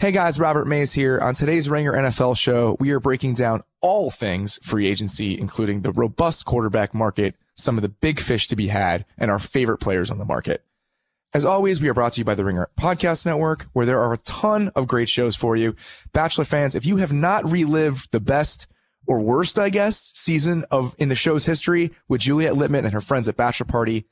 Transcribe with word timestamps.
Hey 0.00 0.12
guys, 0.12 0.38
Robert 0.38 0.66
Mays 0.66 0.94
here. 0.94 1.20
On 1.20 1.34
today's 1.34 1.68
Ringer 1.68 1.92
NFL 1.92 2.34
show, 2.34 2.74
we 2.80 2.90
are 2.92 3.00
breaking 3.00 3.34
down 3.34 3.62
all 3.82 4.10
things 4.10 4.58
free 4.62 4.88
agency, 4.88 5.38
including 5.38 5.82
the 5.82 5.92
robust 5.92 6.46
quarterback 6.46 6.94
market, 6.94 7.34
some 7.54 7.76
of 7.76 7.82
the 7.82 7.90
big 7.90 8.18
fish 8.18 8.46
to 8.46 8.56
be 8.56 8.68
had, 8.68 9.04
and 9.18 9.30
our 9.30 9.38
favorite 9.38 9.76
players 9.76 10.10
on 10.10 10.16
the 10.16 10.24
market. 10.24 10.64
As 11.34 11.44
always, 11.44 11.82
we 11.82 11.88
are 11.90 11.92
brought 11.92 12.14
to 12.14 12.20
you 12.22 12.24
by 12.24 12.34
the 12.34 12.46
Ringer 12.46 12.70
Podcast 12.80 13.26
Network, 13.26 13.66
where 13.74 13.84
there 13.84 14.00
are 14.00 14.14
a 14.14 14.18
ton 14.24 14.70
of 14.74 14.88
great 14.88 15.10
shows 15.10 15.36
for 15.36 15.54
you. 15.54 15.76
Bachelor 16.14 16.46
fans, 16.46 16.74
if 16.74 16.86
you 16.86 16.96
have 16.96 17.12
not 17.12 17.52
relived 17.52 18.10
the 18.10 18.20
best 18.20 18.68
or 19.06 19.20
worst, 19.20 19.58
I 19.58 19.68
guess, 19.68 20.12
season 20.14 20.64
of 20.70 20.94
in 20.96 21.10
the 21.10 21.14
show's 21.14 21.44
history 21.44 21.92
with 22.08 22.22
Juliet 22.22 22.54
Litman 22.54 22.84
and 22.84 22.94
her 22.94 23.02
friends 23.02 23.28
at 23.28 23.36
Bachelor 23.36 23.66
Party, 23.66 24.06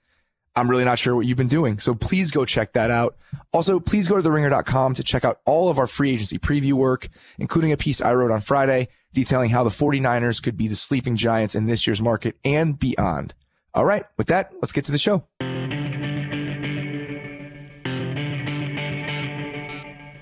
I'm 0.58 0.68
really 0.68 0.84
not 0.84 0.98
sure 0.98 1.14
what 1.14 1.24
you've 1.24 1.38
been 1.38 1.46
doing. 1.46 1.78
So 1.78 1.94
please 1.94 2.32
go 2.32 2.44
check 2.44 2.72
that 2.72 2.90
out. 2.90 3.16
Also, 3.52 3.78
please 3.78 4.08
go 4.08 4.20
to 4.20 4.28
theringer.com 4.28 4.94
to 4.94 5.04
check 5.04 5.24
out 5.24 5.40
all 5.46 5.68
of 5.68 5.78
our 5.78 5.86
free 5.86 6.10
agency 6.10 6.36
preview 6.36 6.72
work, 6.72 7.08
including 7.38 7.70
a 7.70 7.76
piece 7.76 8.00
I 8.00 8.12
wrote 8.14 8.32
on 8.32 8.40
Friday 8.40 8.88
detailing 9.12 9.50
how 9.50 9.62
the 9.62 9.70
49ers 9.70 10.42
could 10.42 10.56
be 10.56 10.66
the 10.66 10.74
sleeping 10.74 11.16
giants 11.16 11.54
in 11.54 11.66
this 11.66 11.86
year's 11.86 12.02
market 12.02 12.36
and 12.44 12.76
beyond. 12.76 13.34
All 13.72 13.84
right. 13.84 14.04
With 14.16 14.26
that, 14.26 14.52
let's 14.60 14.72
get 14.72 14.84
to 14.86 14.92
the 14.92 14.98
show. 14.98 15.22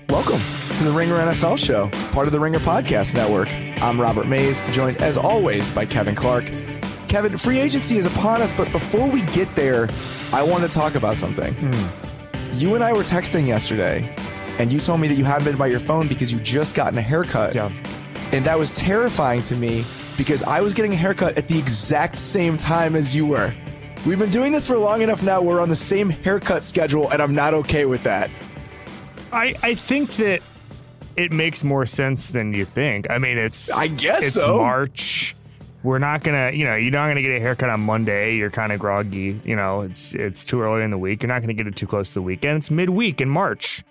Welcome 0.07 0.41
to 0.77 0.83
the 0.83 0.91
Ringer 0.91 1.15
NFL 1.15 1.57
show, 1.57 1.89
part 2.11 2.27
of 2.27 2.31
the 2.31 2.39
Ringer 2.39 2.59
Podcast 2.59 3.15
Network. 3.15 3.49
I'm 3.81 3.99
Robert 3.99 4.27
Mays, 4.27 4.61
joined 4.71 4.97
as 4.97 5.17
always 5.17 5.71
by 5.71 5.87
Kevin 5.87 6.13
Clark. 6.13 6.45
Kevin, 7.07 7.37
free 7.37 7.59
agency 7.59 7.97
is 7.97 8.05
upon 8.05 8.41
us, 8.41 8.53
but 8.53 8.71
before 8.71 9.09
we 9.09 9.21
get 9.27 9.53
there, 9.55 9.89
I 10.33 10.43
want 10.43 10.63
to 10.63 10.69
talk 10.69 10.95
about 10.95 11.17
something. 11.17 11.53
Hmm. 11.53 12.53
You 12.53 12.75
and 12.75 12.83
I 12.83 12.91
were 12.91 13.03
texting 13.03 13.47
yesterday, 13.47 14.13
and 14.59 14.71
you 14.71 14.79
told 14.79 14.99
me 14.99 15.07
that 15.07 15.15
you 15.15 15.23
hadn't 15.23 15.45
been 15.45 15.57
by 15.57 15.67
your 15.67 15.79
phone 15.79 16.07
because 16.07 16.31
you 16.31 16.39
just 16.39 16.75
gotten 16.75 16.97
a 16.97 17.01
haircut. 17.01 17.55
Yeah. 17.55 17.71
And 18.31 18.43
that 18.45 18.59
was 18.59 18.73
terrifying 18.73 19.41
to 19.43 19.55
me 19.55 19.85
because 20.17 20.43
I 20.43 20.59
was 20.59 20.73
getting 20.73 20.91
a 20.91 20.95
haircut 20.95 21.37
at 21.37 21.47
the 21.47 21.57
exact 21.57 22.17
same 22.17 22.57
time 22.57 22.95
as 22.95 23.15
you 23.15 23.25
were. 23.25 23.53
We've 24.05 24.19
been 24.19 24.31
doing 24.31 24.51
this 24.51 24.67
for 24.67 24.77
long 24.77 25.01
enough 25.01 25.23
now. 25.23 25.41
We're 25.41 25.61
on 25.61 25.69
the 25.69 25.75
same 25.75 26.09
haircut 26.09 26.63
schedule, 26.63 27.09
and 27.09 27.21
I'm 27.21 27.35
not 27.35 27.53
okay 27.53 27.85
with 27.85 28.03
that. 28.03 28.29
I, 29.31 29.53
I 29.63 29.75
think 29.75 30.15
that 30.17 30.41
it 31.15 31.31
makes 31.31 31.63
more 31.63 31.85
sense 31.85 32.29
than 32.29 32.53
you 32.53 32.65
think. 32.65 33.09
I 33.09 33.17
mean, 33.17 33.37
it's 33.37 33.71
I 33.71 33.87
guess 33.87 34.23
it's 34.23 34.35
so. 34.35 34.57
March. 34.57 35.35
We're 35.87 35.99
not 35.99 36.21
gonna, 36.21 36.51
you 36.51 36.65
know, 36.65 36.75
you're 36.75 36.91
not 36.91 37.07
gonna 37.07 37.21
get 37.21 37.31
a 37.31 37.39
haircut 37.39 37.69
on 37.69 37.79
Monday. 37.79 38.35
You're 38.35 38.49
kind 38.49 38.73
of 38.73 38.79
groggy. 38.79 39.39
You 39.45 39.55
know, 39.55 39.83
it's 39.83 40.13
it's 40.13 40.43
too 40.43 40.61
early 40.61 40.83
in 40.83 40.91
the 40.91 40.97
week. 40.97 41.23
You're 41.23 41.29
not 41.29 41.39
gonna 41.39 41.53
get 41.53 41.65
it 41.65 41.77
too 41.77 41.87
close 41.87 42.09
to 42.09 42.15
the 42.15 42.23
weekend. 42.23 42.57
It's 42.57 42.69
midweek 42.69 43.21
in 43.21 43.29
March. 43.29 43.85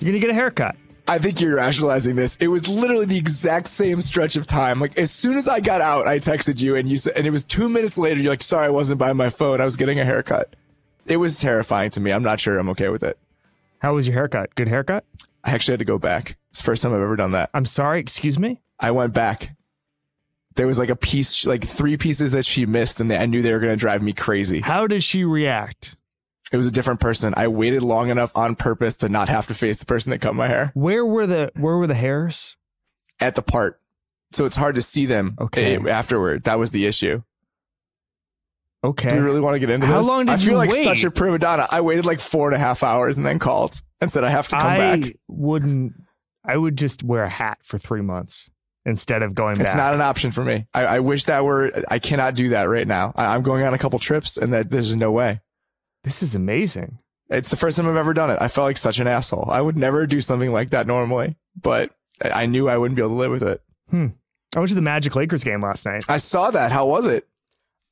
You're 0.00 0.10
gonna 0.10 0.18
get 0.18 0.30
a 0.30 0.34
haircut. 0.34 0.74
I 1.06 1.18
think 1.18 1.40
you're 1.40 1.54
rationalizing 1.54 2.16
this. 2.16 2.36
It 2.40 2.48
was 2.48 2.66
literally 2.66 3.06
the 3.06 3.16
exact 3.16 3.68
same 3.68 4.00
stretch 4.00 4.34
of 4.34 4.48
time. 4.48 4.80
Like 4.80 4.98
as 4.98 5.12
soon 5.12 5.38
as 5.38 5.46
I 5.46 5.60
got 5.60 5.80
out, 5.80 6.08
I 6.08 6.18
texted 6.18 6.60
you 6.60 6.74
and 6.74 6.88
you 6.88 6.96
said, 6.96 7.12
and 7.14 7.24
it 7.24 7.30
was 7.30 7.44
two 7.44 7.68
minutes 7.68 7.96
later. 7.96 8.20
You're 8.20 8.32
like, 8.32 8.42
sorry, 8.42 8.66
I 8.66 8.70
wasn't 8.70 8.98
by 8.98 9.12
my 9.12 9.30
phone. 9.30 9.60
I 9.60 9.64
was 9.64 9.76
getting 9.76 10.00
a 10.00 10.04
haircut. 10.04 10.56
It 11.06 11.18
was 11.18 11.38
terrifying 11.38 11.90
to 11.90 12.00
me. 12.00 12.10
I'm 12.10 12.24
not 12.24 12.40
sure 12.40 12.58
I'm 12.58 12.70
okay 12.70 12.88
with 12.88 13.04
it. 13.04 13.16
How 13.78 13.94
was 13.94 14.08
your 14.08 14.14
haircut? 14.14 14.56
Good 14.56 14.66
haircut? 14.66 15.04
I 15.44 15.52
actually 15.52 15.74
had 15.74 15.78
to 15.78 15.84
go 15.84 15.98
back. 16.00 16.36
It's 16.50 16.58
the 16.58 16.64
first 16.64 16.82
time 16.82 16.92
I've 16.92 17.00
ever 17.00 17.14
done 17.14 17.30
that. 17.30 17.50
I'm 17.54 17.64
sorry. 17.64 18.00
Excuse 18.00 18.40
me. 18.40 18.60
I 18.80 18.90
went 18.90 19.14
back. 19.14 19.55
There 20.56 20.66
was 20.66 20.78
like 20.78 20.88
a 20.90 20.96
piece, 20.96 21.46
like 21.46 21.64
three 21.66 21.96
pieces 21.96 22.32
that 22.32 22.44
she 22.46 22.66
missed, 22.66 22.98
and 23.00 23.12
I 23.12 23.26
knew 23.26 23.42
they 23.42 23.52
were 23.52 23.60
going 23.60 23.72
to 23.74 23.78
drive 23.78 24.02
me 24.02 24.12
crazy. 24.12 24.60
How 24.60 24.86
did 24.86 25.02
she 25.04 25.22
react? 25.24 25.96
It 26.52 26.56
was 26.56 26.66
a 26.66 26.70
different 26.70 27.00
person. 27.00 27.34
I 27.36 27.48
waited 27.48 27.82
long 27.82 28.08
enough 28.08 28.30
on 28.36 28.54
purpose 28.54 28.96
to 28.98 29.08
not 29.08 29.28
have 29.28 29.46
to 29.48 29.54
face 29.54 29.78
the 29.78 29.86
person 29.86 30.10
that 30.10 30.20
cut 30.20 30.34
my 30.34 30.46
hair 30.46 30.70
Where 30.74 31.04
were 31.04 31.26
the 31.26 31.50
Where 31.56 31.76
were 31.76 31.86
the 31.88 31.94
hairs? 31.94 32.56
at 33.20 33.34
the 33.34 33.42
part. 33.42 33.80
So 34.32 34.44
it's 34.44 34.56
hard 34.56 34.74
to 34.76 34.82
see 34.82 35.06
them 35.06 35.36
Okay. 35.40 35.76
eh, 35.76 35.88
afterward. 35.90 36.44
That 36.44 36.58
was 36.58 36.70
the 36.70 36.86
issue. 36.86 37.22
Okay. 38.84 39.10
Do 39.10 39.16
we 39.16 39.22
really 39.22 39.40
want 39.40 39.54
to 39.54 39.58
get 39.58 39.70
into 39.70 39.86
How 39.86 39.98
this? 39.98 40.06
How 40.06 40.12
long 40.16 40.26
did 40.26 40.32
I 40.34 40.36
feel 40.36 40.50
you 40.52 40.56
like 40.56 40.70
wait? 40.70 40.84
such 40.84 41.02
a 41.04 41.10
prima 41.10 41.38
donna. 41.38 41.66
I 41.70 41.80
waited 41.80 42.04
like 42.06 42.20
four 42.20 42.48
and 42.48 42.54
a 42.54 42.58
half 42.58 42.82
hours 42.82 43.16
and 43.16 43.26
then 43.26 43.38
called 43.38 43.80
and 44.00 44.12
said 44.12 44.22
I 44.24 44.30
have 44.30 44.46
to 44.48 44.56
come 44.56 44.66
I 44.66 44.78
back. 44.78 45.00
I 45.04 45.14
wouldn't. 45.28 45.94
I 46.44 46.56
would 46.56 46.76
just 46.78 47.02
wear 47.02 47.24
a 47.24 47.28
hat 47.28 47.58
for 47.62 47.78
three 47.78 48.02
months 48.02 48.50
instead 48.86 49.22
of 49.22 49.34
going 49.34 49.60
It's 49.60 49.70
back. 49.70 49.76
not 49.76 49.92
an 49.94 50.00
option 50.00 50.30
for 50.30 50.42
me. 50.42 50.66
I, 50.72 50.84
I 50.86 51.00
wish 51.00 51.24
that 51.24 51.44
were. 51.44 51.70
I 51.90 51.98
cannot 51.98 52.34
do 52.34 52.48
that 52.50 52.64
right 52.70 52.86
now. 52.86 53.12
I, 53.16 53.34
I'm 53.34 53.42
going 53.42 53.64
on 53.64 53.74
a 53.74 53.78
couple 53.78 53.98
trips 53.98 54.38
and 54.38 54.54
that 54.54 54.70
there's 54.70 54.96
no 54.96 55.12
way. 55.12 55.40
this 56.04 56.22
is 56.22 56.34
amazing. 56.34 56.98
It's 57.28 57.50
the 57.50 57.56
first 57.56 57.76
time 57.76 57.88
I've 57.88 57.96
ever 57.96 58.14
done 58.14 58.30
it. 58.30 58.38
I 58.40 58.46
felt 58.48 58.66
like 58.66 58.76
such 58.78 59.00
an 59.00 59.08
asshole. 59.08 59.48
I 59.50 59.60
would 59.60 59.76
never 59.76 60.06
do 60.06 60.20
something 60.20 60.52
like 60.52 60.70
that 60.70 60.86
normally, 60.86 61.36
but 61.60 61.90
I 62.22 62.42
I 62.42 62.46
knew 62.46 62.68
I 62.68 62.78
wouldn't 62.78 62.96
be 62.96 63.02
able 63.02 63.10
to 63.10 63.16
live 63.16 63.32
with 63.32 63.42
it. 63.42 63.60
I 63.92 64.58
went 64.60 64.68
to 64.70 64.74
the 64.76 64.80
Magic 64.80 65.14
Lakers 65.16 65.42
game 65.44 65.60
last 65.60 65.84
night. 65.84 66.04
I 66.08 66.16
saw 66.18 66.50
that. 66.52 66.70
How 66.72 66.86
was 66.86 67.06
it? 67.06 67.26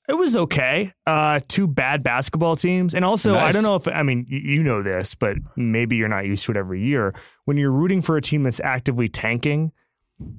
It 0.08 0.14
was 0.14 0.36
okay. 0.36 0.92
Uh, 1.06 1.40
two 1.48 1.66
bad 1.66 2.02
basketball 2.02 2.56
teams, 2.56 2.94
and 2.94 3.04
also 3.04 3.36
I 3.36 3.50
don't 3.52 3.62
know 3.64 3.74
if 3.74 3.88
I 3.88 4.02
mean 4.02 4.26
you 4.28 4.62
know 4.62 4.82
this, 4.82 5.14
but 5.14 5.36
maybe 5.56 5.96
you're 5.96 6.08
not 6.08 6.26
used 6.26 6.44
to 6.46 6.52
it 6.52 6.56
every 6.56 6.82
year. 6.84 7.14
When 7.46 7.56
you're 7.56 7.70
rooting 7.72 8.02
for 8.02 8.16
a 8.16 8.22
team 8.22 8.42
that's 8.44 8.60
actively 8.60 9.08
tanking, 9.08 9.72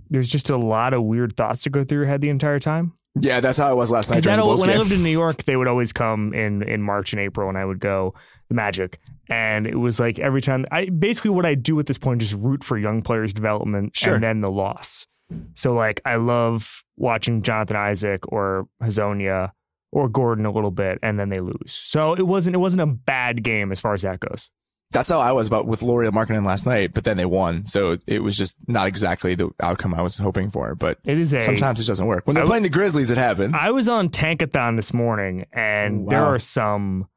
there's 0.10 0.28
just 0.28 0.50
a 0.50 0.58
lot 0.58 0.94
of 0.94 1.04
weird 1.04 1.36
thoughts 1.38 1.64
that 1.64 1.70
go 1.72 1.84
through 1.84 2.00
your 2.00 2.08
head 2.08 2.22
the 2.22 2.30
entire 2.30 2.60
time. 2.60 2.94
Yeah, 3.20 3.40
that's 3.40 3.58
how 3.58 3.72
it 3.72 3.76
was 3.76 3.92
last 3.92 4.10
night. 4.10 4.16
Because 4.18 4.24
during 4.26 4.40
the 4.40 4.44
Bulls 4.44 4.62
when 4.62 4.70
I 4.70 4.76
lived 4.78 4.92
in 4.92 5.02
New 5.02 5.10
York, 5.10 5.44
they 5.44 5.56
would 5.56 5.68
always 5.70 5.94
come 5.94 6.34
in 6.34 6.62
in 6.64 6.82
March 6.82 7.14
and 7.14 7.20
April, 7.22 7.48
and 7.48 7.58
I 7.58 7.64
would 7.64 7.80
go 7.80 8.14
the 8.50 8.56
Magic, 8.56 9.00
and 9.30 9.66
it 9.66 9.76
was 9.78 10.00
like 10.00 10.20
every 10.20 10.42
time. 10.42 10.66
I 10.72 10.86
basically 10.90 11.32
what 11.32 11.46
I 11.46 11.56
do 11.56 11.80
at 11.80 11.86
this 11.86 11.98
point 11.98 12.22
is 12.22 12.32
just 12.32 12.42
root 12.44 12.64
for 12.64 12.78
young 12.78 13.02
players' 13.02 13.34
development 13.34 13.96
Sure. 13.96 14.16
and 14.16 14.24
then 14.24 14.42
the 14.42 14.52
loss. 14.52 15.08
So 15.54 15.74
like 15.74 16.02
I 16.06 16.16
love 16.18 16.84
watching 16.98 17.42
Jonathan 17.42 17.78
Isaac 17.78 18.30
or 18.32 18.68
Hezonja 18.84 19.52
or 19.94 20.10
Gordon 20.10 20.46
a 20.46 20.52
little 20.52 20.72
bit, 20.72 21.00
and 21.02 21.18
then 21.18 21.30
they 21.30 21.40
lose. 21.40 21.72
So 21.72 22.16
it 22.16 22.28
wasn't 22.28 22.56
it 22.56 22.60
wasn't 22.60 22.82
a 22.82 22.86
bad 22.88 23.44
game 23.44 23.72
as 23.72 23.80
far 23.80 23.94
as 23.94 24.02
that 24.02 24.20
goes. 24.20 24.50
That's 24.92 25.10
how 25.10 25.20
I 25.20 25.32
was 25.34 25.48
about 25.48 25.68
with 25.68 25.82
Lauri 25.82 26.08
Markkanen 26.10 26.46
last 26.46 26.66
night, 26.66 26.94
but 26.94 27.04
then 27.04 27.18
they 27.18 27.26
won. 27.26 27.66
So 27.66 27.98
it 28.08 28.20
was 28.20 28.38
just 28.38 28.56
not 28.68 28.88
exactly 28.88 29.36
the 29.36 29.50
outcome 29.60 29.94
I 29.94 30.02
was 30.02 30.18
hoping 30.18 30.50
for. 30.50 30.74
But 30.76 31.00
It 31.04 31.20
is 31.20 31.34
a 31.34 31.42
sometimes 31.42 31.80
it 31.80 31.86
doesn't 31.86 32.06
work. 32.06 32.26
When 32.28 32.36
they're 32.36 32.44
I 32.44 32.48
playing 32.48 32.64
the 32.64 32.70
Grizzlies, 32.70 33.10
it 33.10 33.18
happens. 33.18 33.56
I 33.60 33.72
was 33.72 33.90
on 33.90 34.10
Tankathon 34.10 34.76
this 34.78 34.94
morning, 34.94 35.46
and 35.52 36.08
Oh, 36.08 36.10
there 36.10 36.24
are 36.24 36.40
some 36.40 37.08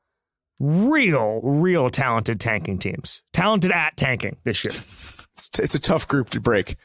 real, 0.59 1.41
real 1.43 1.91
talented 1.91 2.41
tanking 2.41 2.79
teams. 2.79 3.23
Talented 3.33 3.71
at 3.71 3.97
tanking 3.97 4.39
this 4.45 4.65
year. 4.65 4.73
it's, 5.37 5.50
it's 5.59 5.75
a 5.75 5.79
tough 5.81 6.09
group 6.09 6.31
to 6.31 6.41
break. 6.41 6.77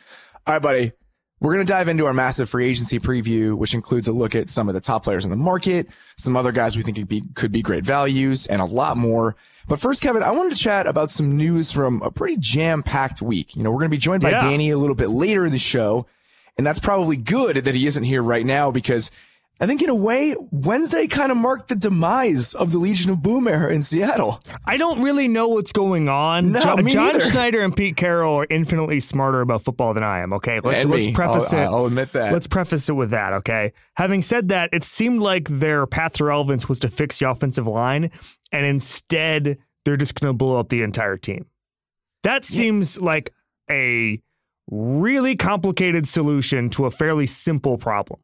All 0.45 0.53
right, 0.53 0.61
buddy. 0.61 0.91
We're 1.39 1.55
going 1.55 1.65
to 1.65 1.71
dive 1.71 1.89
into 1.89 2.05
our 2.05 2.13
massive 2.13 2.49
free 2.49 2.69
agency 2.69 2.99
preview, 2.99 3.53
which 3.55 3.73
includes 3.73 4.07
a 4.07 4.13
look 4.13 4.33
at 4.33 4.47
some 4.47 4.69
of 4.69 4.75
the 4.75 4.79
top 4.79 5.03
players 5.03 5.25
in 5.25 5.31
the 5.31 5.35
market, 5.35 5.87
some 6.17 6.37
other 6.37 6.53
guys 6.53 6.77
we 6.77 6.83
think 6.83 6.95
could 6.95 7.07
be, 7.09 7.21
could 7.33 7.51
be 7.51 7.61
great 7.61 7.83
values, 7.83 8.47
and 8.47 8.61
a 8.61 8.65
lot 8.65 8.95
more. 8.95 9.35
But 9.67 9.79
first, 9.79 10.01
Kevin, 10.01 10.23
I 10.23 10.31
wanted 10.31 10.55
to 10.55 10.61
chat 10.61 10.87
about 10.87 11.09
some 11.11 11.37
news 11.37 11.71
from 11.71 12.01
a 12.01 12.11
pretty 12.11 12.35
jam-packed 12.37 13.21
week. 13.21 13.55
You 13.55 13.63
know, 13.63 13.71
we're 13.71 13.79
going 13.79 13.89
to 13.91 13.95
be 13.95 13.97
joined 13.97 14.21
by 14.21 14.31
Yeah. 14.31 14.41
Danny 14.43 14.69
a 14.71 14.77
little 14.77 14.95
bit 14.95 15.09
later 15.09 15.45
in 15.45 15.51
the 15.51 15.57
show, 15.57 16.05
and 16.57 16.67
that's 16.67 16.79
probably 16.79 17.15
good 17.15 17.57
that 17.57 17.73
he 17.75 17.87
isn't 17.87 18.03
here 18.03 18.21
right 18.21 18.45
now 18.45 18.71
because 18.71 19.09
I 19.59 19.67
think 19.67 19.81
in 19.81 19.89
a 19.89 19.95
way, 19.95 20.35
Wednesday 20.51 21.07
kind 21.07 21.31
of 21.31 21.37
marked 21.37 21.69
the 21.69 21.75
demise 21.75 22.53
of 22.53 22.71
the 22.71 22.79
Legion 22.79 23.11
of 23.11 23.21
Boom 23.21 23.47
era 23.47 23.73
in 23.73 23.81
Seattle. 23.81 24.41
I 24.65 24.75
don't 24.77 25.01
really 25.01 25.27
know 25.27 25.47
what's 25.47 25.71
going 25.71 26.09
on. 26.09 26.51
No, 26.51 26.59
Jo- 26.59 26.75
me 26.77 26.91
John 26.91 27.13
neither. 27.13 27.19
Schneider 27.21 27.61
and 27.61 27.73
Pete 27.73 27.95
Carroll 27.95 28.35
are 28.39 28.47
infinitely 28.49 28.99
smarter 28.99 29.41
about 29.41 29.61
football 29.63 29.93
than 29.93 30.03
I 30.03 30.19
am. 30.19 30.33
Okay, 30.33 30.59
let's 30.61 30.81
And 30.83 30.91
let's 30.91 31.05
me. 31.05 31.13
preface 31.13 31.53
I'll, 31.53 31.59
it. 31.59 31.65
I'll 31.65 31.85
admit 31.85 32.11
that. 32.13 32.33
Let's 32.33 32.47
preface 32.47 32.89
it 32.89 32.93
with 32.93 33.11
that, 33.11 33.31
okay? 33.33 33.71
Having 33.95 34.23
said 34.23 34.47
that, 34.49 34.69
it 34.73 34.83
seemed 34.83 35.21
like 35.21 35.47
their 35.47 35.85
path 35.85 36.13
to 36.13 36.25
relevance 36.25 36.67
was 36.67 36.79
to 36.79 36.89
fix 36.89 37.19
the 37.19 37.29
offensive 37.29 37.67
line, 37.67 38.09
and 38.51 38.65
instead 38.65 39.57
they're 39.85 39.97
just 39.97 40.19
going 40.19 40.33
to 40.33 40.37
blow 40.37 40.57
up 40.57 40.69
the 40.69 40.81
entire 40.81 41.15
team. 41.15 41.45
That 42.23 42.43
seems 42.43 42.99
like 42.99 43.31
a 43.69 44.19
really 44.69 45.35
complicated 45.35 46.07
solution 46.07 46.69
to 46.71 46.85
a 46.85 46.91
fairly 46.91 47.27
simple 47.27 47.77
problem. 47.77 48.19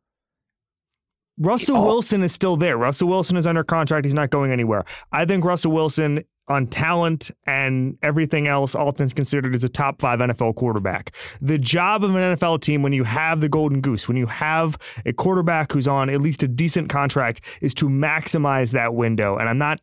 Russell 1.40 1.78
Oh. 1.78 1.86
Wilson 1.86 2.22
is 2.24 2.34
still 2.34 2.58
there. 2.58 2.78
Russell 2.78 3.08
Wilson 3.08 3.38
is 3.38 3.48
under 3.48 3.64
contract. 3.64 4.06
He's 4.06 4.14
not 4.14 4.30
going 4.30 4.52
anywhere. 4.52 4.84
I 5.12 5.26
think 5.26 5.46
Russell 5.46 5.72
Wilson, 5.72 6.24
on 6.48 6.66
talent 6.66 7.30
and 7.46 7.98
everything 8.02 8.48
else, 8.48 8.74
all 8.76 8.92
things 8.92 9.14
considered, 9.14 9.56
is 9.56 9.64
a 9.64 9.70
top 9.70 10.02
five 10.02 10.20
NFL 10.20 10.56
quarterback. 10.56 11.16
The 11.42 11.58
job 11.58 12.04
of 12.04 12.16
an 12.16 12.36
NFL 12.36 12.62
team, 12.62 12.82
when 12.82 12.92
you 12.92 13.04
have 13.04 13.40
the 13.40 13.50
golden 13.50 13.82
goose, 13.82 14.08
when 14.08 14.18
you 14.18 14.26
have 14.26 14.78
a 15.06 15.14
quarterback 15.14 15.72
who's 15.72 15.88
on 15.88 16.10
at 16.10 16.22
least 16.22 16.42
a 16.44 16.48
decent 16.48 16.90
contract, 16.90 17.42
is 17.62 17.74
to 17.76 17.88
maximize 17.88 18.72
that 18.74 18.94
window. 18.96 19.38
And 19.38 19.48
I'm 19.48 19.60
not 19.60 19.80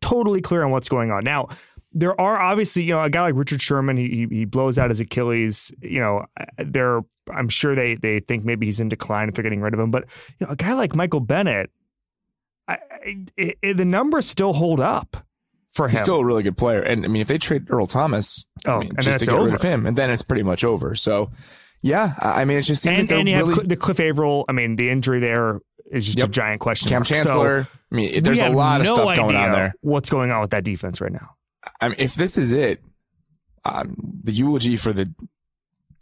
totally 0.00 0.40
clear 0.40 0.64
on 0.64 0.70
what's 0.70 0.88
going 0.88 1.10
on. 1.10 1.22
Now, 1.24 1.48
there 1.96 2.20
are 2.20 2.38
obviously, 2.38 2.82
you 2.82 2.92
know, 2.92 3.02
a 3.02 3.08
guy 3.08 3.22
like 3.22 3.34
Richard 3.34 3.62
Sherman, 3.62 3.96
he 3.96 4.08
he, 4.30 4.36
he 4.38 4.44
blows 4.44 4.78
out 4.78 4.90
his 4.90 5.00
Achilles. 5.00 5.72
You 5.80 5.98
know, 5.98 6.26
uh, 6.38 6.44
they're 6.58 7.00
I'm 7.32 7.48
sure 7.48 7.74
they 7.74 7.94
they 7.94 8.20
think 8.20 8.44
maybe 8.44 8.66
he's 8.66 8.80
in 8.80 8.90
decline 8.90 9.28
if 9.28 9.34
they're 9.34 9.42
getting 9.42 9.62
rid 9.62 9.72
of 9.72 9.80
him. 9.80 9.90
But 9.90 10.04
you 10.38 10.46
know, 10.46 10.52
a 10.52 10.56
guy 10.56 10.74
like 10.74 10.94
Michael 10.94 11.20
Bennett, 11.20 11.70
I, 12.68 12.78
it, 13.36 13.76
the 13.78 13.86
numbers 13.86 14.26
still 14.28 14.52
hold 14.52 14.78
up 14.78 15.16
for 15.72 15.86
him. 15.86 15.92
He's 15.92 16.02
still 16.02 16.16
a 16.18 16.24
really 16.24 16.42
good 16.42 16.58
player. 16.58 16.82
And 16.82 17.02
I 17.04 17.08
mean, 17.08 17.22
if 17.22 17.28
they 17.28 17.38
trade 17.38 17.66
Earl 17.70 17.86
Thomas, 17.86 18.44
oh, 18.66 18.72
I 18.72 18.78
mean, 18.80 18.88
and 18.90 18.98
just 18.98 19.04
then 19.04 19.12
to 19.12 19.24
it's 19.24 19.30
get 19.30 19.34
over. 19.34 19.44
rid 19.46 19.54
of 19.54 19.62
him, 19.62 19.86
and 19.86 19.96
then 19.96 20.10
it's 20.10 20.22
pretty 20.22 20.42
much 20.42 20.64
over. 20.64 20.94
So, 20.94 21.30
yeah, 21.80 22.12
I 22.20 22.44
mean, 22.44 22.58
it 22.58 22.62
just 22.62 22.82
seems 22.82 22.98
And, 22.98 23.10
and 23.10 23.28
you 23.28 23.38
really 23.38 23.54
have 23.54 23.68
the 23.68 23.76
Cliff 23.76 24.00
Avril. 24.00 24.44
I 24.50 24.52
mean, 24.52 24.76
the 24.76 24.90
injury 24.90 25.20
there 25.20 25.60
is 25.90 26.04
just 26.04 26.20
a 26.20 26.28
giant 26.28 26.60
question. 26.60 26.90
Cam 26.90 26.98
mark. 26.98 27.06
So 27.06 27.14
Chancellor. 27.14 27.68
I 27.90 27.94
mean, 27.94 28.22
there's 28.22 28.42
a 28.42 28.50
lot 28.50 28.80
of 28.80 28.86
no 28.86 28.94
stuff 28.94 29.16
going 29.16 29.36
on 29.36 29.52
there. 29.52 29.72
What's 29.80 30.10
going 30.10 30.30
on 30.30 30.42
with 30.42 30.50
that 30.50 30.64
defense 30.64 31.00
right 31.00 31.12
now? 31.12 31.35
I 31.80 31.88
mean, 31.88 31.96
if 31.98 32.14
this 32.14 32.38
is 32.38 32.52
it, 32.52 32.82
um, 33.64 33.96
the 34.22 34.32
eulogy 34.32 34.76
for 34.76 34.92
the 34.92 35.12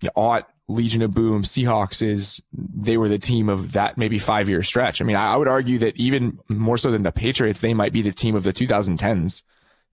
know, 0.04 0.10
aught 0.14 0.48
Legion 0.68 1.02
of 1.02 1.12
Boom 1.12 1.42
Seahawks 1.42 2.06
is 2.06 2.42
they 2.52 2.96
were 2.96 3.08
the 3.08 3.18
team 3.18 3.48
of 3.48 3.72
that 3.72 3.98
maybe 3.98 4.18
five 4.18 4.48
year 4.48 4.62
stretch. 4.62 5.00
I 5.00 5.04
mean, 5.04 5.16
I, 5.16 5.34
I 5.34 5.36
would 5.36 5.48
argue 5.48 5.78
that 5.78 5.96
even 5.96 6.38
more 6.48 6.78
so 6.78 6.90
than 6.90 7.02
the 7.02 7.12
Patriots, 7.12 7.60
they 7.60 7.74
might 7.74 7.92
be 7.92 8.02
the 8.02 8.12
team 8.12 8.34
of 8.34 8.44
the 8.44 8.52
2010s. 8.52 9.42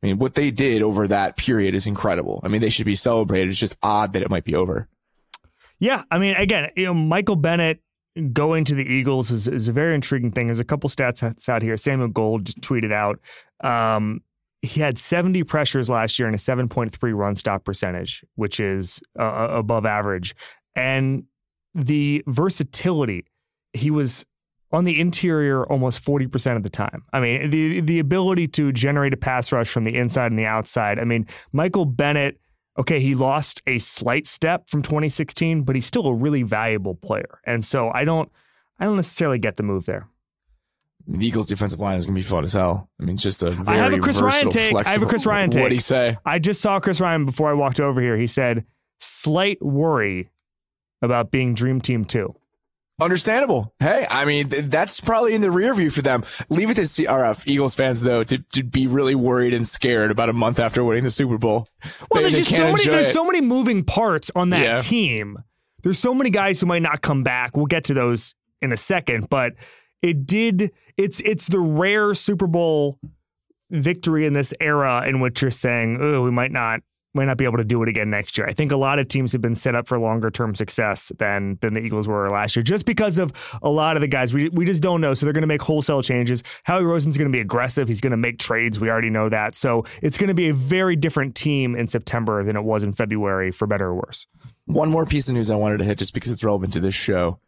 I 0.02 0.08
mean, 0.08 0.18
what 0.18 0.34
they 0.34 0.50
did 0.50 0.82
over 0.82 1.08
that 1.08 1.38
period 1.38 1.76
is 1.76 1.88
incredible. 1.88 2.42
I 2.44 2.48
mean, 2.48 2.62
they 2.62 2.70
should 2.70 2.86
be 2.86 2.96
celebrated. 2.96 3.50
It's 3.50 3.60
just 3.60 3.78
odd 3.84 4.14
that 4.14 4.22
it 4.22 4.30
might 4.30 4.46
be 4.46 4.56
over. 4.56 4.88
Yeah, 5.80 6.04
I 6.10 6.20
mean, 6.20 6.36
again, 6.36 6.70
you 6.76 6.86
know, 6.86 6.94
Michael 6.94 7.36
Bennett 7.36 7.82
going 8.34 8.66
to 8.66 8.76
the 8.76 8.84
Eagles 8.84 9.32
is, 9.32 9.48
is 9.48 9.68
a 9.68 9.74
very 9.74 9.94
intriguing 9.94 10.32
thing. 10.32 10.48
There's 10.48 10.60
a 10.60 10.66
couple 10.66 10.90
stats 10.90 11.50
out 11.50 11.62
here. 11.62 11.78
Samuel 11.78 12.10
Gold 12.10 12.46
just 12.46 12.62
tweeted 12.62 12.92
out 12.92 13.20
um, 13.62 14.22
he 14.62 14.80
had 14.82 15.00
70 15.00 15.44
pressures 15.44 15.90
last 15.90 16.20
year 16.20 16.28
and 16.28 16.36
a 16.36 16.38
7.3 16.38 17.16
run 17.16 17.36
stop 17.36 17.64
percentage, 17.64 18.24
which 18.36 18.60
is 18.60 19.02
uh, 19.20 19.48
above 19.52 19.86
average. 19.86 20.36
And 20.76 21.26
the 21.74 22.24
versatility, 22.28 23.26
he 23.74 23.90
was 23.90 24.26
on 24.72 24.86
the 24.86 25.00
interior 25.00 25.66
almost 25.66 26.04
40% 26.04 26.56
of 26.56 26.64
the 26.64 26.70
time. 26.70 27.04
I 27.12 27.20
mean, 27.20 27.50
the 27.50 27.82
the 27.82 28.00
ability 28.00 28.48
to 28.50 28.72
generate 28.72 29.14
a 29.14 29.18
pass 29.18 29.52
rush 29.52 29.70
from 29.70 29.84
the 29.84 29.96
inside 29.96 30.32
and 30.32 30.40
the 30.40 30.46
outside. 30.46 31.00
I 31.00 31.04
mean, 31.04 31.28
Michael 31.52 31.86
Bennett 31.86 32.40
okay, 32.78 33.00
he 33.00 33.16
lost 33.16 33.62
a 33.68 33.78
slight 33.80 34.26
step 34.26 34.70
from 34.70 34.82
2016, 34.82 35.64
but 35.64 35.76
he's 35.76 35.86
still 35.86 36.08
a 36.08 36.14
really 36.14 36.44
valuable 36.44 36.96
player. 36.96 37.40
And 37.46 37.66
so 37.66 37.92
I 37.94 38.06
don't 38.06 38.32
I 38.80 38.86
don't 38.86 38.96
necessarily 38.96 39.40
get 39.40 39.58
the 39.58 39.64
move 39.64 39.86
there. 39.86 40.08
The 41.08 41.26
Eagles 41.26 41.46
defensive 41.48 41.80
line 41.80 41.98
is 41.98 42.06
going 42.06 42.16
to 42.16 42.20
be 42.22 42.28
fun 42.28 42.44
as 42.44 42.54
hell. 42.54 42.90
I 43.00 43.04
mean, 43.06 43.18
just 43.18 43.44
a 43.44 43.52
very 43.52 43.78
I 43.80 43.82
have 43.84 43.94
a 43.94 44.00
Chris 44.00 44.22
Ryan 44.22 44.50
take. 44.50 44.76
I 44.76 44.90
have 44.90 45.02
a 45.04 45.06
Chris 45.06 45.26
Ryan 45.26 45.50
take. 45.50 45.62
What 45.64 45.70
do 45.70 45.76
you 45.76 45.82
say? 45.82 46.18
I 46.26 46.40
just 46.40 46.62
saw 46.62 46.80
Chris 46.80 47.02
Ryan 47.02 47.26
before 47.26 47.50
I 47.50 47.54
walked 47.54 47.80
over 47.80 48.02
here. 48.02 48.18
He 48.18 48.28
said 48.28 48.66
slight 49.00 49.62
worry 49.64 50.30
about 51.02 51.32
being 51.32 51.54
Dream 51.56 51.82
Team 51.82 52.06
2. 52.06 52.34
Understandable. 53.00 53.74
Hey, 53.80 54.06
I 54.08 54.26
mean, 54.26 54.50
th- 54.50 54.66
that's 54.66 55.00
probably 55.00 55.34
in 55.34 55.42
the 55.42 55.50
rear 55.50 55.74
view 55.74 55.90
for 55.90 56.04
them. 56.04 56.24
Leave 56.50 56.70
it 56.70 56.76
to 56.76 56.82
CRF 56.82 57.48
Eagles 57.48 57.74
fans, 57.74 58.02
though, 58.02 58.24
to, 58.24 58.38
to 58.54 58.62
be 58.64 58.86
really 58.86 59.16
worried 59.16 59.56
and 59.56 59.68
scared 59.68 60.12
about 60.12 60.30
a 60.30 60.34
month 60.34 60.60
after 60.60 60.84
winning 60.84 61.04
the 61.04 61.10
Super 61.10 61.40
Bowl. 61.40 61.68
Well, 62.12 62.22
They- 62.22 62.30
there's 62.30 62.38
just 62.48 62.56
so 62.56 62.72
many 62.72 62.86
there's 62.86 63.08
it. 63.08 63.12
so 63.14 63.26
many 63.26 63.42
moving 63.42 63.84
parts 63.84 64.30
on 64.36 64.52
that 64.52 64.64
Yeah. 64.64 64.78
team. 64.78 65.40
There's 65.82 65.98
so 65.98 66.14
many 66.14 66.30
guys 66.30 66.62
who 66.62 66.68
might 66.68 66.84
not 66.84 67.02
come 67.02 67.24
back. 67.24 67.58
We'll 67.58 67.66
get 67.66 67.86
to 67.86 67.96
those 67.96 68.36
in 68.62 68.72
a 68.72 68.78
second, 68.78 69.30
but 69.32 69.54
it 70.02 70.26
did 70.26 70.72
it's 70.98 71.20
it's 71.22 71.48
the 71.48 71.60
rare 71.60 72.14
Super 72.14 72.48
Bowl 72.48 73.00
victory 73.70 74.26
in 74.26 74.34
this 74.34 74.54
era 74.60 75.04
in 75.08 75.20
which 75.20 75.42
you're 75.42 75.52
saying, 75.52 75.98
"Oh, 76.02 76.24
we 76.24 76.32
might 76.32 76.52
not 76.52 76.82
might 77.14 77.26
not 77.26 77.38
be 77.38 77.44
able 77.44 77.58
to 77.58 77.64
do 77.64 77.82
it 77.84 77.90
again 77.90 78.10
next 78.10 78.38
year." 78.38 78.48
I 78.48 78.54
think 78.54 78.72
a 78.72 78.78
lot 78.78 79.00
of 79.00 79.08
teams 79.08 79.32
have 79.32 79.42
been 79.42 79.56
set 79.56 79.76
up 79.76 79.88
for 79.88 79.98
longer 80.00 80.30
term 80.30 80.56
success 80.56 81.12
than 81.18 81.58
than 81.62 81.74
the 81.74 81.82
Eagles 81.82 82.08
were 82.08 82.30
last 82.30 82.56
year 82.56 82.64
just 82.64 82.86
because 82.86 83.18
of 83.18 83.32
a 83.62 83.70
lot 83.70 83.96
of 83.96 84.02
the 84.02 84.08
guys 84.08 84.34
we 84.34 84.50
we 84.50 84.66
just 84.66 84.82
don't 84.82 85.02
know. 85.02 85.14
So 85.14 85.26
they're 85.26 85.34
going 85.34 85.42
to 85.42 85.48
make 85.48 85.62
wholesale 85.62 86.02
changes. 86.02 86.44
Howie 86.64 86.84
Roseman's 86.84 87.18
going 87.18 87.32
to 87.32 87.36
be 87.36 87.42
aggressive. 87.42 87.88
He's 87.88 88.02
going 88.02 88.12
to 88.12 88.18
make 88.18 88.40
trades. 88.40 88.80
We 88.80 88.90
already 88.90 89.10
know 89.10 89.30
that. 89.30 89.56
So 89.56 89.86
it's 90.02 90.18
going 90.18 90.30
to 90.30 90.34
be 90.34 90.50
a 90.50 90.54
very 90.54 90.96
different 90.96 91.36
team 91.36 91.76
in 91.76 91.88
September 91.88 92.44
than 92.44 92.56
it 92.56 92.64
was 92.64 92.84
in 92.84 92.94
February, 92.94 93.52
for 93.52 93.68
better 93.68 93.88
or 93.88 93.96
worse. 93.96 94.28
One 94.66 94.90
more 94.90 95.06
piece 95.06 95.28
of 95.28 95.36
news 95.36 95.50
I 95.50 95.56
wanted 95.56 95.78
to 95.80 95.86
hit 95.86 95.98
just 95.98 96.14
because 96.14 96.32
it's 96.32 96.44
relevant 96.44 96.74
to 96.74 96.80
this 96.80 96.96
show. 96.96 97.40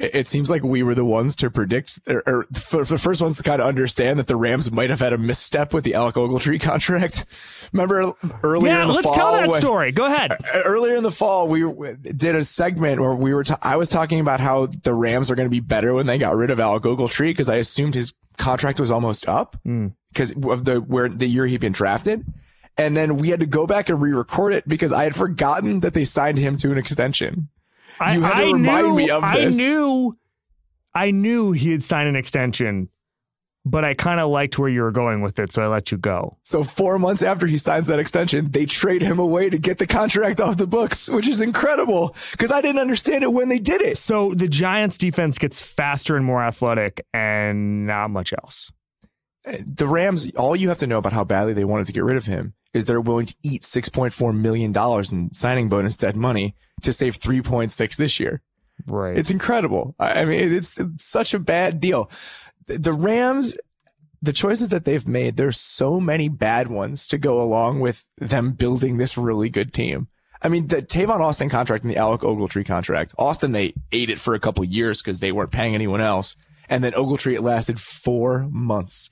It, 0.00 0.28
seems 0.28 0.48
like 0.48 0.62
we 0.62 0.82
were 0.82 0.94
the 0.94 1.04
ones 1.04 1.36
to 1.36 1.50
predict, 1.50 2.00
or, 2.08 2.22
or 2.26 2.46
the 2.50 2.98
first 2.98 3.20
ones 3.20 3.36
to 3.36 3.42
kind 3.42 3.60
of 3.60 3.68
understand 3.68 4.18
that 4.18 4.28
the 4.28 4.36
Rams 4.36 4.72
might 4.72 4.88
have 4.88 5.00
had 5.00 5.12
a 5.12 5.18
misstep 5.18 5.74
with 5.74 5.84
the 5.84 5.92
Alec 5.92 6.14
Ogletree 6.14 6.58
contract. 6.60 7.26
Remember 7.72 8.14
earlier 8.42 8.72
yeah, 8.72 8.82
in 8.82 8.88
the 8.88 8.94
let's 8.94 9.04
fall 9.04 9.14
tell 9.14 9.32
that 9.32 9.48
when- 9.48 9.60
story. 9.60 9.92
Go 9.92 10.06
ahead. 10.06 10.32
Uh, 10.32 10.36
uh, 10.54 10.62
earlier 10.64 10.94
in 10.94 11.02
the 11.02 11.10
fall, 11.10 11.48
we 11.48 11.62
did 12.00 12.34
a 12.34 12.42
segment 12.44 13.00
where 13.00 13.14
we 13.14 13.34
were, 13.34 13.44
ta- 13.44 13.58
I 13.60 13.76
was 13.76 13.90
talking 13.90 14.20
about 14.20 14.40
how 14.40 14.66
the 14.66 14.94
Rams 14.94 15.30
are 15.30 15.34
going 15.34 15.46
to 15.46 15.50
be 15.50 15.60
better 15.60 15.92
when 15.92 16.06
they 16.06 16.16
got 16.16 16.34
rid 16.34 16.50
of 16.50 16.58
Alec 16.58 16.84
Ogletree 16.84 17.28
because 17.28 17.50
I 17.50 17.56
assumed 17.56 17.94
his 17.94 18.14
contract 18.38 18.80
was 18.80 18.90
almost 18.90 19.28
up 19.28 19.58
hmm. 19.64 19.88
because 20.12 20.32
of 20.32 20.64
the, 20.64 20.76
where 20.80 21.10
the 21.10 21.26
year 21.26 21.46
he'd 21.46 21.60
been 21.60 21.72
drafted. 21.72 22.24
And 22.78 22.96
then 22.96 23.18
we 23.18 23.28
had 23.28 23.40
to 23.40 23.46
go 23.46 23.66
back 23.66 23.90
and 23.90 24.00
re-record 24.00 24.54
it 24.54 24.66
because 24.66 24.94
I 24.94 25.04
had 25.04 25.14
forgotten 25.14 25.80
that 25.80 25.92
they 25.92 26.04
signed 26.04 26.38
him 26.38 26.56
to 26.58 26.72
an 26.72 26.78
extension. 26.78 27.50
I, 28.00 28.14
You 28.14 28.22
had 28.22 28.34
to 28.34 28.42
I 28.42 28.52
remind 28.52 28.86
knew, 28.88 28.96
me 28.96 29.10
of 29.10 29.22
I 29.22 29.44
knew, 29.44 30.18
I 30.94 31.10
knew 31.10 31.52
he 31.52 31.70
had 31.70 31.84
signed 31.84 32.08
an 32.08 32.16
extension, 32.16 32.88
but 33.64 33.84
I 33.84 33.92
kind 33.94 34.18
of 34.18 34.30
liked 34.30 34.58
where 34.58 34.70
you 34.70 34.82
were 34.82 34.90
going 34.90 35.20
with 35.20 35.38
it, 35.38 35.52
so 35.52 35.62
I 35.62 35.66
let 35.66 35.92
you 35.92 35.98
go. 35.98 36.38
So 36.42 36.64
four 36.64 36.98
months 36.98 37.22
after 37.22 37.46
he 37.46 37.58
signs 37.58 37.88
that 37.88 37.98
extension, 37.98 38.50
they 38.50 38.64
trade 38.64 39.02
him 39.02 39.18
away 39.18 39.50
to 39.50 39.58
get 39.58 39.76
the 39.78 39.86
contract 39.86 40.40
off 40.40 40.56
the 40.56 40.66
books, 40.66 41.08
which 41.10 41.28
is 41.28 41.40
incredible 41.42 42.16
because 42.32 42.50
I 42.50 42.62
didn't 42.62 42.80
understand 42.80 43.22
it 43.22 43.32
when 43.32 43.50
they 43.50 43.58
did 43.58 43.82
it. 43.82 43.98
So 43.98 44.32
the 44.32 44.48
Giants' 44.48 44.96
defense 44.96 45.36
gets 45.36 45.60
faster 45.60 46.16
and 46.16 46.24
more 46.24 46.42
athletic, 46.42 47.04
and 47.12 47.86
not 47.86 48.08
much 48.10 48.32
else. 48.32 48.72
The 49.44 49.86
Rams, 49.88 50.30
all 50.36 50.54
you 50.56 50.68
have 50.68 50.78
to 50.78 50.86
know 50.86 50.98
about 50.98 51.12
how 51.12 51.24
badly 51.24 51.52
they 51.54 51.64
wanted 51.64 51.86
to 51.86 51.92
get 51.92 52.04
rid 52.04 52.16
of 52.16 52.26
him 52.26 52.54
is 52.74 52.86
they're 52.86 53.00
willing 53.00 53.26
to 53.26 53.34
eat 53.42 53.62
$6.4 53.62 54.36
million 54.38 54.74
in 55.12 55.32
signing 55.34 55.68
bonus 55.68 55.96
dead 55.96 56.16
money 56.16 56.54
to 56.82 56.92
save 56.92 57.18
3.6 57.18 57.96
this 57.96 58.20
year. 58.20 58.42
Right. 58.86 59.16
It's 59.18 59.30
incredible. 59.30 59.94
I 59.98 60.24
mean, 60.24 60.52
it's, 60.52 60.78
it's 60.78 61.04
such 61.04 61.34
a 61.34 61.38
bad 61.38 61.80
deal. 61.80 62.10
The- 62.66 62.78
The 62.78 62.92
Rams, 62.92 63.56
the 64.22 64.32
choices 64.32 64.68
that 64.68 64.84
they've 64.84 65.06
made, 65.08 65.36
there's 65.36 65.58
so 65.58 65.98
many 66.00 66.28
bad 66.28 66.68
ones 66.68 67.06
to 67.08 67.18
go 67.18 67.40
along 67.40 67.80
with 67.80 68.06
them 68.18 68.52
building 68.52 68.96
this 68.98 69.16
really 69.18 69.48
good 69.50 69.72
team. 69.72 70.08
I 70.42 70.48
mean, 70.48 70.68
the 70.68 70.80
Tavon 70.82 71.20
Austin 71.20 71.50
contract 71.50 71.84
and 71.84 71.92
the 71.92 71.98
Alec 71.98 72.22
Ogletree 72.22 72.64
contract. 72.64 73.14
Austin, 73.18 73.52
they 73.52 73.74
ate 73.92 74.08
it 74.10 74.18
for 74.18 74.34
a 74.34 74.40
couple 74.40 74.64
years 74.64 75.02
because 75.02 75.20
they 75.20 75.32
weren't 75.32 75.50
paying 75.50 75.74
anyone 75.74 76.00
else. 76.00 76.36
And 76.68 76.82
then 76.84 76.92
Ogletree, 76.92 77.34
it 77.34 77.42
lasted 77.42 77.80
four 77.80 78.46
months. 78.50 79.10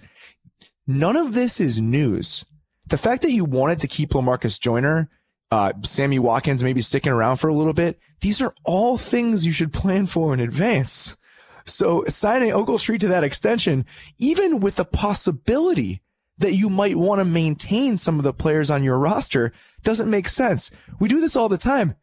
None 0.90 1.16
of 1.16 1.34
this 1.34 1.60
is 1.60 1.82
news. 1.82 2.46
The 2.86 2.96
fact 2.96 3.20
that 3.20 3.30
you 3.30 3.44
wanted 3.44 3.80
to 3.80 3.86
keep 3.86 4.10
Lamarcus 4.10 4.58
Joyner, 4.58 5.10
uh, 5.50 5.74
Sammy 5.82 6.18
Watkins 6.18 6.64
maybe 6.64 6.80
sticking 6.80 7.12
around 7.12 7.36
for 7.36 7.48
a 7.48 7.54
little 7.54 7.74
bit, 7.74 7.98
these 8.22 8.40
are 8.40 8.54
all 8.64 8.96
things 8.96 9.44
you 9.44 9.52
should 9.52 9.70
plan 9.70 10.06
for 10.06 10.32
in 10.32 10.40
advance. 10.40 11.18
So 11.66 12.06
signing 12.08 12.52
Ogletree 12.52 12.98
to 13.00 13.08
that 13.08 13.22
extension, 13.22 13.84
even 14.16 14.60
with 14.60 14.76
the 14.76 14.86
possibility 14.86 16.00
that 16.38 16.54
you 16.54 16.70
might 16.70 16.96
want 16.96 17.18
to 17.18 17.26
maintain 17.26 17.98
some 17.98 18.18
of 18.18 18.24
the 18.24 18.32
players 18.32 18.70
on 18.70 18.82
your 18.82 18.98
roster, 18.98 19.52
doesn't 19.82 20.08
make 20.08 20.26
sense. 20.26 20.70
We 20.98 21.08
do 21.08 21.20
this 21.20 21.36
all 21.36 21.50
the 21.50 21.58
time. 21.58 21.96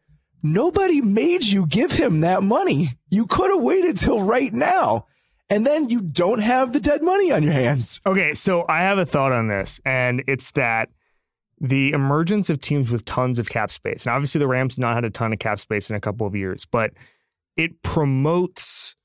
Nobody 0.44 1.00
made 1.00 1.42
you 1.42 1.66
give 1.66 1.90
him 1.90 2.20
that 2.20 2.44
money. 2.44 2.90
You 3.10 3.26
could 3.26 3.50
have 3.50 3.62
waited 3.62 3.96
till 3.96 4.22
right 4.22 4.52
now. 4.52 5.06
And 5.48 5.64
then 5.64 5.88
you 5.88 6.00
don't 6.00 6.40
have 6.40 6.72
the 6.72 6.80
dead 6.80 7.02
money 7.02 7.30
on 7.30 7.42
your 7.42 7.52
hands. 7.52 8.00
Okay, 8.04 8.32
so 8.32 8.64
I 8.68 8.80
have 8.80 8.98
a 8.98 9.06
thought 9.06 9.32
on 9.32 9.46
this, 9.46 9.80
and 9.84 10.24
it's 10.26 10.50
that 10.52 10.88
the 11.60 11.92
emergence 11.92 12.50
of 12.50 12.60
teams 12.60 12.90
with 12.90 13.04
tons 13.04 13.38
of 13.38 13.48
cap 13.48 13.70
space, 13.70 14.04
and 14.04 14.12
obviously 14.12 14.38
the 14.40 14.48
Rams 14.48 14.78
not 14.78 14.94
had 14.94 15.04
a 15.04 15.10
ton 15.10 15.32
of 15.32 15.38
cap 15.38 15.60
space 15.60 15.88
in 15.88 15.96
a 15.96 16.00
couple 16.00 16.26
of 16.26 16.34
years, 16.34 16.66
but 16.66 16.92
it 17.56 17.82
promotes 17.82 18.96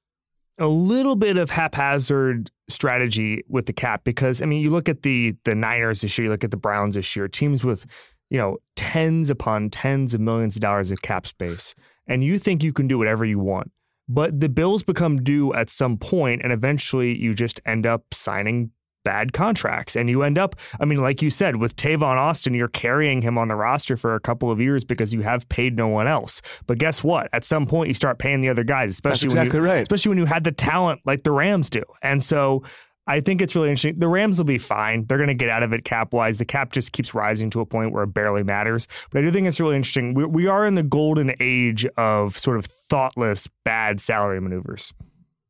a 0.60 0.68
little 0.68 1.16
bit 1.16 1.38
of 1.38 1.50
haphazard 1.50 2.52
strategy 2.68 3.44
with 3.48 3.66
the 3.68 3.74
cap 3.74 4.04
because 4.04 4.42
I 4.42 4.46
mean, 4.46 4.62
you 4.62 4.70
look 4.70 4.90
at 4.90 5.04
the 5.04 5.36
the 5.44 5.56
Niners 5.56 6.02
this 6.02 6.18
year, 6.18 6.26
you 6.26 6.32
look 6.32 6.44
at 6.44 6.52
the 6.52 6.58
Browns 6.58 6.96
this 6.96 7.16
year, 7.16 7.28
teams 7.28 7.64
with 7.64 7.86
you 8.30 8.38
know 8.38 8.58
tens 8.76 9.30
upon 9.30 9.70
tens 9.70 10.14
of 10.14 10.22
millions 10.22 10.56
of 10.56 10.62
dollars 10.62 10.92
of 10.92 11.02
cap 11.02 11.28
space, 11.28 11.76
and 12.08 12.24
you 12.24 12.38
think 12.38 12.64
you 12.64 12.74
can 12.74 12.88
do 12.88 12.98
whatever 12.98 13.26
you 13.26 13.40
want. 13.40 13.72
But 14.14 14.40
the 14.40 14.50
bills 14.50 14.84
become 14.84 15.24
due 15.24 15.54
at 15.54 15.70
some 15.70 15.98
point, 15.98 16.42
and 16.44 16.52
eventually 16.52 17.18
you 17.18 17.34
just 17.34 17.62
end 17.66 17.86
up 17.86 18.14
signing 18.14 18.72
bad 19.04 19.34
contracts. 19.34 19.96
And 19.96 20.10
you 20.10 20.24
end 20.24 20.38
up, 20.38 20.56
I 20.80 20.86
mean, 20.86 21.00
like 21.00 21.22
you 21.22 21.30
said, 21.30 21.56
with 21.56 21.76
Tavon 21.76 22.18
Austin, 22.18 22.54
you're 22.54 22.68
carrying 22.68 23.22
him 23.22 23.38
on 23.38 23.48
the 23.48 23.56
roster 23.56 23.98
for 23.98 24.16
a 24.16 24.20
couple 24.20 24.52
of 24.52 24.60
years 24.60 24.84
because 24.84 25.14
you 25.14 25.22
have 25.22 25.48
paid 25.50 25.76
no 25.76 25.88
one 25.88 26.08
else. 26.08 26.42
But 26.68 26.78
guess 26.78 27.04
what? 27.04 27.30
At 27.34 27.44
some 27.44 27.66
point, 27.66 27.88
you 27.88 27.94
start 27.94 28.20
paying 28.20 28.42
the 28.42 28.50
other 28.50 28.64
guys, 28.64 28.92
especially 28.92 29.28
exactly 29.28 29.60
when 29.60 29.70
you, 29.70 29.74
right. 29.74 29.82
especially 29.82 30.10
when 30.10 30.18
you 30.18 30.26
had 30.26 30.44
the 30.44 30.52
talent 30.52 31.02
like 31.06 31.24
the 31.24 31.32
Rams 31.32 31.70
do. 31.70 31.84
And 32.02 32.22
so 32.22 32.64
I 33.08 33.20
think 33.20 33.42
it's 33.42 33.56
really 33.56 33.70
interesting. 33.70 34.00
The 34.00 34.08
Rams 34.08 34.38
will 34.38 34.46
be 34.46 34.58
fine. 34.58 35.06
They're 35.06 35.18
going 35.18 35.28
to 35.28 35.34
get 35.34 35.50
out 35.50 35.64
of 35.64 35.74
it 35.74 35.84
cap 35.84 36.14
wise. 36.14 36.38
The 36.38 36.46
cap 36.46 36.72
just 36.72 36.92
keeps 36.92 37.14
rising 37.14 37.50
to 37.52 37.62
a 37.62 37.66
point 37.66 37.92
where 37.92 38.04
it 38.04 38.14
barely 38.14 38.44
matters. 38.44 38.88
But 39.10 39.20
I 39.20 39.22
do 39.26 39.32
think 39.32 39.48
it's 39.48 39.60
really 39.60 39.76
interesting. 39.76 40.14
We, 40.14 40.26
we 40.26 40.48
are 40.48 40.66
in 40.66 40.76
the 40.76 40.84
golden 40.84 41.34
age 41.40 41.86
of 41.98 42.38
sort 42.38 42.58
of 42.58 42.66
thoughtless, 42.66 43.50
bad 43.66 44.02
salary 44.02 44.40
maneuvers. 44.40 44.94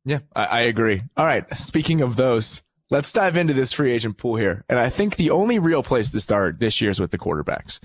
Yeah, 0.05 0.19
I, 0.35 0.45
I 0.45 0.59
agree. 0.61 1.01
All 1.17 1.25
right. 1.25 1.45
Speaking 1.57 2.01
of 2.01 2.15
those, 2.15 2.63
let's 2.89 3.11
dive 3.11 3.35
into 3.35 3.53
this 3.53 3.71
free 3.73 3.91
agent 3.91 4.17
pool 4.17 4.35
here. 4.37 4.63
And 4.69 4.79
I 4.79 4.89
think 4.89 5.17
the 5.17 5.31
only 5.31 5.59
real 5.59 5.83
place 5.83 6.11
to 6.11 6.19
start 6.19 6.59
this 6.59 6.81
year 6.81 6.89
is 6.89 6.99
with 6.99 7.11
the 7.11 7.19
quarterbacks. 7.19 7.79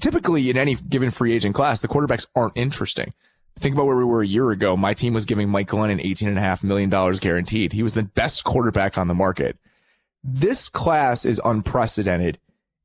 Typically, 0.00 0.48
in 0.48 0.56
any 0.56 0.76
given 0.76 1.10
free 1.10 1.34
agent 1.34 1.54
class, 1.54 1.80
the 1.80 1.88
quarterbacks 1.88 2.26
aren't 2.34 2.56
interesting. 2.56 3.12
Think 3.60 3.74
about 3.74 3.86
where 3.86 3.96
we 3.96 4.04
were 4.04 4.22
a 4.22 4.26
year 4.26 4.50
ago. 4.50 4.74
My 4.74 4.94
team 4.94 5.12
was 5.12 5.26
giving 5.26 5.50
Mike 5.50 5.68
Glennon 5.68 6.02
$18.5 6.02 6.64
million 6.64 6.88
guaranteed. 7.18 7.74
He 7.74 7.82
was 7.82 7.92
the 7.92 8.02
best 8.02 8.42
quarterback 8.42 8.96
on 8.96 9.06
the 9.06 9.14
market. 9.14 9.58
This 10.24 10.70
class 10.70 11.26
is 11.26 11.42
unprecedented 11.44 12.38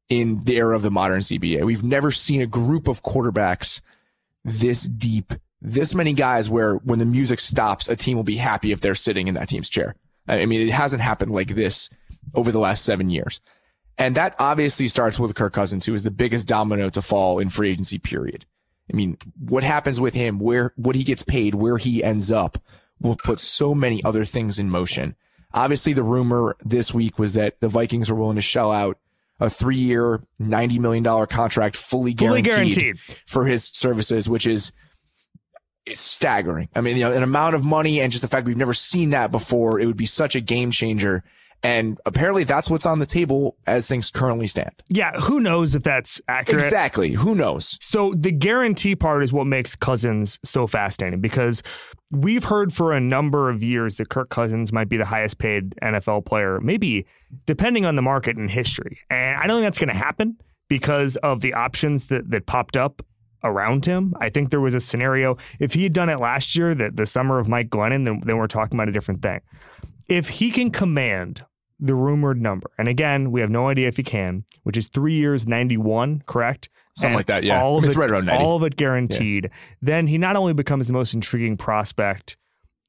in 0.09 0.41
the 0.41 0.57
era 0.57 0.75
of 0.75 0.81
the 0.81 0.91
modern 0.91 1.21
CBA. 1.21 1.63
We've 1.63 1.83
never 1.83 2.11
seen 2.11 2.41
a 2.41 2.45
group 2.45 2.89
of 2.89 3.03
quarterbacks 3.03 3.79
this 4.43 4.83
deep, 4.83 5.31
this 5.61 5.95
many 5.95 6.13
guys 6.13 6.49
where 6.49 6.75
when 6.75 6.99
the 6.99 7.05
music 7.05 7.39
stops, 7.39 7.87
a 7.87 7.95
team 7.95 8.17
will 8.17 8.23
be 8.23 8.35
happy 8.35 8.73
if 8.73 8.81
they're 8.81 8.95
sitting 8.95 9.29
in 9.29 9.35
that 9.35 9.47
team's 9.47 9.69
chair. 9.69 9.95
I 10.27 10.45
mean, 10.45 10.67
it 10.67 10.73
hasn't 10.73 11.01
happened 11.01 11.31
like 11.31 11.55
this 11.55 11.89
over 12.33 12.51
the 12.51 12.59
last 12.59 12.83
seven 12.83 13.09
years. 13.09 13.39
And 13.97 14.15
that 14.15 14.35
obviously 14.39 14.89
starts 14.89 15.17
with 15.17 15.35
Kirk 15.35 15.53
Cousins, 15.53 15.85
who 15.85 15.93
is 15.93 16.03
the 16.03 16.11
biggest 16.11 16.49
domino 16.49 16.89
to 16.89 17.01
fall 17.01 17.39
in 17.39 17.49
free 17.49 17.71
agency 17.71 17.97
period. 17.97 18.45
I 18.91 18.95
mean, 18.95 19.17
what 19.39 19.63
happens 19.63 19.99
with 19.99 20.13
him, 20.13 20.39
where, 20.39 20.73
what 20.75 20.95
he 20.95 21.03
gets 21.03 21.23
paid, 21.23 21.55
where 21.55 21.77
he 21.77 22.03
ends 22.03 22.31
up 22.31 22.57
will 22.99 23.15
put 23.15 23.39
so 23.39 23.73
many 23.73 24.03
other 24.03 24.25
things 24.25 24.59
in 24.59 24.69
motion. 24.69 25.15
Obviously, 25.53 25.93
the 25.93 26.03
rumor 26.03 26.55
this 26.63 26.93
week 26.93 27.17
was 27.17 27.33
that 27.33 27.59
the 27.61 27.69
Vikings 27.69 28.09
were 28.09 28.17
willing 28.17 28.35
to 28.35 28.41
shell 28.41 28.71
out 28.71 28.99
a 29.39 29.49
three 29.49 29.77
year, 29.77 30.21
$90 30.39 30.79
million 30.79 31.27
contract 31.27 31.75
fully 31.75 32.13
guaranteed, 32.13 32.51
fully 32.51 32.69
guaranteed 32.69 32.99
for 33.25 33.45
his 33.45 33.65
services, 33.65 34.29
which 34.29 34.47
is 34.47 34.71
it's 35.85 35.99
staggering. 35.99 36.69
I 36.75 36.81
mean, 36.81 36.97
you 36.97 37.03
know, 37.03 37.11
an 37.11 37.23
amount 37.23 37.55
of 37.55 37.63
money 37.63 38.01
and 38.01 38.11
just 38.11 38.21
the 38.21 38.27
fact 38.27 38.47
we've 38.47 38.57
never 38.57 38.73
seen 38.73 39.11
that 39.11 39.31
before, 39.31 39.79
it 39.79 39.85
would 39.85 39.97
be 39.97 40.05
such 40.05 40.35
a 40.35 40.41
game 40.41 40.71
changer. 40.71 41.23
And 41.63 41.99
apparently 42.05 42.43
that's 42.43 42.69
what's 42.69 42.85
on 42.85 42.99
the 42.99 43.05
table 43.05 43.57
as 43.65 43.87
things 43.87 44.11
currently 44.11 44.45
stand. 44.45 44.71
Yeah. 44.89 45.13
Who 45.13 45.39
knows 45.39 45.73
if 45.73 45.81
that's 45.81 46.21
accurate? 46.27 46.63
Exactly. 46.63 47.11
Who 47.11 47.33
knows? 47.33 47.77
So 47.81 48.13
the 48.13 48.31
guarantee 48.31 48.95
part 48.95 49.23
is 49.23 49.33
what 49.33 49.47
makes 49.47 49.75
Cousins 49.75 50.39
so 50.43 50.67
fascinating 50.67 51.21
because 51.21 51.63
we've 52.11 52.43
heard 52.43 52.71
for 52.71 52.93
a 52.93 52.99
number 52.99 53.49
of 53.49 53.63
years 53.63 53.95
that 53.95 54.09
Kirk 54.09 54.29
Cousins 54.29 54.71
might 54.71 54.89
be 54.89 54.97
the 54.97 55.05
highest 55.05 55.39
paid 55.39 55.71
NFL 55.81 56.25
player, 56.25 56.59
maybe 56.61 57.07
depending 57.47 57.85
on 57.85 57.95
the 57.95 58.01
market 58.01 58.37
in 58.37 58.47
history. 58.47 58.99
And 59.09 59.37
I 59.37 59.47
don't 59.47 59.57
think 59.57 59.65
that's 59.65 59.79
going 59.79 59.89
to 59.89 59.95
happen 59.95 60.37
because 60.67 61.15
of 61.17 61.41
the 61.41 61.53
options 61.53 62.07
that, 62.07 62.29
that 62.29 62.45
popped 62.45 62.77
up 62.77 63.01
around 63.43 63.85
him. 63.85 64.13
I 64.19 64.29
think 64.29 64.49
there 64.49 64.59
was 64.59 64.73
a 64.73 64.79
scenario 64.79 65.37
if 65.59 65.73
he 65.73 65.83
had 65.83 65.93
done 65.93 66.09
it 66.09 66.19
last 66.19 66.55
year, 66.55 66.75
that 66.75 66.95
the 66.95 67.05
summer 67.05 67.39
of 67.39 67.47
Mike 67.47 67.69
Glennon, 67.69 68.05
then, 68.05 68.19
then 68.25 68.37
we're 68.37 68.47
talking 68.47 68.75
about 68.75 68.89
a 68.89 68.91
different 68.91 69.21
thing. 69.21 69.39
If 70.07 70.29
he 70.29 70.51
can 70.51 70.71
command 70.71 71.45
the 71.79 71.95
rumored 71.95 72.41
number, 72.41 72.71
and 72.77 72.87
again, 72.87 73.31
we 73.31 73.41
have 73.41 73.49
no 73.49 73.67
idea 73.69 73.87
if 73.87 73.97
he 73.97 74.03
can, 74.03 74.45
which 74.63 74.77
is 74.77 74.87
three 74.87 75.15
years, 75.15 75.47
ninety-one, 75.47 76.23
correct? 76.25 76.69
Something 76.95 77.11
and 77.11 77.15
like 77.17 77.25
that, 77.25 77.43
yeah. 77.43 77.61
All 77.61 77.77
of 77.77 77.83
it's 77.83 77.95
it, 77.95 77.99
right 77.99 78.09
around 78.09 78.25
90. 78.27 78.43
All 78.43 78.55
of 78.55 78.63
it 78.63 78.77
guaranteed. 78.77 79.45
Yeah. 79.45 79.57
Then 79.81 80.07
he 80.07 80.17
not 80.17 80.37
only 80.37 80.53
becomes 80.53 80.87
the 80.87 80.93
most 80.93 81.13
intriguing 81.13 81.57
prospect 81.57 82.37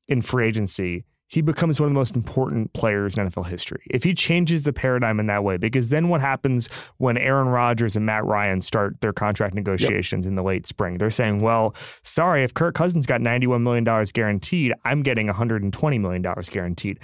in 0.06 0.23
free 0.23 0.46
agency, 0.46 1.04
he 1.28 1.40
becomes 1.42 1.80
one 1.80 1.88
of 1.88 1.90
the 1.90 1.99
most 1.99 2.14
important 2.14 2.73
players 2.73 3.16
in 3.16 3.28
NFL 3.28 3.47
history. 3.47 3.83
If 3.90 4.04
he 4.04 4.14
changes 4.14 4.62
the 4.62 4.73
paradigm 4.73 5.18
in 5.18 5.26
that 5.26 5.42
way, 5.42 5.56
because 5.56 5.88
then 5.88 6.09
what 6.09 6.21
happens 6.21 6.68
when 6.99 7.18
Aaron 7.18 7.49
Rodgers 7.49 7.97
and 7.97 8.06
Matt 8.06 8.25
Ryan 8.25 8.61
start 8.61 9.00
their 9.00 9.12
contract 9.12 9.54
negotiations 9.54 10.25
yep. 10.25 10.30
in 10.30 10.37
the 10.37 10.42
late 10.42 10.66
spring? 10.66 10.99
They're 10.99 11.11
saying, 11.11 11.40
well, 11.40 11.75
sorry, 12.02 12.45
if 12.45 12.54
Kirk 12.54 12.75
Cousins 12.75 13.06
got 13.06 13.21
$91 13.21 13.62
million 13.62 13.85
guaranteed, 14.12 14.73
I'm 14.85 15.02
getting 15.02 15.26
$120 15.26 16.00
million 16.00 16.23
guaranteed. 16.23 17.00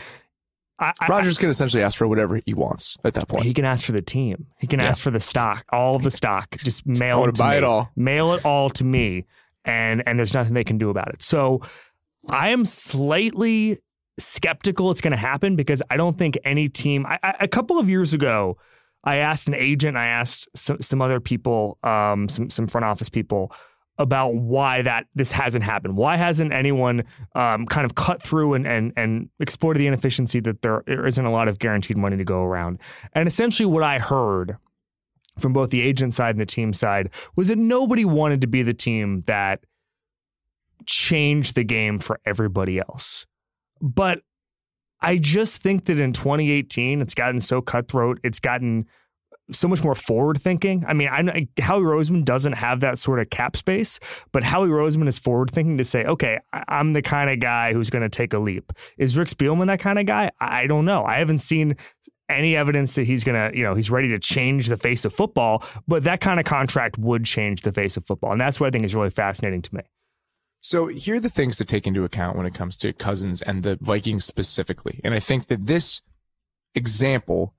I, 0.78 0.92
Rodgers 1.08 1.38
can 1.38 1.48
essentially 1.48 1.82
ask 1.82 1.96
for 1.96 2.08
whatever 2.08 2.40
he 2.44 2.54
wants 2.54 2.96
at 3.04 3.14
that 3.14 3.28
point. 3.28 3.44
He 3.44 3.54
can 3.54 3.64
ask 3.64 3.84
for 3.84 3.92
the 3.92 4.02
team. 4.02 4.46
He 4.58 4.66
can 4.66 4.80
yeah. 4.80 4.86
ask 4.86 5.00
for 5.00 5.10
the 5.10 5.20
stock, 5.20 5.64
all 5.70 5.96
of 5.96 6.02
the 6.02 6.10
stock. 6.10 6.56
Just 6.58 6.86
mail 6.86 7.22
it 7.22 7.34
to 7.34 7.38
buy 7.38 7.52
me. 7.52 7.58
it 7.58 7.64
all. 7.64 7.90
Mail 7.94 8.32
it 8.32 8.44
all 8.44 8.68
to 8.70 8.82
me, 8.82 9.26
and 9.64 10.02
and 10.08 10.18
there's 10.18 10.34
nothing 10.34 10.54
they 10.54 10.64
can 10.64 10.78
do 10.78 10.90
about 10.90 11.08
it. 11.10 11.22
So 11.22 11.60
I 12.28 12.50
am 12.50 12.64
slightly 12.64 13.78
skeptical 14.22 14.90
it's 14.90 15.00
going 15.00 15.12
to 15.12 15.16
happen 15.16 15.56
because 15.56 15.82
I 15.90 15.96
don't 15.96 16.16
think 16.16 16.38
any 16.44 16.68
team. 16.68 17.06
I, 17.06 17.18
I, 17.22 17.36
a 17.40 17.48
couple 17.48 17.78
of 17.78 17.88
years 17.88 18.14
ago, 18.14 18.56
I 19.04 19.16
asked 19.16 19.48
an 19.48 19.54
agent, 19.54 19.96
I 19.96 20.06
asked 20.06 20.48
some, 20.54 20.80
some 20.80 21.02
other 21.02 21.20
people, 21.20 21.78
um, 21.82 22.28
some 22.28 22.50
some 22.50 22.66
front 22.66 22.84
office 22.84 23.08
people 23.08 23.52
about 23.98 24.34
why 24.34 24.82
that 24.82 25.06
this 25.14 25.32
hasn't 25.32 25.64
happened. 25.64 25.96
Why 25.96 26.16
hasn't 26.16 26.52
anyone 26.52 27.04
um, 27.34 27.66
kind 27.66 27.84
of 27.84 27.94
cut 27.94 28.22
through 28.22 28.54
and, 28.54 28.66
and 28.66 28.92
and 28.96 29.28
exploited 29.40 29.80
the 29.80 29.86
inefficiency 29.86 30.40
that 30.40 30.62
there 30.62 30.82
isn't 30.86 31.24
a 31.24 31.30
lot 31.30 31.48
of 31.48 31.58
guaranteed 31.58 31.96
money 31.96 32.16
to 32.16 32.24
go 32.24 32.42
around? 32.42 32.78
And 33.12 33.26
essentially, 33.26 33.66
what 33.66 33.82
I 33.82 33.98
heard 33.98 34.56
from 35.38 35.52
both 35.52 35.70
the 35.70 35.82
agent 35.82 36.14
side 36.14 36.34
and 36.34 36.40
the 36.40 36.46
team 36.46 36.72
side 36.72 37.10
was 37.36 37.48
that 37.48 37.58
nobody 37.58 38.04
wanted 38.04 38.40
to 38.42 38.46
be 38.46 38.62
the 38.62 38.74
team 38.74 39.22
that 39.26 39.64
changed 40.86 41.54
the 41.54 41.64
game 41.64 41.98
for 41.98 42.20
everybody 42.24 42.78
else. 42.78 43.26
But 43.82 44.20
I 45.00 45.16
just 45.16 45.60
think 45.60 45.86
that 45.86 45.98
in 46.00 46.12
2018, 46.12 47.02
it's 47.02 47.14
gotten 47.14 47.40
so 47.40 47.60
cutthroat. 47.60 48.20
It's 48.22 48.40
gotten 48.40 48.86
so 49.50 49.68
much 49.68 49.82
more 49.82 49.96
forward 49.96 50.40
thinking. 50.40 50.84
I 50.86 50.94
mean, 50.94 51.08
I 51.08 51.48
Howie 51.60 51.82
Roseman 51.82 52.24
doesn't 52.24 52.52
have 52.52 52.80
that 52.80 52.98
sort 52.98 53.18
of 53.18 53.28
cap 53.28 53.56
space, 53.56 53.98
but 54.30 54.44
Howie 54.44 54.68
Roseman 54.68 55.08
is 55.08 55.18
forward 55.18 55.50
thinking 55.50 55.78
to 55.78 55.84
say, 55.84 56.04
okay, 56.04 56.38
I'm 56.52 56.92
the 56.92 57.02
kind 57.02 57.28
of 57.28 57.40
guy 57.40 57.72
who's 57.72 57.90
going 57.90 58.02
to 58.02 58.08
take 58.08 58.32
a 58.32 58.38
leap. 58.38 58.72
Is 58.96 59.18
Rick 59.18 59.28
Spielman 59.28 59.66
that 59.66 59.80
kind 59.80 59.98
of 59.98 60.06
guy? 60.06 60.30
I 60.40 60.66
don't 60.66 60.84
know. 60.84 61.04
I 61.04 61.14
haven't 61.14 61.40
seen 61.40 61.76
any 62.28 62.56
evidence 62.56 62.94
that 62.94 63.04
he's 63.04 63.24
going 63.24 63.52
to, 63.52 63.56
you 63.56 63.64
know, 63.64 63.74
he's 63.74 63.90
ready 63.90 64.08
to 64.08 64.18
change 64.18 64.68
the 64.68 64.76
face 64.76 65.04
of 65.04 65.12
football, 65.12 65.64
but 65.86 66.04
that 66.04 66.20
kind 66.20 66.40
of 66.40 66.46
contract 66.46 66.96
would 66.96 67.24
change 67.24 67.62
the 67.62 67.72
face 67.72 67.96
of 67.96 68.06
football. 68.06 68.32
And 68.32 68.40
that's 68.40 68.60
what 68.60 68.68
I 68.68 68.70
think 68.70 68.84
is 68.84 68.94
really 68.94 69.10
fascinating 69.10 69.60
to 69.62 69.74
me. 69.74 69.82
So 70.62 70.86
here 70.86 71.16
are 71.16 71.20
the 71.20 71.28
things 71.28 71.56
to 71.56 71.64
take 71.64 71.88
into 71.88 72.04
account 72.04 72.36
when 72.36 72.46
it 72.46 72.54
comes 72.54 72.76
to 72.78 72.92
Cousins 72.92 73.42
and 73.42 73.64
the 73.64 73.76
Vikings 73.80 74.24
specifically. 74.24 75.00
And 75.02 75.12
I 75.12 75.18
think 75.18 75.48
that 75.48 75.66
this 75.66 76.02
example 76.76 77.52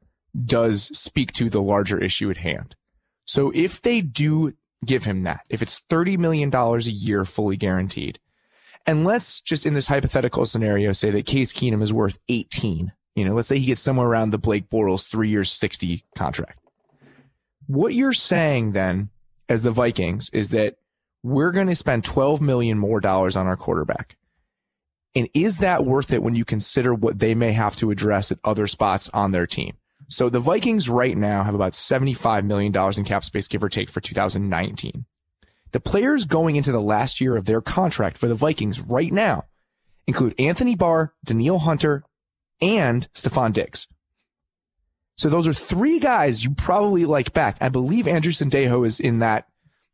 does 0.46 0.84
speak 0.98 1.34
to 1.34 1.50
the 1.50 1.62
larger 1.62 2.02
issue 2.02 2.32
at 2.32 2.38
hand. 2.38 2.78
So 3.26 3.52
if 3.54 3.82
they 3.82 4.00
do 4.00 4.54
give 4.86 5.04
him 5.04 5.24
that, 5.24 5.42
if 5.50 5.62
it's 5.62 5.82
$30 5.90 6.18
million 6.18 6.54
a 6.56 6.78
year 6.80 7.26
fully 7.26 7.58
guaranteed, 7.58 8.20
and 8.86 9.04
let's 9.04 9.42
just 9.42 9.66
in 9.66 9.74
this 9.74 9.88
hypothetical 9.88 10.46
scenario 10.46 10.94
say 10.94 11.12
that 11.12 11.26
Case 11.26 11.52
Keenum 11.52 11.82
is 11.82 11.92
worth 11.92 12.20
18, 12.30 12.94
you 13.16 13.26
know, 13.26 13.34
let's 13.34 13.50
say 13.50 13.60
he 13.60 13.66
gets 13.66 13.82
somewhere 13.82 14.08
around 14.08 14.30
the 14.30 14.38
Blake 14.38 14.70
Bortles 14.70 15.10
three 15.10 15.28
years, 15.28 15.52
60 15.52 16.06
contract. 16.16 16.60
What 17.68 17.94
you're 17.94 18.14
saying 18.14 18.72
then 18.72 19.10
as 19.50 19.62
the 19.62 19.72
Vikings 19.72 20.30
is 20.32 20.52
that 20.52 20.78
we're 21.24 21.52
going 21.52 21.68
to 21.68 21.76
spend 21.76 22.04
12 22.04 22.42
million 22.42 22.78
more 22.78 23.00
dollars 23.00 23.36
on 23.36 23.48
our 23.48 23.58
quarterback. 23.58 24.18
And 25.16 25.30
is 25.34 25.60
that 25.60 25.86
worth 25.86 26.12
it 26.12 26.22
when 26.22 26.36
you 26.36 26.44
consider 26.44 26.94
what 26.94 27.20
they 27.20 27.34
may 27.36 27.54
have 27.54 27.76
to 27.78 27.92
address 27.92 28.32
at 28.32 28.40
other 28.44 28.68
spots 28.68 29.10
on 29.14 29.32
their 29.32 29.48
team? 29.48 29.78
So 30.10 30.30
the 30.30 30.40
Vikings 30.40 30.90
right 30.90 31.16
now 31.16 31.44
have 31.44 31.56
about 31.56 31.72
$75 31.72 32.44
million 32.44 32.74
in 32.76 33.04
cap 33.06 33.24
space, 33.24 33.48
give 33.48 33.64
or 33.64 33.70
take, 33.70 33.90
for 33.90 34.02
2019. 34.02 35.06
The 35.72 35.80
players 35.80 36.26
going 36.26 36.56
into 36.56 36.72
the 36.72 36.82
last 36.82 37.22
year 37.22 37.36
of 37.36 37.46
their 37.46 37.62
contract 37.62 38.18
for 38.18 38.28
the 38.28 38.36
Vikings 38.36 38.82
right 38.82 39.12
now 39.12 39.46
include 40.06 40.36
Anthony 40.38 40.76
Barr, 40.76 41.14
Danielle 41.24 41.60
Hunter, 41.60 42.04
and 42.62 43.08
Stefon 43.14 43.54
Diggs. 43.54 43.88
So 45.16 45.30
those 45.30 45.48
are 45.48 45.54
three 45.54 46.00
guys 46.00 46.44
you 46.44 46.54
probably 46.56 47.06
like 47.06 47.34
back. 47.34 47.58
I 47.62 47.70
believe 47.70 48.08
Andrew 48.08 48.32
Sendejo 48.32 48.86
is 48.86 49.00
in 49.00 49.20
that 49.20 49.48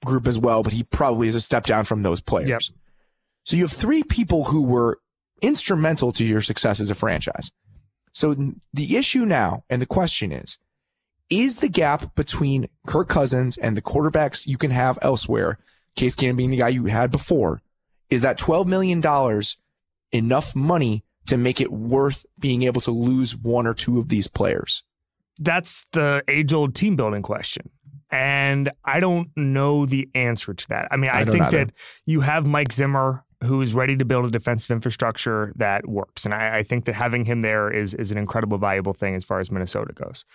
group 0.06 0.28
as 0.28 0.38
well, 0.38 0.64
but 0.64 0.74
he 0.74 0.84
probably 0.84 1.28
is 1.28 1.36
a 1.36 1.42
step 1.42 1.66
down 1.66 1.86
from 1.86 2.04
those 2.04 2.22
players. 2.22 2.50
Yep. 2.50 2.62
So 3.44 3.56
you 3.56 3.64
have 3.64 3.72
three 3.72 4.04
people 4.04 4.46
who 4.46 4.62
were 4.62 5.00
instrumental 5.42 6.12
to 6.14 6.26
your 6.26 6.42
success 6.42 6.80
as 6.80 6.90
a 6.90 6.96
franchise. 6.96 7.52
So 8.12 8.36
the 8.74 8.98
issue 8.98 9.26
now 9.26 9.64
and 9.70 9.82
the 9.82 9.86
question 9.86 10.32
is, 10.32 10.58
is 11.30 11.58
the 11.58 11.70
gap 11.70 12.16
between 12.16 12.68
Kirk 12.88 13.08
Cousins 13.08 13.58
and 13.58 13.78
the 13.78 13.82
quarterbacks 13.82 14.48
you 14.48 14.58
can 14.58 14.72
have 14.72 14.98
elsewhere, 15.02 15.60
Case 15.96 16.16
Keenum 16.16 16.38
being 16.38 16.50
the 16.50 16.58
guy 16.58 16.70
you 16.70 16.86
had 16.86 17.12
before, 17.12 17.62
is 18.10 18.22
that 18.22 18.40
$12 18.40 18.66
million 18.66 19.04
enough 20.12 20.56
money 20.56 21.04
to 21.28 21.38
make 21.38 21.62
it 21.62 21.72
worth 21.72 22.26
being 22.40 22.64
able 22.64 22.82
to 22.82 22.92
lose 22.92 23.36
one 23.36 23.68
or 23.68 23.74
two 23.74 24.00
of 24.00 24.10
these 24.10 24.28
players? 24.28 24.84
That's 25.40 25.86
the 25.92 26.24
age 26.28 26.52
old 26.54 26.74
team 26.76 26.96
building 26.96 27.22
question. 27.22 27.70
And 28.12 28.72
I 28.84 29.00
don't 29.00 29.30
know 29.36 29.86
the 29.86 30.10
answer 30.16 30.54
to 30.54 30.68
that. 30.70 30.88
I 30.92 30.98
mean, 30.98 31.12
I, 31.12 31.22
I 31.22 31.26
think 31.26 31.52
that 31.52 31.72
you 32.06 32.22
have 32.22 32.48
Mike 32.48 32.72
Zimmer 32.72 33.24
who's 33.44 33.74
ready 33.74 33.96
to 33.96 34.04
build 34.04 34.26
a 34.26 34.30
defensive 34.30 34.72
infrastructure 34.72 35.54
that 35.56 35.88
works. 35.88 36.26
And 36.26 36.34
I, 36.34 36.58
I, 36.58 36.64
think 36.64 36.86
that 36.86 36.96
having 36.96 37.26
him 37.26 37.42
there 37.42 37.72
is 37.72 37.94
is 37.94 38.12
an 38.12 38.18
incredible 38.18 38.58
valuable 38.58 38.94
thing 38.94 39.16
as 39.16 39.24
far 39.24 39.40
as 39.40 39.50
Minnesota 39.50 39.94
goes. 39.94 40.26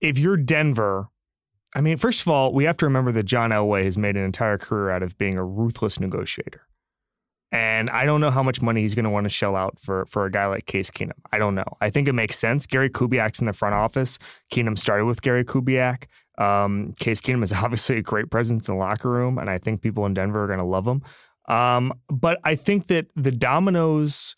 If 0.00 0.18
you're 0.18 0.36
Denver, 0.36 1.08
I 1.76 1.80
mean, 1.80 1.96
first 1.96 2.22
of 2.22 2.28
all, 2.28 2.52
we 2.52 2.64
have 2.64 2.76
to 2.78 2.86
remember 2.86 3.12
that 3.12 3.24
John 3.24 3.50
Elway 3.50 3.84
has 3.84 3.96
made 3.96 4.16
an 4.16 4.24
entire 4.24 4.58
career 4.58 4.90
out 4.90 5.02
of 5.02 5.16
being 5.18 5.36
a 5.36 5.44
ruthless 5.44 6.00
negotiator. 6.00 6.62
And 7.50 7.88
I 7.90 8.04
don't 8.04 8.20
know 8.20 8.30
how 8.30 8.42
much 8.42 8.60
money 8.60 8.82
he's 8.82 8.94
going 8.94 9.04
to 9.04 9.10
want 9.10 9.24
to 9.24 9.30
shell 9.30 9.56
out 9.56 9.78
for 9.80 10.04
for 10.06 10.26
a 10.26 10.30
guy 10.30 10.46
like 10.46 10.66
Case 10.66 10.90
Keenum. 10.90 11.12
I 11.32 11.38
don't 11.38 11.54
know. 11.54 11.76
I 11.80 11.88
think 11.88 12.08
it 12.08 12.12
makes 12.12 12.38
sense. 12.38 12.66
Gary 12.66 12.90
Kubiak's 12.90 13.40
in 13.40 13.46
the 13.46 13.52
front 13.52 13.74
office. 13.74 14.18
Keenum 14.52 14.78
started 14.78 15.06
with 15.06 15.22
Gary 15.22 15.44
Kubiak. 15.44 16.04
Um, 16.38 16.94
Case 16.98 17.20
Keenum 17.20 17.42
is 17.42 17.52
obviously 17.64 17.98
a 17.98 18.02
great 18.02 18.30
presence 18.30 18.68
in 18.68 18.74
the 18.74 18.80
locker 18.80 19.10
room, 19.10 19.38
and 19.38 19.50
I 19.50 19.58
think 19.58 19.82
people 19.82 20.06
in 20.06 20.14
Denver 20.14 20.44
are 20.44 20.46
going 20.46 20.58
to 20.58 20.64
love 20.64 20.86
him. 20.86 21.02
Um, 21.48 21.92
but 22.08 22.38
I 22.44 22.54
think 22.54 22.88
that 22.88 23.06
the 23.16 23.32
dominoes 23.32 24.36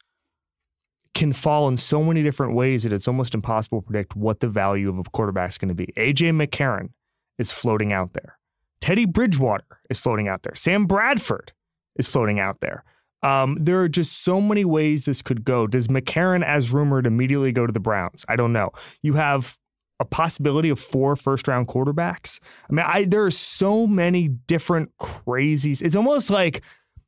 can 1.15 1.33
fall 1.33 1.69
in 1.69 1.77
so 1.77 2.05
many 2.05 2.23
different 2.23 2.55
ways 2.55 2.85
that 2.85 2.93
it's 2.93 3.09
almost 3.09 3.35
impossible 3.35 3.83
to 3.83 3.87
predict 3.87 4.15
what 4.15 4.41
the 4.41 4.49
value 4.49 4.89
of 4.89 4.99
a 4.99 5.03
quarterback 5.11 5.51
is 5.51 5.59
going 5.59 5.69
to 5.69 5.75
be. 5.75 5.87
AJ 5.97 6.31
McCarron 6.33 6.91
is 7.39 7.51
floating 7.51 7.93
out 7.93 8.13
there. 8.13 8.39
Teddy 8.81 9.05
Bridgewater 9.05 9.81
is 9.91 9.99
floating 9.99 10.29
out 10.29 10.43
there. 10.43 10.55
Sam 10.55 10.87
Bradford 10.87 11.53
is 11.97 12.09
floating 12.09 12.39
out 12.39 12.61
there. 12.61 12.85
Um, 13.23 13.59
there 13.61 13.81
are 13.83 13.89
just 13.89 14.25
so 14.25 14.41
many 14.41 14.65
ways 14.65 15.05
this 15.05 15.21
could 15.21 15.45
go. 15.45 15.67
Does 15.67 15.89
McCarron, 15.89 16.43
as 16.43 16.73
rumored, 16.73 17.07
immediately 17.07 17.53
go 17.53 17.67
to 17.67 17.73
the 17.73 17.81
Browns? 17.81 18.25
I 18.29 18.37
don't 18.37 18.53
know. 18.53 18.71
You 19.03 19.15
have 19.15 19.59
a 20.01 20.05
possibility 20.05 20.71
of 20.71 20.81
four 20.81 21.15
first 21.15 21.47
round 21.47 21.69
quarterbacks. 21.69 22.41
I 22.69 22.73
mean, 22.73 22.87
I 22.89 23.05
there 23.05 23.25
are 23.25 23.31
so 23.31 23.87
many 23.87 24.29
different 24.29 24.91
crazies. 24.99 25.83
It's 25.83 25.95
almost 25.95 26.31
like, 26.31 26.63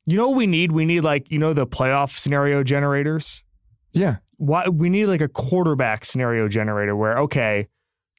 you 0.05 0.15
know, 0.15 0.29
what 0.29 0.37
we 0.37 0.47
need 0.47 0.71
we 0.71 0.85
need 0.85 1.01
like 1.01 1.29
you 1.31 1.39
know 1.39 1.53
the 1.53 1.67
playoff 1.67 2.15
scenario 2.17 2.63
generators. 2.63 3.43
Yeah. 3.91 4.17
Why 4.37 4.69
we 4.69 4.89
need 4.89 5.07
like 5.07 5.21
a 5.21 5.27
quarterback 5.27 6.05
scenario 6.05 6.47
generator 6.47 6.95
where 6.95 7.17
okay, 7.19 7.67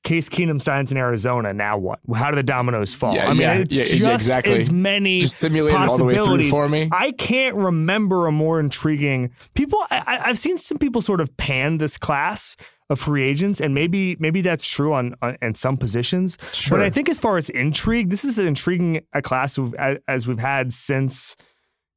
Case 0.04 0.28
Keenum 0.28 0.61
signs 0.61 0.93
in 0.93 0.99
Arizona. 0.99 1.52
Now 1.54 1.78
what? 1.78 1.99
How 2.14 2.31
do 2.31 2.37
the 2.37 2.43
dominoes 2.43 2.95
fall? 2.95 3.14
Yeah, 3.14 3.26
I 3.26 3.31
mean, 3.31 3.40
yeah, 3.40 3.54
it's 3.54 3.75
yeah, 3.75 3.85
just 3.85 4.28
exactly. 4.28 4.54
as 4.54 4.71
many 4.71 5.21
Just 5.21 5.38
simulate 5.38 5.73
it 5.73 5.78
all 5.78 5.97
the 5.97 6.04
way 6.04 6.14
through 6.14 6.25
possibilities. 6.25 6.50
for 6.50 6.69
me. 6.69 6.88
I 6.93 7.12
can't 7.12 7.57
remember 7.57 8.26
a 8.26 8.33
more 8.33 8.61
intriguing 8.61 9.31
people. 9.54 9.78
I, 9.90 10.02
I- 10.07 10.28
I've 10.28 10.38
seen 10.38 10.59
some 10.59 10.78
people 10.78 11.00
sort 11.00 11.21
of 11.21 11.35
pan 11.37 11.78
this 11.78 11.97
class 11.97 12.57
of 12.91 13.00
free 13.00 13.25
agents, 13.25 13.61
and 13.61 13.75
maybe 13.75 14.17
maybe 14.19 14.41
that's 14.41 14.67
true 14.67 14.93
on, 14.93 15.14
on 15.23 15.37
in 15.41 15.55
some 15.55 15.76
positions. 15.76 16.37
Sure. 16.53 16.79
But 16.79 16.85
I 16.85 16.91
think 16.91 17.09
as 17.09 17.19
far 17.19 17.37
as 17.37 17.49
intrigue, 17.50 18.11
this 18.11 18.25
is 18.25 18.38
as 18.38 18.47
intriguing 18.47 19.05
a 19.12 19.23
class 19.23 19.59
of, 19.59 19.75
as, 19.75 19.99
as 20.07 20.26
we've 20.26 20.38
had 20.38 20.73
since 20.73 21.37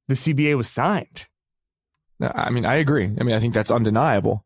the 0.07 0.13
CBA 0.13 0.55
was 0.55 0.69
signed. 0.69 1.27
I 2.21 2.49
mean, 2.49 2.65
I 2.65 2.75
agree. 2.75 3.05
I 3.05 3.23
mean, 3.23 3.35
I 3.35 3.39
think 3.39 3.53
that's 3.53 3.69
undeniable. 3.69 4.43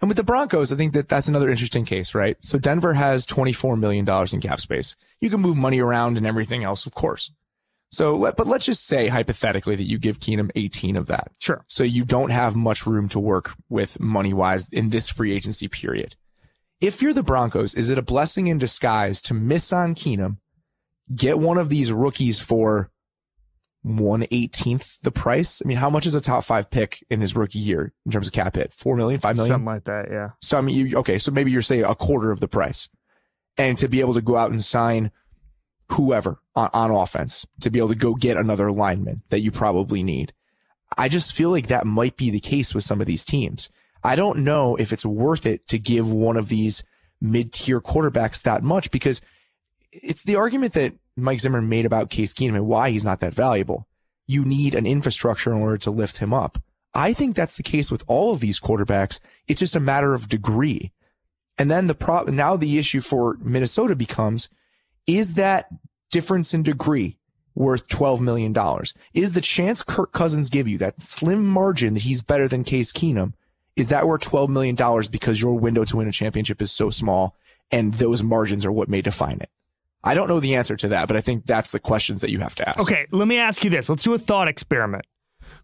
And 0.00 0.08
with 0.08 0.16
the 0.16 0.24
Broncos, 0.24 0.72
I 0.72 0.76
think 0.76 0.94
that 0.94 1.08
that's 1.08 1.28
another 1.28 1.50
interesting 1.50 1.84
case, 1.84 2.14
right? 2.14 2.36
So 2.40 2.58
Denver 2.58 2.94
has 2.94 3.26
$24 3.26 3.78
million 3.78 4.08
in 4.32 4.40
cap 4.40 4.60
space. 4.60 4.96
You 5.20 5.28
can 5.28 5.40
move 5.40 5.58
money 5.58 5.80
around 5.80 6.16
and 6.16 6.26
everything 6.26 6.64
else, 6.64 6.86
of 6.86 6.94
course. 6.94 7.30
So, 7.90 8.14
let, 8.14 8.36
but 8.36 8.46
let's 8.46 8.64
just 8.64 8.86
say 8.86 9.08
hypothetically 9.08 9.74
that 9.74 9.88
you 9.88 9.98
give 9.98 10.20
Keenum 10.20 10.50
18 10.54 10.96
of 10.96 11.06
that. 11.06 11.32
Sure. 11.38 11.64
So 11.66 11.82
you 11.82 12.04
don't 12.04 12.30
have 12.30 12.54
much 12.54 12.86
room 12.86 13.08
to 13.10 13.18
work 13.18 13.52
with 13.68 13.98
money 13.98 14.32
wise 14.32 14.68
in 14.68 14.90
this 14.90 15.08
free 15.08 15.34
agency 15.34 15.66
period. 15.66 16.14
If 16.80 17.02
you're 17.02 17.12
the 17.12 17.22
Broncos, 17.22 17.74
is 17.74 17.90
it 17.90 17.98
a 17.98 18.02
blessing 18.02 18.46
in 18.46 18.58
disguise 18.58 19.20
to 19.22 19.34
miss 19.34 19.72
on 19.72 19.94
Keenum, 19.94 20.38
get 21.14 21.38
one 21.38 21.58
of 21.58 21.68
these 21.68 21.92
rookies 21.92 22.38
for 22.38 22.90
one 23.82 24.24
eighteenth 24.30 24.98
the 25.02 25.10
price? 25.10 25.60
I 25.62 25.68
mean, 25.68 25.76
how 25.76 25.90
much 25.90 26.06
is 26.06 26.14
a 26.14 26.20
top 26.20 26.44
five 26.44 26.70
pick 26.70 27.04
in 27.10 27.20
his 27.20 27.34
rookie 27.34 27.58
year 27.58 27.92
in 28.06 28.12
terms 28.12 28.28
of 28.28 28.32
cap 28.32 28.54
hit? 28.54 28.72
Four 28.72 28.96
million, 28.96 29.20
five 29.20 29.36
million? 29.36 29.54
Something 29.54 29.66
like 29.66 29.84
that, 29.84 30.10
yeah. 30.10 30.30
So 30.40 30.56
I 30.56 30.60
mean, 30.60 30.74
you, 30.74 30.98
okay, 30.98 31.18
so 31.18 31.32
maybe 31.32 31.50
you're 31.50 31.60
saying 31.60 31.84
a 31.84 31.94
quarter 31.94 32.30
of 32.30 32.40
the 32.40 32.48
price, 32.48 32.88
and 33.58 33.76
to 33.78 33.88
be 33.88 34.00
able 34.00 34.14
to 34.14 34.22
go 34.22 34.36
out 34.36 34.50
and 34.50 34.62
sign 34.62 35.10
whoever 35.92 36.40
on, 36.54 36.70
on 36.72 36.90
offense 36.90 37.46
to 37.60 37.70
be 37.70 37.78
able 37.78 37.88
to 37.88 37.94
go 37.94 38.14
get 38.14 38.36
another 38.36 38.70
lineman 38.70 39.22
that 39.30 39.40
you 39.40 39.50
probably 39.50 40.02
need. 40.02 40.32
I 40.96 41.08
just 41.08 41.32
feel 41.32 41.50
like 41.50 41.68
that 41.68 41.86
might 41.86 42.16
be 42.16 42.30
the 42.30 42.40
case 42.40 42.74
with 42.74 42.84
some 42.84 43.00
of 43.00 43.06
these 43.06 43.24
teams. 43.24 43.68
I 44.02 44.16
don't 44.16 44.38
know 44.38 44.76
if 44.76 44.92
it's 44.92 45.04
worth 45.04 45.46
it 45.46 45.66
to 45.68 45.78
give 45.78 46.10
one 46.10 46.36
of 46.36 46.48
these 46.48 46.82
mid-tier 47.20 47.80
quarterbacks 47.80 48.42
that 48.42 48.62
much 48.62 48.90
because 48.90 49.20
it's 49.92 50.22
the 50.22 50.36
argument 50.36 50.72
that 50.74 50.94
Mike 51.16 51.40
Zimmer 51.40 51.60
made 51.60 51.84
about 51.84 52.10
Case 52.10 52.32
Keenum 52.32 52.54
and 52.54 52.66
why 52.66 52.90
he's 52.90 53.04
not 53.04 53.20
that 53.20 53.34
valuable. 53.34 53.86
You 54.26 54.44
need 54.44 54.74
an 54.74 54.86
infrastructure 54.86 55.52
in 55.52 55.60
order 55.60 55.78
to 55.78 55.90
lift 55.90 56.18
him 56.18 56.32
up. 56.32 56.62
I 56.94 57.12
think 57.12 57.36
that's 57.36 57.56
the 57.56 57.62
case 57.62 57.90
with 57.90 58.02
all 58.06 58.32
of 58.32 58.40
these 58.40 58.60
quarterbacks. 58.60 59.20
It's 59.46 59.60
just 59.60 59.76
a 59.76 59.80
matter 59.80 60.14
of 60.14 60.28
degree. 60.28 60.92
And 61.58 61.70
then 61.70 61.88
the 61.88 61.94
pro 61.94 62.24
now 62.24 62.56
the 62.56 62.78
issue 62.78 63.00
for 63.00 63.36
Minnesota 63.40 63.94
becomes, 63.94 64.48
is 65.16 65.34
that 65.34 65.68
difference 66.10 66.54
in 66.54 66.62
degree 66.62 67.18
worth 67.54 67.88
$12 67.88 68.20
million? 68.20 68.54
Is 69.14 69.32
the 69.32 69.40
chance 69.40 69.82
Kirk 69.82 70.12
Cousins 70.12 70.50
give 70.50 70.68
you 70.68 70.78
that 70.78 71.02
slim 71.02 71.44
margin 71.44 71.94
that 71.94 72.02
he's 72.02 72.22
better 72.22 72.48
than 72.48 72.64
Case 72.64 72.92
Keenum? 72.92 73.34
Is 73.76 73.88
that 73.88 74.06
worth 74.06 74.22
$12 74.22 74.48
million 74.48 74.76
because 75.10 75.40
your 75.40 75.58
window 75.58 75.84
to 75.84 75.96
win 75.96 76.08
a 76.08 76.12
championship 76.12 76.60
is 76.62 76.70
so 76.70 76.90
small 76.90 77.36
and 77.70 77.94
those 77.94 78.22
margins 78.22 78.64
are 78.64 78.72
what 78.72 78.88
may 78.88 79.02
define 79.02 79.40
it? 79.40 79.50
I 80.02 80.14
don't 80.14 80.28
know 80.28 80.40
the 80.40 80.54
answer 80.54 80.76
to 80.76 80.88
that, 80.88 81.08
but 81.08 81.16
I 81.16 81.20
think 81.20 81.44
that's 81.44 81.72
the 81.72 81.80
questions 81.80 82.22
that 82.22 82.30
you 82.30 82.38
have 82.38 82.54
to 82.56 82.68
ask. 82.68 82.80
Okay, 82.80 83.06
let 83.10 83.28
me 83.28 83.36
ask 83.36 83.64
you 83.64 83.70
this. 83.70 83.88
Let's 83.88 84.02
do 84.02 84.14
a 84.14 84.18
thought 84.18 84.48
experiment. 84.48 85.04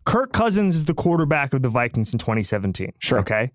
Kirk 0.05 0.33
Cousins 0.33 0.77
is 0.77 0.85
the 0.85 0.95
quarterback 0.95 1.55
of 1.55 1.63
the 1.63 1.69
Vikings 1.69 2.13
in 2.13 2.19
2017. 2.19 2.93
Sure. 2.99 3.21
Okay. 3.21 3.51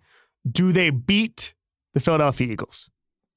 Do 0.49 0.71
they 0.71 0.89
beat 0.89 1.54
the 1.93 1.99
Philadelphia 1.99 2.51
Eagles? 2.51 2.89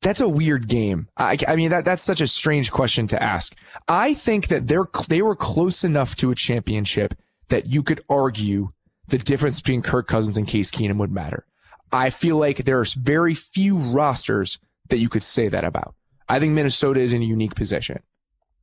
That's 0.05 0.21
a 0.21 0.29
weird 0.29 0.69
game. 0.69 1.09
I, 1.17 1.39
I 1.49 1.57
mean, 1.57 1.71
that, 1.71 1.87
that's 1.87 2.03
such 2.03 2.21
a 2.21 2.27
strange 2.27 2.71
question 2.71 3.07
to 3.07 3.23
ask. 3.23 3.57
I 3.89 4.13
think 4.13 4.49
that 4.49 4.67
they're, 4.67 4.87
they 5.09 5.23
were 5.23 5.35
close 5.35 5.83
enough 5.83 6.15
to 6.17 6.31
a 6.31 6.35
championship 6.35 7.15
that 7.49 7.69
you 7.69 7.83
could 7.83 8.05
argue 8.11 8.73
the 9.09 9.17
difference 9.17 9.63
between 9.63 9.81
Kirk 9.81 10.07
Cousins 10.07 10.37
and 10.37 10.47
Case 10.47 10.71
Keenum 10.71 10.99
would 10.99 11.11
matter. 11.11 11.47
I 11.91 12.11
feel 12.11 12.37
like 12.37 12.59
there's 12.59 12.93
very 12.93 13.35
few 13.35 13.79
rosters 13.79 14.59
that 14.91 14.99
you 14.99 15.09
could 15.09 15.23
say 15.23 15.49
that 15.49 15.65
about. 15.65 15.95
I 16.29 16.39
think 16.39 16.53
Minnesota 16.53 17.01
is 17.01 17.15
in 17.15 17.23
a 17.23 17.27
unique 17.27 17.55
position. 17.55 18.03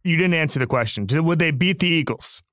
You 0.04 0.17
didn't 0.17 0.36
answer 0.36 0.60
the 0.60 0.67
question. 0.67 1.08
Would 1.12 1.39
they 1.39 1.49
beat 1.49 1.80
the 1.80 1.88
Eagles? 1.88 2.43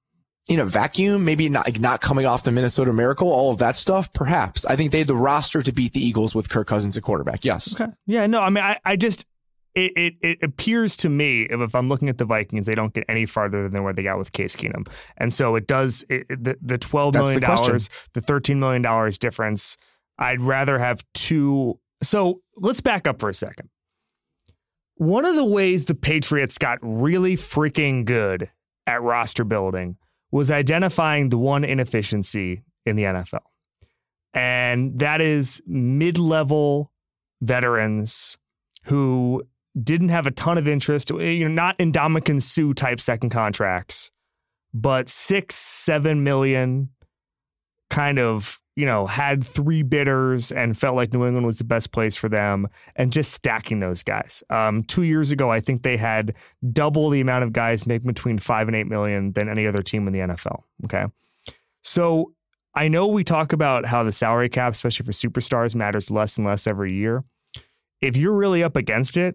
In 0.49 0.61
a 0.61 0.65
vacuum, 0.65 1.25
maybe 1.25 1.49
not, 1.51 1.67
like 1.67 1.79
not 1.79 2.01
coming 2.01 2.25
off 2.25 2.43
the 2.43 2.51
Minnesota 2.51 2.93
Miracle, 2.93 3.29
all 3.29 3.51
of 3.51 3.59
that 3.59 3.77
stuff, 3.77 4.13
perhaps. 4.15 4.65
I 4.65 4.77
think 4.77 4.93
they 4.93 5.01
had 5.01 5.07
the 5.07 5.15
roster 5.15 5.63
to 5.63 5.73
beat 5.73 5.93
the 5.93 6.05
Eagles 6.05 6.35
with 6.35 6.49
Kirk 6.49 6.67
Cousins 6.67 6.97
at 6.97 7.03
quarterback. 7.03 7.45
Yes. 7.45 7.79
Okay. 7.79 7.93
Yeah, 8.07 8.27
no, 8.27 8.41
I 8.41 8.49
mean, 8.49 8.65
I, 8.65 8.79
I 8.85 8.97
just, 8.97 9.27
it, 9.75 9.93
it, 9.95 10.15
it 10.23 10.39
appears 10.43 10.97
to 10.99 11.11
me, 11.11 11.43
if, 11.43 11.61
if 11.61 11.75
I'm 11.75 11.89
looking 11.91 12.09
at 12.09 12.17
the 12.17 12.25
Vikings, 12.25 12.67
they 12.67 12.75
don't 12.75 12.95
get 12.95 13.05
any 13.09 13.27
farther 13.27 13.69
than 13.69 13.85
where 13.85 13.93
they 13.93 14.03
got 14.03 14.17
with 14.19 14.33
Case 14.33 14.57
Keenum. 14.57 14.89
And 15.19 15.33
so 15.33 15.55
it 15.55 15.67
does, 15.67 16.05
it, 16.09 16.27
the, 16.29 16.57
the 16.63 16.79
$12 16.79 17.13
That's 17.13 17.23
million, 17.25 17.41
the 17.41 17.47
question. 17.47 17.79
the 18.15 18.21
$13 18.23 18.57
million 18.57 19.13
difference, 19.21 19.77
I'd 20.19 20.41
rather 20.41 20.79
have 20.79 21.05
two. 21.15 21.79
So 22.03 22.41
let's 22.57 22.81
back 22.81 23.07
up 23.07 23.21
for 23.21 23.29
a 23.29 23.35
second. 23.35 23.69
One 24.97 25.25
of 25.25 25.37
the 25.37 25.45
ways 25.45 25.85
the 25.85 25.95
Patriots 25.95 26.59
got 26.59 26.79
really 26.83 27.37
freaking 27.37 28.05
good 28.05 28.51
at 28.87 29.03
roster 29.03 29.45
building 29.45 29.97
was 30.31 30.51
identifying 30.51 31.31
the 31.31 31.39
one 31.39 31.65
inefficiency 31.65 32.63
in 32.85 32.97
the 32.97 33.05
NFL. 33.05 33.41
And 34.35 34.99
that 34.99 35.21
is 35.21 35.63
mid 35.67 36.19
level 36.19 36.93
veterans 37.41 38.37
who 38.85 39.43
didn't 39.83 40.09
have 40.11 40.27
a 40.27 40.31
ton 40.31 40.59
of 40.59 40.69
interest, 40.69 41.11
eh, 41.11 41.31
you 41.31 41.49
know, 41.49 41.55
not 41.55 41.77
in 41.79 41.93
Ndamukong 41.93 42.43
Suh 42.43 42.73
type 42.73 43.01
second 43.01 43.31
contracts, 43.31 44.11
but 44.75 45.09
six, 45.09 45.55
seven 45.55 46.25
million 46.25 46.91
kind 47.91 48.19
of, 48.19 48.61
you 48.79 48.87
know, 48.87 49.09
had 49.09 49.45
three 49.45 49.83
bidders 49.83 50.53
and 50.53 50.79
felt 50.79 50.95
like 50.95 51.13
New 51.13 51.27
England 51.27 51.45
was 51.45 51.59
the 51.59 51.65
best 51.65 51.91
place 51.91 52.17
for 52.17 52.29
them 52.29 52.69
and 52.95 53.13
just 53.13 53.33
stacking 53.33 53.81
those 53.81 54.05
guys. 54.05 54.45
Um, 54.51 54.85
two 54.85 55.03
years 55.03 55.33
ago, 55.33 55.51
I 55.51 55.59
think 55.59 55.83
they 55.83 55.97
had 55.97 56.33
double 56.73 57.11
the 57.11 57.21
amount 57.21 57.43
of 57.43 57.53
guys 57.53 57.89
making 57.89 58.07
between 58.07 58.39
five 58.39 58.69
and 58.69 58.77
eight 58.77 58.87
million 58.87 59.33
than 59.33 59.49
any 59.49 59.67
other 59.67 59.83
team 59.83 60.07
in 60.07 60.13
the 60.13 60.21
NFL. 60.21 60.63
Okay. 60.85 61.07
So 61.83 62.35
I 62.73 62.87
know 62.87 63.09
we 63.09 63.25
talk 63.25 63.53
about 63.53 63.85
how 63.85 64.05
the 64.05 64.13
salary 64.13 64.49
cap, 64.49 64.75
especially 64.75 65.07
for 65.07 65.11
superstars, 65.11 65.75
matters 65.75 66.09
less 66.09 66.39
and 66.39 66.47
less 66.47 66.69
every 66.69 66.95
year. 66.95 67.25
If 68.01 68.17
you're 68.17 68.33
really 68.33 68.63
up 68.63 68.77
against 68.77 69.17
it, 69.17 69.35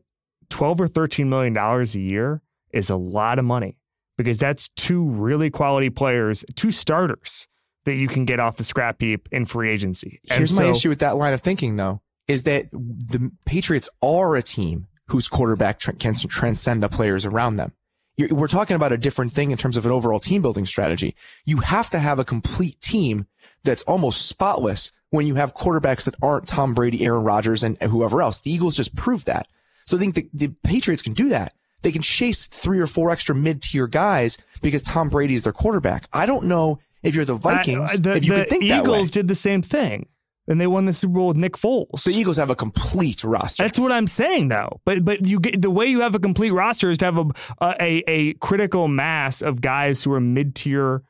12 0.51 0.79
or 0.79 0.87
13 0.87 1.27
million 1.27 1.51
dollars 1.51 1.95
a 1.95 1.99
year 1.99 2.41
is 2.71 2.89
a 2.89 2.95
lot 2.95 3.39
of 3.39 3.43
money 3.43 3.77
because 4.17 4.37
that's 4.37 4.69
two 4.77 5.03
really 5.03 5.49
quality 5.49 5.89
players, 5.89 6.45
two 6.55 6.71
starters 6.71 7.49
that 7.85 7.95
you 7.95 8.07
can 8.07 8.25
get 8.25 8.39
off 8.39 8.57
the 8.57 8.63
scrap 8.63 9.01
heap 9.01 9.27
in 9.31 9.45
free 9.45 9.69
agency. 9.69 10.19
And 10.29 10.37
Here's 10.37 10.57
my 10.57 10.65
issue 10.65 10.89
with 10.89 10.99
that 10.99 11.17
line 11.17 11.33
of 11.33 11.41
thinking, 11.41 11.75
though, 11.75 12.01
is 12.27 12.43
that 12.43 12.71
the 12.71 13.31
Patriots 13.45 13.89
are 14.01 14.35
a 14.35 14.43
team 14.43 14.87
whose 15.07 15.27
quarterback 15.27 15.79
tr- 15.79 15.91
can 15.91 16.13
transcend 16.13 16.81
the 16.81 16.89
players 16.89 17.25
around 17.25 17.57
them. 17.57 17.73
You're, 18.15 18.29
we're 18.29 18.47
talking 18.47 18.75
about 18.75 18.93
a 18.93 18.97
different 18.97 19.33
thing 19.33 19.51
in 19.51 19.57
terms 19.57 19.75
of 19.75 19.85
an 19.85 19.91
overall 19.91 20.19
team 20.19 20.41
building 20.41 20.65
strategy. 20.65 21.15
You 21.45 21.57
have 21.57 21.89
to 21.91 21.99
have 21.99 22.19
a 22.19 22.25
complete 22.25 22.79
team 22.79 23.27
that's 23.63 23.83
almost 23.83 24.27
spotless 24.27 24.91
when 25.09 25.27
you 25.27 25.35
have 25.35 25.53
quarterbacks 25.53 26.05
that 26.05 26.15
aren't 26.21 26.47
Tom 26.47 26.73
Brady, 26.73 27.05
Aaron 27.05 27.23
Rodgers, 27.23 27.63
and 27.63 27.77
whoever 27.81 28.21
else. 28.21 28.39
The 28.39 28.51
Eagles 28.51 28.75
just 28.75 28.95
proved 28.95 29.25
that. 29.27 29.47
So 29.85 29.97
I 29.97 29.99
think 29.99 30.15
the, 30.15 30.29
the 30.33 30.47
Patriots 30.63 31.03
can 31.03 31.13
do 31.13 31.29
that. 31.29 31.53
They 31.81 31.91
can 31.91 32.01
chase 32.01 32.47
three 32.47 32.79
or 32.79 32.87
four 32.87 33.11
extra 33.11 33.35
mid-tier 33.35 33.87
guys 33.87 34.37
because 34.61 34.81
Tom 34.81 35.09
Brady 35.09 35.35
is 35.35 35.43
their 35.43 35.53
quarterback. 35.53 36.07
I 36.13 36.25
don't 36.25 36.45
know 36.45 36.79
If 37.03 37.15
you're 37.15 37.25
the 37.25 37.35
Vikings, 37.35 37.95
uh, 37.95 37.97
the, 37.99 38.15
if 38.15 38.25
you 38.25 38.33
the 38.33 38.39
could 38.39 38.49
think 38.49 38.63
Eagles 38.63 39.11
did 39.11 39.27
the 39.27 39.35
same 39.35 39.61
thing, 39.61 40.07
and 40.47 40.59
they 40.59 40.67
won 40.67 40.85
the 40.85 40.93
Super 40.93 41.13
Bowl 41.13 41.27
with 41.27 41.37
Nick 41.37 41.53
Foles. 41.53 42.03
the 42.03 42.11
Eagles 42.11 42.37
have 42.37 42.49
a 42.49 42.55
complete 42.55 43.23
roster. 43.23 43.63
That's 43.63 43.79
what 43.79 43.91
I'm 43.91 44.07
saying, 44.07 44.49
though. 44.49 44.81
But 44.85 45.05
but 45.05 45.27
you 45.27 45.39
get 45.39 45.61
the 45.61 45.71
way 45.71 45.85
you 45.85 46.01
have 46.01 46.15
a 46.15 46.19
complete 46.19 46.51
roster 46.51 46.89
is 46.89 46.97
to 46.99 47.05
have 47.05 47.17
a 47.17 47.25
a, 47.61 48.03
a 48.07 48.33
critical 48.35 48.87
mass 48.87 49.41
of 49.41 49.61
guys 49.61 50.03
who 50.03 50.11
are 50.13 50.19
mid 50.19 50.55
tier 50.55 51.03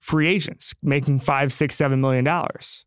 free 0.00 0.28
agents 0.28 0.74
making 0.82 1.20
five, 1.20 1.52
six, 1.52 1.74
seven 1.74 2.00
million 2.00 2.24
dollars. 2.24 2.84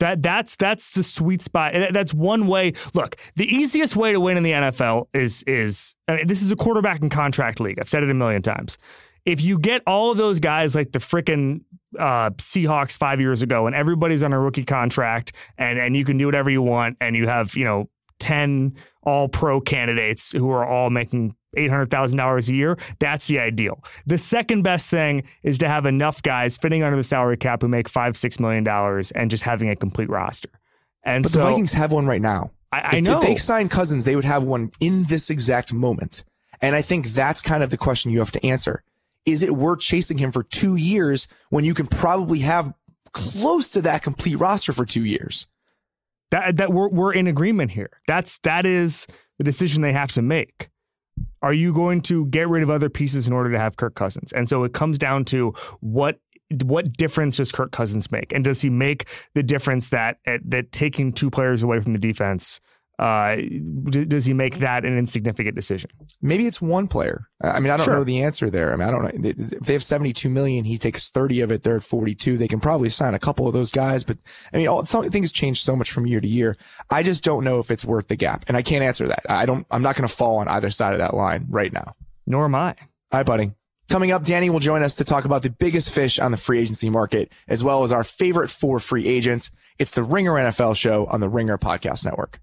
That 0.00 0.22
that's 0.22 0.56
that's 0.56 0.92
the 0.92 1.02
sweet 1.02 1.42
spot. 1.42 1.74
That's 1.92 2.14
one 2.14 2.46
way. 2.46 2.72
Look, 2.94 3.16
the 3.36 3.46
easiest 3.46 3.96
way 3.96 4.12
to 4.12 4.20
win 4.20 4.38
in 4.38 4.42
the 4.42 4.52
NFL 4.52 5.08
is 5.12 5.42
is 5.42 5.94
I 6.08 6.16
mean, 6.16 6.26
this 6.26 6.40
is 6.40 6.50
a 6.50 6.56
quarterback 6.56 7.02
and 7.02 7.10
contract 7.10 7.60
league. 7.60 7.78
I've 7.78 7.88
said 7.88 8.02
it 8.02 8.10
a 8.10 8.14
million 8.14 8.40
times. 8.40 8.78
If 9.24 9.42
you 9.42 9.58
get 9.58 9.82
all 9.86 10.10
of 10.10 10.18
those 10.18 10.40
guys 10.40 10.74
like 10.74 10.92
the 10.92 10.98
freaking 10.98 11.62
uh, 11.98 12.30
Seahawks 12.30 12.96
five 12.96 13.20
years 13.20 13.42
ago, 13.42 13.66
and 13.66 13.74
everybody's 13.74 14.22
on 14.22 14.32
a 14.32 14.40
rookie 14.40 14.64
contract, 14.64 15.32
and 15.58 15.78
and 15.78 15.96
you 15.96 16.04
can 16.04 16.18
do 16.18 16.26
whatever 16.26 16.50
you 16.50 16.62
want, 16.62 16.96
and 17.00 17.16
you 17.16 17.26
have 17.26 17.54
you 17.54 17.64
know 17.64 17.88
ten 18.18 18.74
All 19.02 19.28
Pro 19.28 19.60
candidates 19.60 20.32
who 20.32 20.50
are 20.50 20.66
all 20.66 20.90
making 20.90 21.34
$800,000 21.56 22.48
a 22.48 22.54
year, 22.54 22.78
that's 22.98 23.26
the 23.26 23.38
ideal. 23.38 23.82
The 24.06 24.18
second 24.18 24.62
best 24.62 24.88
thing 24.88 25.24
is 25.42 25.58
to 25.58 25.68
have 25.68 25.86
enough 25.86 26.22
guys 26.22 26.56
fitting 26.56 26.82
under 26.82 26.96
the 26.96 27.04
salary 27.04 27.36
cap 27.36 27.62
who 27.62 27.68
make 27.68 27.88
five, 27.88 28.14
$6 28.14 28.40
million 28.40 28.66
and 29.14 29.30
just 29.30 29.42
having 29.42 29.68
a 29.68 29.76
complete 29.76 30.08
roster. 30.08 30.50
And 31.02 31.24
but 31.24 31.32
so 31.32 31.38
the 31.38 31.44
Vikings 31.46 31.72
have 31.72 31.92
one 31.92 32.06
right 32.06 32.22
now. 32.22 32.50
I, 32.72 32.80
I 32.80 32.96
if, 32.96 33.04
know. 33.04 33.18
If 33.18 33.26
they 33.26 33.36
signed 33.36 33.70
Cousins, 33.70 34.04
they 34.04 34.14
would 34.14 34.24
have 34.24 34.44
one 34.44 34.70
in 34.80 35.04
this 35.04 35.30
exact 35.30 35.72
moment. 35.72 36.24
And 36.60 36.76
I 36.76 36.82
think 36.82 37.08
that's 37.08 37.40
kind 37.40 37.62
of 37.62 37.70
the 37.70 37.78
question 37.78 38.10
you 38.10 38.18
have 38.18 38.30
to 38.32 38.46
answer. 38.46 38.82
Is 39.26 39.42
it 39.42 39.54
worth 39.54 39.80
chasing 39.80 40.18
him 40.18 40.32
for 40.32 40.42
two 40.42 40.76
years 40.76 41.28
when 41.50 41.64
you 41.64 41.74
can 41.74 41.86
probably 41.86 42.40
have 42.40 42.72
close 43.12 43.68
to 43.70 43.82
that 43.82 44.02
complete 44.02 44.36
roster 44.36 44.72
for 44.72 44.84
two 44.84 45.04
years? 45.04 45.46
That 46.30 46.56
that 46.58 46.72
we're 46.72 46.88
we're 46.88 47.12
in 47.12 47.26
agreement 47.26 47.72
here. 47.72 47.90
That's 48.06 48.38
that 48.38 48.66
is 48.66 49.06
the 49.38 49.44
decision 49.44 49.82
they 49.82 49.92
have 49.92 50.12
to 50.12 50.22
make. 50.22 50.70
Are 51.42 51.52
you 51.52 51.72
going 51.72 52.02
to 52.02 52.26
get 52.26 52.48
rid 52.48 52.62
of 52.62 52.70
other 52.70 52.88
pieces 52.88 53.26
in 53.26 53.32
order 53.32 53.50
to 53.50 53.58
have 53.58 53.76
Kirk 53.76 53.94
Cousins? 53.94 54.32
And 54.32 54.48
so 54.48 54.64
it 54.64 54.72
comes 54.72 54.96
down 54.96 55.24
to 55.26 55.54
what 55.80 56.20
what 56.64 56.92
difference 56.96 57.36
does 57.36 57.52
Kirk 57.52 57.72
Cousins 57.72 58.10
make, 58.10 58.32
and 58.32 58.44
does 58.44 58.60
he 58.60 58.70
make 58.70 59.08
the 59.34 59.42
difference 59.42 59.90
that 59.90 60.18
that 60.24 60.72
taking 60.72 61.12
two 61.12 61.30
players 61.30 61.62
away 61.62 61.80
from 61.80 61.92
the 61.92 61.98
defense? 61.98 62.60
Uh, 63.00 63.36
does 63.88 64.26
he 64.26 64.34
make 64.34 64.58
that 64.58 64.84
an 64.84 64.98
insignificant 64.98 65.56
decision? 65.56 65.88
Maybe 66.20 66.46
it's 66.46 66.60
one 66.60 66.86
player. 66.86 67.28
I 67.40 67.58
mean, 67.58 67.70
I 67.72 67.78
don't 67.78 67.84
Sure. 67.86 67.94
know 67.94 68.04
the 68.04 68.22
answer 68.22 68.50
there. 68.50 68.74
I 68.74 68.76
mean, 68.76 68.86
I 68.86 68.90
don't 68.90 69.02
know. 69.02 69.30
If 69.30 69.60
they 69.60 69.72
have 69.72 69.82
72 69.82 70.28
million, 70.28 70.66
he 70.66 70.76
takes 70.76 71.08
30 71.08 71.40
of 71.40 71.50
it. 71.50 71.62
They're 71.62 71.76
at 71.76 71.82
42. 71.82 72.36
They 72.36 72.46
can 72.46 72.60
probably 72.60 72.90
sign 72.90 73.14
a 73.14 73.18
couple 73.18 73.46
of 73.48 73.54
those 73.54 73.70
guys, 73.70 74.04
but 74.04 74.18
I 74.52 74.58
mean, 74.58 74.68
all 74.68 74.82
th- 74.82 75.10
things 75.10 75.32
change 75.32 75.62
so 75.62 75.74
much 75.74 75.90
from 75.90 76.06
year 76.06 76.20
to 76.20 76.28
year. 76.28 76.58
I 76.90 77.02
just 77.02 77.24
don't 77.24 77.42
know 77.42 77.58
if 77.58 77.70
it's 77.70 77.86
worth 77.86 78.08
the 78.08 78.16
gap. 78.16 78.44
And 78.48 78.56
I 78.56 78.60
can't 78.60 78.84
answer 78.84 79.08
that. 79.08 79.22
I 79.30 79.46
don't, 79.46 79.66
I'm 79.70 79.80
not 79.82 79.96
going 79.96 80.06
to 80.06 80.14
fall 80.14 80.36
on 80.38 80.48
either 80.48 80.68
side 80.68 80.92
of 80.92 80.98
that 80.98 81.14
line 81.14 81.46
right 81.48 81.72
now. 81.72 81.94
Nor 82.26 82.44
am 82.44 82.54
I. 82.54 82.74
Hi, 83.12 83.22
buddy. 83.22 83.52
Coming 83.88 84.12
up, 84.12 84.24
Danny 84.24 84.50
will 84.50 84.60
join 84.60 84.82
us 84.82 84.94
to 84.96 85.04
talk 85.04 85.24
about 85.24 85.42
the 85.42 85.50
biggest 85.50 85.90
fish 85.90 86.18
on 86.18 86.30
the 86.32 86.36
free 86.36 86.60
agency 86.60 86.90
market, 86.90 87.32
as 87.48 87.64
well 87.64 87.82
as 87.82 87.90
our 87.92 88.04
favorite 88.04 88.50
four 88.50 88.78
free 88.78 89.08
agents. 89.08 89.50
It's 89.78 89.90
the 89.92 90.02
Ringer 90.04 90.34
NFL 90.34 90.76
show 90.76 91.06
on 91.06 91.20
the 91.20 91.28
Ringer 91.30 91.56
Podcast 91.58 92.04
Network. 92.04 92.38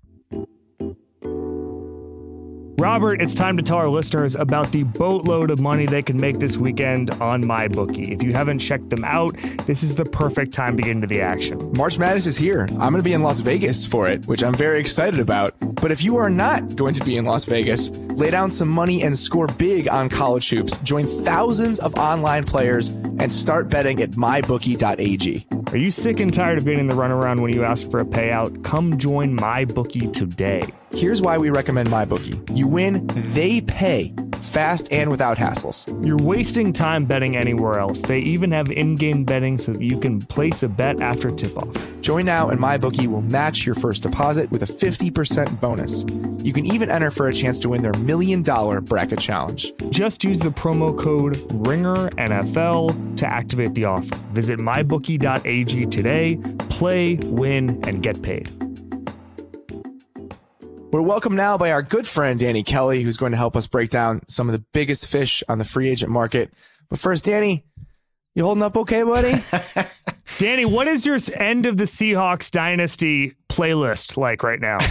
Robert, 2.79 3.23
it's 3.23 3.33
time 3.33 3.57
to 3.57 3.63
tell 3.63 3.77
our 3.77 3.89
listeners 3.89 4.35
about 4.35 4.71
the 4.71 4.83
boatload 4.83 5.49
of 5.49 5.59
money 5.59 5.87
they 5.87 6.03
can 6.03 6.21
make 6.21 6.37
this 6.37 6.57
weekend 6.57 7.09
on 7.09 7.43
MyBookie. 7.43 8.11
If 8.11 8.21
you 8.21 8.33
haven't 8.33 8.59
checked 8.59 8.91
them 8.91 9.03
out, 9.03 9.35
this 9.65 9.81
is 9.81 9.95
the 9.95 10.05
perfect 10.05 10.53
time 10.53 10.77
to 10.77 10.83
get 10.83 10.91
into 10.91 11.07
the 11.07 11.19
action. 11.19 11.71
March 11.73 11.97
Madness 11.97 12.27
is 12.27 12.37
here. 12.37 12.67
I'm 12.73 12.91
going 12.91 12.97
to 12.97 13.01
be 13.01 13.13
in 13.13 13.23
Las 13.23 13.39
Vegas 13.39 13.83
for 13.83 14.07
it, 14.07 14.27
which 14.27 14.43
I'm 14.43 14.53
very 14.53 14.79
excited 14.79 15.19
about. 15.19 15.55
But 15.59 15.91
if 15.91 16.03
you 16.03 16.17
are 16.17 16.29
not 16.29 16.75
going 16.75 16.93
to 16.93 17.03
be 17.03 17.17
in 17.17 17.25
Las 17.25 17.45
Vegas, 17.45 17.89
lay 17.89 18.29
down 18.29 18.51
some 18.51 18.69
money 18.69 19.01
and 19.01 19.17
score 19.17 19.47
big 19.47 19.87
on 19.87 20.07
college 20.07 20.47
hoops. 20.47 20.77
Join 20.79 21.07
thousands 21.07 21.79
of 21.79 21.95
online 21.95 22.43
players 22.43 22.89
and 22.89 23.31
start 23.31 23.69
betting 23.69 24.03
at 24.03 24.11
mybookie.ag. 24.11 25.47
Are 25.71 25.77
you 25.77 25.89
sick 25.89 26.19
and 26.19 26.31
tired 26.31 26.59
of 26.59 26.65
being 26.65 26.79
in 26.79 26.85
the 26.85 26.93
runaround 26.93 27.41
when 27.41 27.51
you 27.51 27.63
ask 27.63 27.89
for 27.89 27.99
a 27.99 28.05
payout? 28.05 28.63
Come 28.63 28.99
join 28.99 29.35
MyBookie 29.35 30.13
today. 30.13 30.63
Here's 30.91 31.21
why 31.21 31.37
we 31.37 31.49
recommend 31.49 31.89
MyBookie. 31.89 32.57
You 32.57 32.67
win, 32.67 33.05
they 33.33 33.61
pay, 33.61 34.13
fast 34.41 34.87
and 34.91 35.11
without 35.11 35.37
hassles. 35.37 35.85
You're 36.05 36.17
wasting 36.17 36.71
time 36.71 37.05
betting 37.05 37.35
anywhere 37.35 37.79
else. 37.79 38.01
They 38.01 38.19
even 38.19 38.51
have 38.51 38.71
in 38.71 38.95
game 38.95 39.25
betting 39.25 39.57
so 39.57 39.73
that 39.73 39.81
you 39.81 39.99
can 39.99 40.21
place 40.21 40.63
a 40.63 40.69
bet 40.69 41.01
after 41.01 41.29
tip 41.29 41.57
off. 41.57 41.75
Join 42.01 42.25
now 42.25 42.49
and 42.49 42.59
MyBookie 42.59 43.07
will 43.07 43.21
match 43.21 43.65
your 43.65 43.75
first 43.75 44.03
deposit 44.03 44.49
with 44.49 44.63
a 44.63 44.65
50% 44.65 45.59
bonus. 45.59 46.05
You 46.43 46.53
can 46.53 46.65
even 46.65 46.89
enter 46.89 47.11
for 47.11 47.27
a 47.27 47.33
chance 47.33 47.59
to 47.61 47.69
win 47.69 47.81
their 47.81 47.93
million 47.93 48.41
dollar 48.41 48.79
bracket 48.79 49.19
challenge. 49.19 49.73
Just 49.89 50.23
use 50.23 50.39
the 50.39 50.49
promo 50.49 50.97
code 50.97 51.35
RINGERNFL 51.49 53.17
to 53.17 53.27
activate 53.27 53.73
the 53.73 53.85
offer. 53.85 54.15
Visit 54.31 54.57
mybookie.ag 54.59 55.85
today, 55.87 56.37
play, 56.69 57.15
win, 57.15 57.83
and 57.85 58.01
get 58.01 58.21
paid. 58.21 58.66
We're 60.89 61.01
welcomed 61.01 61.35
now 61.35 61.57
by 61.57 61.71
our 61.71 61.81
good 61.81 62.07
friend 62.07 62.39
Danny 62.39 62.63
Kelly, 62.63 63.03
who's 63.03 63.17
going 63.17 63.31
to 63.33 63.37
help 63.37 63.57
us 63.57 63.67
break 63.67 63.89
down 63.89 64.21
some 64.27 64.47
of 64.47 64.53
the 64.53 64.63
biggest 64.73 65.05
fish 65.07 65.43
on 65.49 65.57
the 65.57 65.65
free 65.65 65.89
agent 65.89 66.11
market. 66.11 66.53
But 66.89 66.97
first, 66.97 67.25
Danny, 67.25 67.65
you 68.35 68.43
holding 68.43 68.63
up 68.63 68.77
okay, 68.77 69.03
buddy? 69.03 69.33
Danny, 70.37 70.63
what 70.65 70.87
is 70.87 71.05
your 71.05 71.17
end 71.37 71.65
of 71.65 71.75
the 71.77 71.83
Seahawks 71.83 72.49
dynasty 72.49 73.33
playlist 73.49 74.15
like 74.15 74.43
right 74.43 74.61
now? 74.61 74.77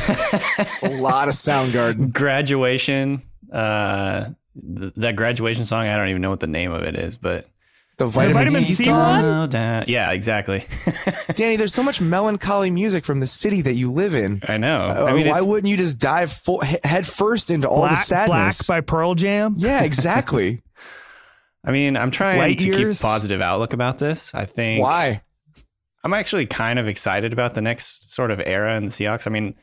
it's 0.59 0.83
a 0.83 0.91
lot 0.91 1.29
of 1.29 1.35
Soundgarden. 1.35 2.13
graduation 2.13 3.23
uh 3.53 4.31
th- 4.79 4.93
that 4.97 5.15
graduation 5.15 5.65
song 5.67 5.87
i 5.87 5.97
don't 5.97 6.09
even 6.09 6.21
know 6.21 6.31
what 6.31 6.41
the 6.41 6.49
name 6.49 6.73
of 6.73 6.83
it 6.83 6.97
is 6.97 7.17
but 7.17 7.47
The 7.99 8.07
vitamin, 8.07 8.35
vitamin 8.35 8.67
C, 8.67 8.75
C 8.75 8.85
song. 8.85 8.99
one? 8.99 9.25
Oh, 9.25 9.47
da- 9.47 9.85
yeah 9.87 10.11
exactly 10.13 10.65
Danny, 11.35 11.57
there's 11.57 11.73
so 11.73 11.83
much 11.83 12.01
melancholy 12.01 12.71
music 12.71 13.05
from 13.07 13.21
the 13.21 13.27
city 13.27 13.63
that 13.63 13.73
you 13.75 13.91
live 13.91 14.15
in. 14.15 14.43
i 14.47 14.59
know 14.59 14.81
Uh, 14.91 15.05
i 15.09 15.15
mean 15.15 15.29
why 15.29 15.41
wouldn't 15.41 15.71
you 15.71 15.77
just 15.79 15.99
dive 15.99 16.31
full, 16.31 16.61
head 16.61 17.07
first 17.07 17.51
into 17.51 17.69
all 17.69 17.83
the 17.83 17.89
Black, 17.89 18.05
sadness? 18.05 18.63
Black 18.63 18.67
by 18.69 18.81
Pearl 18.83 19.15
Jam? 19.15 19.55
yeah, 19.59 19.83
exactly. 19.83 20.63
i 21.65 21.71
mean 21.73 21.97
i'm 21.97 22.11
trying 22.11 22.39
Light 22.39 22.59
to 22.59 22.67
years? 22.67 22.99
keep 22.99 23.05
a 23.05 23.09
positive 23.09 23.41
outlook 23.41 23.73
about 23.73 23.99
this 23.99 24.35
i 24.35 24.45
think 24.45 24.83
Why? 24.83 25.23
i'm 26.05 26.13
actually 26.13 26.45
kind 26.47 26.79
of 26.79 26.87
excited 26.89 27.33
about 27.33 27.55
the 27.55 27.63
next 27.63 28.13
sort 28.15 28.31
of 28.31 28.41
era 28.45 28.77
in 28.77 28.85
the 28.85 28.91
seahawks 28.91 29.27
i 29.27 29.31
mean 29.31 29.55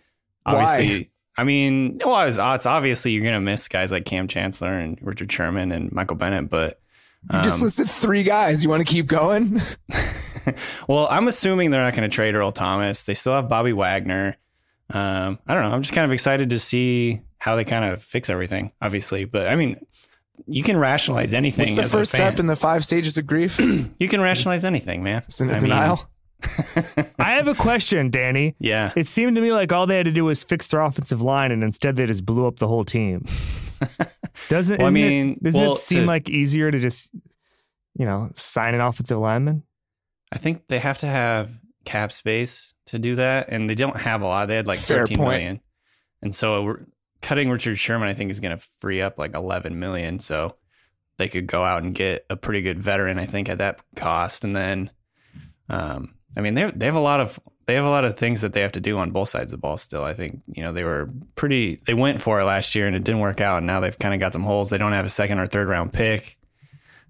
Why? 0.43 0.53
obviously 0.55 1.09
I 1.35 1.45
mean, 1.45 1.99
well, 2.05 2.27
it's, 2.27 2.37
it's 2.39 2.67
obviously 2.67 3.11
you're 3.13 3.23
gonna 3.23 3.41
miss 3.41 3.67
guys 3.67 3.91
like 3.91 4.05
Cam 4.05 4.27
Chancellor 4.27 4.77
and 4.77 4.99
Richard 5.01 5.31
Sherman 5.31 5.71
and 5.71 5.91
Michael 5.91 6.15
Bennett, 6.15 6.47
but 6.47 6.79
You 7.31 7.41
just 7.41 7.57
um, 7.57 7.63
listed 7.63 7.89
three 7.89 8.23
guys. 8.23 8.63
You 8.63 8.69
want 8.69 8.85
to 8.85 8.91
keep 8.91 9.07
going? 9.07 9.61
well, 10.87 11.07
I'm 11.09 11.27
assuming 11.27 11.71
they're 11.71 11.81
not 11.81 11.95
going 11.95 12.09
to 12.09 12.13
trade 12.13 12.35
Earl 12.35 12.51
Thomas. 12.51 13.05
They 13.05 13.13
still 13.13 13.33
have 13.33 13.47
Bobby 13.47 13.73
Wagner. 13.73 14.37
Um, 14.89 15.39
I 15.47 15.53
don't 15.53 15.63
know. 15.63 15.71
I'm 15.75 15.81
just 15.81 15.93
kind 15.93 16.05
of 16.05 16.11
excited 16.11 16.49
to 16.51 16.59
see 16.59 17.21
how 17.37 17.55
they 17.55 17.63
kind 17.63 17.85
of 17.85 18.01
fix 18.01 18.29
everything, 18.29 18.71
obviously. 18.81 19.25
But 19.25 19.47
I 19.47 19.55
mean, 19.55 19.85
you 20.45 20.63
can 20.63 20.77
rationalize 20.77 21.33
anything. 21.33 21.75
What's 21.75 21.91
the 21.91 21.97
first 21.97 22.11
step 22.11 22.39
in 22.39 22.47
the 22.47 22.55
five 22.55 22.83
stages 22.83 23.17
of 23.17 23.27
grief? 23.27 23.59
You 23.99 24.09
can 24.09 24.21
rationalize 24.21 24.65
anything, 24.65 25.03
man. 25.03 25.23
It's 25.27 25.39
mean, 25.39 25.57
denial. 25.57 26.09
I 27.19 27.31
have 27.33 27.47
a 27.47 27.55
question, 27.55 28.09
Danny. 28.09 28.55
Yeah. 28.59 28.91
It 28.95 29.07
seemed 29.07 29.35
to 29.35 29.41
me 29.41 29.51
like 29.51 29.71
all 29.71 29.85
they 29.87 29.97
had 29.97 30.05
to 30.05 30.11
do 30.11 30.25
was 30.25 30.43
fix 30.43 30.67
their 30.69 30.81
offensive 30.81 31.21
line, 31.21 31.51
and 31.51 31.63
instead 31.63 31.95
they 31.95 32.05
just 32.05 32.25
blew 32.25 32.45
up 32.47 32.57
the 32.57 32.67
whole 32.67 32.83
team. 32.85 33.25
Doesn't 34.49 34.77
Well, 34.79 34.87
I 34.87 34.91
mean, 34.91 35.31
it, 35.33 35.43
doesn't 35.43 35.61
well, 35.61 35.73
it 35.73 35.77
seem 35.77 36.01
to- 36.01 36.05
like 36.07 36.29
easier 36.29 36.71
to 36.71 36.79
just 36.79 37.11
you 37.95 38.05
know 38.05 38.29
sign 38.35 38.73
an 38.75 38.81
offensive 38.81 39.17
lineman? 39.17 39.63
I 40.31 40.37
think 40.37 40.67
they 40.67 40.79
have 40.79 40.97
to 40.99 41.07
have 41.07 41.59
cap 41.85 42.11
space 42.11 42.73
to 42.87 42.97
do 42.99 43.15
that, 43.17 43.49
and 43.49 43.69
they 43.69 43.75
don't 43.75 43.97
have 43.97 44.21
a 44.21 44.25
lot. 44.25 44.47
They 44.47 44.55
had 44.55 44.67
like 44.67 44.79
Fair 44.79 44.99
thirteen 44.99 45.19
million, 45.19 45.55
point. 45.57 45.61
and 46.21 46.35
so 46.35 46.63
we're, 46.63 46.79
cutting 47.21 47.49
Richard 47.49 47.77
Sherman, 47.77 48.07
I 48.09 48.13
think, 48.13 48.31
is 48.31 48.39
going 48.39 48.57
to 48.57 48.63
free 48.79 49.01
up 49.01 49.17
like 49.19 49.35
eleven 49.35 49.79
million. 49.79 50.19
So 50.19 50.55
they 51.17 51.27
could 51.27 51.45
go 51.47 51.63
out 51.63 51.83
and 51.83 51.93
get 51.93 52.25
a 52.29 52.35
pretty 52.35 52.61
good 52.61 52.79
veteran, 52.79 53.19
I 53.19 53.25
think, 53.25 53.47
at 53.49 53.59
that 53.59 53.79
cost, 53.95 54.43
and 54.43 54.55
then, 54.55 54.89
um, 55.69 56.15
I 56.37 56.41
mean, 56.41 56.53
they 56.53 56.71
they 56.71 56.85
have 56.85 56.95
a 56.95 56.99
lot 56.99 57.19
of 57.19 57.39
they 57.65 57.75
have 57.75 57.85
a 57.85 57.89
lot 57.89 58.05
of 58.05 58.17
things 58.17 58.41
that 58.41 58.53
they 58.53 58.61
have 58.61 58.73
to 58.73 58.81
do 58.81 58.97
on 58.97 59.11
both 59.11 59.29
sides 59.29 59.53
of 59.53 59.59
the 59.59 59.61
ball. 59.61 59.77
Still, 59.77 60.03
I 60.03 60.13
think 60.13 60.41
you 60.53 60.63
know 60.63 60.73
they 60.73 60.83
were 60.83 61.09
pretty. 61.35 61.81
They 61.85 61.93
went 61.93 62.21
for 62.21 62.39
it 62.39 62.45
last 62.45 62.75
year, 62.75 62.87
and 62.87 62.95
it 62.95 63.03
didn't 63.03 63.21
work 63.21 63.41
out, 63.41 63.57
and 63.57 63.67
now 63.67 63.79
they've 63.79 63.97
kind 63.97 64.13
of 64.13 64.19
got 64.19 64.33
some 64.33 64.43
holes. 64.43 64.69
They 64.69 64.77
don't 64.77 64.93
have 64.93 65.05
a 65.05 65.09
second 65.09 65.39
or 65.39 65.45
third 65.45 65.67
round 65.67 65.93
pick. 65.93 66.37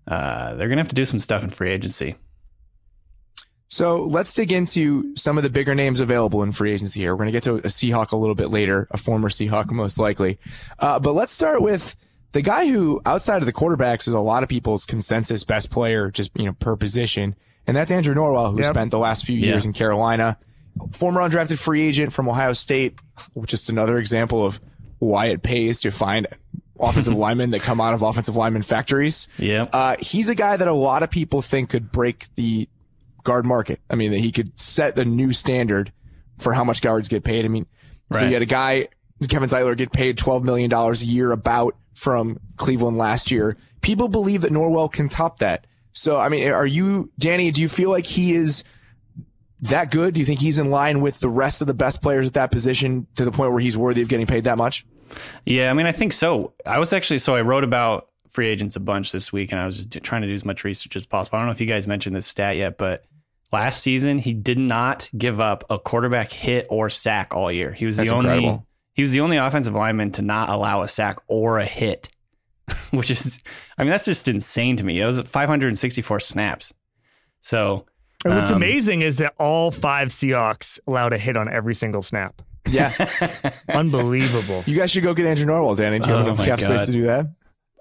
Uh, 0.05 0.55
they're 0.55 0.67
gonna 0.69 0.81
have 0.81 0.89
to 0.89 0.95
do 0.95 1.05
some 1.05 1.19
stuff 1.19 1.43
in 1.43 1.49
free 1.49 1.71
agency. 1.71 2.15
So 3.69 4.03
let's 4.03 4.35
dig 4.35 4.51
into 4.51 5.15
some 5.15 5.35
of 5.37 5.43
the 5.43 5.49
bigger 5.49 5.73
names 5.73 5.99
available 5.99 6.43
in 6.43 6.51
free 6.51 6.73
agency 6.73 6.99
here. 6.99 7.13
We're 7.13 7.23
going 7.23 7.29
to 7.29 7.31
get 7.31 7.43
to 7.45 7.55
a 7.55 7.61
Seahawk 7.69 8.11
a 8.11 8.15
little 8.15 8.35
bit 8.35 8.51
later, 8.51 8.87
a 8.91 8.97
former 8.97 9.29
Seahawk 9.29 9.71
most 9.71 9.97
likely. 9.97 10.37
Uh, 10.77 10.99
but 10.99 11.13
let's 11.13 11.33
start 11.33 11.59
with 11.59 11.95
The 12.33 12.41
guy 12.41 12.67
who, 12.67 12.99
outside 13.05 13.43
of 13.43 13.45
the 13.45 13.53
quarterbacks, 13.53 14.07
is 14.07 14.15
a 14.15 14.19
lot 14.19 14.41
of 14.41 14.49
people's 14.49 14.85
consensus 14.85 15.43
best 15.43 15.69
player, 15.69 16.09
just, 16.09 16.31
you 16.35 16.45
know, 16.45 16.53
per 16.53 16.75
position. 16.75 17.35
And 17.67 17.75
that's 17.77 17.91
Andrew 17.91 18.13
Norwell, 18.13 18.51
who 18.51 18.61
Yep. 18.61 18.73
spent 18.73 18.91
the 18.91 18.99
last 18.99 19.25
few 19.25 19.37
years 19.37 19.63
Yeah. 19.63 19.69
in 19.69 19.73
Carolina. 19.73 20.37
Former 20.91 21.21
undrafted 21.21 21.59
free 21.59 21.81
agent 21.83 22.11
from 22.13 22.27
Ohio 22.27 22.53
State, 22.53 22.97
which 23.33 23.53
is 23.53 23.69
another 23.69 23.97
example 23.97 24.45
of 24.45 24.59
why 24.99 25.27
it 25.27 25.43
pays 25.43 25.81
to 25.81 25.91
find 25.91 26.27
offensive 26.79 27.13
linemen 27.15 27.51
that 27.51 27.61
come 27.61 27.79
out 27.79 27.93
of 27.93 28.01
offensive 28.01 28.35
lineman 28.35 28.61
factories. 28.63 29.27
Yep. 29.37 29.69
Uh, 29.71 29.95
he's 29.99 30.29
a 30.29 30.35
guy 30.35 30.57
that 30.57 30.67
a 30.67 30.73
lot 30.73 31.03
of 31.03 31.09
people 31.09 31.41
think 31.41 31.69
could 31.69 31.91
break 31.91 32.27
the 32.35 32.67
guard 33.23 33.45
market. 33.45 33.79
I 33.89 33.95
mean, 33.95 34.11
that 34.11 34.19
he 34.19 34.31
could 34.31 34.57
set 34.59 34.95
the 34.95 35.05
new 35.05 35.31
standard 35.31 35.91
for 36.39 36.53
how 36.53 36.63
much 36.63 36.81
guards 36.81 37.07
get 37.07 37.23
paid. 37.23 37.45
I 37.45 37.47
mean, 37.47 37.65
so 38.11 38.25
you 38.25 38.33
had 38.33 38.41
a 38.41 38.45
guy, 38.47 38.87
Kevin 39.29 39.47
Zeitler, 39.47 39.77
get 39.77 39.91
paid 39.93 40.17
$12 40.17 40.43
million 40.43 40.71
a 40.73 40.91
year 40.95 41.31
about 41.31 41.75
from 41.93 42.39
Cleveland 42.57 42.97
last 42.97 43.31
year. 43.31 43.55
People 43.81 44.07
believe 44.07 44.41
that 44.41 44.51
Norwell 44.51 44.91
can 44.91 45.07
top 45.07 45.39
that. 45.39 45.65
So, 45.93 46.19
I 46.19 46.27
mean, 46.29 46.49
are 46.49 46.65
you, 46.65 47.11
Danny, 47.17 47.51
do 47.51 47.61
you 47.61 47.69
feel 47.69 47.89
like 47.89 48.05
he 48.05 48.33
is 48.33 48.63
that 49.61 49.91
good? 49.91 50.15
Do 50.15 50.19
you 50.19 50.25
think 50.25 50.39
he's 50.39 50.57
in 50.57 50.69
line 50.69 51.01
with 51.01 51.19
the 51.19 51.29
rest 51.29 51.61
of 51.61 51.67
the 51.67 51.73
best 51.73 52.01
players 52.01 52.27
at 52.27 52.33
that 52.33 52.51
position 52.51 53.07
to 53.15 53.25
the 53.25 53.31
point 53.31 53.51
where 53.51 53.61
he's 53.61 53.77
worthy 53.77 54.01
of 54.01 54.09
getting 54.09 54.27
paid 54.27 54.43
that 54.43 54.57
much? 54.57 54.85
Yeah, 55.45 55.69
I 55.69 55.73
mean, 55.73 55.85
I 55.85 55.91
think 55.91 56.11
so. 56.11 56.53
I 56.65 56.79
was 56.79 56.91
actually 56.91 57.19
so 57.19 57.35
I 57.35 57.41
wrote 57.41 57.63
about 57.63 58.09
free 58.27 58.49
agents 58.49 58.75
a 58.75 58.79
bunch 58.79 59.11
this 59.11 59.31
week, 59.31 59.51
and 59.51 59.61
I 59.61 59.65
was 59.65 59.85
trying 59.85 60.23
to 60.23 60.27
do 60.27 60.33
as 60.33 60.43
much 60.43 60.63
research 60.63 60.95
as 60.95 61.05
possible. 61.05 61.37
I 61.37 61.41
don't 61.41 61.47
know 61.47 61.53
if 61.53 61.61
you 61.61 61.67
guys 61.67 61.87
mentioned 61.87 62.15
this 62.15 62.25
stat 62.25 62.57
yet, 62.57 62.77
but 62.77 63.05
last 63.51 63.81
season 63.83 64.17
he 64.17 64.33
did 64.33 64.57
not 64.57 65.09
give 65.15 65.39
up 65.39 65.63
a 65.69 65.77
quarterback 65.77 66.31
hit 66.31 66.65
or 66.69 66.89
sack 66.89 67.35
all 67.35 67.51
year. 67.51 67.71
He 67.71 67.85
was 67.85 67.97
That's 67.97 68.09
the 68.09 68.15
only 68.15 68.31
incredible. 68.31 68.67
he 68.93 69.03
was 69.03 69.11
the 69.11 69.21
only 69.21 69.37
offensive 69.37 69.75
lineman 69.75 70.11
to 70.13 70.23
not 70.23 70.49
allow 70.49 70.81
a 70.81 70.87
sack 70.87 71.19
or 71.27 71.59
a 71.59 71.65
hit, 71.65 72.09
which 72.91 73.11
is 73.11 73.39
I 73.77 73.83
mean 73.83 73.91
that's 73.91 74.05
just 74.05 74.27
insane 74.27 74.77
to 74.77 74.83
me. 74.83 74.99
It 75.01 75.05
was 75.05 75.19
564 75.21 76.19
snaps. 76.19 76.73
So 77.41 77.85
And 78.25 78.35
what's 78.35 78.51
um, 78.51 78.57
amazing 78.57 79.01
is 79.01 79.17
that 79.17 79.33
all 79.37 79.69
five 79.71 80.09
Seahawks 80.09 80.79
allowed 80.87 81.13
a 81.13 81.17
hit 81.17 81.35
on 81.37 81.49
every 81.51 81.75
single 81.75 82.01
snap. 82.01 82.41
Yeah. 82.69 82.93
Unbelievable. 83.69 84.63
you 84.65 84.77
guys 84.77 84.91
should 84.91 85.03
go 85.03 85.13
get 85.13 85.25
Andrew 85.25 85.45
Norwell, 85.45 85.75
Danny. 85.75 85.99
Do 85.99 86.07
you 86.09 86.15
have 86.15 86.23
Oh 86.25 86.27
enough 86.27 86.37
my 86.39 86.45
cap 86.45 86.59
space 86.59 86.85
to 86.85 86.91
do 86.91 87.01
that? 87.03 87.25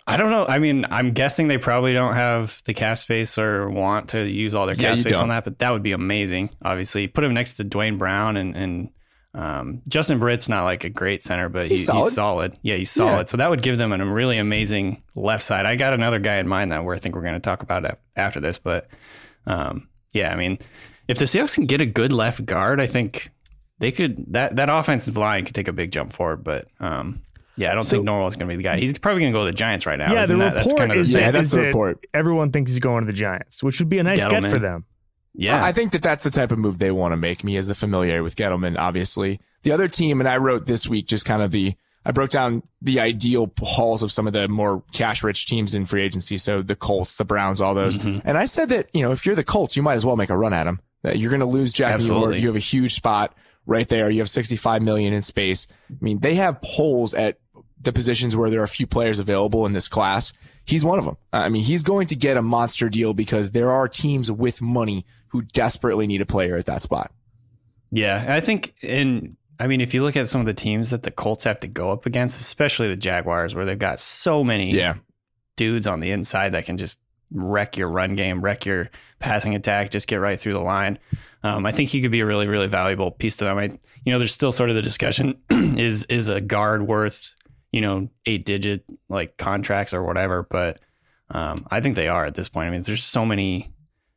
I 0.05 0.17
don't 0.17 0.31
know. 0.33 0.45
I 0.47 0.59
mean, 0.59 0.85
I'm 0.91 1.13
guessing 1.13 1.47
they 1.47 1.59
probably 1.59 1.93
don't 1.93 2.15
have 2.15 2.61
the 2.65 2.75
cap 2.75 2.99
space 2.99 3.39
or 3.39 3.71
want 3.71 4.09
to 4.11 4.29
use 4.29 4.53
all 4.53 4.67
their 4.67 4.75
Yeah, 4.75 4.89
cap 4.89 4.97
you 4.97 5.03
space 5.03 5.13
don't. 5.13 5.23
on 5.23 5.29
that, 5.29 5.45
but 5.45 5.61
that 5.61 5.71
would 5.71 5.85
be 5.85 5.93
amazing. 5.93 6.51
Obviously, 6.65 7.07
put 7.07 7.23
him 7.23 7.33
next 7.35 7.55
to 7.55 7.65
Duane 7.65 7.99
Brown 7.99 8.37
and 8.37 8.57
and 8.57 8.91
um, 9.35 9.81
Justin 9.89 10.19
Britt's 10.19 10.49
not 10.49 10.65
like 10.65 10.85
a 10.85 10.91
great 10.91 11.23
center, 11.23 11.49
but 11.49 11.69
He's 11.69 11.81
he- 11.81 11.85
solid. 11.87 12.05
he's 12.05 12.15
solid. 12.15 12.59
Yeah, 12.63 12.75
he's 12.77 12.91
solid. 12.91 13.19
Yeah. 13.21 13.25
So 13.27 13.37
that 13.39 13.49
would 13.51 13.63
give 13.63 13.79
them 13.79 13.93
a 13.93 14.05
really 14.05 14.39
amazing 14.39 15.03
left 15.17 15.43
side. 15.43 15.65
I 15.67 15.77
got 15.77 15.95
another 15.95 16.19
guy 16.19 16.37
in 16.37 16.47
mind 16.49 16.71
that 16.73 16.85
where 16.85 16.95
I 16.95 16.99
think 16.99 17.15
we're 17.15 17.23
going 17.23 17.35
to 17.35 17.41
talk 17.41 17.63
about 17.63 17.85
af- 17.85 17.99
after 18.17 18.41
this, 18.41 18.59
but 18.59 18.89
um, 19.47 19.89
yeah, 20.13 20.31
I 20.33 20.37
mean, 20.37 20.59
if 21.09 21.19
the 21.19 21.25
Seahawks 21.25 21.55
can 21.55 21.67
get 21.67 21.81
a 21.81 21.87
good 21.87 22.13
left 22.13 22.45
guard, 22.45 22.81
I 22.81 22.87
think 22.87 23.31
they 23.79 23.91
could 23.91 24.25
that 24.35 24.57
that 24.57 24.69
offensive 24.69 25.17
line 25.17 25.45
could 25.45 25.55
take 25.55 25.69
a 25.69 25.73
big 25.73 25.91
jump 25.93 26.13
forward. 26.13 26.45
But 26.45 26.69
um, 26.79 27.23
yeah, 27.57 27.71
I 27.73 27.75
don't 27.75 27.83
So- 27.85 27.97
think 28.05 28.09
is 28.09 28.37
going 28.37 28.39
to 28.39 28.47
be 28.47 28.57
the 28.57 28.63
guy. 28.63 28.77
He's 28.79 28.97
probably 28.99 29.23
going 29.23 29.33
to 29.33 29.39
go 29.39 29.45
to 29.47 29.51
the 29.51 29.57
Giants 29.57 29.87
right 29.87 29.99
now. 29.99 30.13
yeah, 30.13 30.27
the 30.27 30.37
that, 30.37 30.55
that's 30.55 30.67
report 30.67 30.79
kind 30.79 30.93
of 30.93 30.99
is 30.99 31.09
the 31.13 31.19
Yeah, 31.21 31.27
that, 31.27 31.33
that's 31.39 31.47
is 31.47 31.53
the 31.53 31.63
report. 31.63 32.05
everyone 32.15 32.53
thinks 32.53 32.71
he's 32.71 32.81
going 32.81 33.05
to 33.07 33.11
the 33.11 33.17
Giants, 33.17 33.63
which 33.63 33.79
would 33.81 33.89
be 33.89 33.99
a 33.99 34.03
nice 34.03 34.25
get 34.25 34.45
for 34.45 34.59
them. 34.59 34.85
Yeah. 35.35 35.65
I 35.65 35.73
think 35.73 35.93
that 35.93 36.03
that's 36.03 36.25
the 36.25 36.31
type 36.31 36.53
of 36.53 36.59
move 36.59 36.79
they 36.79 36.91
want 36.91 37.13
to 37.13 37.17
make. 37.17 37.45
Me 37.45 37.57
as 37.57 37.67
the 37.67 37.75
familiar 37.75 38.23
with 38.23 38.37
Gettleman, 38.37 38.79
obviously. 38.79 39.41
The 39.63 39.73
other 39.73 39.89
team, 39.89 40.21
and 40.21 40.29
I 40.29 40.37
wrote 40.37 40.67
this 40.67 40.87
week 40.87 41.07
just 41.07 41.25
kind 41.25 41.43
of 41.43 41.51
the, 41.51 41.75
I 42.05 42.11
broke 42.11 42.31
down 42.31 42.63
the 42.81 43.01
ideal 43.01 43.51
hauls 43.61 44.03
of 44.03 44.11
some 44.11 44.27
of 44.27 44.33
the 44.33 44.49
more 44.49 44.83
cash 44.93 45.23
rich 45.23 45.47
teams 45.47 45.75
in 45.75 45.87
free 45.87 46.03
agency. 46.03 46.37
So 46.37 46.63
the 46.63 46.77
Colts, 46.77 47.17
the 47.17 47.25
Browns, 47.25 47.61
all 47.61 47.75
those. 47.75 47.99
Mm-hmm. 47.99 48.27
And 48.29 48.37
I 48.37 48.45
said 48.45 48.71
that, 48.71 48.89
you 48.93 49.03
know, 49.03 49.13
if 49.13 49.25
you're 49.25 49.37
the 49.37 49.45
Colts, 49.45 49.77
you 49.77 49.83
might 49.83 49.95
as 49.95 50.05
well 50.05 50.17
make 50.17 50.31
a 50.31 50.37
run 50.37 50.53
at 50.53 50.65
them. 50.65 50.81
That 51.03 51.19
you're 51.19 51.31
going 51.31 51.41
to 51.41 51.47
lose 51.47 51.73
Jack. 51.73 52.01
You 52.01 52.47
have 52.47 52.57
a 52.57 52.61
huge 52.61 52.95
spot 52.95 53.37
right 53.67 53.89
there. 53.89 54.11
You 54.11 54.21
have 54.21 54.31
65 54.31 54.83
million 54.83 55.13
in 55.13 55.23
space. 55.23 55.67
I 55.91 55.97
mean, 56.01 56.21
they 56.21 56.35
have 56.35 56.59
holes 56.63 57.15
at 57.15 57.39
the 57.81 57.93
positions 57.93 58.37
where 58.37 58.51
there 58.51 58.61
are 58.61 58.65
a 58.65 58.69
few 58.69 58.87
players 58.87 59.19
available 59.19 59.67
in 59.67 59.73
this 59.73 59.89
class. 59.89 60.33
He's 60.65 60.85
one 60.85 60.99
of 61.01 61.05
them. 61.05 61.17
I 61.33 61.49
mean, 61.49 61.65
he's 61.65 61.83
going 61.83 62.07
to 62.09 62.17
get 62.17 62.37
a 62.37 62.43
monster 62.43 62.89
deal 62.89 63.15
because 63.15 63.51
there 63.51 63.73
are 63.73 63.89
teams 63.89 64.31
with 64.31 64.63
money 64.63 65.05
who 65.33 65.43
desperately 65.43 66.07
need 66.07 66.21
a 66.21 66.27
player 66.27 66.57
at 66.57 66.67
that 66.67 66.83
spot. 66.83 67.11
Yeah, 67.91 68.25
I 68.29 68.41
think 68.41 68.75
in 68.83 69.37
I 69.59 69.67
mean, 69.67 69.81
if 69.81 69.95
you 69.95 70.03
look 70.03 70.17
at 70.17 70.29
some 70.29 70.41
of 70.41 70.47
the 70.47 70.55
teams 70.55 70.91
that 70.91 71.03
the 71.05 71.11
Colts 71.11 71.45
have 71.45 71.59
to 71.61 71.69
go 71.69 71.91
up 71.93 72.05
against, 72.07 72.41
especially 72.41 72.89
the 72.89 72.97
Jaguars, 72.97 73.55
where 73.55 73.65
they've 73.65 73.79
got 73.79 74.01
so 74.01 74.43
many 74.45 74.73
Yeah. 74.75 74.95
dudes 75.57 75.87
on 75.87 76.01
the 76.01 76.11
inside 76.11 76.51
that 76.53 76.65
can 76.67 76.77
just 76.79 76.99
wreck 77.31 77.77
your 77.77 77.89
run 77.89 78.15
game, 78.15 78.43
wreck 78.43 78.67
your 78.67 78.91
passing 79.21 79.55
attack, 79.55 79.91
just 79.91 80.09
get 80.09 80.17
right 80.17 80.39
through 80.39 80.53
the 80.55 80.61
line. 80.61 80.99
Um, 81.43 81.65
I 81.67 81.73
think 81.73 81.91
he 81.91 82.01
could 82.01 82.11
be 82.11 82.21
a 82.21 82.27
really, 82.27 82.47
really 82.47 82.67
valuable 82.69 83.11
piece 83.11 83.37
to 83.39 83.45
them. 83.45 83.59
I, 83.59 83.65
you 84.05 84.13
know, 84.13 84.19
there's 84.19 84.35
still 84.35 84.53
sort 84.53 84.71
of 84.71 84.77
the 84.77 84.83
discussion: 84.83 85.39
is 85.51 86.05
is 86.05 86.29
a 86.29 86.41
guard 86.41 86.87
worth 86.87 87.35
you 87.73 87.81
know 87.81 88.09
eight 88.27 88.45
digit 88.45 88.85
like 89.09 89.37
contracts 89.39 89.93
or 89.95 90.03
whatever? 90.03 90.43
But 90.49 90.79
um, 91.31 91.67
I 91.71 91.81
think 91.81 91.97
they 91.97 92.09
are 92.09 92.25
at 92.25 92.35
this 92.35 92.49
point. 92.49 92.69
I 92.69 92.71
mean, 92.71 92.83
there's 92.83 93.03
so 93.05 93.25
many, 93.25 93.73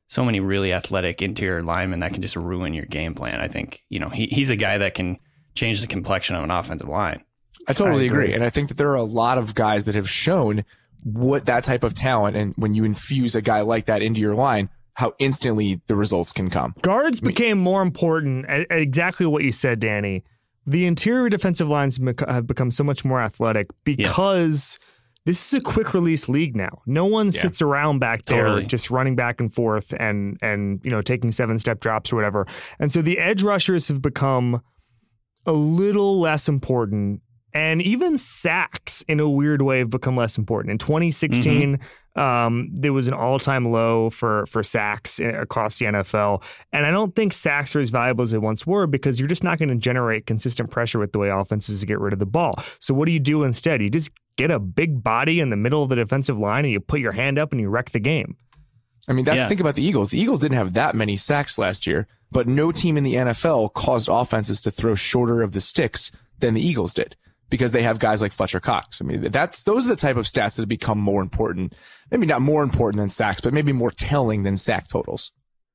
so 0.08 0.24
many 0.24 0.40
really 0.40 0.72
athletic 0.74 1.22
interior 1.22 1.64
linemen 1.64 2.00
that 2.02 2.14
can 2.14 2.22
just 2.22 2.36
ruin 2.36 2.74
your 2.74 2.86
game 2.86 3.14
plan. 3.14 3.40
I 3.40 3.48
think 3.48 3.84
you 3.90 4.00
know 4.00 4.10
he, 4.10 4.28
he's 4.28 4.50
a 4.50 4.56
guy 4.56 4.78
that 4.78 4.94
can 4.94 5.18
change 5.56 5.82
the 5.82 5.88
complexion 5.88 6.36
of 6.36 6.44
an 6.44 6.52
offensive 6.52 6.90
line. 6.90 7.24
I 7.68 7.74
totally 7.74 8.04
I 8.04 8.08
agree. 8.08 8.26
agree. 8.26 8.34
And 8.36 8.44
I 8.44 8.50
think 8.50 8.68
that 8.70 8.78
there 8.78 8.92
are 8.92 8.96
a 8.96 9.04
lot 9.04 9.38
of 9.38 9.56
guys 9.56 9.86
that 9.86 9.96
have 9.96 10.10
shown 10.10 10.66
what 11.04 11.46
that 11.46 11.64
type 11.64 11.84
of 11.84 11.94
talent 11.94 12.36
and 12.36 12.54
when 12.58 12.74
you 12.74 12.84
infuse 12.84 13.36
a 13.36 13.42
guy 13.42 13.62
like 13.62 13.86
that 13.86 14.02
into 14.02 14.20
your 14.20 14.36
line, 14.36 14.70
how 14.94 15.14
instantly 15.20 15.82
the 15.88 15.96
results 15.96 16.32
can 16.32 16.50
come. 16.50 16.74
Guards 16.82 17.22
became 17.22 17.58
more 17.58 17.82
important. 17.82 18.46
Exactly 18.50 19.26
what 19.26 19.44
you 19.44 19.52
said, 19.52 19.80
Danny. 19.80 20.24
The 20.66 20.86
interior 20.86 21.30
defensive 21.30 21.68
lines 21.68 22.00
have 22.28 22.48
become 22.48 22.72
so 22.72 22.84
much 22.84 23.06
more 23.06 23.22
athletic 23.22 23.68
because 23.84 24.80
this 25.26 25.48
is 25.48 25.54
a 25.56 25.62
quick 25.62 25.94
release 25.94 26.30
league 26.30 26.56
now. 26.56 26.82
No 26.86 27.06
one 27.06 27.28
Yeah. 27.28 27.42
sits 27.42 27.62
around 27.62 28.00
back 28.00 28.24
there 28.24 28.44
Totally. 28.46 28.66
just 28.68 28.92
running 28.92 29.16
back 29.16 29.40
and 29.42 29.54
forth 29.54 29.94
and 30.00 30.38
and 30.42 30.80
you 30.84 30.92
know 30.92 31.02
taking 31.02 31.32
seven 31.32 31.60
step 31.60 31.80
drops 31.80 32.14
or 32.14 32.16
whatever. 32.16 32.46
And 32.80 32.92
so 32.94 33.02
the 33.02 33.18
edge 33.18 33.44
rushers 33.44 33.88
have 33.88 34.02
become 34.02 34.62
a 35.46 35.54
little 35.54 36.20
less 36.20 36.48
important. 36.48 37.22
And 37.54 37.82
even 37.82 38.18
sacks, 38.18 39.02
in 39.08 39.22
a 39.22 39.30
weird 39.30 39.62
way, 39.62 39.80
have 39.80 39.90
become 39.90 40.18
less 40.18 40.38
important. 40.38 40.72
In 40.74 40.78
2016, 40.78 41.80
um, 42.18 42.70
there 42.74 42.92
was 42.92 43.08
an 43.08 43.14
all-time 43.14 43.72
low 43.72 44.10
for 44.10 44.46
for 44.48 44.62
sacks 44.62 45.22
uh, 45.22 45.26
across 45.40 45.80
the 45.80 45.86
NFL, 45.86 46.44
and 46.74 46.86
I 46.86 46.92
don't 46.92 47.16
think 47.16 47.32
sacks 47.32 47.74
are 47.76 47.80
as 47.80 47.92
valuable 47.92 48.24
as 48.24 48.32
they 48.32 48.38
once 48.38 48.68
were 48.68 48.88
because 48.88 49.20
you're 49.20 49.30
just 49.30 49.44
not 49.44 49.58
going 49.58 49.70
to 49.70 49.76
generate 49.76 50.26
consistent 50.26 50.70
pressure 50.70 51.00
with 51.00 51.14
the 51.14 51.20
way 51.20 51.30
offenses 51.30 51.84
get 51.86 52.00
rid 52.00 52.12
of 52.14 52.20
the 52.20 52.26
ball. 52.26 52.56
So 52.80 52.94
what 52.94 53.06
do 53.06 53.12
you 53.14 53.20
do 53.22 53.44
instead? 53.44 53.82
You 53.82 53.90
just 53.90 54.12
get 54.38 54.52
a 54.52 54.60
big 54.60 55.04
body 55.04 55.40
in 55.40 55.50
the 55.50 55.56
middle 55.56 55.82
of 55.84 55.90
the 55.90 55.96
defensive 55.96 56.38
line 56.38 56.66
and 56.66 56.72
you 56.72 56.80
put 56.80 57.00
your 57.00 57.12
hand 57.14 57.40
up 57.40 57.52
and 57.52 57.62
you 57.62 57.70
wreck 57.70 57.92
the 57.92 58.00
game. 58.00 58.36
I 59.08 59.14
mean, 59.14 59.26
that's 59.26 59.40
Yeah. 59.44 59.48
think 59.48 59.60
about 59.60 59.76
the 59.76 59.84
Eagles. 59.86 60.10
The 60.10 60.20
Eagles 60.20 60.40
didn't 60.42 60.58
have 60.58 60.74
that 60.74 60.96
many 60.96 61.16
sacks 61.16 61.58
last 61.58 61.86
year, 61.86 62.08
but 62.32 62.48
no 62.48 62.72
team 62.72 62.98
in 62.98 63.04
the 63.04 63.16
NFL 63.16 63.70
caused 63.74 64.10
offenses 64.12 64.62
to 64.62 64.72
throw 64.72 64.96
shorter 64.96 65.42
of 65.42 65.52
the 65.52 65.62
sticks 65.62 66.12
than 66.40 66.54
the 66.54 66.66
Eagles 66.68 66.94
did 66.94 67.16
because 67.50 67.72
they 67.72 67.84
have 67.84 68.00
guys 68.00 68.22
like 68.22 68.32
Fletcher 68.32 68.60
Cox. 68.60 69.02
I 69.02 69.06
mean, 69.06 69.30
that's 69.32 69.64
those 69.64 69.86
are 69.86 69.90
the 69.90 69.96
type 69.96 70.18
of 70.18 70.26
stats 70.26 70.56
that 70.56 70.64
have 70.64 70.68
become 70.70 70.98
more 71.00 71.22
important. 71.22 71.76
Maybe 72.10 72.26
not 72.26 72.42
more 72.42 72.64
important 72.64 72.98
than 73.00 73.10
sacks, 73.10 73.42
but 73.42 73.54
maybe 73.54 73.72
more 73.72 73.92
telling 73.92 74.44
than 74.44 74.58
sack 74.58 74.88
totals. 74.88 75.32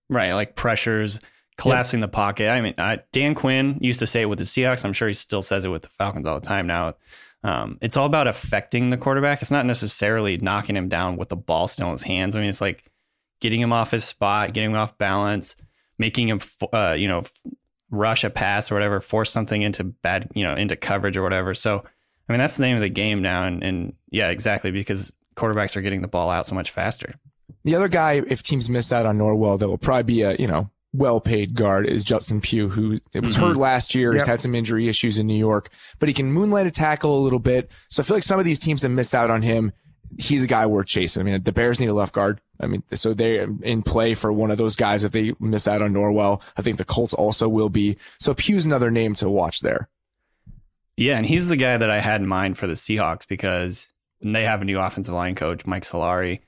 Right, 0.09 0.33
like 0.33 0.57
pressures, 0.57 1.21
collapsing 1.57 2.01
the 2.01 2.09
pocket. 2.09 2.51
I 2.51 2.61
mean, 2.61 2.75
I, 2.79 2.99
Dan 3.13 3.37
Quinn 3.37 3.79
used 3.81 4.01
to 4.01 4.07
say 4.09 4.23
it 4.23 4.29
with 4.29 4.39
the 4.41 4.45
Seahawks. 4.45 4.85
I'm 4.85 4.93
sure 4.93 5.07
he 5.07 5.15
still 5.15 5.43
says 5.43 5.65
it 5.65 5.69
with 5.69 5.83
the 5.83 5.89
Falcons 5.89 6.27
all 6.27 6.41
the 6.41 6.47
time 6.47 6.67
now. 6.67 6.95
Um, 7.43 7.79
it's 7.81 7.97
all 7.97 8.07
about 8.07 8.27
affecting 8.27 8.91
the 8.91 8.99
quarterback. 8.99 9.41
It's 9.41 9.51
not 9.51 9.67
necessarily 9.67 10.37
knocking 10.37 10.77
him 10.77 10.89
down 10.89 11.17
with 11.17 11.31
the 11.31 11.37
ball 11.37 11.69
still 11.69 11.87
in 11.87 11.93
his 11.93 12.03
hands. 12.03 12.37
I 12.37 12.41
mean, 12.41 12.51
it's 12.51 12.61
like 12.61 12.85
getting 13.41 13.61
him 13.61 13.73
off 13.73 13.91
his 13.91 14.05
spot, 14.05 14.53
getting 14.53 14.71
him 14.71 14.77
off 14.77 14.99
balance, 14.99 15.57
making 15.99 16.29
him, 16.29 16.41
uh, 16.73 16.95
you 16.99 17.09
know, 17.09 17.23
rush 17.91 18.25
a 18.25 18.31
pass 18.31 18.71
or 18.71 18.75
whatever, 18.75 19.01
force 19.01 19.31
something 19.31 19.63
into 19.63 19.85
bad, 19.85 20.29
you 20.35 20.45
know, 20.45 20.55
into 20.55 20.77
coverage 20.77 21.17
or 21.17 21.23
whatever. 21.23 21.55
So, 21.55 21.79
I 22.29 22.33
mean, 22.33 22.39
that's 22.39 22.57
the 22.57 22.63
name 22.63 22.77
of 22.77 22.83
the 22.83 22.91
game 22.91 23.23
now. 23.23 23.45
And, 23.45 23.65
and 23.65 23.95
yeah, 24.11 24.29
exactly, 24.29 24.71
because 24.71 25.13
quarterbacks 25.35 25.77
are 25.77 25.81
getting 25.81 26.03
the 26.03 26.09
ball 26.09 26.31
out 26.31 26.47
so 26.47 26.55
much 26.55 26.71
faster. 26.71 27.15
The 27.65 27.75
other 27.75 27.89
guy, 27.89 28.23
if 28.27 28.43
teams 28.43 28.69
miss 28.69 28.93
out 28.93 29.07
on 29.07 29.19
Norwell, 29.19 29.59
that 29.59 29.69
will 29.69 29.79
probably 29.79 30.03
be 30.03 30.23
a, 30.23 30.37
you 30.37 30.47
know, 30.47 30.71
well-paid 30.93 31.55
guard 31.55 31.87
is 31.87 32.05
Justin 32.05 32.41
Pugh, 32.41 32.69
who 32.69 32.99
it 33.13 33.23
was 33.25 33.37
Mhm. 33.37 33.41
hurt 33.41 33.57
last 33.57 33.95
year. 33.95 34.13
He's 34.13 34.27
had 34.27 34.41
some 34.41 34.55
injury 34.55 34.89
issues 34.89 35.19
in 35.19 35.27
New 35.27 35.39
York, 35.39 35.71
but 35.99 36.09
he 36.09 36.13
can 36.15 36.33
moonlight 36.33 36.67
a 36.67 36.71
tackle 36.71 37.19
a 37.19 37.23
little 37.23 37.39
bit. 37.39 37.71
So 37.89 38.03
I 38.03 38.07
feel 38.07 38.17
like 38.17 38.25
some 38.25 38.39
of 38.41 38.45
these 38.45 38.59
teams 38.59 38.83
that 38.83 38.89
miss 38.89 39.15
out 39.15 39.31
on 39.31 39.43
him, 39.43 39.73
he's 40.19 40.43
a 40.43 40.49
guy 40.49 40.67
worth 40.67 40.87
chasing. 40.87 41.21
I 41.21 41.25
mean, 41.25 41.43
the 41.45 41.53
Bears 41.53 41.79
need 41.81 41.87
a 41.89 41.95
left 41.95 42.13
guard. 42.13 42.41
I 42.59 42.67
mean, 42.67 42.83
so 42.93 43.15
they're 43.15 43.47
in 43.63 43.83
play 43.83 44.15
for 44.15 44.33
one 44.33 44.51
of 44.51 44.59
those 44.59 44.75
guys 44.77 45.05
if 45.05 45.13
they 45.13 45.33
miss 45.39 45.69
out 45.69 45.81
on 45.81 45.95
Norwell. 45.95 46.43
I 46.59 46.63
think 46.63 46.77
the 46.77 46.85
Colts 46.85 47.15
also 47.15 47.49
will 47.49 47.71
be. 47.71 47.97
So 48.19 48.35
Pugh's 48.35 48.67
another 48.67 48.91
name 48.91 49.15
to 49.17 49.31
watch 49.31 49.61
there. 49.61 49.89
Yeah, 50.97 51.17
and 51.17 51.25
he's 51.25 51.49
the 51.49 51.57
guy 51.57 51.77
that 51.77 51.91
I 51.91 52.01
had 52.01 52.21
in 52.21 52.27
mind 52.27 52.59
for 52.59 52.67
the 52.67 52.75
Seahawks 52.75 53.27
because 53.27 53.89
they 54.21 54.43
have 54.45 54.61
a 54.61 54.67
new 54.67 54.79
offensive 54.79 55.15
line 55.15 55.35
coach, 55.37 55.65
Mike 55.67 55.85
Solari. 55.85 56.41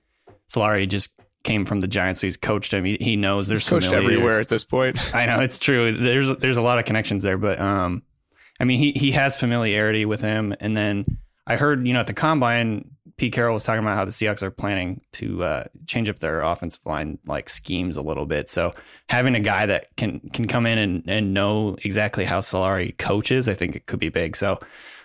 Solari 0.52 0.86
just 0.86 1.14
came 1.42 1.64
from 1.64 1.80
the 1.80 1.88
Giants, 1.88 2.20
so 2.20 2.26
he's 2.26 2.36
coached 2.36 2.72
him. 2.72 2.84
He, 2.84 2.96
he 3.00 3.16
knows 3.16 3.48
there's 3.48 3.60
He's 3.60 3.68
coached 3.68 3.86
familiar- 3.86 4.12
everywhere 4.12 4.40
at 4.40 4.48
this 4.48 4.64
point. 4.64 4.98
I 5.14 5.26
know 5.26 5.40
it's 5.40 5.58
true. 5.58 5.92
There's 5.92 6.36
there's 6.38 6.56
a 6.56 6.62
lot 6.62 6.78
of 6.78 6.84
connections 6.84 7.22
there, 7.22 7.38
but 7.38 7.60
um, 7.60 8.02
I 8.60 8.64
mean 8.64 8.78
he 8.78 8.92
he 8.92 9.12
has 9.12 9.36
familiarity 9.38 10.04
with 10.04 10.20
him. 10.20 10.54
And 10.60 10.76
then 10.76 11.18
I 11.46 11.56
heard 11.56 11.86
you 11.86 11.92
know 11.92 12.00
at 12.00 12.06
the 12.06 12.14
combine, 12.14 12.90
Pete 13.16 13.32
Carroll 13.32 13.54
was 13.54 13.64
talking 13.64 13.82
about 13.82 13.96
how 13.96 14.04
the 14.04 14.10
Seahawks 14.10 14.42
are 14.42 14.50
planning 14.50 15.00
to 15.12 15.42
uh, 15.44 15.64
change 15.86 16.08
up 16.08 16.18
their 16.20 16.40
offensive 16.42 16.84
line 16.86 17.18
like 17.26 17.48
schemes 17.48 17.96
a 17.96 18.02
little 18.02 18.26
bit. 18.26 18.48
So 18.48 18.74
having 19.08 19.34
a 19.34 19.40
guy 19.40 19.66
that 19.66 19.94
can 19.96 20.20
can 20.32 20.46
come 20.46 20.66
in 20.66 20.78
and 20.78 21.04
and 21.08 21.34
know 21.34 21.76
exactly 21.84 22.24
how 22.24 22.40
Solari 22.40 22.96
coaches, 22.96 23.48
I 23.48 23.54
think 23.54 23.76
it 23.76 23.86
could 23.86 24.00
be 24.00 24.08
big. 24.08 24.36
So. 24.36 24.60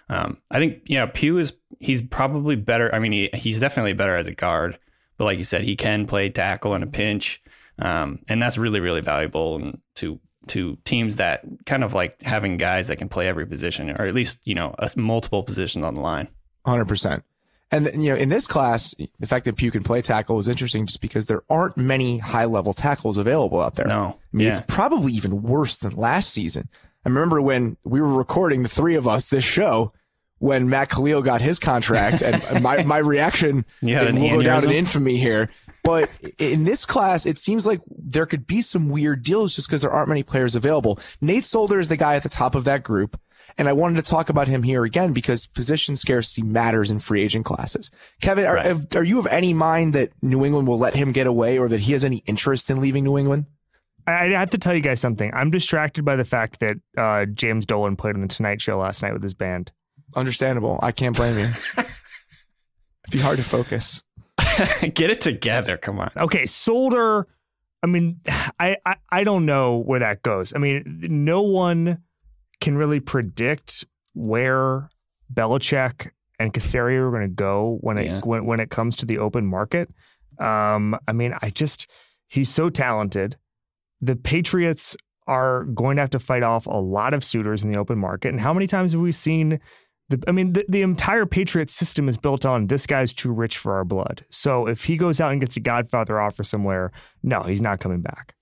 Um, 0.10 0.38
I 0.50 0.60
think 0.60 0.84
you 0.86 0.97
know 0.97 1.08
Pugh 1.08 1.38
is 1.38 1.52
he's 1.82 2.02
probably 2.02 2.56
better. 2.56 2.95
I 2.95 3.00
mean, 3.00 3.12
he, 3.12 3.30
he's 3.34 3.60
definitely 3.60 3.91
better 3.91 4.15
as 4.15 4.26
a 4.26 4.32
guard, 4.34 4.80
but 5.17 5.25
like 5.25 5.38
you 5.38 5.43
said, 5.43 5.63
he 5.63 5.75
can 5.75 6.06
play 6.06 6.30
tackle 6.30 6.75
in 6.75 6.84
a 6.84 6.88
pinch, 6.88 7.41
um, 7.80 8.19
and 8.27 8.41
that's 8.41 8.58
really 8.58 8.80
really 8.80 9.01
valuable 9.01 9.56
and 9.56 9.82
to 9.95 10.19
to 10.47 10.77
teams 10.86 11.17
that 11.17 11.43
kind 11.65 11.84
of 11.84 11.93
like 11.93 12.21
having 12.21 12.58
guys 12.58 12.88
that 12.88 12.97
can 12.97 13.10
play 13.10 13.27
every 13.27 13.45
position 13.45 13.89
or 13.89 14.06
at 14.06 14.15
least 14.15 14.39
you 14.45 14.56
know 14.56 14.73
a, 14.80 14.89
multiple 14.95 15.43
positions 15.43 15.86
on 15.86 15.93
the 15.93 16.01
line. 16.01 16.27
Hundred 16.65 16.88
percent. 16.88 17.23
And 17.69 18.01
you 18.01 18.10
know, 18.10 18.15
in 18.15 18.30
this 18.30 18.47
class, 18.47 18.95
the 19.19 19.27
fact 19.27 19.45
that 19.45 19.58
Pugh 19.58 19.71
can 19.71 19.84
play 19.84 20.01
tackle 20.01 20.39
is 20.39 20.47
interesting, 20.47 20.86
just 20.86 21.01
because 21.01 21.25
there 21.25 21.43
aren't 21.49 21.75
many 21.75 22.17
high 22.17 22.45
level 22.45 22.73
tackles 22.73 23.17
available 23.17 23.62
out 23.62 23.75
there. 23.75 23.88
No, 23.88 24.17
I 24.34 24.38
mean, 24.38 24.47
yeah. 24.47 24.53
it's 24.53 24.73
probably 24.73 25.12
even 25.13 25.43
worse 25.43 25.80
than 25.80 25.93
last 25.93 26.30
season. 26.30 26.69
I 27.06 27.10
remember 27.10 27.41
when 27.41 27.75
we 27.84 27.99
were 27.99 28.13
recording 28.13 28.63
the 28.63 28.69
three 28.69 28.95
of 28.95 29.08
us 29.08 29.27
this 29.27 29.43
show 29.43 29.91
when 30.39 30.69
Matt 30.69 30.89
Kalil 30.89 31.21
got 31.21 31.41
his 31.41 31.60
contract 31.60 32.21
and 32.21 32.62
my, 32.63 32.84
my 32.84 32.97
reaction 32.97 33.65
You 33.82 33.95
had 33.95 34.08
and 34.08 34.17
an 34.17 34.23
we'll 34.23 34.38
go 34.38 34.43
down 34.43 34.63
in 34.63 34.71
infamy 34.71 35.17
here. 35.17 35.50
But 35.84 36.10
in 36.38 36.65
this 36.65 36.86
class, 36.86 37.26
it 37.26 37.38
seems 37.38 37.65
like 37.65 37.82
there 37.89 38.26
could 38.26 38.45
be 38.45 38.62
some 38.62 38.89
weird 38.89 39.23
deals 39.23 39.56
just 39.56 39.67
because 39.67 39.82
there 39.82 39.91
aren't 39.91 40.10
many 40.10 40.23
players 40.23 40.56
available. 40.56 41.00
Nate 41.21 41.43
Solder 41.45 41.80
is 41.80 41.88
the 41.88 41.97
guy 41.97 42.15
at 42.15 42.23
the 42.23 42.30
top 42.30 42.56
of 42.56 42.65
that 42.65 42.84
group. 42.84 43.19
And 43.58 43.67
I 43.67 43.73
wanted 43.73 43.95
to 44.04 44.08
talk 44.10 44.30
about 44.30 44.47
him 44.47 44.62
here 44.62 44.84
again 44.84 45.13
because 45.13 45.47
position 45.47 45.95
scarcity 45.95 46.43
matters 46.43 46.91
in 46.91 47.00
free 47.00 47.23
agent 47.23 47.45
classes. 47.45 47.89
Kevin, 48.21 48.45
are, 48.45 48.56
Right. 48.56 48.95
are 48.95 49.04
you 49.04 49.17
of 49.17 49.26
any 49.28 49.54
mind 49.54 49.93
that 49.93 50.12
New 50.21 50.45
England 50.45 50.67
will 50.67 50.78
let 50.78 50.93
him 50.93 51.12
get 51.12 51.26
away 51.26 51.58
or 51.58 51.67
that 51.69 51.80
he 51.80 51.93
has 51.93 52.04
any 52.06 52.17
interest 52.28 52.69
in 52.69 52.82
leaving 52.82 53.04
New 53.04 53.17
England? 53.17 53.45
I, 54.06 54.26
I 54.26 54.39
have 54.39 54.52
to 54.52 54.58
tell 54.58 54.76
you 54.76 54.82
guys 54.82 55.00
something. 55.00 55.32
I'm 55.34 55.50
distracted 55.50 56.06
by 56.06 56.15
the 56.17 56.26
fact 56.26 56.60
that 56.60 56.78
uh, 56.97 57.26
James 57.26 57.65
Dolan 57.65 57.95
played 57.95 58.15
on 58.15 58.21
the 58.21 58.28
Tonight 58.28 58.62
Show 58.62 58.78
last 58.78 59.02
night 59.02 59.13
with 59.13 59.23
his 59.23 59.34
band. 59.34 59.71
Understandable. 60.17 60.80
I 60.82 60.91
can't 60.91 61.15
blame 61.15 61.38
you. 61.38 61.45
It'd 61.77 61.91
be 63.12 63.19
hard 63.19 63.38
to 63.38 63.43
focus. 63.43 64.03
Get 64.82 65.10
it 65.12 65.21
together, 65.21 65.77
come 65.77 65.99
on. 65.99 66.12
Okay, 66.17 66.45
Solder. 66.45 67.27
I 67.84 67.88
mean, 67.88 68.19
I, 68.60 68.77
I 68.86 68.95
I 69.12 69.23
don't 69.23 69.45
know 69.45 69.77
where 69.77 69.99
that 69.99 70.23
goes. 70.23 70.53
I 70.56 70.58
mean, 70.58 70.84
no 71.10 71.41
one 71.43 71.99
can 72.60 72.75
really 72.77 72.99
predict 72.99 73.86
where 74.15 74.89
Belichick 75.32 76.10
and 76.39 76.51
Caserio 76.53 77.01
are 77.08 77.12
going 77.12 77.21
to 77.21 77.27
go 77.36 77.77
when 77.82 77.97
it 77.99 78.06
Yeah. 78.08 78.21
when 78.21 78.45
when 78.45 78.60
it 78.60 78.71
comes 78.71 78.95
to 78.97 79.06
the 79.06 79.19
open 79.19 79.45
market. 79.45 79.89
Um, 80.39 80.97
I 81.08 81.13
mean, 81.13 81.34
I 81.41 81.51
just 81.51 81.88
he's 82.27 82.49
so 82.49 82.69
talented. 82.69 83.38
The 84.01 84.15
Patriots 84.15 84.97
are 85.27 85.65
going 85.65 85.97
to 85.97 86.01
have 86.01 86.10
to 86.12 86.19
fight 86.19 86.41
off 86.43 86.65
a 86.67 86.77
lot 86.77 87.13
of 87.13 87.23
suitors 87.23 87.63
in 87.63 87.71
the 87.71 87.77
open 87.77 87.97
market. 87.99 88.30
And 88.30 88.39
how 88.41 88.53
many 88.53 88.65
times 88.65 88.93
have 88.93 89.01
we 89.01 89.12
seen 89.12 89.60
the, 90.10 90.24
I 90.28 90.32
mean, 90.32 90.54
the, 90.54 90.65
the 90.70 90.82
entire 90.84 91.26
Patriot 91.26 91.70
system 91.70 92.08
is 92.08 92.17
built 92.17 92.46
on 92.46 92.67
this 92.67 92.86
guy's 92.86 93.13
too 93.13 93.32
rich 93.32 93.58
for 93.58 93.76
our 93.76 93.84
blood. 93.84 94.26
So 94.30 94.67
if 94.67 94.86
he 94.86 94.96
goes 94.98 95.20
out 95.20 95.32
and 95.32 95.41
gets 95.41 95.58
a 95.58 95.60
Godfather 95.60 96.20
offer 96.20 96.43
somewhere, 96.43 96.91
no, 97.24 97.41
he's 97.43 97.62
not 97.62 97.80
coming 97.80 98.02
back. 98.02 98.34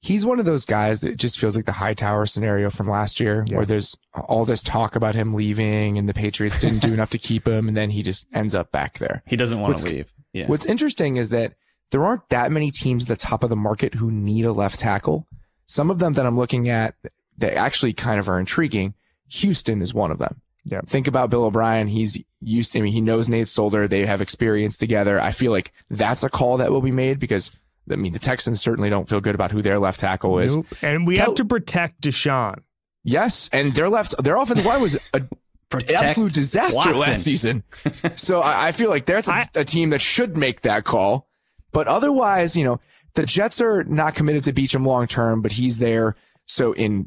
He's 0.00 0.26
one 0.26 0.40
of 0.40 0.44
those 0.46 0.64
guys 0.66 1.00
that 1.02 1.16
just 1.16 1.38
feels 1.38 1.54
like 1.54 1.64
the 1.66 1.70
Hightower 1.72 2.26
scenario 2.26 2.70
from 2.70 2.88
last 2.88 3.20
year, 3.20 3.44
Yeah. 3.46 3.56
where 3.58 3.66
there's 3.66 3.96
all 4.14 4.44
this 4.44 4.62
talk 4.62 4.96
about 4.96 5.14
him 5.14 5.32
leaving 5.32 5.96
and 5.96 6.08
the 6.08 6.14
Patriots 6.14 6.58
didn't 6.58 6.80
do 6.82 6.92
enough 6.92 7.10
to 7.10 7.18
keep 7.18 7.46
him, 7.46 7.68
and 7.68 7.76
then 7.76 7.90
he 7.90 8.02
just 8.02 8.26
ends 8.34 8.52
up 8.54 8.72
back 8.72 8.98
there. 8.98 9.22
He 9.26 9.36
doesn't 9.36 9.60
want 9.60 9.78
to 9.78 9.86
leave. 9.86 10.12
Yeah. 10.32 10.46
What's 10.48 10.66
interesting 10.66 11.16
is 11.18 11.30
that 11.30 11.54
there 11.92 12.04
aren't 12.04 12.28
that 12.30 12.50
many 12.50 12.70
teams 12.72 13.04
at 13.04 13.08
the 13.08 13.16
top 13.16 13.44
of 13.44 13.50
the 13.50 13.56
market 13.56 13.94
who 13.94 14.10
need 14.10 14.44
a 14.44 14.52
left 14.52 14.78
tackle. 14.80 15.26
Some 15.66 15.88
of 15.90 16.00
them 16.00 16.14
that 16.14 16.26
I'm 16.26 16.36
looking 16.38 16.68
at 16.68 16.94
that 17.38 17.54
actually 17.54 17.92
kind 17.92 18.18
of 18.18 18.28
are 18.28 18.40
intriguing. 18.40 18.94
Houston 19.28 19.80
is 19.80 19.94
one 19.94 20.10
of 20.10 20.18
them. 20.18 20.40
Yeah. 20.64 20.80
Think 20.86 21.08
about 21.08 21.28
Bill 21.30 21.44
O'Brien. 21.44 21.88
He's 21.88 22.18
used 22.40 22.72
to, 22.72 22.78
I 22.78 22.82
mean, 22.82 22.92
he 22.92 23.00
knows 23.00 23.28
Nate 23.28 23.48
Solder. 23.48 23.88
They 23.88 24.06
have 24.06 24.20
experience 24.20 24.76
together. 24.76 25.20
I 25.20 25.32
feel 25.32 25.50
like 25.50 25.72
that's 25.90 26.22
a 26.22 26.30
call 26.30 26.58
that 26.58 26.70
will 26.70 26.80
be 26.82 26.92
made 26.92 27.18
because, 27.18 27.50
I 27.90 27.96
mean, 27.96 28.12
the 28.12 28.18
Texans 28.20 28.60
certainly 28.60 28.88
don't 28.88 29.08
feel 29.08 29.20
good 29.20 29.34
about 29.34 29.50
who 29.50 29.60
their 29.62 29.78
left 29.80 29.98
tackle 30.00 30.38
is. 30.38 30.54
Nope. 30.56 30.66
And 30.82 31.06
we 31.06 31.16
Kel- 31.16 31.26
have 31.26 31.34
to 31.36 31.44
protect 31.44 32.00
Deshaun. 32.02 32.60
Yes. 33.02 33.50
And 33.52 33.74
their 33.74 33.88
left, 33.88 34.22
their 34.22 34.36
offensive 34.36 34.64
line 34.64 34.80
was 34.80 34.96
a 35.12 35.22
absolute 35.96 36.32
disaster 36.32 36.76
Watson. 36.76 36.96
last 36.96 37.22
season. 37.24 37.64
so 38.14 38.40
I, 38.40 38.68
I 38.68 38.72
feel 38.72 38.88
like 38.90 39.06
that's 39.06 39.26
a, 39.28 39.32
I- 39.32 39.48
a 39.56 39.64
team 39.64 39.90
that 39.90 40.00
should 40.00 40.36
make 40.36 40.60
that 40.62 40.84
call. 40.84 41.28
But 41.72 41.88
otherwise, 41.88 42.54
you 42.54 42.64
know, 42.64 42.78
the 43.14 43.24
Jets 43.24 43.60
are 43.60 43.82
not 43.84 44.14
committed 44.14 44.44
to 44.44 44.52
Beachum 44.52 44.86
long 44.86 45.06
term, 45.08 45.42
but 45.42 45.50
he's 45.52 45.78
there. 45.78 46.14
So 46.46 46.72
in 46.72 47.06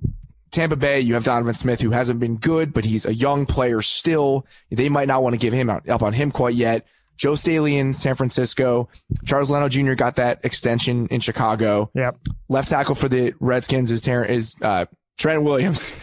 Tampa 0.55 0.75
Bay, 0.75 0.99
you 1.01 1.13
have 1.13 1.23
Donovan 1.23 1.53
Smith, 1.53 1.81
who 1.81 1.91
hasn't 1.91 2.19
been 2.19 2.37
good, 2.37 2.73
but 2.73 2.85
he's 2.85 3.05
a 3.05 3.13
young 3.13 3.45
player 3.45 3.81
still. 3.81 4.45
They 4.71 4.89
might 4.89 5.07
not 5.07 5.21
want 5.21 5.33
to 5.33 5.37
give 5.37 5.53
him 5.53 5.69
out, 5.69 5.87
up 5.89 6.01
on 6.01 6.13
him 6.13 6.31
quite 6.31 6.55
yet. 6.55 6.85
Joe 7.17 7.35
Staley 7.35 7.77
in 7.77 7.93
San 7.93 8.15
Francisco. 8.15 8.89
Charles 9.25 9.49
Leno 9.51 9.69
Jr. 9.69 9.93
got 9.93 10.15
that 10.17 10.39
extension 10.43 11.07
in 11.07 11.21
Chicago. 11.21 11.89
Yep. 11.93 12.17
Left 12.49 12.67
tackle 12.69 12.95
for 12.95 13.07
the 13.07 13.33
Redskins 13.39 13.91
is 13.91 14.01
Ter- 14.01 14.23
is 14.25 14.55
uh, 14.61 14.85
Trent 15.17 15.43
Williams. 15.43 15.93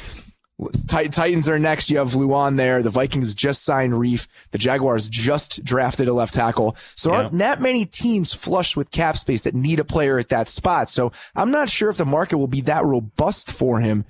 Tit- 0.86 1.12
Titans 1.12 1.48
are 1.48 1.58
next. 1.58 1.90
You 1.90 1.98
have 1.98 2.12
Lewan 2.12 2.56
there. 2.56 2.82
The 2.82 2.90
Vikings 2.90 3.34
just 3.34 3.64
signed 3.64 3.92
Reiff. 3.94 4.26
The 4.52 4.58
Jaguars 4.58 5.08
just 5.08 5.62
drafted 5.64 6.08
a 6.08 6.12
left 6.14 6.34
tackle. 6.34 6.76
So 6.94 7.10
Yeah. 7.10 7.16
aren't 7.24 7.38
that 7.38 7.60
many 7.60 7.84
teams 7.84 8.32
flush 8.32 8.76
with 8.76 8.90
cap 8.90 9.16
space 9.16 9.42
that 9.42 9.54
need 9.54 9.80
a 9.80 9.84
player 9.84 10.18
at 10.18 10.28
that 10.28 10.48
spot. 10.48 10.88
So 10.88 11.10
I'm 11.34 11.50
not 11.50 11.68
sure 11.68 11.90
if 11.90 11.96
the 11.96 12.04
market 12.06 12.38
will 12.38 12.46
be 12.46 12.60
that 12.62 12.84
robust 12.84 13.50
for 13.50 13.80
him. 13.80 14.04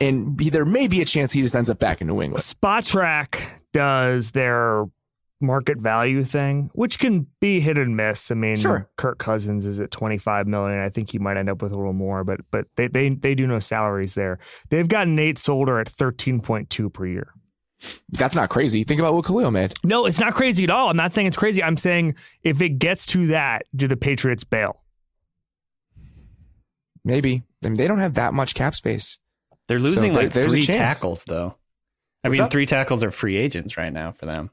And 0.00 0.36
be, 0.36 0.48
there 0.48 0.64
may 0.64 0.88
be 0.88 1.02
a 1.02 1.04
chance 1.04 1.32
he 1.32 1.42
just 1.42 1.54
ends 1.54 1.68
up 1.68 1.78
back 1.78 2.00
in 2.00 2.06
New 2.06 2.22
England. 2.22 2.42
Spotrac 2.42 3.42
does 3.72 4.30
their 4.30 4.86
market 5.42 5.78
value 5.78 6.24
thing, 6.24 6.70
which 6.74 6.98
can 6.98 7.26
be 7.40 7.60
hit 7.60 7.78
and 7.78 7.96
miss. 7.96 8.30
I 8.30 8.34
mean, 8.34 8.56
Sure. 8.56 8.88
Kirk 8.96 9.18
Cousins 9.18 9.66
is 9.66 9.80
at 9.80 9.90
25 9.90 10.46
million. 10.46 10.80
I 10.80 10.88
think 10.88 11.10
he 11.10 11.18
might 11.18 11.36
end 11.36 11.48
up 11.48 11.62
with 11.62 11.72
a 11.72 11.76
little 11.76 11.92
more, 11.92 12.24
but 12.24 12.40
but 12.50 12.66
they 12.76 12.88
they 12.88 13.10
they 13.10 13.34
do 13.34 13.46
no 13.46 13.58
salaries 13.58 14.14
there. 14.14 14.38
They've 14.70 14.88
got 14.88 15.08
Nate 15.08 15.38
Solder 15.38 15.78
at 15.78 15.86
13.2 15.90 16.92
per 16.92 17.06
year. 17.06 17.32
That's 18.10 18.34
not 18.34 18.50
crazy. 18.50 18.84
Think 18.84 19.00
about 19.00 19.14
what 19.14 19.24
Kalil 19.24 19.50
made. 19.50 19.72
No, 19.82 20.04
it's 20.04 20.20
not 20.20 20.34
crazy 20.34 20.64
at 20.64 20.70
all. 20.70 20.90
I'm 20.90 20.96
not 20.98 21.14
saying 21.14 21.26
it's 21.26 21.36
crazy. 21.36 21.62
I'm 21.62 21.78
saying 21.78 22.14
if 22.42 22.60
it 22.60 22.78
gets 22.78 23.06
to 23.06 23.28
that, 23.28 23.62
do 23.74 23.88
the 23.88 23.96
Patriots 23.96 24.44
bail? 24.44 24.82
Maybe. 27.04 27.42
I 27.64 27.68
mean, 27.68 27.78
they 27.78 27.88
don't 27.88 27.98
have 27.98 28.14
that 28.14 28.34
much 28.34 28.54
cap 28.54 28.74
space. 28.74 29.18
They're 29.70 29.78
losing 29.78 30.12
there- 30.14 30.24
like 30.24 30.32
there's 30.32 30.46
a 30.46 30.50
three 30.50 30.66
tackles 30.66 31.24
though. 31.26 31.54
I 32.24 32.28
What's 32.28 32.38
mean, 32.38 32.44
up? 32.46 32.50
three 32.50 32.66
tackles 32.66 33.04
are 33.04 33.12
free 33.12 33.36
agents 33.36 33.76
right 33.76 33.92
now 33.92 34.10
for 34.10 34.26
them. 34.26 34.50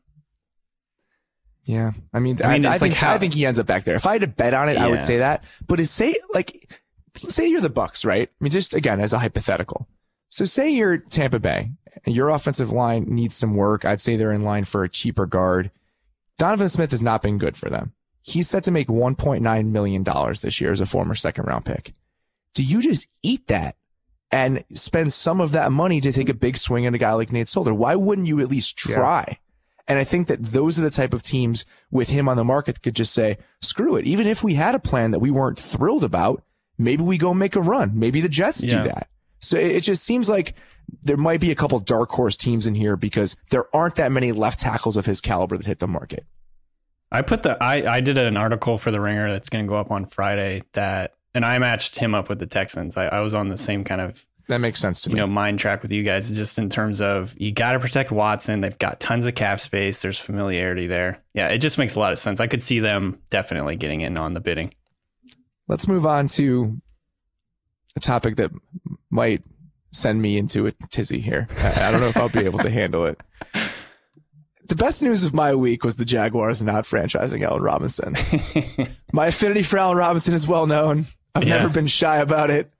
Yeah, 1.65 1.91
I 2.13 2.19
mean, 2.19 2.39
I 2.41 2.49
I, 2.49 2.53
mean, 2.53 2.65
I 2.67 2.73
it's 2.73 2.79
think 2.81 2.93
like 2.93 2.99
how- 2.99 3.13
I 3.15 3.17
think 3.17 3.33
he 3.33 3.45
ends 3.45 3.59
up 3.59 3.65
back 3.65 3.83
there. 3.83 3.95
If 3.95 4.05
I 4.05 4.13
had 4.13 4.21
to 4.21 4.27
bet 4.27 4.53
on 4.53 4.69
it, 4.69 4.77
I 4.77 4.87
would 4.87 5.01
say 5.01 5.17
that. 5.17 5.43
But 5.67 5.79
is 5.79 5.89
say 5.91 6.15
like, 6.33 6.71
say 7.27 7.47
you're 7.47 7.61
the 7.61 7.69
Bucks, 7.69 8.05
right? 8.05 8.29
I 8.29 8.43
mean, 8.43 8.51
just 8.51 8.73
again 8.75 8.99
as 9.01 9.11
a 9.11 9.19
hypothetical. 9.19 9.87
So 10.29 10.45
say 10.45 10.69
you're 10.69 10.97
Tampa 10.97 11.39
Bay, 11.39 11.71
and 12.05 12.15
your 12.15 12.29
offensive 12.29 12.71
line 12.71 13.05
needs 13.07 13.35
some 13.35 13.55
work. 13.55 13.85
I'd 13.85 13.99
say 13.99 14.15
they're 14.17 14.31
in 14.31 14.43
line 14.43 14.65
for 14.65 14.83
a 14.83 14.89
cheaper 14.89 15.25
guard. 15.25 15.71
Donovan 16.37 16.69
Smith 16.69 16.91
has 16.91 17.01
not 17.01 17.21
been 17.23 17.37
good 17.39 17.57
for 17.57 17.69
them. 17.69 17.93
He's 18.21 18.47
set 18.47 18.63
to 18.65 18.71
make 18.71 18.87
1.9 18.87 19.65
million 19.71 20.03
dollars 20.03 20.41
this 20.41 20.61
year 20.61 20.71
as 20.71 20.79
a 20.81 20.85
former 20.85 21.15
second 21.15 21.45
round 21.47 21.65
pick. 21.65 21.93
Do 22.53 22.63
you 22.63 22.81
just 22.81 23.07
eat 23.23 23.47
that 23.47 23.75
and 24.31 24.63
spend 24.73 25.13
some 25.13 25.39
of 25.39 25.51
that 25.51 25.71
money 25.71 26.01
to 26.01 26.11
take 26.11 26.29
a 26.29 26.33
big 26.33 26.57
swing 26.57 26.85
at 26.85 26.93
a 26.93 26.97
guy 26.97 27.13
like 27.13 27.31
Nate 27.31 27.47
Solder? 27.47 27.73
Why 27.73 27.95
wouldn't 27.95 28.27
you 28.27 28.39
at 28.39 28.49
least 28.49 28.87
Yeah. 28.87 28.95
try? 28.95 29.39
And 29.87 29.97
I 29.97 30.03
think 30.03 30.27
that 30.27 30.43
those 30.43 30.77
are 30.77 30.81
the 30.81 30.89
type 30.89 31.13
of 31.13 31.23
teams 31.23 31.63
with 31.91 32.09
him 32.09 32.27
on 32.27 32.35
the 32.35 32.43
market 32.43 32.75
that 32.75 32.81
could 32.81 32.95
just 32.95 33.13
say, 33.13 33.37
screw 33.61 33.95
it. 33.95 34.05
Even 34.05 34.27
if 34.27 34.43
we 34.43 34.55
had 34.55 34.75
a 34.75 34.79
plan 34.79 35.11
that 35.11 35.19
we 35.19 35.31
weren't 35.31 35.57
thrilled 35.57 36.03
about, 36.03 36.43
maybe 36.77 37.03
we 37.03 37.17
go 37.17 37.33
make 37.33 37.55
a 37.55 37.61
run. 37.61 37.91
Maybe 37.97 38.19
the 38.19 38.27
Jets 38.27 38.59
do 38.59 38.83
that. 38.83 39.07
So 39.39 39.57
it 39.57 39.71
it 39.71 39.81
just 39.81 40.03
seems 40.03 40.27
like 40.27 40.55
there 41.03 41.15
might 41.15 41.39
be 41.39 41.51
a 41.51 41.55
couple 41.55 41.79
dark 41.79 42.09
horse 42.09 42.35
teams 42.35 42.67
in 42.67 42.75
here 42.75 42.97
because 42.97 43.37
there 43.49 43.73
aren't 43.73 43.95
that 43.95 44.11
many 44.11 44.31
left 44.33 44.59
tackles 44.59 44.97
of 44.97 45.05
his 45.05 45.21
caliber 45.21 45.55
that 45.57 45.65
hit 45.67 45.79
the 45.79 45.87
market. 45.87 46.25
I 47.11 47.21
put 47.21 47.43
the 47.43 47.61
I 47.63 47.97
I 47.97 48.01
did 48.01 48.17
an 48.17 48.35
article 48.35 48.77
for 48.77 48.91
the 48.91 48.99
Ringer 48.99 49.31
that's 49.31 49.47
going 49.47 49.63
to 49.65 49.69
go 49.69 49.77
up 49.77 49.91
on 49.91 50.05
Friday 50.05 50.63
that 50.73 51.13
and 51.37 51.45
I 51.45 51.57
matched 51.59 51.95
him 51.95 52.13
up 52.15 52.27
with 52.29 52.39
the 52.39 52.45
Texans. 52.47 52.97
I, 52.97 53.05
I 53.07 53.19
was 53.21 53.33
on 53.33 53.47
the 53.47 53.57
same 53.57 53.83
kind 53.83 54.01
of 54.01 54.25
That 54.47 54.57
makes 54.57 54.79
sense 54.79 55.01
to 55.01 55.09
me. 55.09 55.11
you 55.11 55.15
me. 55.15 55.19
know 55.21 55.27
mind 55.27 55.59
track 55.59 55.81
with 55.83 55.91
you 55.91 56.03
guys 56.03 56.35
just 56.35 56.57
in 56.57 56.69
terms 56.69 56.99
of 56.99 57.33
you 57.37 57.51
got 57.51 57.73
to 57.73 57.79
protect 57.79 58.11
Watson. 58.11 58.61
They've 58.61 58.77
got 58.77 58.99
tons 58.99 59.25
of 59.25 59.35
cap 59.35 59.59
space. 59.59 60.01
There's 60.01 60.19
familiarity 60.19 60.87
there. 60.87 61.21
Yeah, 61.33 61.49
it 61.49 61.59
just 61.59 61.77
makes 61.77 61.95
a 61.95 61.99
lot 61.99 62.11
of 62.11 62.19
sense. 62.19 62.39
I 62.41 62.47
could 62.47 62.63
see 62.63 62.79
them 62.79 63.19
definitely 63.29 63.75
getting 63.75 64.01
in 64.01 64.17
on 64.17 64.33
the 64.33 64.41
bidding. 64.41 64.73
Let's 65.67 65.87
move 65.87 66.05
on 66.05 66.27
to 66.29 66.77
a 67.95 67.99
topic 67.99 68.37
that 68.37 68.51
might 69.09 69.43
send 69.91 70.21
me 70.21 70.37
into 70.37 70.65
a 70.67 70.71
tizzy 70.89 71.19
here. 71.21 71.47
I, 71.57 71.87
I 71.87 71.91
don't 71.91 72.01
know 72.01 72.07
if 72.07 72.17
I'll 72.17 72.29
be 72.29 72.45
able 72.45 72.59
to 72.59 72.69
handle 72.69 73.05
it. 73.05 73.19
The 74.67 74.75
best 74.75 75.01
news 75.01 75.23
of 75.23 75.33
my 75.33 75.55
week 75.55 75.83
was 75.85 75.95
the 75.95 76.03
Jaguars 76.03 76.61
not 76.61 76.83
franchising 76.83 77.41
Allen 77.41 77.63
Robinson. 77.63 78.15
my 79.13 79.27
affinity 79.27 79.63
for 79.63 79.77
Allen 79.77 79.97
Robinson 79.97 80.33
is 80.33 80.45
well 80.45 80.67
known. 80.67 81.05
I've 81.37 81.47
Yeah. 81.47 81.57
never 81.57 81.69
been 81.69 81.87
shy 81.87 82.17
about 82.17 82.49
it. 82.49 82.71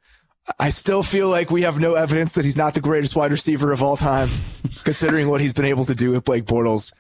I 0.60 0.70
still 0.70 1.04
feel 1.04 1.28
like 1.30 1.52
we 1.52 1.64
have 1.64 1.80
no 1.80 1.96
evidence 1.96 2.34
that 2.34 2.46
he's 2.46 2.56
not 2.56 2.74
the 2.74 2.80
greatest 2.82 3.16
wide 3.16 3.32
receiver 3.32 3.72
of 3.74 3.84
all 3.84 3.98
time, 3.98 4.30
considering 4.84 5.30
what 5.30 5.42
he's 5.42 5.54
been 5.54 5.66
able 5.66 5.86
to 5.86 5.96
do 5.96 6.12
with 6.12 6.24
Blake 6.24 6.46
Bortles. 6.46 6.94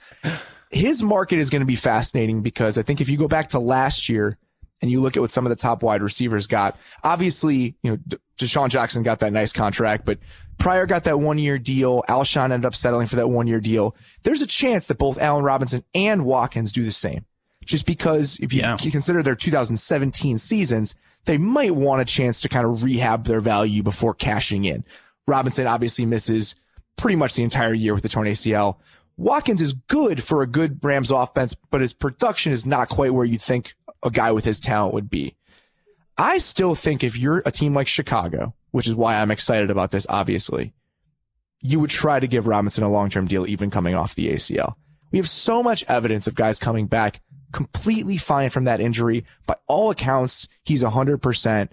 His 0.70 1.02
market 1.02 1.38
is 1.40 1.50
going 1.50 1.62
to 1.62 1.66
be 1.66 1.76
fascinating 1.78 2.42
because 2.42 2.78
I 2.78 2.82
think 2.82 3.00
if 3.00 3.08
you 3.10 3.18
go 3.18 3.30
back 3.30 3.50
to 3.50 3.60
last 3.60 4.10
year 4.10 4.38
and 4.82 4.92
you 4.92 5.00
look 5.00 5.16
at 5.16 5.22
what 5.22 5.32
some 5.32 5.46
of 5.46 5.50
the 5.50 5.56
top 5.56 5.82
wide 5.82 6.02
receivers 6.02 6.46
got, 6.46 6.78
obviously, 7.06 7.76
you 7.84 7.92
know, 7.92 7.98
DeSean 8.38 8.70
Jackson 8.70 9.02
got 9.02 9.20
that 9.22 9.32
nice 9.32 9.54
contract, 9.54 10.04
but 10.06 10.20
Pryor 10.58 10.86
got 10.86 11.06
that 11.06 11.20
one 11.20 11.38
year 11.40 11.58
deal. 11.58 12.04
Alshon 12.10 12.52
ended 12.52 12.66
up 12.66 12.76
settling 12.76 13.08
for 13.08 13.16
that 13.16 13.30
one 13.30 13.48
year 13.48 13.62
deal. 13.62 13.96
There's 14.24 14.42
a 14.42 14.46
chance 14.48 14.88
that 14.88 14.98
both 14.98 15.18
Allen 15.20 15.44
Robinson 15.46 15.86
and 15.96 16.26
Watkins 16.26 16.74
do 16.74 16.84
the 16.84 16.92
same. 16.92 17.26
Just 17.64 17.86
because 17.86 18.38
if 18.42 18.54
you 18.54 18.60
Yeah. 18.62 18.76
consider 18.78 19.24
their 19.24 19.36
2017 19.36 20.38
seasons, 20.38 20.96
they 21.28 21.38
might 21.38 21.76
want 21.76 22.02
a 22.02 22.06
chance 22.06 22.42
to 22.42 22.50
kind 22.50 22.66
of 22.66 22.84
rehab 22.84 23.26
their 23.26 23.42
value 23.42 23.84
before 23.84 24.14
cashing 24.14 24.66
in. 24.66 24.84
Robinson 25.28 25.68
obviously 25.68 26.06
misses 26.06 26.56
pretty 26.96 27.16
much 27.16 27.36
the 27.36 27.44
entire 27.44 27.74
year 27.74 27.94
with 27.94 28.02
the 28.02 28.10
torn 28.10 28.28
ACL. 28.28 28.78
Watkins 29.18 29.62
is 29.62 29.74
good 29.74 30.24
for 30.24 30.42
a 30.42 30.48
good 30.48 30.84
Rams 30.84 31.12
offense, 31.12 31.54
but 31.54 31.82
his 31.82 31.94
production 31.94 32.52
is 32.52 32.66
not 32.66 32.90
quite 32.90 33.14
where 33.14 33.26
you'd 33.26 33.42
think 33.42 33.76
a 34.04 34.10
guy 34.10 34.32
with 34.32 34.46
his 34.46 34.60
talent 34.60 34.94
would 34.94 35.10
be. 35.10 35.36
I 36.18 36.40
still 36.40 36.76
think 36.76 37.04
if 37.04 37.18
you're 37.18 37.44
a 37.46 37.52
team 37.52 37.76
like 37.76 37.88
Chicago, 37.88 38.56
which 38.72 38.88
is 38.88 38.96
why 38.96 39.16
I'm 39.16 39.32
excited 39.32 39.70
about 39.70 39.92
this, 39.92 40.08
obviously, 40.10 40.74
you 41.62 41.80
would 41.80 41.90
try 41.90 42.20
to 42.20 42.28
give 42.28 42.48
Robinson 42.48 42.84
a 42.84 42.90
long-term 42.90 43.28
deal, 43.28 43.48
even 43.48 43.70
coming 43.70 43.96
off 43.96 44.16
the 44.16 44.30
ACL. 44.30 44.76
We 45.12 45.20
have 45.20 45.30
so 45.30 45.62
much 45.62 45.84
evidence 45.88 46.28
of 46.28 46.36
guys 46.36 46.60
coming 46.60 46.88
back 46.88 47.22
completely 47.52 48.18
fine 48.18 48.50
from 48.50 48.66
that 48.66 48.82
injury. 48.82 49.26
By 49.46 49.56
all 49.68 49.90
accounts, 49.90 50.48
he's 50.64 50.84
100%. 50.84 51.70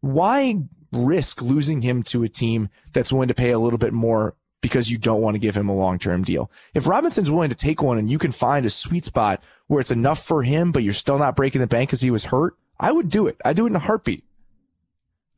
Why 0.00 0.58
risk 0.92 1.40
losing 1.40 1.82
him 1.82 2.02
to 2.04 2.22
a 2.22 2.28
team 2.28 2.68
that's 2.92 3.12
willing 3.12 3.28
to 3.28 3.34
pay 3.34 3.50
a 3.50 3.58
little 3.58 3.78
bit 3.78 3.92
more 3.92 4.36
because 4.60 4.90
you 4.90 4.96
don't 4.96 5.22
want 5.22 5.34
to 5.34 5.40
give 5.40 5.56
him 5.56 5.68
a 5.68 5.74
long-term 5.74 6.24
deal? 6.24 6.50
If 6.74 6.86
Robinson's 6.86 7.30
willing 7.30 7.50
to 7.50 7.56
take 7.56 7.82
one 7.82 7.98
and 7.98 8.10
you 8.10 8.18
can 8.18 8.32
find 8.32 8.66
a 8.66 8.70
sweet 8.70 9.04
spot 9.04 9.42
where 9.66 9.80
it's 9.80 9.90
enough 9.90 10.24
for 10.24 10.42
him, 10.42 10.72
but 10.72 10.82
you're 10.82 10.92
still 10.92 11.18
not 11.18 11.36
breaking 11.36 11.60
the 11.60 11.66
bank 11.66 11.90
because 11.90 12.00
he 12.00 12.10
was 12.10 12.24
hurt, 12.24 12.54
I 12.78 12.92
would 12.92 13.08
do 13.08 13.26
it. 13.26 13.40
I'd 13.44 13.56
do 13.56 13.66
it 13.66 13.70
in 13.70 13.76
a 13.76 13.80
heartbeat. 13.80 14.24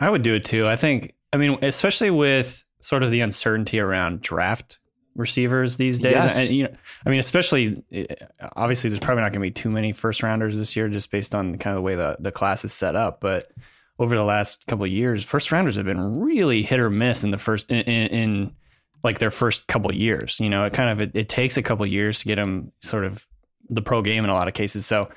I 0.00 0.10
would 0.10 0.22
do 0.22 0.34
it 0.34 0.44
too. 0.44 0.66
I 0.66 0.76
think, 0.76 1.14
I 1.32 1.36
mean, 1.36 1.58
especially 1.62 2.10
with 2.10 2.64
sort 2.80 3.02
of 3.02 3.10
the 3.10 3.20
uncertainty 3.20 3.80
around 3.80 4.20
draft 4.20 4.78
receivers 5.16 5.76
these 5.76 6.00
days. 6.00 6.12
Yes. 6.12 6.38
And, 6.38 6.50
you 6.50 6.64
know, 6.64 6.76
I 7.06 7.10
mean, 7.10 7.18
especially 7.18 7.82
eh, 7.92 8.06
obviously, 8.56 8.90
there's 8.90 9.00
probably 9.00 9.22
not 9.22 9.32
going 9.32 9.40
to 9.40 9.46
be 9.46 9.50
too 9.50 9.70
many 9.70 9.92
first 9.92 10.22
rounders 10.22 10.56
this 10.56 10.76
year, 10.76 10.88
just 10.88 11.10
based 11.10 11.34
on 11.34 11.58
kind 11.58 11.76
of 11.76 11.78
the 11.78 11.82
way 11.82 11.94
the 11.94 12.16
the 12.20 12.32
class 12.32 12.64
is 12.64 12.72
set 12.72 12.96
up. 12.96 13.20
But 13.20 13.50
over 13.98 14.14
the 14.14 14.24
last 14.24 14.66
couple 14.66 14.84
of 14.84 14.90
years, 14.90 15.24
first 15.24 15.52
rounders 15.52 15.76
have 15.76 15.86
been 15.86 16.20
really 16.20 16.62
hit 16.62 16.80
or 16.80 16.90
miss 16.90 17.24
in 17.24 17.30
the 17.30 17.38
first 17.38 17.70
in, 17.70 17.80
in, 17.82 18.06
in 18.08 18.56
like 19.02 19.18
their 19.18 19.30
first 19.30 19.68
couple 19.68 19.90
of 19.90 19.96
years. 19.96 20.40
You 20.40 20.50
know, 20.50 20.64
it 20.64 20.72
kind 20.72 20.90
of 20.90 21.00
it, 21.00 21.12
it 21.14 21.28
takes 21.28 21.56
a 21.56 21.62
couple 21.62 21.84
of 21.84 21.92
years 21.92 22.20
to 22.20 22.24
get 22.24 22.36
them 22.36 22.72
sort 22.80 23.04
of 23.04 23.26
the 23.68 23.82
pro 23.82 24.02
game 24.02 24.24
in 24.24 24.30
a 24.30 24.34
lot 24.34 24.48
of 24.48 24.54
cases. 24.54 24.86
So 24.86 25.10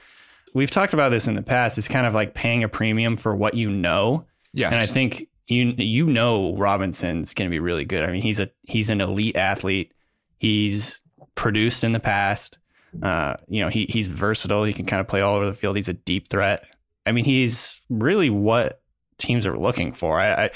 we've 0.54 0.72
talked 0.72 0.94
about 0.94 1.10
this 1.10 1.28
in 1.28 1.36
the 1.36 1.42
past. 1.42 1.78
It's 1.78 1.88
kind 1.88 2.06
of 2.06 2.14
like 2.14 2.34
paying 2.34 2.64
a 2.64 2.70
premium 2.70 3.18
for 3.18 3.36
what 3.36 3.56
you 3.56 3.72
know. 3.72 4.26
Yes. 4.54 4.74
And 4.74 4.82
I 4.82 4.86
think 4.86 5.28
you 5.48 5.74
you 5.78 6.06
know 6.06 6.56
Robinson's 6.56 7.34
going 7.34 7.50
to 7.50 7.52
be 7.54 7.60
really 7.60 7.86
good. 7.86 8.04
I 8.04 8.12
mean, 8.12 8.22
he's 8.22 8.40
a 8.40 8.50
he's 8.64 8.90
an 8.90 9.02
elite 9.02 9.36
athlete. 9.36 9.94
He's 10.38 11.00
produced 11.36 11.84
in 11.84 11.94
the 11.94 12.00
past. 12.00 12.60
Uh, 13.02 13.36
you 13.48 13.62
know, 13.62 13.70
he 13.70 13.86
he's 13.86 14.08
versatile. 14.08 14.64
He 14.64 14.74
can 14.74 14.86
kind 14.86 15.00
of 15.00 15.08
play 15.08 15.22
all 15.22 15.36
over 15.36 15.46
the 15.46 15.54
field. 15.54 15.76
He's 15.76 15.90
a 15.90 15.94
deep 15.94 16.30
threat. 16.30 16.68
I 17.06 17.12
mean, 17.12 17.26
he's 17.26 17.82
really 17.90 18.30
what 18.30 18.82
teams 19.18 19.46
are 19.46 19.58
looking 19.58 19.94
for. 19.94 20.20
I 20.20 20.46
I, 20.46 20.50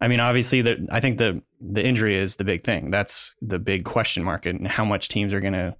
I 0.00 0.08
mean, 0.08 0.20
obviously, 0.20 0.62
the 0.62 0.86
I 0.90 1.00
think 1.00 1.18
the 1.18 1.42
the 1.60 1.84
injury 1.84 2.16
is 2.16 2.36
the 2.36 2.44
big 2.44 2.64
thing. 2.64 2.90
That's 2.90 3.34
the 3.42 3.58
big 3.58 3.84
question 3.84 4.22
mark, 4.22 4.46
and 4.46 4.66
how 4.68 4.84
much 4.84 5.08
teams 5.08 5.34
are 5.34 5.40
going 5.40 5.54
to 5.54 5.76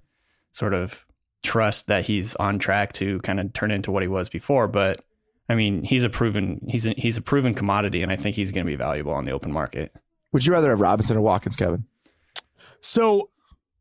sort 0.51 0.73
of 0.73 1.05
trust 1.43 1.87
that 1.87 2.05
he's 2.05 2.35
on 2.35 2.59
track 2.59 2.93
to 2.93 3.19
kind 3.19 3.39
of 3.39 3.53
turn 3.53 3.71
into 3.71 3.91
what 3.91 4.03
he 4.03 4.07
was 4.09 4.27
before. 4.27 4.67
But 4.67 5.03
I 5.49 5.55
mean, 5.55 5.83
he's 5.83 6.03
a 6.03 6.09
proven 6.09 6.61
he's 6.67 6.85
a, 6.85 6.93
he's 6.97 7.17
a 7.17 7.21
proven 7.21 7.53
commodity, 7.53 8.01
and 8.01 8.11
I 8.11 8.15
think 8.15 8.35
he's 8.35 8.51
going 8.51 8.65
to 8.65 8.69
be 8.69 8.75
valuable 8.75 9.13
on 9.13 9.25
the 9.25 9.31
open 9.31 9.51
market. 9.51 9.93
Would 10.33 10.45
you 10.45 10.53
rather 10.53 10.69
have 10.69 10.79
Robinson 10.79 11.17
or 11.17 11.21
Watkins, 11.21 11.55
Kevin? 11.55 11.85
So 12.81 13.29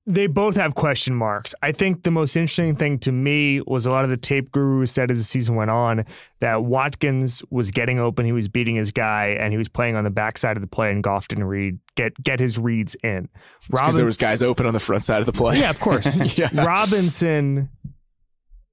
they 0.07 0.29
both 0.29 0.55
have 0.55 0.77
question 0.77 1.17
marks. 1.17 1.53
I 1.63 1.73
think 1.73 2.05
the 2.05 2.13
most 2.13 2.37
interesting 2.37 2.77
thing 2.77 3.01
to 3.01 3.11
me 3.11 3.61
was 3.63 3.87
a 3.87 3.91
lot 3.91 4.05
of 4.05 4.11
the 4.11 4.17
tape 4.17 4.53
gurus 4.53 4.93
said 4.93 5.11
as 5.11 5.19
the 5.19 5.25
season 5.25 5.57
went 5.57 5.71
on 5.71 6.05
that 6.39 6.63
Watkins 6.63 7.43
was 7.51 7.73
getting 7.73 7.99
open, 7.99 8.25
he 8.25 8.31
was 8.31 8.47
beating 8.47 8.77
his 8.77 8.93
guy, 8.93 9.37
and 9.41 9.53
he 9.53 9.59
was 9.59 9.69
playing 9.69 9.97
on 9.97 10.05
the 10.05 10.11
backside 10.11 10.57
of 10.57 10.61
the 10.61 10.69
play, 10.69 10.93
and 10.93 11.03
Goff 11.03 11.27
didn't 11.27 11.45
read 11.45 11.79
get 11.97 12.15
get 12.23 12.39
his 12.39 12.59
reads 12.59 12.95
in. 13.03 13.29
Because 13.69 13.97
there 13.97 14.05
was 14.05 14.17
guys 14.17 14.43
open 14.45 14.67
on 14.67 14.73
the 14.73 14.81
front 14.81 15.03
side 15.03 15.21
of 15.21 15.27
the 15.27 15.33
play. 15.33 15.59
yeah, 15.59 15.71
of 15.71 15.81
course. 15.81 16.07
yeah. 16.37 16.51
Robinson, 16.65 17.69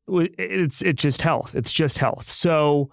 it's 0.08 0.82
it's 0.82 1.02
just 1.02 1.22
health. 1.22 1.56
It's 1.56 1.72
just 1.72 1.98
health. 1.98 2.24
So 2.24 2.92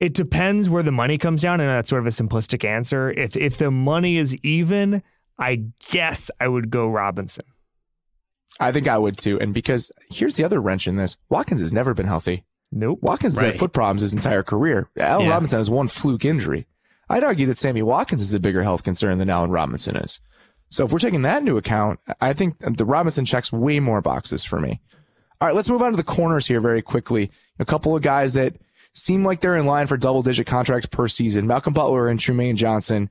it 0.00 0.14
depends 0.14 0.68
where 0.68 0.82
the 0.82 0.92
money 0.92 1.18
comes 1.18 1.42
down, 1.42 1.60
and 1.60 1.68
that's 1.70 1.88
sort 1.88 2.00
of 2.00 2.06
a 2.06 2.10
simplistic 2.10 2.64
answer. 2.64 3.10
If 3.10 3.36
if 3.36 3.56
the 3.56 3.70
money 3.70 4.16
is 4.16 4.34
even, 4.42 5.02
I 5.38 5.64
guess 5.90 6.30
I 6.40 6.48
would 6.48 6.70
go 6.70 6.88
Robinson. 6.88 7.44
I 8.60 8.72
think 8.72 8.86
I 8.86 8.98
would 8.98 9.16
too. 9.16 9.40
And 9.40 9.54
because 9.54 9.90
here's 10.10 10.34
the 10.34 10.44
other 10.44 10.60
wrench 10.60 10.86
in 10.86 10.96
this 10.96 11.16
Watkins 11.28 11.60
has 11.60 11.72
never 11.72 11.94
been 11.94 12.06
healthy. 12.06 12.44
Nope. 12.70 13.00
Watkins 13.02 13.34
has 13.34 13.52
had 13.52 13.58
foot 13.58 13.72
problems 13.72 14.02
his 14.02 14.14
entire 14.14 14.42
career. 14.42 14.88
Allen 14.98 15.26
Yeah. 15.26 15.32
Robinson 15.32 15.58
has 15.58 15.70
one 15.70 15.88
fluke 15.88 16.24
injury. 16.24 16.66
I'd 17.08 17.24
argue 17.24 17.46
that 17.46 17.58
Sammy 17.58 17.82
Watkins 17.82 18.22
is 18.22 18.32
a 18.32 18.40
bigger 18.40 18.62
health 18.62 18.82
concern 18.82 19.18
than 19.18 19.28
Allen 19.28 19.50
Robinson 19.50 19.96
is. 19.96 20.20
So 20.70 20.84
if 20.84 20.92
we're 20.92 20.98
taking 20.98 21.22
that 21.22 21.40
into 21.40 21.58
account, 21.58 22.00
I 22.20 22.32
think 22.32 22.56
the 22.60 22.86
Robinson 22.86 23.26
checks 23.26 23.52
way 23.52 23.78
more 23.78 24.00
boxes 24.00 24.44
for 24.44 24.58
me. 24.58 24.80
All 25.42 25.48
right, 25.48 25.56
let's 25.56 25.68
move 25.68 25.82
on 25.82 25.90
to 25.90 25.96
the 25.96 26.04
corners 26.04 26.46
here 26.46 26.60
very 26.60 26.82
quickly. 26.82 27.28
A 27.58 27.64
couple 27.64 27.96
of 27.96 28.02
guys 28.04 28.34
that 28.34 28.54
seem 28.92 29.24
like 29.24 29.40
they're 29.40 29.56
in 29.56 29.66
line 29.66 29.88
for 29.88 29.96
double 29.96 30.22
digit 30.22 30.46
contracts 30.46 30.86
per 30.86 31.08
season. 31.08 31.48
Malcolm 31.48 31.74
Butler 31.74 32.06
and 32.06 32.20
Trumaine 32.20 32.54
Johnson. 32.54 33.10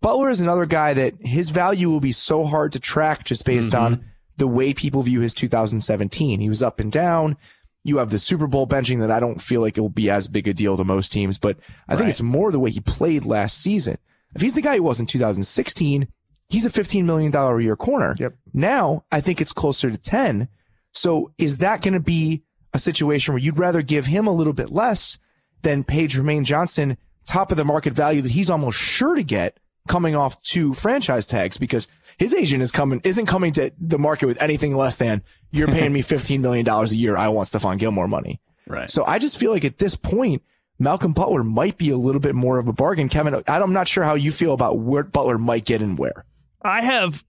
Butler 0.00 0.30
is 0.30 0.40
another 0.40 0.64
guy 0.64 0.94
that 0.94 1.12
his 1.20 1.50
value 1.50 1.90
will 1.90 2.00
be 2.00 2.12
so 2.12 2.46
hard 2.46 2.72
to 2.72 2.80
track 2.80 3.24
just 3.24 3.44
based 3.44 3.74
on 3.74 3.96
mm-hmm. 3.96 4.06
the 4.38 4.46
way 4.46 4.72
people 4.72 5.02
view 5.02 5.20
his 5.20 5.34
2017. 5.34 6.40
He 6.40 6.48
was 6.48 6.62
up 6.62 6.80
and 6.80 6.90
down. 6.90 7.36
You 7.84 7.98
have 7.98 8.08
the 8.08 8.16
Super 8.16 8.46
Bowl 8.46 8.66
benching 8.66 9.00
that 9.00 9.10
I 9.10 9.20
don't 9.20 9.38
feel 9.38 9.60
like 9.60 9.76
it 9.76 9.82
will 9.82 9.90
be 9.90 10.08
as 10.08 10.28
big 10.28 10.48
a 10.48 10.54
deal 10.54 10.78
to 10.78 10.84
most 10.84 11.12
teams, 11.12 11.36
but 11.36 11.58
I 11.88 11.96
think 11.96 12.08
it's 12.08 12.22
more 12.22 12.50
the 12.50 12.58
way 12.58 12.70
he 12.70 12.80
played 12.80 13.26
last 13.26 13.58
season. 13.58 13.98
If 14.34 14.40
he's 14.40 14.54
the 14.54 14.62
guy 14.62 14.72
he 14.72 14.80
was 14.80 14.98
in 14.98 15.04
2016, 15.04 16.08
he's 16.48 16.64
a 16.64 16.70
$15 16.70 17.04
million 17.04 17.36
a 17.36 17.60
year 17.60 17.76
corner. 17.76 18.16
Yep. 18.18 18.32
Now 18.54 19.04
I 19.12 19.20
think 19.20 19.42
it's 19.42 19.52
closer 19.52 19.90
to 19.90 19.98
10. 19.98 20.48
So 20.96 21.32
is 21.38 21.58
that 21.58 21.82
going 21.82 21.94
to 21.94 22.00
be 22.00 22.42
a 22.72 22.78
situation 22.78 23.34
where 23.34 23.42
you'd 23.42 23.58
rather 23.58 23.82
give 23.82 24.06
him 24.06 24.26
a 24.26 24.32
little 24.32 24.52
bit 24.52 24.70
less 24.70 25.18
than 25.62 25.84
pay 25.84 26.06
Trumaine 26.06 26.44
Johnson 26.44 26.96
top 27.26 27.50
of 27.50 27.56
the 27.56 27.64
market 27.64 27.92
value 27.92 28.22
that 28.22 28.30
he's 28.30 28.50
almost 28.50 28.78
sure 28.78 29.14
to 29.14 29.22
get 29.22 29.58
coming 29.88 30.16
off 30.16 30.40
two 30.42 30.74
franchise 30.74 31.26
tags 31.26 31.58
because 31.58 31.88
his 32.18 32.34
agent 32.34 32.62
is 32.62 32.72
coming 32.72 33.00
isn't 33.04 33.26
coming 33.26 33.52
to 33.52 33.72
the 33.78 33.98
market 33.98 34.26
with 34.26 34.40
anything 34.40 34.74
less 34.74 34.96
than 34.96 35.22
you're 35.50 35.68
paying 35.68 35.92
me 35.92 36.02
$15 36.02 36.40
million 36.40 36.68
a 36.68 36.84
year. 36.86 37.16
I 37.16 37.28
want 37.28 37.48
Stephon 37.48 37.78
Gilmore 37.78 38.08
money. 38.08 38.40
Right. 38.66 38.90
So 38.90 39.04
I 39.04 39.18
just 39.18 39.38
feel 39.38 39.52
like 39.52 39.64
at 39.64 39.78
this 39.78 39.96
point, 39.96 40.42
Malcolm 40.78 41.12
Butler 41.12 41.44
might 41.44 41.78
be 41.78 41.90
a 41.90 41.96
little 41.96 42.20
bit 42.20 42.34
more 42.34 42.58
of 42.58 42.68
a 42.68 42.72
bargain. 42.72 43.08
Kevin, 43.08 43.42
I'm 43.46 43.72
not 43.72 43.88
sure 43.88 44.04
how 44.04 44.14
you 44.14 44.30
feel 44.32 44.52
about 44.52 44.78
where 44.78 45.04
Butler 45.04 45.38
might 45.38 45.64
get 45.64 45.80
and 45.80 45.98
where. 45.98 46.24
I 46.62 46.82
have. 46.82 47.24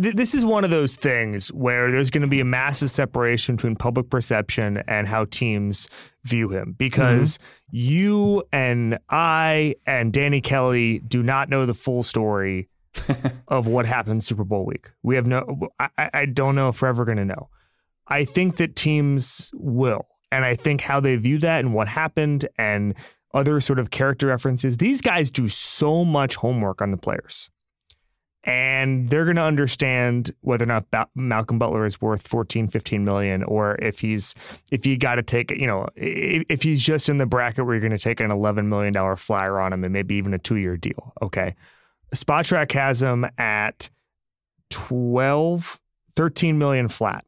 Th- 0.00 0.14
This 0.14 0.34
is 0.34 0.44
one 0.44 0.64
of 0.64 0.70
those 0.70 0.96
things 0.96 1.52
where 1.52 1.90
there's 1.90 2.10
going 2.10 2.22
to 2.22 2.28
be 2.28 2.40
a 2.40 2.44
massive 2.44 2.90
separation 2.90 3.56
between 3.56 3.76
public 3.76 4.10
perception 4.10 4.82
and 4.88 5.06
how 5.06 5.24
teams 5.26 5.88
view 6.24 6.48
him 6.48 6.74
because 6.78 7.38
mm-hmm. 7.38 7.46
you 7.70 8.42
and 8.52 8.98
I 9.10 9.76
and 9.86 10.12
Danny 10.12 10.40
Kelly 10.40 11.00
do 11.00 11.22
not 11.22 11.48
know 11.48 11.66
the 11.66 11.74
full 11.74 12.02
story 12.02 12.68
of 13.48 13.66
what 13.66 13.86
happened 13.86 14.22
Super 14.22 14.44
Bowl 14.44 14.64
week. 14.64 14.90
We 15.02 15.16
have 15.16 15.26
no, 15.26 15.68
I, 15.78 15.88
I- 15.98 16.10
I 16.14 16.26
don't 16.26 16.54
know 16.54 16.68
if 16.68 16.80
we're 16.80 16.88
ever 16.88 17.04
going 17.04 17.18
to 17.18 17.24
know. 17.24 17.48
I 18.08 18.24
think 18.24 18.56
that 18.56 18.76
teams 18.76 19.50
will. 19.54 20.06
And 20.30 20.44
I 20.44 20.56
think 20.56 20.80
how 20.80 21.00
they 21.00 21.14
view 21.16 21.38
that 21.38 21.60
and 21.60 21.72
what 21.72 21.88
happened 21.88 22.46
and 22.58 22.94
other 23.32 23.60
sort 23.60 23.78
of 23.78 23.90
character 23.90 24.28
references. 24.28 24.76
These 24.76 25.00
guys 25.00 25.30
do 25.30 25.48
so 25.48 26.04
much 26.04 26.36
homework 26.36 26.80
on 26.80 26.90
the 26.90 26.96
players. 26.96 27.50
And 28.46 29.08
they're 29.08 29.24
going 29.24 29.36
to 29.36 29.42
understand 29.42 30.34
whether 30.42 30.64
or 30.64 30.66
not 30.66 30.90
ba- 30.90 31.08
Malcolm 31.14 31.58
Butler 31.58 31.86
is 31.86 32.00
worth 32.00 32.26
14, 32.26 32.68
15 32.68 33.04
million, 33.04 33.42
or 33.42 33.76
if 33.76 34.00
he's, 34.00 34.34
if 34.70 34.86
you 34.86 34.98
got 34.98 35.14
to 35.14 35.22
take, 35.22 35.50
you 35.50 35.66
know, 35.66 35.88
if, 35.96 36.44
if 36.48 36.62
he's 36.62 36.82
just 36.82 37.08
in 37.08 37.16
the 37.16 37.26
bracket 37.26 37.64
where 37.64 37.74
you're 37.74 37.80
going 37.80 37.90
to 37.90 37.98
take 37.98 38.20
an 38.20 38.30
$11 38.30 38.66
million 38.66 39.16
flyer 39.16 39.58
on 39.58 39.72
him 39.72 39.82
and 39.82 39.92
maybe 39.92 40.16
even 40.16 40.34
a 40.34 40.38
two 40.38 40.56
year 40.56 40.76
deal. 40.76 41.12
Okay. 41.22 41.54
Spotrac 42.14 42.72
has 42.72 43.02
him 43.02 43.26
at 43.38 43.88
12, 44.70 45.80
13 46.14 46.58
million 46.58 46.88
flat 46.88 47.24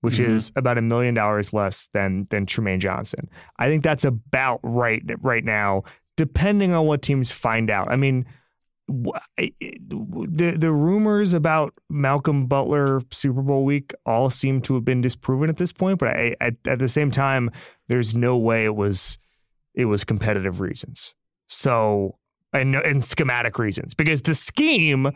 which 0.00 0.18
mm-hmm. 0.18 0.34
is 0.34 0.52
about 0.56 0.78
a 0.78 0.82
million 0.82 1.14
dollars 1.14 1.52
less 1.52 1.88
than 1.92 2.26
than 2.30 2.46
Trumaine 2.46 2.78
Johnson. 2.78 3.28
I 3.58 3.68
think 3.68 3.82
that's 3.82 4.04
about 4.04 4.60
right 4.62 5.02
right 5.20 5.44
now, 5.44 5.84
depending 6.16 6.72
on 6.72 6.86
what 6.86 7.02
teams 7.02 7.32
find 7.32 7.70
out. 7.70 7.90
I 7.90 7.96
mean, 7.96 8.26
the 8.88 10.56
the 10.58 10.72
rumors 10.72 11.34
about 11.34 11.74
Malcolm 11.90 12.46
Butler 12.46 13.02
Super 13.10 13.42
Bowl 13.42 13.64
week 13.64 13.92
all 14.06 14.30
seem 14.30 14.62
to 14.62 14.74
have 14.74 14.84
been 14.84 15.02
disproven 15.02 15.50
at 15.50 15.58
this 15.58 15.72
point, 15.72 15.98
but 15.98 16.08
I, 16.08 16.34
at, 16.40 16.54
at 16.66 16.78
the 16.78 16.88
same 16.88 17.10
time, 17.10 17.50
there's 17.88 18.14
no 18.14 18.36
way 18.36 18.64
it 18.64 18.74
was 18.74 19.18
it 19.74 19.84
was 19.84 20.04
competitive 20.04 20.60
reasons. 20.60 21.14
So 21.48 22.16
and 22.52 22.74
and 22.74 23.04
schematic 23.04 23.58
reasons 23.58 23.94
because 23.94 24.22
the 24.22 24.34
scheme 24.34 25.10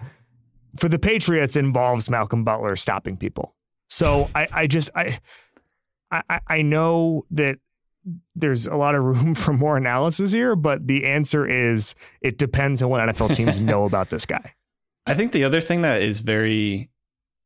for 0.76 0.88
the 0.88 0.98
Patriots 0.98 1.56
involves 1.56 2.10
Malcolm 2.10 2.44
Butler 2.44 2.76
stopping 2.76 3.16
people. 3.16 3.54
So 3.88 4.30
I, 4.34 4.48
I 4.52 4.66
just 4.66 4.90
I, 4.94 5.18
I 6.10 6.40
I 6.46 6.62
know 6.62 7.24
that 7.30 7.58
there's 8.34 8.66
a 8.66 8.76
lot 8.76 8.94
of 8.94 9.02
room 9.02 9.34
for 9.36 9.52
more 9.52 9.76
analysis 9.76 10.32
here, 10.32 10.56
but 10.56 10.86
the 10.86 11.06
answer 11.06 11.46
is 11.46 11.94
it 12.20 12.38
depends 12.38 12.82
on 12.82 12.90
what 12.90 13.06
NFL 13.08 13.34
teams 13.34 13.60
know 13.60 13.84
about 13.84 14.10
this 14.10 14.26
guy. 14.26 14.54
I 15.06 15.14
think 15.14 15.32
the 15.32 15.44
other 15.44 15.60
thing 15.60 15.82
that 15.82 16.02
is 16.02 16.20
very 16.20 16.90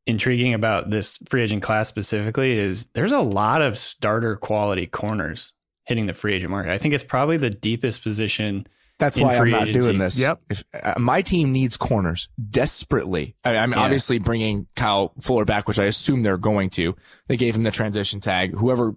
intriguing 0.05 0.53
about 0.53 0.89
this 0.89 1.19
free 1.27 1.41
agent 1.41 1.63
class 1.63 1.87
specifically 1.87 2.53
is 2.53 2.87
there's 2.93 3.11
a 3.11 3.19
lot 3.19 3.61
of 3.61 3.77
starter 3.77 4.35
quality 4.35 4.85
corners 4.85 5.53
hitting 5.85 6.05
the 6.05 6.13
free 6.13 6.35
agent 6.35 6.51
market. 6.51 6.71
I 6.71 6.77
think 6.77 6.93
it's 6.93 7.03
probably 7.03 7.37
the 7.37 7.49
deepest 7.49 8.03
position 8.03 8.67
that's 8.99 9.17
why 9.17 9.35
I'm 9.35 9.51
not 9.51 9.67
agency. 9.67 9.87
doing 9.87 9.99
this. 9.99 10.17
Yep. 10.17 10.41
If, 10.49 10.63
uh, 10.73 10.95
my 10.97 11.21
team 11.21 11.51
needs 11.51 11.77
corners 11.77 12.29
desperately. 12.49 13.35
I, 13.43 13.53
am 13.53 13.71
yeah. 13.71 13.79
obviously 13.79 14.17
bringing 14.17 14.65
Kyle 14.75 15.13
Fuller 15.21 15.45
back, 15.45 15.67
which 15.67 15.77
I 15.77 15.85
assume 15.85 16.23
they're 16.23 16.37
going 16.37 16.71
to. 16.71 16.95
They 17.27 17.37
gave 17.37 17.55
him 17.55 17.63
the 17.63 17.71
transition 17.71 18.21
tag. 18.21 18.55
Whoever 18.55 18.95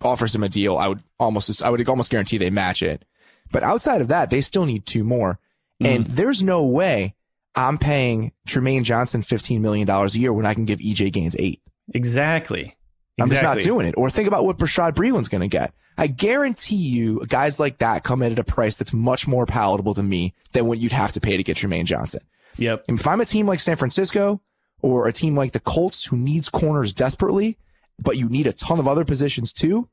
offers 0.00 0.34
him 0.34 0.42
a 0.42 0.48
deal, 0.48 0.76
I 0.76 0.88
would 0.88 1.02
almost, 1.18 1.62
I 1.62 1.70
would 1.70 1.88
almost 1.88 2.10
guarantee 2.10 2.38
they 2.38 2.50
match 2.50 2.82
it. 2.82 3.04
But 3.50 3.62
outside 3.62 4.00
of 4.00 4.08
that, 4.08 4.30
they 4.30 4.40
still 4.40 4.64
need 4.64 4.86
two 4.86 5.04
more. 5.04 5.38
Mm. 5.82 5.86
And 5.86 6.06
there's 6.06 6.42
no 6.42 6.64
way 6.64 7.14
I'm 7.54 7.78
paying 7.78 8.32
Trumaine 8.48 8.82
Johnson 8.82 9.22
$15 9.22 9.60
million 9.60 9.88
a 9.88 10.06
year 10.08 10.32
when 10.32 10.46
I 10.46 10.54
can 10.54 10.64
give 10.64 10.80
EJ 10.80 11.12
Gaines 11.12 11.36
eight. 11.38 11.60
Exactly. 11.92 12.76
I'm 13.20 13.28
just 13.28 13.42
not 13.42 13.60
doing 13.60 13.86
it. 13.86 13.94
Or 13.96 14.10
think 14.10 14.26
about 14.26 14.44
what 14.44 14.58
Bashaud 14.58 14.94
Breeland's 14.94 15.28
going 15.28 15.42
to 15.42 15.48
get. 15.48 15.72
I 15.96 16.08
guarantee 16.08 16.74
you 16.74 17.24
guys 17.26 17.60
like 17.60 17.78
that 17.78 18.02
come 18.02 18.22
in 18.22 18.32
at 18.32 18.38
a 18.38 18.44
price 18.44 18.76
that's 18.76 18.92
much 18.92 19.28
more 19.28 19.46
palatable 19.46 19.94
to 19.94 20.02
me 20.02 20.34
than 20.52 20.66
what 20.66 20.78
you'd 20.78 20.90
have 20.90 21.12
to 21.12 21.20
pay 21.20 21.36
to 21.36 21.44
get 21.44 21.56
Trumaine 21.56 21.84
Johnson. 21.84 22.22
Yep. 22.56 22.86
And 22.88 22.98
if 22.98 23.06
I'm 23.06 23.20
a 23.20 23.24
team 23.24 23.46
like 23.46 23.60
San 23.60 23.76
Francisco 23.76 24.40
or 24.82 25.06
a 25.06 25.12
team 25.12 25.36
like 25.36 25.52
the 25.52 25.60
Colts 25.60 26.04
who 26.04 26.16
needs 26.16 26.48
corners 26.48 26.92
desperately, 26.92 27.56
but 28.00 28.16
you 28.16 28.28
need 28.28 28.46
a 28.46 28.52
ton 28.52 28.78
of 28.78 28.88
other 28.88 29.04
positions 29.04 29.52
too, 29.52 29.88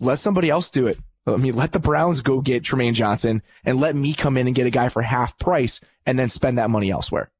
let 0.00 0.18
somebody 0.18 0.50
else 0.50 0.70
do 0.70 0.86
it. 0.86 0.98
I 1.26 1.36
mean, 1.36 1.56
let 1.56 1.72
the 1.72 1.78
Browns 1.78 2.22
go 2.22 2.40
get 2.40 2.62
Trumaine 2.62 2.94
Johnson 2.94 3.42
and 3.64 3.80
let 3.80 3.94
me 3.94 4.14
come 4.14 4.36
in 4.36 4.46
and 4.46 4.56
get 4.56 4.66
a 4.66 4.70
guy 4.70 4.88
for 4.88 5.02
half 5.02 5.38
price 5.38 5.80
and 6.06 6.18
then 6.18 6.28
spend 6.28 6.58
that 6.58 6.70
money 6.70 6.90
elsewhere. 6.90 7.30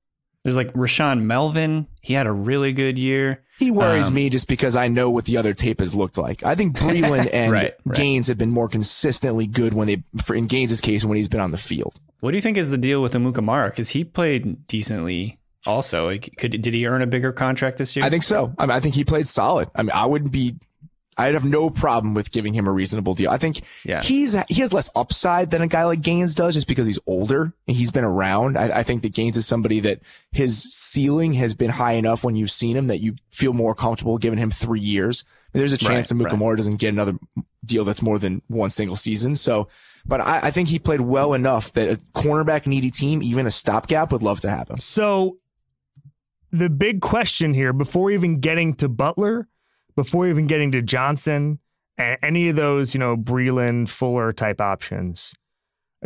There's 0.44 0.56
like 0.56 0.72
Rashaan 0.72 1.22
Melvin. 1.22 1.88
He 2.00 2.14
had 2.14 2.26
a 2.26 2.32
really 2.32 2.72
good 2.72 2.98
year. 2.98 3.42
He 3.58 3.70
worries 3.70 4.08
um, 4.08 4.14
me 4.14 4.30
just 4.30 4.46
because 4.46 4.76
I 4.76 4.88
know 4.88 5.10
what 5.10 5.24
the 5.24 5.36
other 5.36 5.52
tape 5.52 5.80
has 5.80 5.94
looked 5.94 6.16
like. 6.16 6.44
I 6.44 6.54
think 6.54 6.76
Breeland 6.76 7.28
and 7.32 7.52
right, 7.52 7.74
right. 7.84 7.96
Gaines 7.96 8.28
have 8.28 8.38
been 8.38 8.50
more 8.50 8.68
consistently 8.68 9.46
good 9.46 9.74
when 9.74 9.88
they, 9.88 10.04
for 10.22 10.36
in 10.36 10.46
Gaines' 10.46 10.80
case, 10.80 11.04
when 11.04 11.16
he's 11.16 11.28
been 11.28 11.40
on 11.40 11.50
the 11.50 11.58
field. 11.58 11.96
What 12.20 12.30
do 12.30 12.36
you 12.36 12.40
think 12.40 12.56
is 12.56 12.70
the 12.70 12.78
deal 12.78 13.02
with 13.02 13.14
Amukamara? 13.14 13.70
Because 13.70 13.90
he 13.90 14.04
played 14.04 14.66
decently. 14.68 15.38
Also, 15.66 16.06
like, 16.06 16.34
could 16.38 16.62
did 16.62 16.72
he 16.72 16.86
earn 16.86 17.02
a 17.02 17.06
bigger 17.06 17.32
contract 17.32 17.78
this 17.78 17.96
year? 17.96 18.04
I 18.04 18.10
think 18.10 18.22
so. 18.22 18.54
I 18.58 18.66
mean, 18.66 18.76
I 18.76 18.80
think 18.80 18.94
he 18.94 19.04
played 19.04 19.26
solid. 19.26 19.68
I 19.74 19.82
mean, 19.82 19.90
I 19.92 20.06
wouldn't 20.06 20.32
be 20.32 20.56
I'd 21.18 21.34
have 21.34 21.44
no 21.44 21.68
problem 21.68 22.14
with 22.14 22.30
giving 22.30 22.54
him 22.54 22.68
a 22.68 22.72
reasonable 22.72 23.14
deal. 23.14 23.30
I 23.30 23.38
think 23.38 23.62
yeah. 23.84 24.00
he's 24.00 24.36
he 24.48 24.60
has 24.60 24.72
less 24.72 24.88
upside 24.94 25.50
than 25.50 25.62
a 25.62 25.66
guy 25.66 25.84
like 25.84 26.00
Gaines 26.00 26.34
does, 26.34 26.54
just 26.54 26.68
because 26.68 26.86
he's 26.86 27.00
older 27.08 27.52
and 27.66 27.76
he's 27.76 27.90
been 27.90 28.04
around. 28.04 28.56
I, 28.56 28.78
I, 28.78 28.82
think 28.84 29.02
that 29.02 29.14
Gaines 29.14 29.36
is 29.36 29.44
somebody 29.44 29.80
that 29.80 30.00
his 30.30 30.62
ceiling 30.72 31.32
has 31.34 31.54
been 31.54 31.70
high 31.70 31.94
enough 31.94 32.22
when 32.22 32.36
you've 32.36 32.52
seen 32.52 32.76
him 32.76 32.86
that 32.86 33.00
you 33.00 33.16
feel 33.32 33.52
more 33.52 33.74
comfortable 33.74 34.16
giving 34.16 34.38
him 34.38 34.52
three 34.52 34.80
years. 34.80 35.24
I 35.26 35.58
mean, 35.58 35.62
there's 35.62 35.72
a 35.72 35.78
chance 35.78 36.12
right, 36.12 36.18
that 36.18 36.24
Mukamura 36.24 36.50
right. 36.50 36.56
doesn't 36.56 36.76
get 36.76 36.92
another 36.92 37.14
deal 37.64 37.84
that's 37.84 38.00
more 38.00 38.20
than 38.20 38.40
one 38.46 38.70
single 38.70 38.96
season. 38.96 39.34
So, 39.34 39.68
but 40.06 40.20
I, 40.20 40.40
I 40.44 40.50
think 40.52 40.68
he 40.68 40.78
played 40.78 41.00
well 41.00 41.34
enough 41.34 41.72
that 41.72 41.90
a 41.90 41.96
cornerback 42.14 42.68
needy 42.68 42.92
team, 42.92 43.24
even 43.24 43.44
a 43.44 43.50
stopgap, 43.50 44.12
would 44.12 44.22
love 44.22 44.40
to 44.42 44.50
have 44.50 44.70
him. 44.70 44.78
So, 44.78 45.38
the 46.50 46.70
big 46.70 47.00
question 47.00 47.54
here, 47.54 47.72
before 47.72 48.10
even 48.10 48.40
getting 48.40 48.74
to 48.76 48.88
Butler 48.88 49.48
before 49.98 50.28
even 50.28 50.46
getting 50.46 50.70
to 50.70 50.80
Johnson 50.80 51.58
and 51.98 52.16
any 52.22 52.48
of 52.48 52.54
those, 52.54 52.94
you 52.94 53.00
know, 53.00 53.16
Breeland, 53.16 53.88
Fuller 53.88 54.32
type 54.32 54.60
options, 54.60 55.34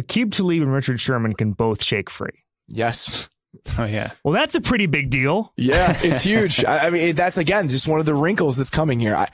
Aqib 0.00 0.32
Talib 0.32 0.62
and 0.62 0.72
Richard 0.72 0.98
Sherman 0.98 1.34
can 1.34 1.52
both 1.52 1.82
shake 1.82 2.10
free. 2.10 2.44
Yes. 2.66 3.28
Oh 3.78 3.84
yeah. 3.84 4.12
Well, 4.24 4.32
that's 4.32 4.54
a 4.54 4.62
pretty 4.62 4.86
big 4.86 5.10
deal. 5.10 5.52
Yeah, 5.58 5.94
it's 6.02 6.22
huge. 6.22 6.64
I, 6.64 6.86
I, 6.86 6.90
mean, 6.90 7.14
that's 7.14 7.36
again 7.36 7.68
just 7.68 7.86
one 7.86 8.00
of 8.00 8.06
the 8.06 8.14
wrinkles 8.14 8.56
that's 8.56 8.70
coming 8.70 8.98
here. 8.98 9.14
I, 9.14 9.28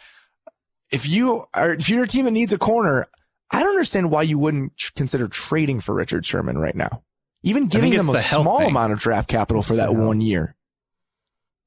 if 0.91 1.09
you 1.09 1.47
are, 1.55 1.75
if 1.75 1.89
you're 1.89 2.03
a 2.03 2.09
team 2.09 2.25
that 2.25 2.33
needs 2.33 2.53
a 2.53 2.59
corner, 2.59 3.07
I 3.53 3.61
don't 3.61 3.71
understand 3.71 4.11
why 4.11 4.23
you 4.23 4.37
wouldn't 4.37 4.73
consider 4.97 5.29
trading 5.29 5.79
for 5.79 5.95
Richard 5.95 6.27
Sherman 6.27 6.59
right 6.59 6.75
now. 6.75 7.05
Even 7.45 7.69
giving 7.69 7.93
them 7.93 8.09
a 8.09 8.13
the 8.15 8.19
small 8.19 8.59
thing. 8.59 8.71
amount 8.71 8.93
of 8.93 8.99
draft 8.99 9.29
capital 9.29 9.63
for 9.63 9.77
that 9.77 9.95
one 9.95 10.21
year. 10.21 10.57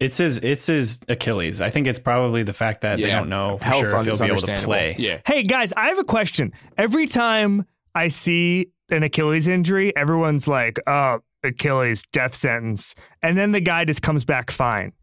It's 0.01 0.17
his 0.17 0.37
it's 0.37 0.65
his 0.65 0.99
Achilles. 1.07 1.61
I 1.61 1.69
think 1.69 1.85
it's 1.85 1.99
probably 1.99 2.41
the 2.41 2.53
fact 2.53 2.81
that 2.81 2.97
yeah. 2.97 3.05
they 3.05 3.11
don't 3.11 3.29
know 3.29 3.57
for 3.57 3.65
Health 3.65 3.79
sure 3.81 3.95
if 3.97 4.05
he'll 4.05 4.17
be 4.17 4.25
able 4.25 4.41
to 4.41 4.57
play. 4.57 4.95
Yeah. 4.97 5.21
Hey 5.27 5.43
guys, 5.43 5.73
I 5.77 5.89
have 5.89 5.99
a 5.99 6.03
question. 6.03 6.53
Every 6.75 7.05
time 7.05 7.67
I 7.93 8.07
see 8.07 8.71
an 8.89 9.03
Achilles 9.03 9.47
injury, 9.47 9.95
everyone's 9.95 10.47
like, 10.47 10.79
"Oh, 10.87 11.19
Achilles 11.43 12.01
death 12.11 12.33
sentence," 12.33 12.95
and 13.21 13.37
then 13.37 13.51
the 13.51 13.59
guy 13.59 13.85
just 13.85 14.01
comes 14.01 14.25
back 14.25 14.49
fine. 14.49 14.93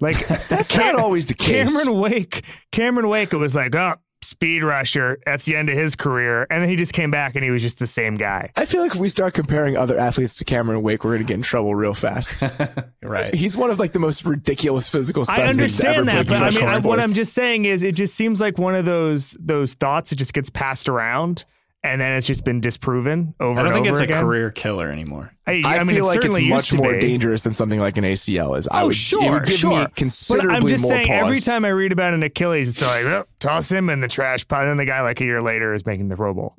Like 0.00 0.26
that's 0.48 0.74
not 0.74 0.94
always 0.94 1.26
the 1.26 1.34
case. 1.34 1.70
Cameron 1.70 2.00
Wake, 2.00 2.42
Cameron 2.72 3.08
Wake, 3.08 3.34
it 3.34 3.36
was 3.36 3.54
like, 3.54 3.74
"Oh, 3.74 3.96
speed 4.22 4.62
rusher. 4.62 5.18
That's 5.24 5.44
the 5.44 5.56
end 5.56 5.68
of 5.70 5.76
his 5.76 5.96
career. 5.96 6.46
And 6.50 6.62
then 6.62 6.68
he 6.68 6.76
just 6.76 6.92
came 6.92 7.10
back 7.10 7.34
and 7.34 7.44
he 7.44 7.50
was 7.50 7.62
just 7.62 7.78
the 7.78 7.86
same 7.86 8.16
guy. 8.16 8.52
I 8.56 8.64
feel 8.66 8.82
like 8.82 8.94
if 8.94 9.00
we 9.00 9.08
start 9.08 9.34
comparing 9.34 9.76
other 9.76 9.98
athletes 9.98 10.36
to 10.36 10.44
Cameron 10.44 10.82
Wake, 10.82 11.04
we're 11.04 11.12
going 11.12 11.26
to 11.26 11.28
get 11.28 11.34
in 11.34 11.42
trouble 11.42 11.74
real 11.74 11.94
fast. 11.94 12.42
right. 13.02 13.34
He's 13.34 13.56
one 13.56 13.70
of 13.70 13.78
like 13.78 13.92
the 13.92 13.98
most 13.98 14.24
ridiculous 14.24 14.88
physical 14.88 15.24
specimens. 15.24 15.50
I 15.50 15.52
understand 15.52 16.08
that, 16.08 16.26
but 16.26 16.42
I 16.42 16.50
mean, 16.50 16.64
I, 16.64 16.78
what 16.78 17.00
I'm 17.00 17.12
just 17.12 17.32
saying 17.32 17.64
is 17.64 17.82
it 17.82 17.94
just 17.94 18.14
seems 18.14 18.40
like 18.40 18.58
one 18.58 18.74
of 18.74 18.84
those 18.84 19.36
those 19.40 19.74
thoughts 19.74 20.10
that 20.10 20.16
just 20.16 20.34
gets 20.34 20.50
passed 20.50 20.88
around 20.88 21.44
and 21.82 22.00
then 22.00 22.12
it's 22.12 22.26
just 22.26 22.44
been 22.44 22.60
disproven 22.60 23.34
over. 23.40 23.58
And 23.58 23.60
over 23.60 23.68
again. 23.68 23.72
I 23.72 23.74
don't 23.74 23.84
think 23.84 23.86
it's 23.86 24.00
again. 24.00 24.18
a 24.18 24.20
career 24.22 24.50
killer 24.50 24.90
anymore. 24.90 25.32
I, 25.46 25.62
I, 25.64 25.78
I 25.78 25.84
mean, 25.84 25.96
feel 25.96 26.06
like 26.06 26.24
it's 26.24 26.38
much 26.38 26.74
more 26.74 26.92
be. 26.92 27.00
dangerous 27.00 27.42
than 27.42 27.54
something 27.54 27.80
like 27.80 27.96
an 27.96 28.04
ACL 28.04 28.58
is. 28.58 28.68
I 28.68 28.82
oh, 28.82 28.86
would, 28.86 28.94
sure, 28.94 29.24
it 29.24 29.30
would 29.30 29.46
give 29.46 29.58
sure. 29.58 29.80
me 29.80 29.86
considerably 29.96 30.48
but 30.48 30.56
I'm 30.56 30.68
just 30.68 30.82
more 30.82 30.92
saying, 30.92 31.08
pause. 31.08 31.24
every 31.24 31.40
time 31.40 31.64
I 31.64 31.68
read 31.68 31.92
about 31.92 32.12
an 32.12 32.22
Achilles, 32.22 32.68
it's 32.68 32.82
like, 32.82 33.04
oh, 33.04 33.26
toss 33.38 33.70
him 33.70 33.88
in 33.88 34.00
the 34.00 34.08
trash 34.08 34.46
pile. 34.46 34.60
And 34.60 34.70
then 34.70 34.76
the 34.76 34.84
guy, 34.84 35.00
like 35.00 35.20
a 35.20 35.24
year 35.24 35.42
later, 35.42 35.72
is 35.72 35.86
making 35.86 36.08
the 36.08 36.16
Pro 36.16 36.34
Bowl. 36.34 36.54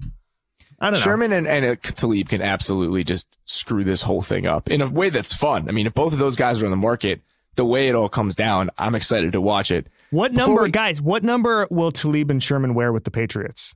I 0.80 0.86
don't 0.86 0.94
know. 0.94 1.00
Sherman 1.00 1.32
and, 1.32 1.48
and 1.48 1.66
uh, 1.66 1.76
Talib 1.76 2.30
can 2.30 2.42
absolutely 2.42 3.04
just 3.04 3.38
screw 3.46 3.84
this 3.84 4.02
whole 4.02 4.24
thing 4.24 4.48
up 4.48 4.70
in 4.72 4.82
a 4.82 4.90
way 4.90 5.10
that's 5.10 5.32
fun. 5.32 5.70
I 5.70 5.72
mean, 5.72 5.86
if 5.86 5.94
both 5.94 6.14
of 6.14 6.20
those 6.20 6.36
guys 6.36 6.60
are 6.62 6.66
on 6.66 6.72
the 6.72 6.78
market, 6.78 7.22
the 7.56 7.66
way 7.66 7.88
it 7.88 7.94
all 7.94 8.10
comes 8.10 8.34
down, 8.34 8.72
I'm 8.80 8.96
excited 8.96 9.34
to 9.34 9.42
watch 9.42 9.70
it. 9.70 9.86
What 10.10 10.34
Before 10.34 10.48
number, 10.48 10.64
we, 10.64 10.72
guys? 10.72 11.00
What 11.00 11.24
number 11.24 11.68
will 11.70 11.92
Talib 11.92 12.32
and 12.32 12.42
Sherman 12.42 12.74
wear 12.74 12.92
with 12.92 13.04
the 13.04 13.12
Patriots? 13.12 13.76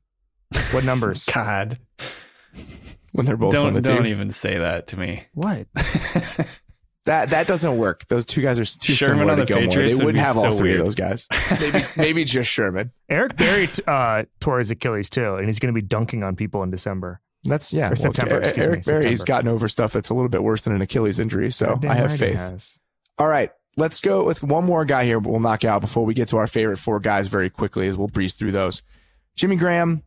What 0.71 0.83
numbers? 0.83 1.25
God. 1.33 1.79
When 3.11 3.25
they're 3.25 3.37
both 3.37 3.53
don't, 3.53 3.67
on 3.67 3.73
the 3.73 3.81
don't 3.81 3.95
team. 3.95 4.03
Don't 4.03 4.11
even 4.11 4.31
say 4.31 4.57
that 4.57 4.87
to 4.87 4.97
me. 4.97 5.23
What? 5.33 5.67
that 7.05 7.29
that 7.29 7.47
doesn't 7.47 7.77
work. 7.77 8.05
Those 8.07 8.25
two 8.25 8.41
guys 8.41 8.59
are 8.59 8.65
too 8.65 8.93
Sherman 8.93 9.19
similar 9.19 9.31
on 9.33 9.39
the 9.39 9.45
to 9.45 9.53
Gilmore. 9.53 9.67
Patriots 9.69 9.99
they 9.99 10.05
wouldn't 10.05 10.23
have 10.23 10.35
so 10.35 10.45
all 10.45 10.57
three 10.57 10.69
weird. 10.69 10.81
of 10.81 10.85
those 10.87 10.95
guys. 10.95 11.27
Maybe 11.59 11.85
maybe 11.95 12.23
just 12.25 12.49
Sherman. 12.49 12.91
Eric 13.07 13.37
Berry 13.37 13.69
uh, 13.87 14.23
tore 14.39 14.57
his 14.57 14.71
Achilles 14.71 15.09
too, 15.09 15.35
and 15.35 15.47
he's 15.47 15.59
going 15.59 15.73
to 15.73 15.79
be 15.79 15.85
dunking 15.85 16.23
on 16.23 16.35
people 16.35 16.63
in 16.63 16.71
December. 16.71 17.21
That's 17.43 17.71
yeah. 17.71 17.91
Or 17.91 17.95
September. 17.95 18.41
Well, 18.41 18.53
Eric 18.55 18.87
me, 18.87 18.91
Berry's 18.91 19.23
gotten 19.23 19.47
over 19.47 19.67
stuff 19.67 19.93
that's 19.93 20.09
a 20.09 20.13
little 20.13 20.29
bit 20.29 20.43
worse 20.43 20.63
than 20.63 20.73
an 20.73 20.81
Achilles 20.81 21.19
injury, 21.19 21.51
so 21.51 21.79
I 21.87 21.93
have 21.95 22.17
faith. 22.17 22.77
All 23.17 23.27
right, 23.27 23.51
let's 23.77 24.01
go. 24.01 24.23
Let's 24.23 24.41
one 24.43 24.65
more 24.65 24.83
guy 24.83 25.05
here, 25.05 25.19
but 25.19 25.29
we'll 25.29 25.39
knock 25.39 25.63
out 25.63 25.81
before 25.81 26.03
we 26.05 26.13
get 26.13 26.29
to 26.29 26.37
our 26.37 26.47
favorite 26.47 26.77
four 26.77 26.99
guys 26.99 27.27
very 27.27 27.49
quickly, 27.49 27.87
as 27.87 27.95
we'll 27.95 28.07
breeze 28.07 28.33
through 28.33 28.51
those. 28.51 28.81
Jimmy 29.35 29.57
Graham, 29.57 30.03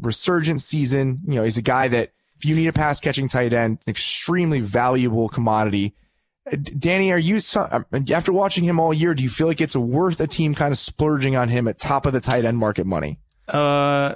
resurgent 0.00 0.62
season. 0.62 1.20
You 1.26 1.36
know, 1.36 1.44
he's 1.44 1.58
a 1.58 1.62
guy 1.62 1.88
that 1.88 2.12
if 2.36 2.44
you 2.44 2.54
need 2.54 2.68
a 2.68 2.72
pass 2.72 3.00
catching 3.00 3.28
tight 3.28 3.52
end, 3.52 3.78
an 3.86 3.90
extremely 3.90 4.60
valuable 4.60 5.28
commodity. 5.28 5.94
Uh, 6.50 6.56
Danny, 6.56 7.12
are 7.12 7.18
you 7.18 7.40
uh, 7.56 7.80
after 8.10 8.32
watching 8.32 8.64
him 8.64 8.78
all 8.78 8.94
year? 8.94 9.14
Do 9.14 9.22
you 9.22 9.28
feel 9.28 9.46
like 9.46 9.60
it's 9.60 9.76
worth 9.76 10.20
a 10.20 10.26
team 10.26 10.54
kind 10.54 10.72
of 10.72 10.78
splurging 10.78 11.36
on 11.36 11.48
him 11.48 11.68
at 11.68 11.78
top 11.78 12.06
of 12.06 12.12
the 12.12 12.20
tight 12.20 12.44
end 12.44 12.58
market 12.58 12.86
money? 12.86 13.18
Uh, 13.48 14.14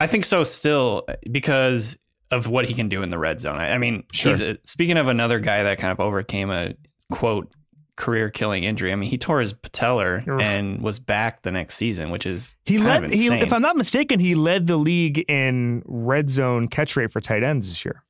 I 0.00 0.06
think 0.06 0.24
so 0.24 0.44
still 0.44 1.06
because 1.30 1.98
of 2.30 2.48
what 2.48 2.64
he 2.64 2.74
can 2.74 2.88
do 2.88 3.02
in 3.02 3.10
the 3.10 3.18
red 3.18 3.40
zone. 3.40 3.58
I, 3.58 3.74
I 3.74 3.78
mean, 3.78 4.04
sure. 4.12 4.32
a, 4.32 4.56
speaking 4.64 4.96
of 4.96 5.08
another 5.08 5.38
guy 5.38 5.64
that 5.64 5.78
kind 5.78 5.92
of 5.92 6.00
overcame 6.00 6.50
a 6.50 6.74
quote 7.10 7.52
career 7.96 8.30
killing 8.30 8.64
injury. 8.64 8.92
I 8.92 8.96
mean, 8.96 9.10
he 9.10 9.18
tore 9.18 9.40
his 9.40 9.52
patellar 9.52 10.40
and 10.40 10.80
was 10.80 10.98
back 10.98 11.42
the 11.42 11.52
next 11.52 11.74
season, 11.74 12.10
which 12.10 12.26
is 12.26 12.56
he 12.64 12.78
led. 12.78 13.10
He, 13.10 13.26
if 13.28 13.52
I'm 13.52 13.62
not 13.62 13.76
mistaken, 13.76 14.18
he 14.20 14.34
led 14.34 14.66
the 14.66 14.76
league 14.76 15.18
in 15.28 15.82
red 15.86 16.30
zone 16.30 16.68
catch 16.68 16.96
rate 16.96 17.12
for 17.12 17.20
tight 17.20 17.42
ends 17.42 17.68
this 17.68 17.84
year. 17.84 18.02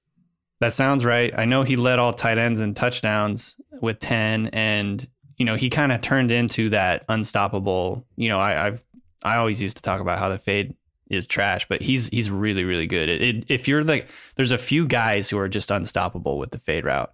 That 0.61 0.73
sounds 0.73 1.05
right. 1.05 1.37
I 1.37 1.45
know 1.45 1.65
he 1.65 1.77
led 1.77 1.99
all 1.99 2.13
tight 2.13 2.39
ends 2.39 2.61
in 2.61 2.75
touchdowns 2.75 3.57
with 3.81 3.99
ten, 3.99 4.49
and 4.49 5.07
you 5.37 5.45
know 5.45 5.57
he 5.57 5.71
kind 5.71 5.91
of 5.91 6.01
turned 6.01 6.31
into 6.31 6.71
that 6.71 7.05
unstoppable. 7.09 8.07
You 8.17 8.29
know, 8.29 8.39
I, 8.39 8.67
I've 8.67 8.83
I 9.25 9.37
always 9.37 9.61
used 9.61 9.79
to 9.79 9.83
talk 9.83 10.01
about 10.01 10.19
how 10.19 10.29
the 10.29 10.39
fade 10.39 10.77
is 11.11 11.27
trash, 11.27 11.67
but 11.69 11.83
he's 11.83 12.09
he's 12.09 12.31
really 12.31 12.63
really 12.65 12.87
good. 12.87 13.09
It, 13.09 13.23
it, 13.23 13.45
if 13.49 13.67
you're 13.67 13.83
like, 13.83 14.09
there's 14.37 14.53
a 14.53 14.59
few 14.59 14.87
guys 14.87 15.29
who 15.29 15.39
are 15.39 15.49
just 15.49 15.73
unstoppable 15.73 16.39
with 16.39 16.53
the 16.53 16.59
fade 16.59 16.85
route 16.85 17.13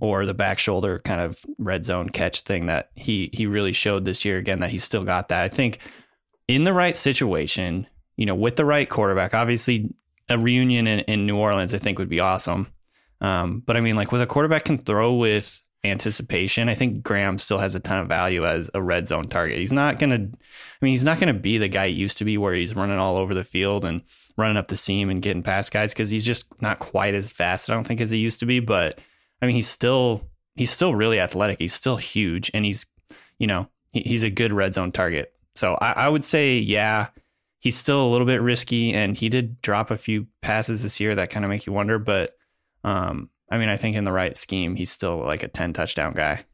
or 0.00 0.26
the 0.26 0.34
back 0.34 0.58
shoulder 0.58 0.98
kind 1.00 1.20
of 1.20 1.44
red 1.58 1.84
zone 1.84 2.08
catch 2.08 2.42
thing 2.42 2.66
that 2.66 2.90
he 2.94 3.30
he 3.32 3.46
really 3.46 3.72
showed 3.72 4.04
this 4.04 4.24
year 4.24 4.38
again 4.38 4.60
that 4.60 4.70
he's 4.70 4.84
still 4.84 5.04
got 5.04 5.28
that. 5.28 5.42
I 5.42 5.48
think 5.48 5.78
in 6.46 6.64
the 6.64 6.72
right 6.72 6.96
situation, 6.96 7.86
you 8.16 8.26
know, 8.26 8.34
with 8.34 8.56
the 8.56 8.64
right 8.64 8.88
quarterback, 8.88 9.34
obviously 9.34 9.94
a 10.28 10.38
reunion 10.38 10.86
in, 10.86 11.00
in 11.00 11.26
New 11.26 11.36
Orleans 11.36 11.74
I 11.74 11.78
think 11.78 11.98
would 11.98 12.08
be 12.08 12.20
awesome. 12.20 12.68
Um, 13.20 13.62
but 13.66 13.76
I 13.76 13.80
mean, 13.80 13.96
like 13.96 14.12
with 14.12 14.22
a 14.22 14.26
quarterback 14.26 14.64
can 14.64 14.78
throw 14.78 15.14
with 15.14 15.60
anticipation, 15.84 16.68
I 16.68 16.74
think 16.74 17.02
Graham 17.02 17.38
still 17.38 17.58
has 17.58 17.74
a 17.74 17.80
ton 17.80 17.98
of 17.98 18.08
value 18.08 18.46
as 18.46 18.70
a 18.74 18.82
red 18.82 19.08
zone 19.08 19.28
target. 19.28 19.58
He's 19.58 19.72
not 19.72 19.98
going 19.98 20.10
to, 20.10 20.16
I 20.16 20.84
mean, 20.84 20.92
he's 20.92 21.04
not 21.04 21.18
going 21.18 21.34
to 21.34 21.40
be 21.40 21.58
the 21.58 21.68
guy 21.68 21.88
he 21.88 21.94
used 21.94 22.18
to 22.18 22.24
be 22.24 22.38
where 22.38 22.54
he's 22.54 22.76
running 22.76 22.98
all 22.98 23.16
over 23.16 23.34
the 23.34 23.44
field 23.44 23.84
and 23.84 24.02
running 24.36 24.56
up 24.56 24.68
the 24.68 24.76
seam 24.76 25.10
and 25.10 25.22
getting 25.22 25.42
past 25.42 25.72
guys 25.72 25.92
because 25.92 26.10
he's 26.10 26.24
just 26.24 26.46
not 26.62 26.78
quite 26.78 27.14
as 27.14 27.30
fast, 27.30 27.68
I 27.68 27.74
don't 27.74 27.86
think, 27.86 28.00
as 28.00 28.10
he 28.10 28.18
used 28.18 28.40
to 28.40 28.46
be. 28.46 28.60
But 28.60 28.98
I 29.40 29.46
mean, 29.46 29.54
he's 29.54 29.68
still, 29.68 30.22
he's 30.54 30.70
still 30.70 30.94
really 30.94 31.20
athletic. 31.20 31.58
He's 31.58 31.74
still 31.74 31.96
huge 31.96 32.50
and 32.54 32.64
he's, 32.64 32.86
you 33.38 33.46
know, 33.46 33.68
he, 33.92 34.00
he's 34.00 34.24
a 34.24 34.30
good 34.30 34.52
red 34.52 34.74
zone 34.74 34.92
target. 34.92 35.32
So 35.54 35.74
I, 35.74 35.92
I 35.92 36.08
would 36.08 36.24
say, 36.24 36.58
yeah, 36.58 37.08
he's 37.60 37.76
still 37.76 38.06
a 38.06 38.10
little 38.10 38.26
bit 38.26 38.42
risky 38.42 38.92
and 38.92 39.16
he 39.16 39.28
did 39.28 39.60
drop 39.62 39.90
a 39.90 39.98
few 39.98 40.26
passes 40.42 40.82
this 40.82 41.00
year 41.00 41.14
that 41.14 41.30
kind 41.30 41.44
of 41.44 41.50
make 41.50 41.66
you 41.66 41.72
wonder. 41.72 41.98
But, 41.98 42.36
um, 42.84 43.30
I 43.50 43.58
mean, 43.58 43.68
I 43.68 43.76
think 43.76 43.96
in 43.96 44.04
the 44.04 44.12
right 44.12 44.36
scheme, 44.36 44.76
he's 44.76 44.90
still 44.90 45.18
like 45.18 45.42
a 45.42 45.48
10 45.48 45.72
touchdown 45.72 46.12
guy. 46.12 46.44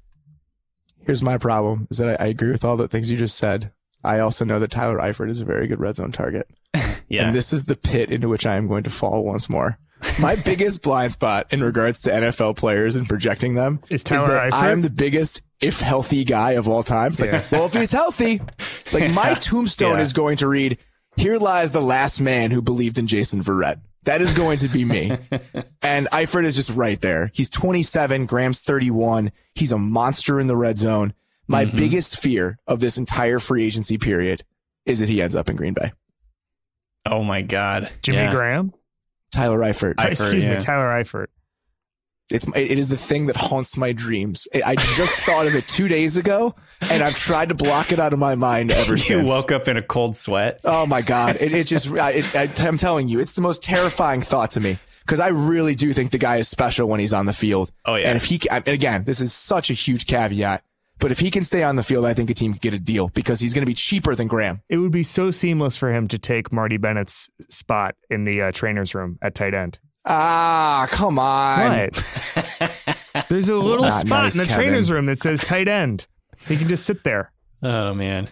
Here's 1.01 1.23
my 1.23 1.37
problem 1.39 1.87
is 1.91 1.99
that 1.99 2.21
I, 2.21 2.25
I 2.25 2.29
agree 2.29 2.51
with 2.51 2.65
all 2.65 2.77
the 2.77 2.89
things 2.89 3.11
you 3.11 3.17
just 3.17 3.37
said. 3.37 3.73
I 4.03 4.21
also 4.21 4.45
know 4.45 4.59
that 4.61 4.71
Tyler 4.71 4.99
Eifert 4.99 5.31
is 5.31 5.41
a 5.41 5.47
very 5.47 5.67
good 5.67 5.81
red 5.81 5.97
zone 5.97 6.13
target. 6.13 6.49
yeah. 7.09 7.27
And 7.27 7.35
this 7.35 7.53
is 7.53 7.65
the 7.65 7.77
pit 7.77 8.11
into 8.11 8.29
which 8.29 8.47
I 8.47 8.57
am 8.57 8.69
going 8.69 8.85
to 8.85 8.91
fall 8.91 9.25
once 9.25 9.49
more. 9.49 9.79
My 10.21 10.37
biggest 10.37 10.83
blind 10.83 11.13
spot 11.13 11.47
in 11.51 11.63
regards 11.63 12.03
to 12.03 12.11
NFL 12.11 12.57
players 12.57 12.97
and 12.97 13.09
projecting 13.09 13.55
them 13.55 13.81
is, 13.91 14.03
Tyler 14.03 14.47
is 14.47 14.53
that 14.53 14.55
I'm 14.55 14.83
the 14.83 14.91
biggest 14.91 15.43
if 15.61 15.81
healthy 15.81 16.25
guy 16.25 16.53
of 16.53 16.69
all 16.69 16.83
time. 16.83 17.13
It's 17.13 17.21
like, 17.21 17.33
yeah. 17.33 17.45
well, 17.51 17.67
if 17.67 17.75
he's 17.75 17.93
healthy, 17.93 18.41
like 18.93 19.11
my 19.13 19.35
tombstone 19.35 19.97
yeah. 19.97 20.03
is 20.03 20.13
going 20.13 20.37
to 20.39 20.49
read, 20.49 20.79
here 21.17 21.39
lies 21.39 21.73
the 21.73 21.81
last 21.81 22.21
man 22.21 22.51
who 22.51 22.61
believed 22.61 22.99
in 22.99 23.07
Jason 23.07 23.43
Verrett. 23.43 23.81
That 24.05 24.21
is 24.21 24.35
going 24.35 24.59
to 24.59 24.69
be 24.69 24.85
me. 24.85 25.11
and 25.83 26.07
Eifert 26.11 26.45
is 26.45 26.55
just 26.55 26.71
right 26.71 27.01
there. 27.01 27.31
He's 27.33 27.49
27, 27.49 28.27
Graham's 28.27 28.61
31. 28.61 29.33
He's 29.55 29.73
a 29.73 29.79
monster 29.79 30.39
in 30.39 30.47
the 30.47 30.57
red 30.57 30.77
zone. 30.77 31.15
My 31.49 31.65
mm-hmm. 31.65 31.77
biggest 31.77 32.19
fear 32.19 32.59
of 32.67 32.81
this 32.81 32.99
entire 32.99 33.39
free 33.39 33.65
agency 33.65 33.97
period 33.97 34.45
is 34.85 35.01
that 35.01 35.09
he 35.09 35.23
ends 35.23 35.37
up 35.37 35.49
in 35.49 35.57
Green 35.57 35.75
Bay. 35.75 35.93
Oh 37.07 37.25
my 37.25 37.43
God. 37.43 37.91
Jimmy 38.03 38.19
yeah. 38.19 38.31
Graham? 38.31 38.75
Tyler 39.35 39.59
Eifert. 39.59 39.97
Eifert 39.97 40.13
Excuse 40.13 40.45
yeah. 40.45 40.55
me, 40.55 40.61
Tyler 40.61 41.03
Eifert. 41.03 41.27
It's 42.31 42.47
it 42.57 42.79
is 42.79 42.89
the 42.89 42.97
thing 42.97 43.27
that 43.27 43.37
haunts 43.37 43.77
my 43.77 43.93
dreams. 43.93 44.49
I 44.55 44.77
just 44.77 45.21
thought 45.27 45.47
of 45.47 45.55
it 45.55 45.69
two 45.69 45.89
days 45.89 46.17
ago, 46.17 46.55
and 46.81 47.03
I've 47.03 47.17
tried 47.17 47.51
to 47.51 47.55
block 47.55 47.93
it 47.93 48.01
out 48.01 48.15
of 48.15 48.19
my 48.19 48.35
mind 48.35 48.71
ever 48.71 48.93
you 48.95 48.99
since. 48.99 49.29
You 49.29 49.35
woke 49.35 49.53
up 49.53 49.69
in 49.69 49.77
a 49.77 49.83
cold 49.83 50.17
sweat. 50.17 50.61
Oh 50.65 50.87
my 50.87 51.03
god! 51.03 51.37
It, 51.39 51.53
it 51.53 51.67
just 51.67 51.89
it, 51.89 52.35
I, 52.35 52.51
I'm 52.67 52.79
telling 52.79 53.09
you, 53.09 53.21
it's 53.21 53.35
the 53.35 53.43
most 53.43 53.63
terrifying 53.63 54.23
thought 54.23 54.53
to 54.53 54.61
me 54.61 54.79
because 55.05 55.21
I 55.21 55.29
really 55.29 55.75
do 55.75 55.93
think 55.93 56.13
the 56.13 56.19
guy 56.19 56.37
is 56.37 56.49
special 56.49 56.89
when 56.89 56.99
he's 56.99 57.13
on 57.13 57.27
the 57.27 57.35
field. 57.35 57.71
Oh 57.85 57.97
yeah. 57.97 58.09
And 58.09 58.17
if 58.17 58.25
he 58.25 58.41
and 58.51 58.67
again, 58.67 59.05
this 59.05 59.21
is 59.21 59.35
such 59.35 59.69
a 59.71 59.75
huge 59.75 60.07
caveat. 60.07 60.65
But 61.01 61.11
if 61.11 61.19
he 61.19 61.31
can 61.31 61.45
stay 61.45 61.63
on 61.63 61.77
the 61.77 61.83
field, 61.83 62.07
I 62.07 62.15
think 62.15 62.31
a 62.31 62.35
team 62.35 62.53
could 62.53 62.63
get 62.63 62.75
a 62.75 62.79
deal 62.79 63.09
because 63.15 63.41
he's 63.41 63.53
going 63.53 63.63
to 63.63 63.67
be 63.67 63.75
cheaper 63.75 64.15
than 64.15 64.27
Graham. 64.29 64.63
It 64.69 64.79
would 64.79 64.93
be 64.93 65.03
so 65.03 65.31
seamless 65.31 65.77
for 65.77 65.93
him 65.93 66.09
to 66.09 66.19
take 66.19 66.53
Marty 66.53 66.77
Bennett's 66.77 67.29
spot 67.49 67.95
in 68.11 68.25
the 68.25 68.43
uh, 68.43 68.53
trainer's 68.53 68.95
room 68.95 69.19
at 69.21 69.35
tight 69.35 69.55
end. 69.55 69.79
Ah, 70.07 70.87
come 70.91 71.19
on. 71.19 71.61
What? 71.71 71.95
There's 73.29 73.49
a 73.49 73.57
little 73.57 73.91
spot 73.91 74.07
nice, 74.07 74.35
in 74.35 74.39
the 74.39 74.45
Kevin. 74.47 74.65
trainer's 74.65 74.91
room 74.91 75.07
that 75.07 75.19
says 75.21 75.41
tight 75.41 75.67
end. 75.69 76.07
He 76.47 76.57
can 76.57 76.69
just 76.69 76.85
sit 76.85 77.05
there. 77.05 77.33
Oh 77.63 77.95
man. 77.95 78.29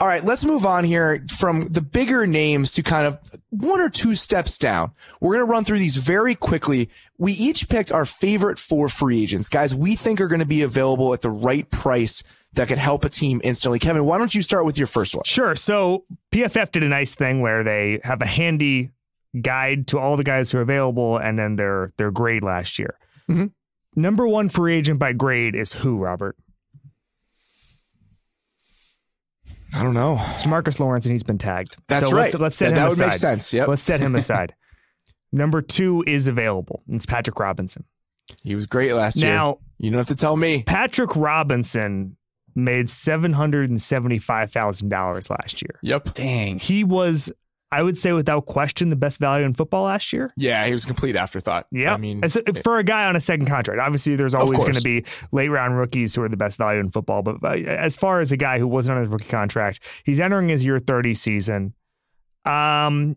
All 0.00 0.08
right, 0.08 0.24
let's 0.24 0.44
move 0.44 0.66
on 0.66 0.84
here 0.84 1.24
from 1.36 1.68
the 1.68 1.80
bigger 1.80 2.26
names 2.26 2.72
to 2.72 2.82
kind 2.82 3.06
of 3.06 3.18
one 3.50 3.80
or 3.80 3.88
two 3.88 4.16
steps 4.16 4.58
down. 4.58 4.90
We're 5.20 5.34
going 5.34 5.46
to 5.46 5.50
run 5.52 5.64
through 5.64 5.78
these 5.78 5.96
very 5.96 6.34
quickly. 6.34 6.90
We 7.16 7.32
each 7.32 7.68
picked 7.68 7.92
our 7.92 8.04
favorite 8.04 8.58
four 8.58 8.88
free 8.88 9.22
agents, 9.22 9.48
guys 9.48 9.72
we 9.74 9.94
think 9.94 10.20
are 10.20 10.26
going 10.26 10.40
to 10.40 10.46
be 10.46 10.62
available 10.62 11.14
at 11.14 11.22
the 11.22 11.30
right 11.30 11.70
price 11.70 12.24
that 12.54 12.68
could 12.68 12.78
help 12.78 13.04
a 13.04 13.08
team 13.08 13.40
instantly. 13.44 13.78
Kevin, 13.78 14.04
why 14.04 14.18
don't 14.18 14.34
you 14.34 14.42
start 14.42 14.64
with 14.64 14.78
your 14.78 14.86
first 14.86 15.14
one? 15.14 15.24
Sure. 15.24 15.54
So 15.54 16.04
PFF 16.32 16.72
did 16.72 16.82
a 16.82 16.88
nice 16.88 17.14
thing 17.14 17.40
where 17.40 17.62
they 17.62 18.00
have 18.02 18.20
a 18.20 18.26
handy 18.26 18.90
guide 19.40 19.88
to 19.88 19.98
all 19.98 20.16
the 20.16 20.24
guys 20.24 20.50
who 20.50 20.58
are 20.58 20.62
available 20.62 21.18
and 21.18 21.38
then 21.38 21.56
their 21.56 21.92
their 21.96 22.10
grade 22.10 22.42
last 22.42 22.78
year. 22.78 22.96
Mm-hmm. 23.28 23.46
Number 23.96 24.26
one 24.26 24.48
free 24.48 24.74
agent 24.74 24.98
by 24.98 25.12
grade 25.12 25.54
is 25.54 25.72
who, 25.72 25.98
Robert? 25.98 26.36
I 29.74 29.82
don't 29.82 29.94
know. 29.94 30.18
It's 30.30 30.44
Demarcus 30.44 30.78
Lawrence, 30.78 31.04
and 31.04 31.12
he's 31.12 31.24
been 31.24 31.38
tagged. 31.38 31.76
That's 31.88 32.06
so 32.06 32.12
right. 32.12 32.22
Let's, 32.22 32.34
let's 32.34 32.56
set 32.56 32.66
yeah, 32.66 32.70
him 32.70 32.74
that 32.76 32.92
aside. 32.92 33.04
would 33.04 33.10
make 33.10 33.18
sense. 33.18 33.52
Yep. 33.52 33.68
Let's 33.68 33.82
set 33.82 34.00
him 34.00 34.14
aside. 34.16 34.54
Number 35.32 35.62
two 35.62 36.04
is 36.06 36.28
available. 36.28 36.82
It's 36.88 37.06
Patrick 37.06 37.40
Robinson. 37.40 37.84
He 38.44 38.54
was 38.54 38.66
great 38.66 38.92
last 38.94 39.16
now, 39.16 39.22
year. 39.22 39.34
Now 39.34 39.58
you 39.78 39.90
don't 39.90 39.98
have 39.98 40.06
to 40.08 40.16
tell 40.16 40.36
me. 40.36 40.62
Patrick 40.62 41.16
Robinson 41.16 42.16
made 42.54 42.88
seven 42.88 43.32
hundred 43.32 43.68
and 43.68 43.82
seventy-five 43.82 44.52
thousand 44.52 44.90
dollars 44.90 45.28
last 45.28 45.60
year. 45.60 45.80
Yep. 45.82 46.14
Dang. 46.14 46.58
He 46.60 46.84
was 46.84 47.32
I 47.74 47.82
would 47.82 47.98
say 47.98 48.12
without 48.12 48.46
question 48.46 48.88
the 48.88 48.96
best 48.96 49.18
value 49.18 49.44
in 49.44 49.52
football 49.52 49.84
last 49.84 50.12
year. 50.12 50.32
Yeah, 50.36 50.64
he 50.64 50.70
was 50.70 50.84
a 50.84 50.86
complete 50.86 51.16
afterthought. 51.16 51.66
Yeah, 51.72 51.94
I 51.94 51.96
mean, 51.96 52.22
As, 52.22 52.38
for 52.62 52.78
a 52.78 52.84
guy 52.84 53.06
on 53.06 53.16
a 53.16 53.20
second 53.20 53.46
contract, 53.46 53.80
obviously 53.80 54.14
there's 54.14 54.34
always 54.34 54.60
going 54.60 54.74
to 54.74 54.80
be 54.80 55.04
late 55.32 55.48
round 55.48 55.76
rookies 55.76 56.14
who 56.14 56.22
are 56.22 56.28
the 56.28 56.36
best 56.36 56.56
value 56.56 56.78
in 56.78 56.92
football. 56.92 57.22
But 57.22 57.42
uh, 57.42 57.48
as 57.48 57.96
far 57.96 58.20
as 58.20 58.30
a 58.30 58.36
guy 58.36 58.60
who 58.60 58.68
wasn't 58.68 58.96
on 58.96 59.02
his 59.02 59.10
rookie 59.10 59.26
contract, 59.26 59.80
he's 60.04 60.20
entering 60.20 60.48
his 60.48 60.64
year 60.64 60.78
30 60.78 61.14
season. 61.14 61.74
Um, 62.44 63.16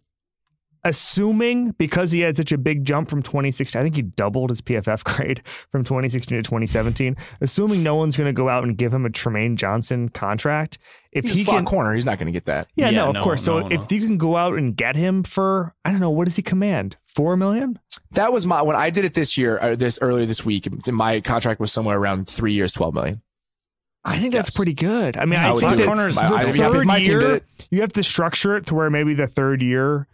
assuming 0.88 1.72
because 1.72 2.12
he 2.12 2.22
had 2.22 2.38
such 2.38 2.52
a 2.52 2.58
big 2.58 2.86
jump 2.86 3.10
from 3.10 3.22
2016, 3.22 3.80
I 3.80 3.84
think 3.84 3.96
he 3.96 4.02
doubled 4.02 4.50
his 4.50 4.62
PFF 4.62 5.04
grade 5.16 5.42
from 5.72 5.84
2016 5.84 6.38
to 6.38 6.42
2017. 6.42 7.16
Assuming 7.42 7.84
no 7.84 7.96
one's 7.96 8.18
going 8.18 8.28
to 8.28 8.34
go 8.34 8.50
out 8.50 8.64
and 8.64 8.78
give 8.78 8.94
him 8.94 9.06
a 9.06 9.10
Trumaine 9.10 9.56
Johnson 9.56 10.10
contract, 10.10 10.78
if 11.12 11.26
he's 11.26 11.36
he 11.36 11.46
can 11.46 11.66
corner, 11.66 11.94
he's 11.94 12.06
not 12.06 12.18
going 12.18 12.28
to 12.28 12.32
get 12.32 12.46
that. 12.46 12.68
Yeah, 12.76 12.90
yeah 12.90 13.02
no, 13.02 13.10
of 13.10 13.16
no, 13.16 13.24
course. 13.24 13.46
No, 13.46 13.62
so 13.62 13.68
if 13.68 13.92
you 13.92 14.02
can 14.02 14.18
go 14.18 14.38
out 14.38 14.58
and 14.58 14.76
get 14.76 14.96
him 14.96 15.24
for, 15.24 15.76
I 15.84 15.92
don't 15.92 16.00
know, 16.00 16.10
what 16.10 16.26
does 16.26 16.36
he 16.36 16.42
command? 16.42 16.98
Four 17.06 17.36
million? 17.36 17.80
That 18.12 18.32
was 18.32 18.46
my 18.46 18.62
when 18.62 18.76
I 18.76 18.90
did 18.90 19.06
it 19.06 19.14
this 19.14 19.38
year, 19.38 19.60
or 19.60 19.76
this 19.76 20.00
earlier 20.02 20.26
this 20.26 20.46
week. 20.46 20.68
My 20.88 21.20
contract 21.22 21.60
was 21.60 21.72
somewhere 21.72 21.98
around 21.98 22.28
three 22.30 22.54
years, 22.54 22.72
twelve 22.72 22.94
million. 22.94 23.22
I 24.06 24.18
think 24.20 24.32
that's 24.32 24.50
pretty 24.50 24.74
good. 24.74 25.18
I 25.18 25.26
mean, 25.26 25.40
I, 25.40 25.50
I 25.50 25.52
think 25.52 25.78
that 25.78 25.86
corners, 25.86 26.16
the 26.16 26.22
I, 26.22 26.52
third 26.52 27.06
year, 27.06 27.42
you 27.70 27.82
have 27.82 27.92
to 27.94 28.04
structure 28.04 28.56
it 28.56 28.68
to 28.68 28.76
where 28.76 28.90
maybe 28.90 29.14
the 29.14 29.28
third 29.28 29.62
year 29.62 30.08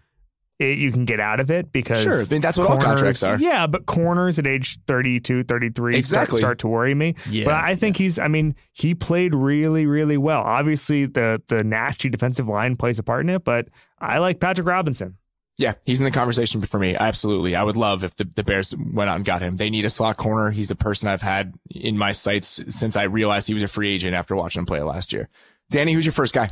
it, 0.59 0.77
you 0.77 0.91
can 0.91 1.05
get 1.05 1.19
out 1.19 1.39
of 1.39 1.51
it 1.51 1.71
because 1.71 2.01
sure, 2.01 2.21
I 2.21 2.25
mean, 2.29 2.41
that's 2.41 2.57
what 2.57 2.67
corners, 2.67 2.83
all 2.83 2.89
contracts 2.91 3.23
are. 3.23 3.39
Yeah, 3.39 3.67
but 3.67 3.85
corners 3.85 4.39
at 4.39 4.47
age 4.47 4.77
32, 4.87 5.43
33 5.43 5.95
exactly. 5.95 6.37
start, 6.37 6.39
start 6.39 6.59
to 6.59 6.67
worry 6.67 6.93
me. 6.93 7.15
Yeah, 7.29 7.45
but 7.45 7.55
I 7.55 7.75
think 7.75 7.99
yeah. 7.99 8.03
he's 8.03 8.19
I 8.19 8.27
mean, 8.27 8.55
he 8.71 8.95
played 8.95 9.33
really 9.35 9.85
really 9.85 10.17
well. 10.17 10.41
Obviously 10.41 11.05
the 11.05 11.41
the 11.47 11.63
nasty 11.63 12.09
defensive 12.09 12.47
line 12.47 12.75
plays 12.75 12.99
a 12.99 13.03
part 13.03 13.21
in 13.21 13.29
it, 13.29 13.43
but 13.43 13.67
I 13.99 14.19
like 14.19 14.39
Patrick 14.39 14.67
Robinson. 14.67 15.17
Yeah, 15.57 15.73
he's 15.85 16.01
in 16.01 16.05
the 16.05 16.11
conversation 16.11 16.61
for 16.61 16.79
me. 16.79 16.95
Absolutely. 16.95 17.55
I 17.55 17.61
would 17.61 17.77
love 17.77 18.03
if 18.03 18.15
the, 18.15 18.27
the 18.33 18.43
Bears 18.43 18.75
went 18.75 19.09
out 19.09 19.17
and 19.17 19.25
got 19.25 19.43
him. 19.43 19.55
They 19.55 19.69
need 19.69 19.85
a 19.85 19.89
slot 19.89 20.17
corner. 20.17 20.49
He's 20.49 20.71
a 20.71 20.75
person 20.75 21.09
I've 21.09 21.21
had 21.21 21.53
in 21.69 21.95
my 21.95 22.11
sights 22.11 22.63
since 22.69 22.95
I 22.95 23.03
realized 23.03 23.47
he 23.47 23.53
was 23.53 23.61
a 23.61 23.67
free 23.67 23.93
agent 23.93 24.15
after 24.15 24.35
watching 24.35 24.61
him 24.61 24.65
play 24.65 24.81
last 24.81 25.13
year. 25.13 25.29
Danny, 25.69 25.93
who's 25.93 26.07
your 26.07 26.13
first 26.13 26.33
guy? 26.33 26.49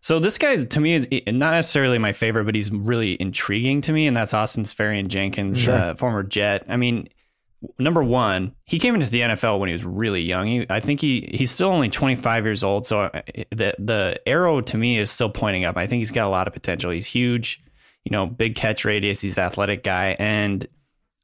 So 0.00 0.18
this 0.18 0.38
guy 0.38 0.62
to 0.64 0.80
me 0.80 0.94
is 0.94 1.08
not 1.26 1.52
necessarily 1.52 1.98
my 1.98 2.12
favorite, 2.12 2.44
but 2.44 2.54
he's 2.54 2.70
really 2.70 3.16
intriguing 3.20 3.80
to 3.82 3.92
me, 3.92 4.06
and 4.06 4.16
that's 4.16 4.32
Austin 4.32 4.64
Seferian-Jenkins, 4.64 5.58
Sure. 5.58 5.74
uh, 5.74 5.94
former 5.94 6.22
Jet. 6.22 6.64
I 6.68 6.76
mean, 6.76 7.08
number 7.78 8.02
one, 8.04 8.54
he 8.64 8.78
came 8.78 8.94
into 8.94 9.10
the 9.10 9.20
NFL 9.22 9.58
when 9.58 9.68
he 9.68 9.72
was 9.72 9.84
really 9.84 10.22
young. 10.22 10.46
He, 10.46 10.66
I 10.70 10.80
think 10.80 11.00
he 11.00 11.28
he's 11.32 11.50
still 11.50 11.68
only 11.70 11.88
25 11.88 12.44
years 12.44 12.62
old, 12.62 12.86
so 12.86 13.00
uh, 13.00 13.20
the 13.50 13.74
the 13.78 14.20
arrow 14.26 14.60
to 14.60 14.76
me 14.78 14.98
is 14.98 15.10
still 15.10 15.28
pointing 15.30 15.64
up. 15.64 15.76
I 15.76 15.86
think 15.86 15.98
he's 16.00 16.12
got 16.12 16.26
a 16.26 16.30
lot 16.30 16.46
of 16.46 16.52
potential. 16.54 16.90
He's 16.90 17.06
huge, 17.06 17.60
you 18.04 18.12
know, 18.12 18.26
big 18.26 18.54
catch 18.54 18.84
radius. 18.84 19.20
He's 19.20 19.36
an 19.36 19.44
athletic 19.44 19.82
guy, 19.82 20.14
and 20.20 20.64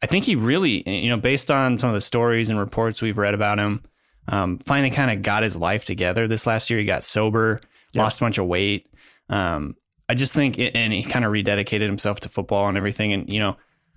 I 0.03 0.07
think 0.07 0.25
he 0.25 0.35
really, 0.35 0.87
you 0.91 1.09
know, 1.09 1.17
based 1.17 1.51
on 1.51 1.79
some 1.79 1.89
of 1.89 1.95
the 1.95 2.01
stories 2.01 2.51
and 2.51 2.59
reports 2.59 3.01
we've 3.01 3.17
read 3.17 3.35
about 3.35 3.59
him, 3.61 3.85
um, 4.29 4.59
finally 4.59 4.91
kind 4.91 5.11
of 5.13 5.23
got 5.23 5.45
his 5.45 5.57
life 5.57 5.85
together 5.85 6.27
this 6.27 6.47
last 6.47 6.69
year. 6.69 6.79
He 6.81 6.85
got 6.85 7.05
sober, 7.05 7.61
lost 7.95 8.21
a 8.21 8.25
bunch 8.25 8.39
of 8.39 8.47
weight. 8.47 8.89
Um, 9.29 9.77
I 10.09 10.15
just 10.15 10.35
think, 10.35 10.59
and 10.59 10.93
he 10.93 11.03
kind 11.03 11.25
of 11.25 11.33
rededicated 11.33 11.87
himself 11.87 12.21
to 12.21 12.29
football 12.29 12.69
and 12.69 12.77
everything. 12.77 13.13
And, 13.13 13.33
you 13.33 13.39
know, 13.39 13.57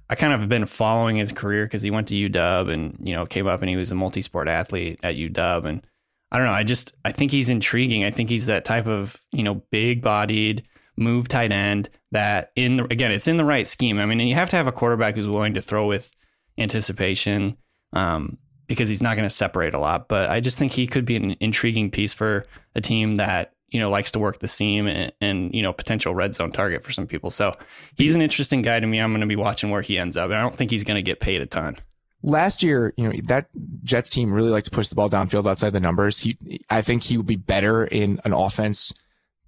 I 0.09 0.15
kind 0.15 0.33
of 0.33 0.39
have 0.39 0.49
been 0.49 0.65
following 0.65 1.17
his 1.17 1.31
career 1.31 1.65
because 1.65 1.81
he 1.81 1.91
went 1.91 2.07
to 2.07 2.29
UW 2.29 2.71
and, 2.71 2.97
you 3.01 3.13
know, 3.13 3.25
came 3.25 3.47
up 3.47 3.61
and 3.61 3.69
he 3.69 3.75
was 3.75 3.91
a 3.91 3.95
multi 3.95 4.21
sport 4.21 4.47
athlete 4.47 4.99
at 5.03 5.15
UW. 5.15 5.65
And 5.65 5.85
I 6.31 6.37
don't 6.37 6.47
know. 6.47 6.53
I 6.53 6.63
just, 6.63 6.95
I 7.03 7.11
think 7.11 7.31
he's 7.31 7.49
intriguing. 7.49 8.05
I 8.05 8.11
think 8.11 8.29
he's 8.29 8.45
that 8.45 8.63
type 8.63 8.87
of, 8.87 9.19
you 9.31 9.43
know, 9.43 9.55
big 9.69 10.01
bodied, 10.01 10.63
move 10.95 11.27
tight 11.27 11.51
end 11.51 11.89
that 12.11 12.51
in 12.55 12.77
the, 12.77 12.83
again, 12.85 13.11
it's 13.11 13.27
in 13.27 13.37
the 13.37 13.45
right 13.45 13.67
scheme. 13.67 13.99
I 13.99 14.05
mean, 14.05 14.19
you 14.21 14.35
have 14.35 14.49
to 14.49 14.55
have 14.55 14.67
a 14.67 14.71
quarterback 14.71 15.15
who's 15.15 15.27
willing 15.27 15.55
to 15.55 15.61
throw 15.61 15.87
with 15.87 16.13
anticipation. 16.57 17.57
Um, 17.93 18.37
because 18.67 18.89
he's 18.89 19.01
not 19.01 19.15
going 19.15 19.27
to 19.27 19.33
separate 19.33 19.73
a 19.73 19.79
lot, 19.79 20.07
but 20.07 20.29
I 20.29 20.39
just 20.39 20.59
think 20.59 20.73
he 20.73 20.87
could 20.87 21.05
be 21.05 21.15
an 21.15 21.35
intriguing 21.39 21.89
piece 21.89 22.13
for 22.13 22.45
a 22.75 22.81
team 22.81 23.15
that 23.15 23.53
you 23.69 23.79
know 23.79 23.89
likes 23.89 24.11
to 24.11 24.19
work 24.19 24.39
the 24.39 24.47
seam 24.47 24.87
and, 24.87 25.11
and 25.21 25.53
you 25.53 25.61
know 25.61 25.73
potential 25.73 26.15
red 26.15 26.33
zone 26.35 26.51
target 26.51 26.83
for 26.83 26.91
some 26.91 27.07
people. 27.07 27.29
So 27.29 27.55
he's 27.95 28.15
an 28.15 28.21
interesting 28.21 28.61
guy 28.61 28.79
to 28.79 28.87
me. 28.87 28.99
I'm 28.99 29.11
going 29.11 29.21
to 29.21 29.27
be 29.27 29.35
watching 29.35 29.69
where 29.69 29.81
he 29.81 29.97
ends 29.97 30.17
up, 30.17 30.25
and 30.25 30.35
I 30.35 30.41
don't 30.41 30.55
think 30.55 30.71
he's 30.71 30.83
going 30.83 30.95
to 30.95 31.01
get 31.01 31.19
paid 31.19 31.41
a 31.41 31.45
ton. 31.45 31.77
last 32.23 32.63
year, 32.63 32.93
you 32.97 33.07
know, 33.09 33.13
that 33.25 33.47
Jets 33.83 34.09
team 34.09 34.31
really 34.33 34.49
liked 34.49 34.65
to 34.65 34.71
push 34.71 34.87
the 34.87 34.95
ball 34.95 35.09
downfield 35.09 35.47
outside 35.49 35.69
the 35.71 35.79
numbers. 35.79 36.17
He, 36.19 36.37
I 36.69 36.81
think 36.81 37.03
he 37.03 37.17
would 37.17 37.27
be 37.27 37.35
better 37.35 37.85
in 37.85 38.19
an 38.25 38.33
offense 38.33 38.93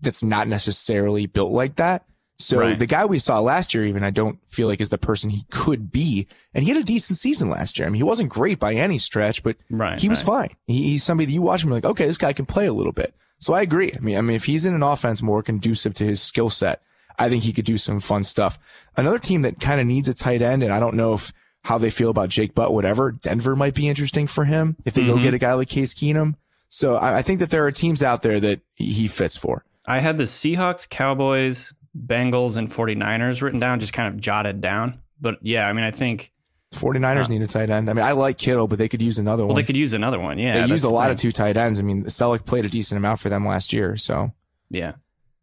that's 0.02 0.24
not 0.24 0.48
necessarily 0.48 1.26
built 1.26 1.52
like 1.52 1.76
that. 1.78 2.06
So 2.38 2.58
Right. 2.60 2.80
the 2.80 2.86
guy 2.86 3.04
we 3.06 3.20
saw 3.20 3.40
last 3.42 3.74
year, 3.74 3.86
even 3.86 4.04
I 4.04 4.12
don't 4.12 4.40
feel 4.48 4.68
like 4.70 4.80
is 4.80 4.90
the 4.90 4.98
person 4.98 5.30
he 5.30 5.44
could 5.52 5.92
be. 5.92 6.28
And 6.54 6.64
he 6.64 6.70
had 6.70 6.80
a 6.80 6.84
decent 6.86 7.18
season 7.20 7.50
last 7.50 7.78
year. 7.78 7.86
I 7.86 7.90
mean, 7.92 7.98
he 8.00 8.04
wasn't 8.04 8.30
great 8.30 8.60
by 8.60 8.76
any 8.76 8.98
stretch, 8.98 9.44
but 9.44 9.58
Right, 9.70 10.00
he 10.00 10.08
was 10.08 10.20
right. 10.26 10.50
fine. 10.50 10.58
He, 10.68 10.84
he's 10.92 11.04
somebody 11.04 11.26
that 11.26 11.34
you 11.34 11.42
watch 11.42 11.64
him 11.66 11.70
like, 11.72 11.84
okay, 11.84 12.06
this 12.06 12.18
guy 12.18 12.32
can 12.32 12.46
play 12.46 12.68
a 12.68 12.72
little 12.74 12.94
bit. 12.94 13.14
So 13.40 13.54
I 13.54 13.62
agree. 13.62 13.94
I 13.96 14.00
mean, 14.00 14.18
I 14.18 14.22
mean, 14.22 14.36
if 14.36 14.46
he's 14.46 14.66
in 14.66 14.76
an 14.76 14.84
offense 14.84 15.22
more 15.22 15.42
conducive 15.42 15.94
to 15.96 16.06
his 16.06 16.22
skill 16.22 16.50
set, 16.50 16.82
I 17.18 17.30
think 17.30 17.44
he 17.44 17.54
could 17.54 17.66
do 17.66 17.78
some 17.78 18.00
fun 18.00 18.24
stuff. 18.24 18.60
Another 18.98 19.20
team 19.20 19.42
that 19.44 19.60
kind 19.60 19.82
of 19.82 19.88
needs 19.88 20.08
a 20.10 20.14
tight 20.14 20.42
end, 20.42 20.62
and 20.64 20.72
I 20.74 20.80
don't 20.80 20.96
know 20.96 21.14
if 21.14 21.32
how 21.66 21.78
they 21.78 21.90
feel 21.90 22.10
about 22.10 22.30
Jake 22.30 22.54
Butt, 22.56 22.74
whatever. 22.74 23.12
Denver 23.12 23.56
might 23.56 23.74
be 23.74 23.88
interesting 23.90 24.28
for 24.28 24.46
him 24.46 24.78
if 24.86 24.94
they 24.94 25.06
go 25.06 25.16
Mhm. 25.16 25.24
get 25.24 25.34
a 25.34 25.38
guy 25.38 25.54
like 25.54 25.68
Case 25.68 25.94
Keenum. 25.94 26.36
So 26.70 26.96
I, 26.96 27.18
I 27.18 27.22
think 27.22 27.40
that 27.40 27.50
there 27.50 27.66
are 27.66 27.72
teams 27.72 28.02
out 28.04 28.22
there 28.22 28.40
that 28.40 28.62
he 28.76 28.92
he 28.94 29.08
fits 29.08 29.36
for. 29.36 29.66
I 29.88 30.00
had 30.00 30.18
the 30.18 30.24
Seahawks, 30.26 30.88
Cowboys, 30.88 31.74
Bengals, 31.98 32.56
and 32.56 32.70
49ers 32.72 33.42
written 33.42 33.60
down, 33.60 33.80
just 33.80 33.92
kind 33.94 34.14
of 34.14 34.20
jotted 34.22 34.62
down. 34.62 35.00
But 35.20 35.40
yeah, 35.42 35.68
I 35.68 35.74
mean, 35.74 35.84
I 35.84 35.92
think 35.92 36.32
49ers 36.74 37.24
Huh. 37.24 37.28
need 37.30 37.42
a 37.42 37.48
tight 37.48 37.70
end. 37.70 37.90
I 37.90 37.94
mean, 37.94 38.06
I 38.06 38.12
like 38.12 38.38
Kittle, 38.38 38.68
but 38.68 38.78
they 38.78 38.88
could 38.88 39.02
use 39.02 39.18
another 39.20 39.44
well 39.44 39.50
one. 39.50 39.56
they 39.56 39.64
could 39.66 39.78
use 39.78 39.94
another 39.94 40.20
one. 40.20 40.38
Yeah, 40.38 40.62
they 40.66 40.72
used 40.72 40.86
a 40.86 40.90
lot 40.90 41.10
of 41.12 41.18
two 41.18 41.32
tight 41.32 41.58
ends. 41.58 41.80
I 41.80 41.84
mean, 41.84 42.06
Celek 42.06 42.46
played 42.46 42.66
a 42.66 42.70
decent 42.70 42.98
amount 42.98 43.20
for 43.20 43.30
them 43.30 43.46
last 43.48 43.74
year. 43.74 43.98
So 43.98 44.32
Yeah, 44.70 44.94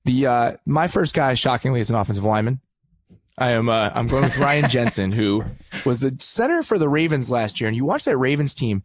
The 0.05 0.27
uh, 0.27 0.53
my 0.67 0.87
first 0.87 1.15
guy, 1.15 1.35
shockingly, 1.35 1.81
is 1.81 1.91
an 1.91 1.97
offensive 1.97 2.25
lineman. 2.25 2.61
I 3.39 3.51
am 3.51 3.69
uh, 3.69 3.91
I'm 3.95 4.07
going 4.07 4.23
with 4.25 4.39
Ryan 4.39 4.69
Jensen, 4.71 5.13
who 5.13 5.45
was 5.85 6.01
the 6.01 6.15
center 6.19 6.63
for 6.63 6.79
the 6.79 6.89
Ravens 6.89 7.31
last 7.31 7.61
year. 7.61 7.69
And 7.69 7.77
you 7.77 7.85
watch 7.85 8.05
that 8.05 8.17
Ravens 8.17 8.55
team, 8.55 8.83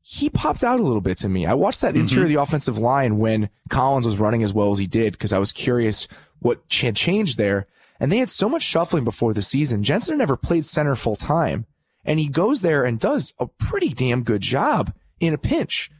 he 0.00 0.30
popped 0.30 0.64
out 0.64 0.80
a 0.80 0.82
little 0.82 1.00
bit 1.02 1.18
to 1.18 1.28
me. 1.28 1.46
I 1.46 1.54
watched 1.54 1.80
that 1.82 1.94
interior 1.96 2.24
of 2.24 2.28
the 2.30 2.40
offensive 2.40 2.78
line 2.78 3.18
when 3.18 3.50
Collins 3.68 4.06
was 4.06 4.18
running 4.18 4.42
as 4.42 4.52
well 4.52 4.70
as 4.70 4.78
he 4.78 4.86
did 4.86 5.12
because 5.12 5.32
I 5.32 5.38
was 5.38 5.52
curious 5.52 6.08
what 6.38 6.60
had 6.80 6.96
changed 6.96 7.38
there. 7.38 7.66
And 8.00 8.10
they 8.10 8.16
had 8.18 8.28
so 8.30 8.48
much 8.48 8.62
shuffling 8.62 9.04
before 9.04 9.32
the 9.34 9.42
season. 9.42 9.82
Jensen 9.84 10.14
had 10.14 10.18
never 10.18 10.36
played 10.36 10.64
center 10.64 10.96
full 10.96 11.14
time, 11.14 11.66
and 12.04 12.18
he 12.18 12.28
goes 12.28 12.62
there 12.62 12.84
and 12.84 12.98
does 12.98 13.32
a 13.38 13.46
pretty 13.46 13.90
damn 13.90 14.22
good 14.22 14.40
job 14.40 14.92
in 15.20 15.34
a 15.34 15.38
pinch. 15.38 15.90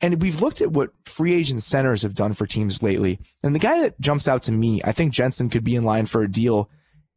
And 0.00 0.22
we've 0.22 0.40
looked 0.40 0.60
at 0.60 0.70
what 0.70 0.90
free 1.04 1.34
agent 1.34 1.62
centers 1.62 2.02
have 2.02 2.14
done 2.14 2.34
for 2.34 2.46
teams 2.46 2.82
lately. 2.82 3.18
And 3.42 3.54
the 3.54 3.58
guy 3.60 3.80
that 3.80 4.00
jumps 4.00 4.28
out 4.28 4.44
to 4.44 4.52
me, 4.52 4.80
I 4.84 4.92
think 4.92 5.12
Jensen 5.12 5.50
could 5.50 5.64
be 5.64 5.74
in 5.74 5.84
line 5.84 6.06
for 6.06 6.22
a 6.22 6.30
deal 6.30 6.70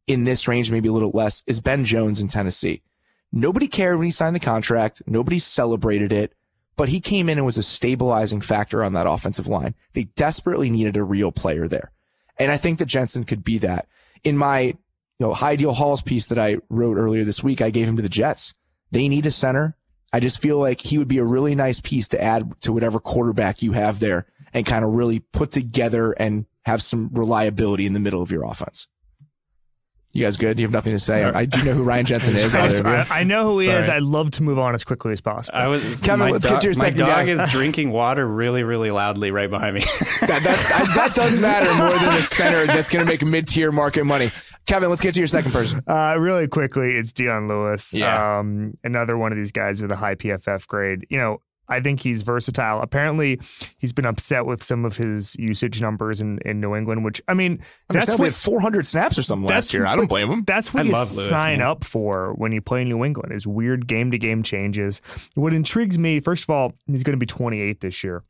in 0.08 0.24
this 0.24 0.48
range, 0.48 0.72
maybe 0.72 0.88
a 0.88 0.92
little 0.92 1.12
less, 1.12 1.44
is 1.46 1.60
Ben 1.60 1.84
Jones 1.84 2.20
in 2.20 2.26
Tennessee. 2.26 2.82
Nobody 3.30 3.68
cared 3.68 3.98
when 3.98 4.06
he 4.06 4.10
signed 4.10 4.34
the 4.34 4.40
contract. 4.40 5.00
Nobody 5.06 5.38
celebrated 5.38 6.12
it, 6.12 6.34
but 6.76 6.88
he 6.88 7.00
came 7.00 7.28
in 7.28 7.38
and 7.38 7.46
was 7.46 7.56
a 7.56 7.62
stabilizing 7.62 8.40
factor 8.40 8.82
on 8.82 8.92
that 8.94 9.06
offensive 9.06 9.46
line. 9.46 9.74
They 9.92 10.04
desperately 10.04 10.68
needed 10.68 10.96
a 10.96 11.04
real 11.04 11.32
player 11.32 11.68
there. 11.68 11.92
And 12.38 12.50
I 12.50 12.56
think 12.56 12.78
that 12.78 12.86
Jensen 12.86 13.24
could 13.24 13.44
be 13.44 13.58
that. 13.58 13.86
In 14.24 14.36
my, 14.36 14.76
know, 15.22 15.32
high 15.32 15.56
deal 15.56 15.72
halls 15.72 16.02
piece 16.02 16.26
that 16.26 16.38
I 16.38 16.58
wrote 16.68 16.96
earlier 16.96 17.24
this 17.24 17.42
week, 17.42 17.62
I 17.62 17.70
gave 17.70 17.88
him 17.88 17.96
to 17.96 18.02
the 18.02 18.08
Jets. 18.08 18.54
They 18.90 19.08
need 19.08 19.26
a 19.26 19.30
center. 19.30 19.76
I 20.12 20.20
just 20.20 20.40
feel 20.40 20.58
like 20.58 20.80
he 20.80 20.98
would 20.98 21.08
be 21.08 21.18
a 21.18 21.24
really 21.24 21.54
nice 21.54 21.80
piece 21.80 22.08
to 22.08 22.22
add 22.22 22.60
to 22.60 22.72
whatever 22.72 23.00
quarterback 23.00 23.62
you 23.62 23.72
have 23.72 23.98
there 23.98 24.26
and 24.52 24.66
kind 24.66 24.84
of 24.84 24.92
really 24.92 25.20
put 25.20 25.50
together 25.50 26.12
and 26.12 26.46
have 26.64 26.82
some 26.82 27.08
reliability 27.12 27.86
in 27.86 27.94
the 27.94 28.00
middle 28.00 28.20
of 28.22 28.30
your 28.30 28.44
offense. 28.44 28.88
You 30.14 30.24
guys 30.24 30.36
good? 30.36 30.58
You 30.58 30.64
have 30.66 30.72
nothing 30.72 30.92
to 30.92 30.98
say? 30.98 31.22
Sorry. 31.22 31.32
I 31.32 31.46
do 31.46 31.64
know 31.64 31.72
who 31.72 31.82
Ryan 31.84 32.04
Jensen 32.04 32.36
is. 32.36 32.54
I, 32.54 32.66
either 32.66 32.78
of 32.80 32.84
you. 32.86 33.14
I- 33.14 33.20
I 33.20 33.24
know 33.24 33.44
who 33.52 33.60
he 33.60 33.70
is. 33.70 33.88
I'd 33.88 34.02
love 34.02 34.30
to 34.32 34.42
move 34.42 34.58
on 34.58 34.74
as 34.74 34.84
quickly 34.84 35.12
as 35.12 35.22
possible. 35.22 35.56
I 35.58 35.68
was. 35.68 36.02
Kevin, 36.02 36.20
my 36.20 36.30
let's 36.30 36.44
get 36.44 36.52
dog, 36.52 36.64
your 36.64 36.74
my 36.74 36.80
second 36.84 36.98
dog 36.98 37.08
guy. 37.26 37.32
is 37.32 37.50
drinking 37.50 37.92
water 37.92 38.28
really, 38.28 38.62
really 38.62 38.90
loudly 38.90 39.30
right 39.30 39.48
behind 39.48 39.74
me. 39.74 39.80
that, 40.20 40.40
that's, 40.44 40.70
I, 40.70 40.94
that 40.96 41.14
does 41.14 41.38
matter 41.40 41.72
more 41.82 41.98
than 41.98 42.12
a 42.18 42.22
center 42.22 42.66
that's 42.66 42.90
going 42.90 43.04
to 43.06 43.10
make 43.10 43.22
mid-tier 43.22 43.72
market 43.72 44.04
money. 44.04 44.30
Kevin, 44.66 44.90
let's 44.90 45.00
get 45.02 45.14
to 45.14 45.20
your 45.20 45.26
second 45.26 45.52
person. 45.52 45.82
Uh, 45.86 46.14
really 46.18 46.46
quickly, 46.46 46.92
it's 46.94 47.12
Dion 47.12 47.48
Lewis. 47.48 47.94
Yeah. 47.94 48.38
Um, 48.38 48.74
another 48.84 49.16
one 49.16 49.32
of 49.32 49.38
these 49.38 49.50
guys 49.52 49.80
with 49.80 49.90
a 49.92 49.96
high 49.96 50.14
PFF 50.14 50.66
grade. 50.68 51.06
You 51.08 51.18
know, 51.18 51.40
I 51.68 51.80
think 51.80 52.00
he's 52.00 52.22
versatile. 52.22 52.80
Apparently, 52.80 53.40
he's 53.78 53.92
been 53.92 54.04
upset 54.04 54.46
with 54.46 54.62
some 54.62 54.84
of 54.84 54.96
his 54.96 55.36
usage 55.36 55.80
numbers 55.80 56.20
in, 56.20 56.38
in 56.44 56.60
New 56.60 56.74
England, 56.74 57.04
which, 57.04 57.22
I 57.28 57.34
mean, 57.34 57.62
That's 57.88 58.06
that's 58.06 58.18
we 58.18 58.24
what 58.24 58.32
had 58.32 58.34
400 58.34 58.86
snaps 58.86 59.16
or 59.18 59.22
something 59.22 59.46
that's 59.46 59.68
last 59.68 59.74
year. 59.74 59.86
I 59.86 59.96
don't 59.96 60.08
blame 60.08 60.30
him. 60.30 60.44
That's 60.44 60.74
what 60.74 60.82
I 60.84 60.86
you 60.86 60.92
love 60.92 61.14
Lewis, 61.14 61.28
sign 61.28 61.58
man. 61.58 61.68
up 61.68 61.84
for 61.84 62.34
when 62.34 62.52
you 62.52 62.60
play 62.60 62.82
in 62.82 62.88
New 62.88 63.04
England 63.04 63.32
is 63.32 63.46
weird 63.46 63.86
game 63.86 64.10
to 64.10 64.18
game 64.18 64.42
changes. 64.42 65.00
What 65.34 65.54
intrigues 65.54 65.98
me, 65.98 66.20
first 66.20 66.42
of 66.44 66.50
all, 66.50 66.72
he's 66.86 67.04
going 67.04 67.16
to 67.16 67.20
be 67.20 67.26
28 67.26 67.80
this 67.80 68.02
year. 68.04 68.22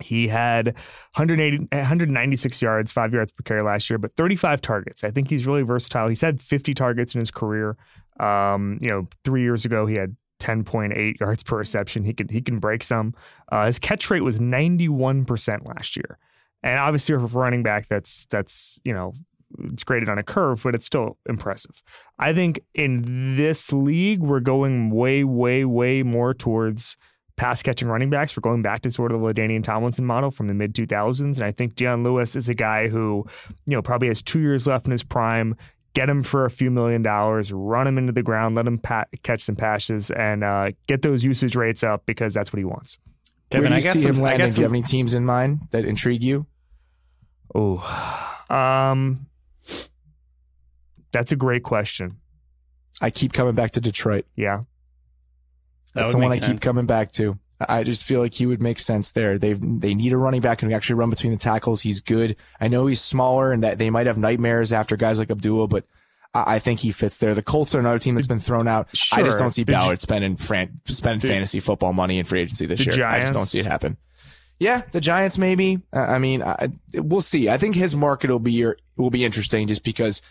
He 0.00 0.28
had 0.28 0.68
180, 1.16 1.68
196 1.70 2.62
yards, 2.62 2.92
five 2.92 3.12
yards 3.12 3.32
per 3.32 3.42
carry 3.42 3.62
last 3.62 3.90
year, 3.90 3.98
but 3.98 4.14
35 4.16 4.60
targets. 4.60 5.04
I 5.04 5.10
think 5.10 5.28
he's 5.28 5.46
really 5.46 5.62
versatile. 5.62 6.08
He's 6.08 6.20
had 6.22 6.40
50 6.40 6.74
targets 6.74 7.14
in 7.14 7.20
his 7.20 7.30
career. 7.30 7.76
Um, 8.20 8.78
you 8.82 8.88
know, 8.90 9.08
three 9.24 9.42
years 9.42 9.64
ago 9.64 9.86
he 9.86 9.98
had 9.98 10.16
10.8 10.42 11.20
yards 11.20 11.42
per 11.42 11.56
reception. 11.58 12.04
He 12.04 12.12
can 12.12 12.28
he 12.28 12.42
can 12.42 12.58
break 12.58 12.82
some. 12.82 13.14
Uh, 13.50 13.66
his 13.66 13.78
catch 13.78 14.10
rate 14.10 14.22
was 14.22 14.38
91% 14.38 15.66
last 15.66 15.96
year. 15.96 16.18
And 16.62 16.78
obviously 16.78 17.14
for 17.14 17.26
running 17.26 17.62
back 17.62 17.88
that's 17.88 18.26
that's, 18.26 18.78
you 18.84 18.92
know, 18.92 19.14
it's 19.64 19.84
graded 19.84 20.08
on 20.08 20.18
a 20.18 20.22
curve, 20.22 20.62
but 20.62 20.74
it's 20.74 20.86
still 20.86 21.18
impressive. 21.28 21.82
I 22.18 22.32
think 22.32 22.60
in 22.74 23.36
this 23.36 23.72
league, 23.72 24.20
we're 24.20 24.40
going 24.40 24.90
way, 24.90 25.24
way, 25.24 25.64
way 25.64 26.02
more 26.02 26.34
towards 26.34 26.96
pass 27.36 27.62
catching 27.62 27.88
running 27.88 28.10
backs. 28.10 28.36
We're 28.36 28.42
going 28.42 28.62
back 28.62 28.82
to 28.82 28.90
sort 28.90 29.12
of 29.12 29.20
the 29.20 29.26
LaDainian 29.26 29.62
Tomlinson 29.62 30.04
model 30.04 30.30
from 30.30 30.48
the 30.48 30.54
mid 30.54 30.74
2000s. 30.74 31.20
And 31.20 31.42
I 31.42 31.52
think 31.52 31.74
Dion 31.74 32.02
Lewis 32.02 32.34
is 32.36 32.48
a 32.48 32.54
guy 32.54 32.88
who, 32.88 33.26
you 33.66 33.76
know, 33.76 33.82
probably 33.82 34.08
has 34.08 34.22
two 34.22 34.40
years 34.40 34.66
left 34.66 34.86
in 34.86 34.92
his 34.92 35.02
prime. 35.02 35.56
Get 35.94 36.08
him 36.08 36.22
for 36.22 36.46
a 36.46 36.50
few 36.50 36.70
million 36.70 37.02
dollars, 37.02 37.52
run 37.52 37.86
him 37.86 37.98
into 37.98 38.12
the 38.12 38.22
ground, 38.22 38.54
let 38.54 38.66
him 38.66 38.78
pa- 38.78 39.04
catch 39.22 39.42
some 39.42 39.56
passes, 39.56 40.10
and 40.10 40.42
uh, 40.42 40.70
get 40.86 41.02
those 41.02 41.22
usage 41.22 41.54
rates 41.54 41.82
up 41.82 42.06
because 42.06 42.32
that's 42.32 42.52
what 42.52 42.58
he 42.58 42.64
wants. 42.64 42.98
Where 43.50 43.60
Kevin, 43.60 43.72
do 43.72 43.76
I 43.76 43.80
got 43.82 44.00
see 44.00 44.08
him 44.08 44.14
some. 44.14 44.24
I 44.24 44.28
landing? 44.30 44.46
got 44.46 44.54
Do 44.54 44.60
you 44.60 44.64
have 44.64 44.72
any 44.72 44.82
teams 44.82 45.12
in 45.12 45.26
mind 45.26 45.68
that 45.70 45.84
intrigue 45.84 46.22
you? 46.22 46.46
Oh, 47.54 47.78
um, 48.48 49.26
that's 51.12 51.32
a 51.32 51.36
great 51.36 51.62
question. 51.62 52.16
I 53.02 53.10
keep 53.10 53.32
coming 53.32 53.54
back 53.54 53.72
to 53.72 53.80
Detroit. 53.80 54.24
Yeah. 54.36 54.62
That's 55.94 56.08
would 56.08 56.14
the 56.14 56.24
one 56.24 56.32
I 56.32 56.36
make 56.36 56.42
keep 56.42 56.60
coming 56.60 56.86
back 56.86 57.12
to. 57.12 57.38
I 57.68 57.84
just 57.84 58.04
feel 58.04 58.20
like 58.20 58.34
he 58.34 58.46
would 58.46 58.60
make 58.62 58.78
sense 58.78 59.10
there. 59.12 59.38
They 59.38 59.52
they 59.54 59.94
need 59.94 60.12
a 60.12 60.16
running 60.16 60.40
back 60.40 60.60
who 60.60 60.66
can 60.68 60.74
actually 60.76 60.96
run 60.96 61.10
between 61.10 61.32
the 61.32 61.38
tackles. 61.38 61.80
He's 61.82 62.00
good. 62.00 62.36
I 62.60 62.68
know 62.68 62.86
he's 62.86 63.00
smaller 63.00 63.52
and 63.52 63.62
that 63.62 63.78
they 63.78 63.90
might 63.90 64.06
have 64.06 64.16
nightmares 64.18 64.72
after 64.72 64.96
guys 64.96 65.18
like 65.18 65.30
Abdul, 65.30 65.68
but 65.68 65.84
I, 66.34 66.54
I 66.54 66.58
think 66.58 66.80
he 66.80 66.92
fits 66.92 67.18
there. 67.18 67.34
The 67.34 67.42
Colts 67.42 67.74
are 67.74 67.78
another 67.80 67.98
team 67.98 68.14
that's 68.14 68.26
been 68.26 68.40
thrown 68.40 68.68
out. 68.68 68.88
I 69.12 69.22
just 69.22 69.38
don't 69.38 69.50
see 69.52 69.64
The 69.64 69.72
Ballard 69.72 70.00
spending 70.00 70.36
fran- 70.36 70.80
spending 70.86 71.20
The- 71.20 71.28
fantasy 71.28 71.60
football 71.60 71.92
money 71.92 72.18
in 72.18 72.24
free 72.24 72.40
agency 72.40 72.66
this 72.66 72.84
year. 72.84 73.04
I 73.06 73.20
just 73.20 73.32
don't 73.34 73.44
see 73.44 73.58
it 73.60 73.66
happen. 73.66 73.96
Yeah, 74.58 74.82
the 74.92 75.00
Giants 75.00 75.38
maybe. 75.38 75.80
I 75.92 76.18
mean, 76.18 76.40
I, 76.42 76.68
we'll 76.94 77.20
see. 77.20 77.48
I 77.48 77.58
think 77.58 77.74
his 77.74 77.96
market 77.96 78.30
will 78.30 78.38
be 78.38 78.64
will 78.96 79.10
be 79.10 79.24
interesting 79.24 79.66
just 79.66 79.82
because 79.82 80.22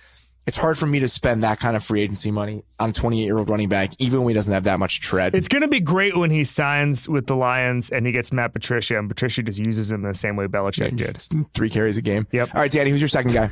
it's 0.48 0.58
hard 0.58 0.78
for 0.78 0.88
me 0.88 1.00
to 1.00 1.08
spend 1.08 1.44
that 1.44 1.60
kind 1.60 1.76
of 1.76 1.84
free 1.84 2.02
agency 2.02 2.32
money 2.32 2.64
on 2.80 2.90
a 2.90 2.94
28 2.94 3.24
year 3.24 3.38
old 3.38 3.50
running 3.50 3.70
back, 3.70 3.92
even 4.00 4.20
when 4.24 4.30
he 4.30 4.34
doesn't 4.34 4.54
have 4.54 4.64
that 4.64 4.80
much 4.80 5.00
tread. 5.02 5.36
It's 5.36 5.48
going 5.48 5.62
to 5.62 5.68
be 5.68 5.80
great 5.80 6.18
when 6.18 6.32
he 6.32 6.44
signs 6.44 7.08
with 7.08 7.28
the 7.28 7.36
Lions 7.36 7.90
and 7.92 8.06
he 8.06 8.12
gets 8.12 8.32
Matt 8.32 8.54
Patricia, 8.54 8.98
and 8.98 9.08
Patricia 9.08 9.44
just 9.44 9.60
uses 9.60 9.92
him 9.92 10.02
the 10.02 10.14
same 10.16 10.36
way 10.36 10.48
Belichick 10.48 10.98
did. 10.98 11.48
Three 11.54 11.70
carries 11.70 11.98
a 11.98 12.02
game. 12.02 12.26
Yep. 12.32 12.56
All 12.56 12.62
right, 12.62 12.72
Danny, 12.72 12.90
who's 12.90 13.02
your 13.02 13.08
second 13.08 13.34
guy? 13.34 13.50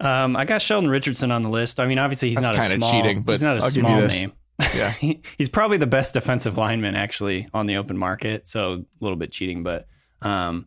Um, 0.00 0.36
I 0.36 0.44
got 0.44 0.62
Sheldon 0.62 0.90
Richardson 0.90 1.30
on 1.30 1.42
the 1.42 1.48
list. 1.48 1.78
I 1.78 1.86
mean, 1.86 1.98
obviously 1.98 2.30
he's 2.30 2.38
That's 2.38 2.48
not 2.48 2.56
a 2.56 2.60
kinda 2.60 2.76
small. 2.86 2.92
cheating, 2.92 3.22
but 3.22 3.32
he's 3.32 3.42
not 3.42 3.58
a 3.58 3.62
I'll 3.62 3.70
small 3.70 4.00
name. 4.02 4.32
Yeah. 4.74 4.90
He- 5.00 5.20
he's 5.38 5.48
probably 5.48 5.76
the 5.78 5.86
best 5.86 6.14
defensive 6.14 6.56
lineman 6.56 6.96
actually 6.96 7.46
on 7.54 7.66
the 7.66 7.76
open 7.76 7.96
market. 7.96 8.48
So 8.48 8.72
a 8.72 8.84
little 9.00 9.16
bit 9.16 9.30
cheating, 9.30 9.62
but 9.62 9.86
um, 10.22 10.66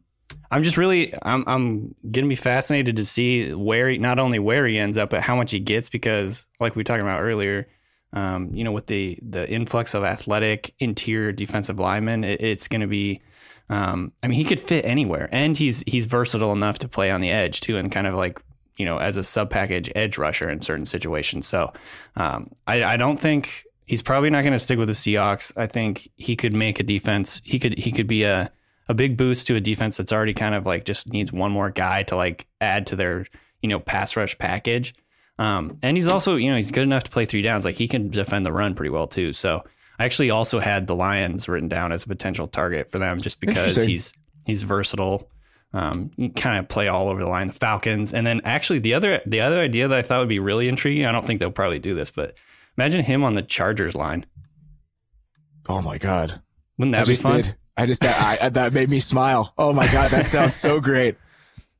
I'm 0.51 0.63
just 0.63 0.77
really 0.77 1.13
I'm 1.23 1.43
I'm 1.47 1.95
gonna 2.09 2.27
be 2.27 2.35
fascinated 2.35 2.97
to 2.97 3.05
see 3.05 3.53
where 3.53 3.89
he, 3.89 3.97
not 3.97 4.19
only 4.19 4.39
where 4.39 4.65
he 4.65 4.77
ends 4.77 4.97
up, 4.97 5.09
but 5.11 5.21
how 5.21 5.35
much 5.35 5.51
he 5.51 5.59
gets 5.59 5.89
because 5.89 6.47
like 6.59 6.75
we 6.75 6.79
were 6.79 6.85
talking 6.85 7.01
about 7.01 7.21
earlier, 7.21 7.67
um, 8.13 8.49
you 8.53 8.63
know, 8.63 8.71
with 8.71 8.87
the 8.87 9.19
the 9.21 9.49
influx 9.49 9.93
of 9.93 10.03
athletic 10.03 10.73
interior 10.79 11.31
defensive 11.31 11.79
linemen, 11.79 12.23
it, 12.23 12.41
it's 12.41 12.67
gonna 12.67 12.87
be. 12.87 13.21
Um, 13.71 14.13
I 14.23 14.27
mean, 14.27 14.35
he 14.35 14.45
could 14.45 14.59
fit 14.59 14.83
anywhere, 14.83 15.29
and 15.31 15.55
he's 15.55 15.83
he's 15.85 16.07
versatile 16.07 16.51
enough 16.51 16.79
to 16.79 16.87
play 16.87 17.11
on 17.11 17.21
the 17.21 17.29
edge 17.29 17.61
too, 17.61 17.77
and 17.77 17.91
kind 17.91 18.07
of 18.07 18.15
like 18.15 18.41
you 18.77 18.85
know 18.85 18.97
as 18.97 19.17
a 19.17 19.23
sub 19.23 19.51
package 19.51 19.91
edge 19.95 20.17
rusher 20.17 20.49
in 20.49 20.61
certain 20.61 20.85
situations. 20.85 21.45
So 21.45 21.71
um, 22.15 22.49
I, 22.65 22.83
I 22.83 22.97
don't 22.97 23.19
think 23.19 23.65
he's 23.85 24.01
probably 24.01 24.29
not 24.29 24.41
going 24.41 24.53
to 24.53 24.59
stick 24.59 24.79
with 24.79 24.87
the 24.87 24.93
Seahawks. 24.93 25.51
I 25.57 25.67
think 25.67 26.09
he 26.15 26.35
could 26.35 26.53
make 26.53 26.79
a 26.79 26.83
defense. 26.83 27.41
He 27.43 27.59
could 27.59 27.77
he 27.77 27.91
could 27.91 28.07
be 28.07 28.23
a 28.23 28.51
a 28.89 28.93
big 28.95 29.15
boost 29.15 29.47
to 29.47 29.55
a 29.55 29.61
defense 29.61 29.95
that's 29.95 30.11
already 30.11 30.33
kind 30.33 30.55
of 30.55 30.65
like 30.65 30.83
just 30.83 31.13
needs 31.13 31.31
one 31.31 31.51
more 31.51 31.69
guy 31.69 32.03
to 32.03 32.15
like 32.15 32.47
add 32.59 32.87
to 32.87 32.95
their 32.95 33.27
you 33.61 33.69
know 33.69 33.79
pass 33.79 34.17
rush 34.17 34.37
package. 34.37 34.95
Um, 35.37 35.77
and 35.81 35.95
he's 35.95 36.07
also 36.07 36.35
you 36.35 36.49
know 36.49 36.57
he's 36.57 36.71
good 36.71 36.83
enough 36.83 37.05
to 37.05 37.11
play 37.11 37.25
three 37.25 37.43
downs. 37.43 37.63
Like 37.63 37.75
he 37.75 37.87
can 37.87 38.09
defend 38.09 38.45
the 38.45 38.51
run 38.51 38.73
pretty 38.75 38.89
well 38.89 39.07
too. 39.07 39.31
So 39.31 39.63
I 39.99 40.05
actually 40.05 40.31
also 40.31 40.59
had 40.59 40.87
the 40.87 40.95
Lions 40.95 41.47
written 41.47 41.69
down 41.69 41.91
as 41.91 42.03
a 42.03 42.07
potential 42.07 42.47
target 42.47 42.89
for 42.89 42.99
them 42.99 43.21
just 43.21 43.39
because 43.39 43.75
he's 43.85 44.11
he's 44.45 44.63
versatile. 44.63 45.29
Um, 45.71 46.09
you 46.17 46.31
kind 46.31 46.57
of 46.57 46.67
play 46.67 46.87
all 46.87 47.09
over 47.09 47.19
the 47.19 47.29
line. 47.29 47.47
The 47.47 47.53
Falcons, 47.53 48.11
and 48.11 48.25
then 48.25 48.41
actually 48.43 48.79
the 48.79 48.95
other 48.95 49.21
the 49.25 49.41
other 49.41 49.59
idea 49.59 49.87
that 49.87 49.97
I 49.97 50.01
thought 50.01 50.19
would 50.19 50.29
be 50.29 50.39
really 50.39 50.67
intriguing. 50.67 51.05
I 51.05 51.11
don't 51.11 51.27
think 51.27 51.39
they'll 51.39 51.51
probably 51.51 51.79
do 51.79 51.93
this, 51.93 52.09
but 52.09 52.33
imagine 52.75 53.03
him 53.03 53.23
on 53.23 53.35
the 53.35 53.43
Chargers 53.43 53.93
line. 53.93 54.25
Oh 55.67 55.83
my 55.83 55.99
god. 55.99 56.41
Wouldn't 56.79 56.95
I 56.95 56.99
that 56.99 57.07
be 57.07 57.13
just 57.13 57.21
fun? 57.21 57.41
did. 57.41 57.55
I 57.79 57.85
just 57.85 58.01
that 58.01 58.19
I, 58.41 58.45
I- 58.45 58.49
that 58.49 58.73
made 58.73 58.89
me 58.89 58.99
smile. 58.99 59.53
Oh 59.57 59.73
my 59.73 59.89
god, 59.91 60.11
that 60.11 60.25
sounds 60.25 60.53
so 60.55 60.79
great. 60.89 61.15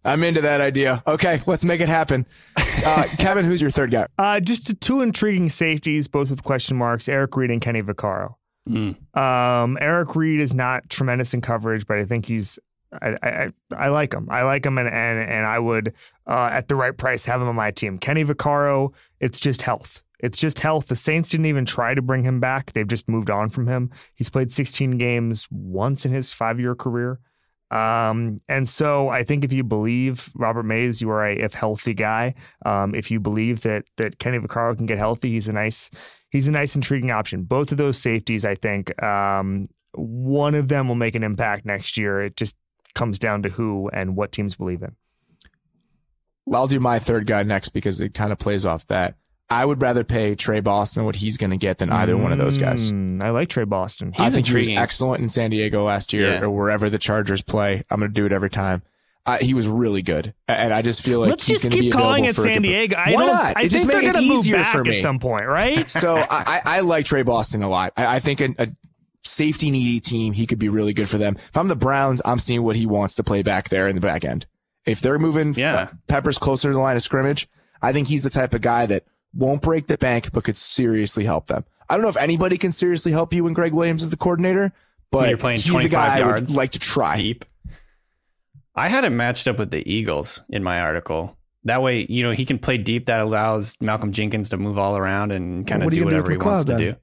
I'm 0.05 0.23
into 0.23 0.41
that 0.41 0.61
idea. 0.61 1.03
Okay, 1.05 1.41
let's 1.45 1.65
make 1.65 1.81
it 1.81 1.89
happen. 1.89 2.25
Uh, 2.57 3.03
Kevin, 3.17 3.43
who's 3.45 3.59
your 3.61 3.69
third 3.69 3.91
guy? 3.91 4.07
Uh, 4.17 4.39
just 4.39 4.79
two 4.79 5.01
intriguing 5.01 5.49
safeties, 5.49 6.07
both 6.07 6.29
with 6.29 6.41
question 6.43 6.77
marks: 6.77 7.09
Eric 7.09 7.35
Reid 7.35 7.51
and 7.51 7.59
Kenny 7.61 7.81
Vaccaro. 7.81 8.35
Mm. 8.69 8.95
Um, 9.17 9.77
Eric 9.81 10.15
Reid 10.15 10.39
is 10.39 10.53
not 10.53 10.89
tremendous 10.89 11.33
in 11.33 11.41
coverage, 11.41 11.85
but 11.85 11.97
I 11.97 12.05
think 12.05 12.25
he's. 12.27 12.57
I, 13.01 13.17
I 13.21 13.49
I 13.75 13.89
like 13.89 14.13
him. 14.13 14.27
I 14.31 14.43
like 14.43 14.65
him, 14.65 14.77
and 14.77 14.87
and 14.87 15.19
and 15.29 15.45
I 15.45 15.59
would 15.59 15.93
uh, 16.25 16.49
at 16.51 16.69
the 16.69 16.75
right 16.75 16.95
price 16.95 17.25
have 17.25 17.41
him 17.41 17.47
on 17.49 17.55
my 17.55 17.71
team. 17.71 17.97
Kenny 17.99 18.23
Vaccaro, 18.23 18.93
it's 19.19 19.39
just 19.39 19.61
health. 19.63 20.01
It's 20.19 20.37
just 20.37 20.59
health. 20.59 20.87
The 20.87 20.95
Saints 20.95 21.29
didn't 21.29 21.45
even 21.45 21.65
try 21.65 21.93
to 21.93 22.01
bring 22.01 22.23
him 22.23 22.39
back. 22.39 22.73
They've 22.73 22.87
just 22.87 23.07
moved 23.07 23.29
on 23.29 23.49
from 23.49 23.67
him. 23.67 23.91
He's 24.15 24.29
played 24.29 24.51
16 24.51 24.97
games 24.97 25.47
once 25.49 26.05
in 26.05 26.11
his 26.11 26.33
five 26.33 26.59
year 26.59 26.75
career. 26.75 27.19
Um, 27.71 28.41
and 28.49 28.67
so 28.67 29.09
I 29.09 29.23
think 29.23 29.45
if 29.45 29.53
you 29.53 29.63
believe 29.63 30.29
Robert 30.33 30.63
Mays, 30.63 31.01
you 31.01 31.09
are 31.11 31.23
a 31.23 31.35
if 31.35 31.53
healthy 31.53 31.93
guy. 31.93 32.33
Um, 32.65 32.95
if 32.95 33.11
you 33.11 33.19
believe 33.19 33.61
that 33.61 33.85
that 33.97 34.17
Kenny 34.17 34.39
Vaccaro 34.39 34.75
can 34.75 34.87
get 34.87 34.97
healthy, 34.97 35.29
he's 35.31 35.47
a 35.47 35.53
nice 35.53 35.91
he's 36.31 36.47
a 36.47 36.51
nice 36.51 36.75
intriguing 36.75 37.11
option. 37.11 37.43
Both 37.43 37.71
of 37.71 37.77
those 37.77 37.97
safeties, 37.97 38.43
I 38.43 38.55
think, 38.55 39.01
um, 39.03 39.69
one 39.93 40.55
of 40.55 40.67
them 40.67 40.87
will 40.87 40.95
make 40.95 41.15
an 41.15 41.23
impact 41.23 41.65
next 41.65 41.97
year. 41.97 42.21
It 42.21 42.35
just 42.35 42.55
comes 42.95 43.19
down 43.19 43.43
to 43.43 43.49
who 43.49 43.89
and 43.93 44.15
what 44.15 44.31
teams 44.31 44.55
believe 44.55 44.81
in. 44.81 44.95
Well, 46.45 46.61
I'll 46.61 46.67
do 46.67 46.79
my 46.79 46.97
third 46.97 47.27
guy 47.27 47.43
next 47.43 47.69
because 47.69 48.01
it 48.01 48.15
kind 48.15 48.31
of 48.31 48.39
plays 48.39 48.65
off 48.65 48.87
that. 48.87 49.15
I 49.49 49.65
would 49.65 49.81
rather 49.81 50.03
pay 50.03 50.35
Tre 50.35 50.59
Boston 50.59 51.05
what 51.05 51.15
he's 51.15 51.37
going 51.37 51.49
to 51.51 51.57
get 51.57 51.79
than 51.79 51.91
either 51.91 52.15
one 52.15 52.31
of 52.31 52.37
those 52.37 52.57
guys. 52.59 52.91
Mm, 52.91 53.23
I 53.23 53.31
like 53.31 53.49
Tre 53.49 53.63
Boston. 53.65 54.13
I 54.17 54.25
He's 54.25 54.33
think 54.33 54.47
he 54.47 54.55
was 54.55 54.67
excellent 54.67 55.23
in 55.23 55.29
San 55.29 55.49
Diego 55.49 55.83
last 55.85 56.13
year 56.13 56.33
Yeah. 56.35 56.41
or 56.41 56.51
wherever 56.51 56.89
the 56.89 56.99
Chargers 56.99 57.41
play. 57.41 57.83
I'm 57.89 57.99
going 57.99 58.11
to 58.11 58.13
do 58.13 58.25
it 58.27 58.31
every 58.31 58.49
time. 58.51 58.83
Uh, 59.25 59.37
he 59.39 59.53
was 59.53 59.67
really 59.67 60.01
good, 60.01 60.33
and 60.47 60.73
I 60.73 60.81
just 60.81 61.01
feel 61.03 61.19
like 61.19 61.29
Let's 61.29 61.45
he's 61.45 61.57
just 61.61 61.63
gonna 61.65 61.75
be 61.75 61.87
keep 61.87 61.93
calling 61.93 62.25
it 62.25 62.29
available 62.29 62.43
for 62.43 62.49
a 62.49 62.53
San 62.53 62.61
Diego. 62.63 62.95
I 62.95 63.11
Why 63.11 63.25
don't. 63.25 63.27
not? 63.27 63.57
I 63.57 63.61
It 63.61 63.67
just 63.67 63.75
think 63.85 63.91
they're 63.91 64.01
makes 64.01 64.13
going 64.15 64.25
it 64.25 64.27
to 64.29 64.35
move 64.35 64.51
back 64.53 64.71
for 64.71 64.89
at 64.89 64.97
some 64.97 65.19
point, 65.19 65.45
right? 65.45 65.91
So 65.99 66.15
I, 66.15 66.25
I, 66.29 66.61
I 66.65 66.79
like 66.79 67.05
Tre 67.05 67.21
Boston 67.23 67.61
a 67.61 67.69
lot. 67.69 67.93
I, 67.97 68.15
I 68.15 68.19
think 68.21 68.41
a, 68.41 68.55
a 68.57 68.67
safety 69.23 69.71
needy 69.71 69.99
team, 69.99 70.33
he 70.33 70.47
could 70.47 70.57
be 70.57 70.69
really 70.69 70.93
good 70.93 71.09
for 71.09 71.17
them. 71.17 71.35
If 71.37 71.57
I'm 71.57 71.67
the 71.67 71.75
Browns, 71.75 72.21
I'm 72.25 72.39
seeing 72.39 72.63
what 72.63 72.75
he 72.75 72.85
wants 72.85 73.15
to 73.15 73.23
play 73.23 73.43
back 73.43 73.69
there 73.69 73.87
in 73.87 73.95
the 73.95 74.01
back 74.01 74.23
end. 74.23 74.47
If 74.85 75.01
they're 75.01 75.19
moving 75.19 75.53
Yeah. 75.53 75.89
Peppers 76.07 76.37
closer 76.37 76.69
to 76.69 76.73
the 76.73 76.79
line 76.79 76.95
of 76.95 77.03
scrimmage, 77.03 77.47
I 77.81 77.91
think 77.93 78.07
he's 78.07 78.23
the 78.23 78.29
type 78.29 78.53
of 78.53 78.61
guy 78.61 78.85
that 78.87 79.03
won't 79.33 79.61
break 79.61 79.87
the 79.87 79.97
bank, 79.97 80.31
but 80.31 80.43
could 80.43 80.57
seriously 80.57 81.25
help 81.25 81.47
them. 81.47 81.65
I 81.89 81.95
don't 81.95 82.03
know 82.03 82.09
if 82.09 82.17
anybody 82.17 82.57
can 82.57 82.71
seriously 82.71 83.11
help 83.11 83.33
you 83.33 83.43
when 83.43 83.53
Gregg 83.53 83.73
Williams 83.73 84.03
is 84.03 84.09
the 84.09 84.17
coordinator, 84.17 84.71
but 85.11 85.29
you're 85.29 85.37
playing 85.37 85.57
he's 85.57 85.65
the 85.65 85.71
25 85.71 85.91
guy 85.91 86.05
I 86.05 86.19
would 86.19 86.29
yards 86.29 86.55
like 86.55 86.71
to 86.71 86.79
try. 86.79 87.15
Deep. 87.15 87.45
I 88.75 88.87
had 88.87 89.03
it 89.03 89.09
matched 89.09 89.47
up 89.47 89.57
with 89.57 89.71
the 89.71 89.91
Eagles 89.91 90.41
in 90.49 90.63
my 90.63 90.81
article. 90.81 91.37
That 91.65 91.81
way, 91.81 92.05
you 92.07 92.23
know, 92.23 92.31
he 92.31 92.45
can 92.45 92.59
play 92.59 92.77
deep. 92.77 93.07
That 93.07 93.21
allows 93.21 93.79
Malcolm 93.81 94.11
Jenkins 94.11 94.49
to 94.49 94.57
move 94.57 94.77
all 94.77 94.95
around 94.95 95.31
and 95.31 95.67
kind 95.67 95.81
of 95.81 95.87
what 95.87 95.93
do 95.93 96.05
whatever 96.05 96.31
he 96.31 96.37
with 96.37 96.45
wants 96.45 96.65
to 96.65 96.73
McLeod, 96.73 96.77
do. 96.77 96.95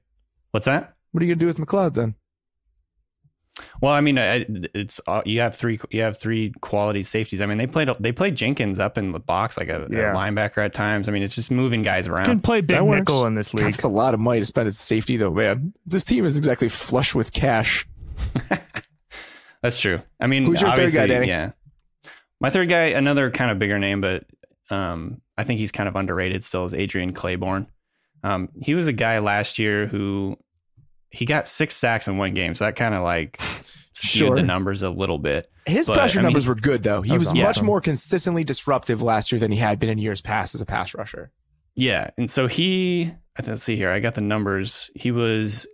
What's 0.51 0.65
that? 0.65 0.95
What 1.11 1.21
are 1.21 1.25
you 1.25 1.35
going 1.35 1.39
to 1.39 1.43
do 1.43 1.47
with 1.47 1.57
McLeod 1.57 1.93
then? 1.93 2.15
Well, 3.81 3.93
I 3.93 4.01
mean, 4.01 4.17
it's 4.17 4.99
uh, 5.07 5.21
you 5.25 5.39
have 5.39 5.55
three 5.55 5.79
you 5.89 6.01
have 6.01 6.17
three 6.17 6.51
quality 6.61 7.03
safeties. 7.03 7.41
I 7.41 7.45
mean, 7.45 7.57
they 7.57 7.67
played 7.67 7.89
they 7.99 8.11
played 8.11 8.35
Jenkins 8.35 8.79
up 8.79 8.97
in 8.97 9.11
the 9.11 9.19
box 9.19 9.57
like 9.57 9.69
a, 9.69 9.83
a 9.85 9.89
linebacker 9.89 10.63
at 10.63 10.73
times. 10.73 11.07
I 11.07 11.11
mean, 11.11 11.23
it's 11.23 11.35
just 11.35 11.51
moving 11.51 11.81
guys 11.81 12.07
around. 12.07 12.25
Can 12.25 12.39
play 12.39 12.61
big 12.61 12.77
That 12.77 12.85
works. 12.85 12.99
nickel 12.99 13.25
in 13.25 13.35
this 13.35 13.51
God, 13.51 13.63
league. 13.63 13.73
That's 13.73 13.83
a 13.83 13.87
lot 13.89 14.13
of 14.13 14.19
money 14.19 14.39
to 14.39 14.45
spend 14.45 14.67
at 14.67 14.73
safety, 14.73 15.17
though, 15.17 15.31
man. 15.31 15.73
This 15.85 16.03
team 16.03 16.25
is 16.25 16.37
exactly 16.37 16.69
flush 16.69 17.15
with 17.15 17.33
cash. 17.33 17.87
That's 19.61 19.79
true. 19.79 20.01
I 20.19 20.27
mean, 20.27 20.45
Who's 20.45 20.61
your 20.61 20.75
third 20.75 20.93
guy, 20.93 21.07
Danny? 21.07 21.27
Yeah, 21.27 21.51
my 22.39 22.49
third 22.49 22.69
guy, 22.69 22.85
another 22.87 23.31
kind 23.31 23.51
of 23.51 23.59
bigger 23.59 23.79
name, 23.79 24.01
but 24.01 24.25
um, 24.69 25.21
I 25.37 25.43
think 25.43 25.59
he's 25.59 25.71
kind 25.71 25.89
of 25.89 25.95
underrated 25.95 26.43
still. 26.43 26.65
Is 26.65 26.73
Adrian 26.73 27.13
Clayborn. 27.13 27.67
Um, 28.23 28.49
he 28.61 28.75
was 28.75 28.87
a 28.87 28.93
guy 28.93 29.19
last 29.19 29.59
year 29.59 29.87
who 29.87 30.37
he 31.17 31.25
got 31.25 31.47
six 31.47 31.75
sacks 31.75 32.07
in 32.07 32.17
one 32.17 32.33
game, 32.33 32.53
so 32.55 32.65
that 32.65 32.75
kind 32.75 32.93
of 32.93 33.01
like 33.01 33.39
skewed 33.93 34.27
Sure. 34.27 34.35
the 34.35 34.43
numbers 34.43 34.83
a 34.83 34.89
little 34.89 35.17
bit. 35.17 35.49
His 35.65 35.87
But, 35.87 35.95
pressure 35.95 36.19
I 36.19 36.21
mean, 36.21 36.25
numbers 36.27 36.47
were 36.47 36.55
good, 36.55 36.83
though. 36.83 37.01
He 37.01 37.11
was, 37.11 37.25
was 37.25 37.33
much 37.33 37.61
more 37.61 37.81
consistently 37.81 38.43
disruptive 38.43 39.01
last 39.01 39.31
year 39.31 39.39
than 39.39 39.51
he 39.51 39.57
had 39.57 39.79
been 39.79 39.89
in 39.89 39.97
years 39.97 40.21
past 40.21 40.53
as 40.55 40.61
a 40.61 40.65
pass 40.65 40.93
rusher. 40.93 41.31
Yeah, 41.75 42.09
and 42.17 42.29
so 42.29 42.47
he 42.47 43.11
let's 43.47 43.63
see 43.63 43.75
here. 43.75 43.89
I 43.91 43.99
got 43.99 44.15
the 44.15 44.21
numbers. 44.21 44.89
He 44.95 45.11
was 45.11 45.67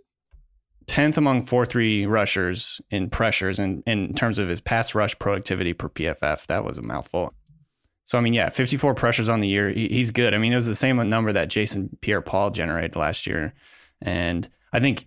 tenth 0.86 1.16
among 1.16 1.42
four 1.42 1.64
three 1.64 2.06
rushers 2.06 2.80
in 2.90 3.08
pressures, 3.10 3.58
and 3.58 3.82
in 3.86 4.14
terms 4.14 4.38
of 4.38 4.48
his 4.48 4.60
pass 4.60 4.94
rush 4.94 5.18
productivity 5.18 5.72
per 5.72 5.88
PFF, 5.88 6.46
that 6.46 6.64
was 6.64 6.78
a 6.78 6.82
mouthful. 6.82 7.32
So 8.04 8.18
I 8.18 8.20
mean, 8.20 8.34
yeah, 8.34 8.50
fifty 8.50 8.76
four 8.76 8.94
pressures 8.94 9.28
on 9.28 9.40
the 9.40 9.48
year. 9.48 9.70
He, 9.70 9.88
he's 9.88 10.10
good. 10.10 10.34
I 10.34 10.38
mean, 10.38 10.52
it 10.52 10.56
was 10.56 10.66
the 10.66 10.74
same 10.74 10.96
number 11.08 11.32
that 11.32 11.48
Jason 11.48 11.90
Pierre 12.00 12.20
Paul 12.20 12.50
generated 12.50 12.96
last 12.96 13.26
year, 13.26 13.54
and 14.02 14.46
I 14.72 14.80
think 14.80 15.06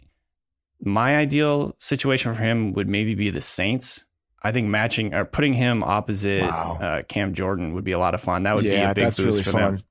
my 0.81 1.15
ideal 1.17 1.75
situation 1.79 2.33
for 2.33 2.41
him 2.43 2.73
would 2.73 2.87
maybe 2.87 3.15
be 3.15 3.29
the 3.29 3.41
Saints. 3.41 4.03
I 4.43 4.51
think 4.51 4.67
matching 4.67 5.13
or 5.13 5.25
putting 5.25 5.53
him 5.53 5.83
opposite 5.83 6.43
Wow. 6.43 6.77
uh, 6.79 7.01
Cam 7.03 7.33
Jordan 7.33 7.73
would 7.73 7.83
be 7.83 7.91
a 7.91 7.99
lot 7.99 8.13
of 8.13 8.21
fun. 8.21 8.43
That 8.43 8.55
would 8.55 8.63
be 8.63 8.69
yeah, 8.69 8.91
a 8.91 8.95
big 8.95 9.05
that's 9.05 9.17
boost 9.17 9.27
really 9.29 9.43
for 9.43 9.51
fun. 9.51 9.61
them. 9.75 9.83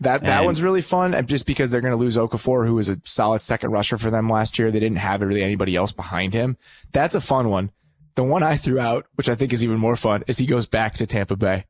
That 0.00 0.20
that 0.22 0.38
And- 0.38 0.46
one's 0.46 0.60
really 0.62 0.82
fun, 0.82 1.14
and 1.14 1.26
just 1.28 1.46
because 1.46 1.70
they're 1.70 1.80
going 1.80 1.92
to 1.92 1.98
lose 1.98 2.16
Okafor, 2.16 2.66
who 2.66 2.74
was 2.74 2.88
a 2.88 2.98
solid 3.04 3.40
second 3.40 3.70
rusher 3.70 3.96
for 3.98 4.10
them 4.10 4.28
last 4.28 4.58
year. 4.58 4.70
They 4.70 4.80
didn't 4.80 4.98
have 4.98 5.22
really 5.22 5.42
anybody 5.42 5.76
else 5.76 5.92
behind 5.92 6.34
him. 6.34 6.56
That's 6.92 7.14
a 7.14 7.20
fun 7.20 7.48
one. 7.50 7.70
The 8.14 8.24
one 8.24 8.42
I 8.42 8.56
threw 8.56 8.78
out, 8.78 9.06
which 9.14 9.28
I 9.28 9.34
think 9.34 9.52
is 9.52 9.64
even 9.64 9.78
more 9.78 9.96
fun, 9.96 10.22
is 10.26 10.36
he 10.38 10.46
goes 10.46 10.66
back 10.66 10.94
to 10.96 11.06
Tampa 11.06 11.36
Bay. 11.36 11.64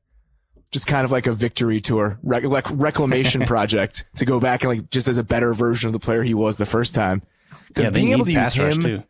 Just 0.72 0.86
kind 0.86 1.04
of 1.04 1.12
like 1.12 1.26
a 1.26 1.32
victory 1.32 1.80
tour, 1.80 2.18
rec- 2.22 2.44
rec- 2.46 2.70
reclamation 2.72 3.42
project 3.46 4.06
to 4.16 4.24
go 4.24 4.40
back 4.40 4.64
and 4.64 4.70
like 4.70 4.90
just 4.90 5.06
as 5.08 5.18
a 5.18 5.22
better 5.22 5.52
version 5.54 5.86
of 5.88 5.92
the 5.92 5.98
player 6.00 6.22
he 6.22 6.34
was 6.34 6.56
the 6.56 6.66
first 6.66 6.94
time. 6.94 7.22
Because 7.74 7.84
Yeah, 7.86 7.90
being 7.90 8.12
able 8.12 8.24
to 8.24 8.32
use 8.32 8.38
pass 8.54 8.58
rush 8.58 8.74
him, 8.74 8.80
too. 8.80 9.02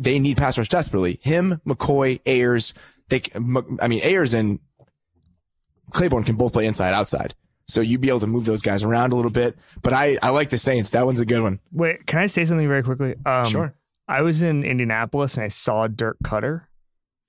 they 0.00 0.18
need 0.18 0.36
pass 0.36 0.56
rush 0.58 0.68
desperately. 0.68 1.18
Him, 1.22 1.60
McCoy, 1.66 2.20
Ayers, 2.26 2.74
they, 3.08 3.20
c- 3.20 3.32
M- 3.34 3.78
I 3.80 3.88
mean, 3.88 4.00
Ayers 4.02 4.34
and 4.34 4.58
Clayborn 5.92 6.26
can 6.26 6.36
both 6.36 6.52
play 6.52 6.66
inside, 6.66 6.92
outside. 6.94 7.34
So 7.68 7.80
you'd 7.80 8.00
be 8.00 8.08
able 8.08 8.20
to 8.20 8.26
move 8.26 8.44
those 8.44 8.62
guys 8.62 8.82
around 8.82 9.12
a 9.12 9.16
little 9.16 9.30
bit. 9.30 9.56
But 9.82 9.92
I, 9.92 10.18
I 10.22 10.30
like 10.30 10.50
the 10.50 10.58
Saints. 10.58 10.90
That 10.90 11.04
one's 11.06 11.20
a 11.20 11.26
good 11.26 11.42
one. 11.42 11.58
Wait, 11.72 12.06
can 12.06 12.20
I 12.20 12.26
say 12.28 12.44
something 12.44 12.68
very 12.68 12.82
quickly? 12.82 13.16
Um, 13.24 13.44
Sure. 13.46 13.74
I 14.08 14.22
was 14.22 14.40
in 14.42 14.62
Indianapolis 14.62 15.34
and 15.34 15.42
I 15.42 15.48
saw 15.48 15.88
Dirk 15.88 16.16
Koetter, 16.22 16.62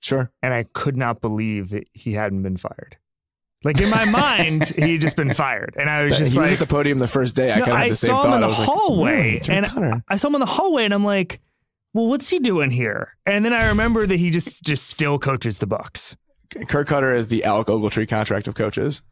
Sure. 0.00 0.30
and 0.42 0.54
I 0.54 0.62
could 0.62 0.96
not 0.96 1.20
believe 1.20 1.70
that 1.70 1.88
he 1.92 2.12
hadn't 2.12 2.42
been 2.44 2.56
fired. 2.56 2.98
Like 3.64 3.80
in 3.80 3.90
my 3.90 4.04
mind, 4.04 4.66
he'd 4.76 5.00
just 5.00 5.16
been 5.16 5.32
fired, 5.32 5.74
and 5.78 5.90
I 5.90 6.04
was 6.04 6.12
just 6.12 6.20
he 6.20 6.24
just 6.26 6.38
was 6.38 6.50
like, 6.52 6.60
at 6.60 6.68
the 6.68 6.72
podium 6.72 6.98
the 6.98 7.08
first 7.08 7.34
day. 7.34 7.50
I 7.52 7.58
No, 7.58 7.64
kind 7.64 7.72
of 7.72 7.78
I 7.78 7.82
had 7.84 7.92
the 7.92 7.96
same 7.96 8.08
saw 8.08 8.22
thought. 8.22 8.28
him 8.28 8.34
in 8.34 8.40
the 8.42 8.46
was 8.48 8.58
like, 8.58 8.68
hallway, 8.68 9.38
"Hmm, 9.44 9.50
and 9.50 9.66
Koetter." 9.66 10.02
I 10.08 10.16
saw 10.16 10.28
him 10.28 10.34
in 10.36 10.40
the 10.40 10.46
hallway, 10.46 10.84
and 10.84 10.94
I'm 10.94 11.04
like, 11.04 11.40
"Well, 11.92 12.06
what's 12.06 12.28
he 12.28 12.38
doing 12.38 12.70
here?" 12.70 13.16
And 13.26 13.44
then 13.44 13.52
I 13.52 13.66
remember 13.68 14.06
that 14.06 14.16
he 14.16 14.30
just 14.30 14.62
just 14.62 14.86
still 14.86 15.18
coaches 15.18 15.58
the 15.58 15.66
Bucks. 15.66 16.16
Kirk 16.68 16.88
Koetter 16.88 17.16
is 17.16 17.28
the 17.28 17.42
Alec 17.44 17.66
Ogletree 17.66 18.08
contract 18.08 18.46
of 18.46 18.54
coaches. 18.54 19.02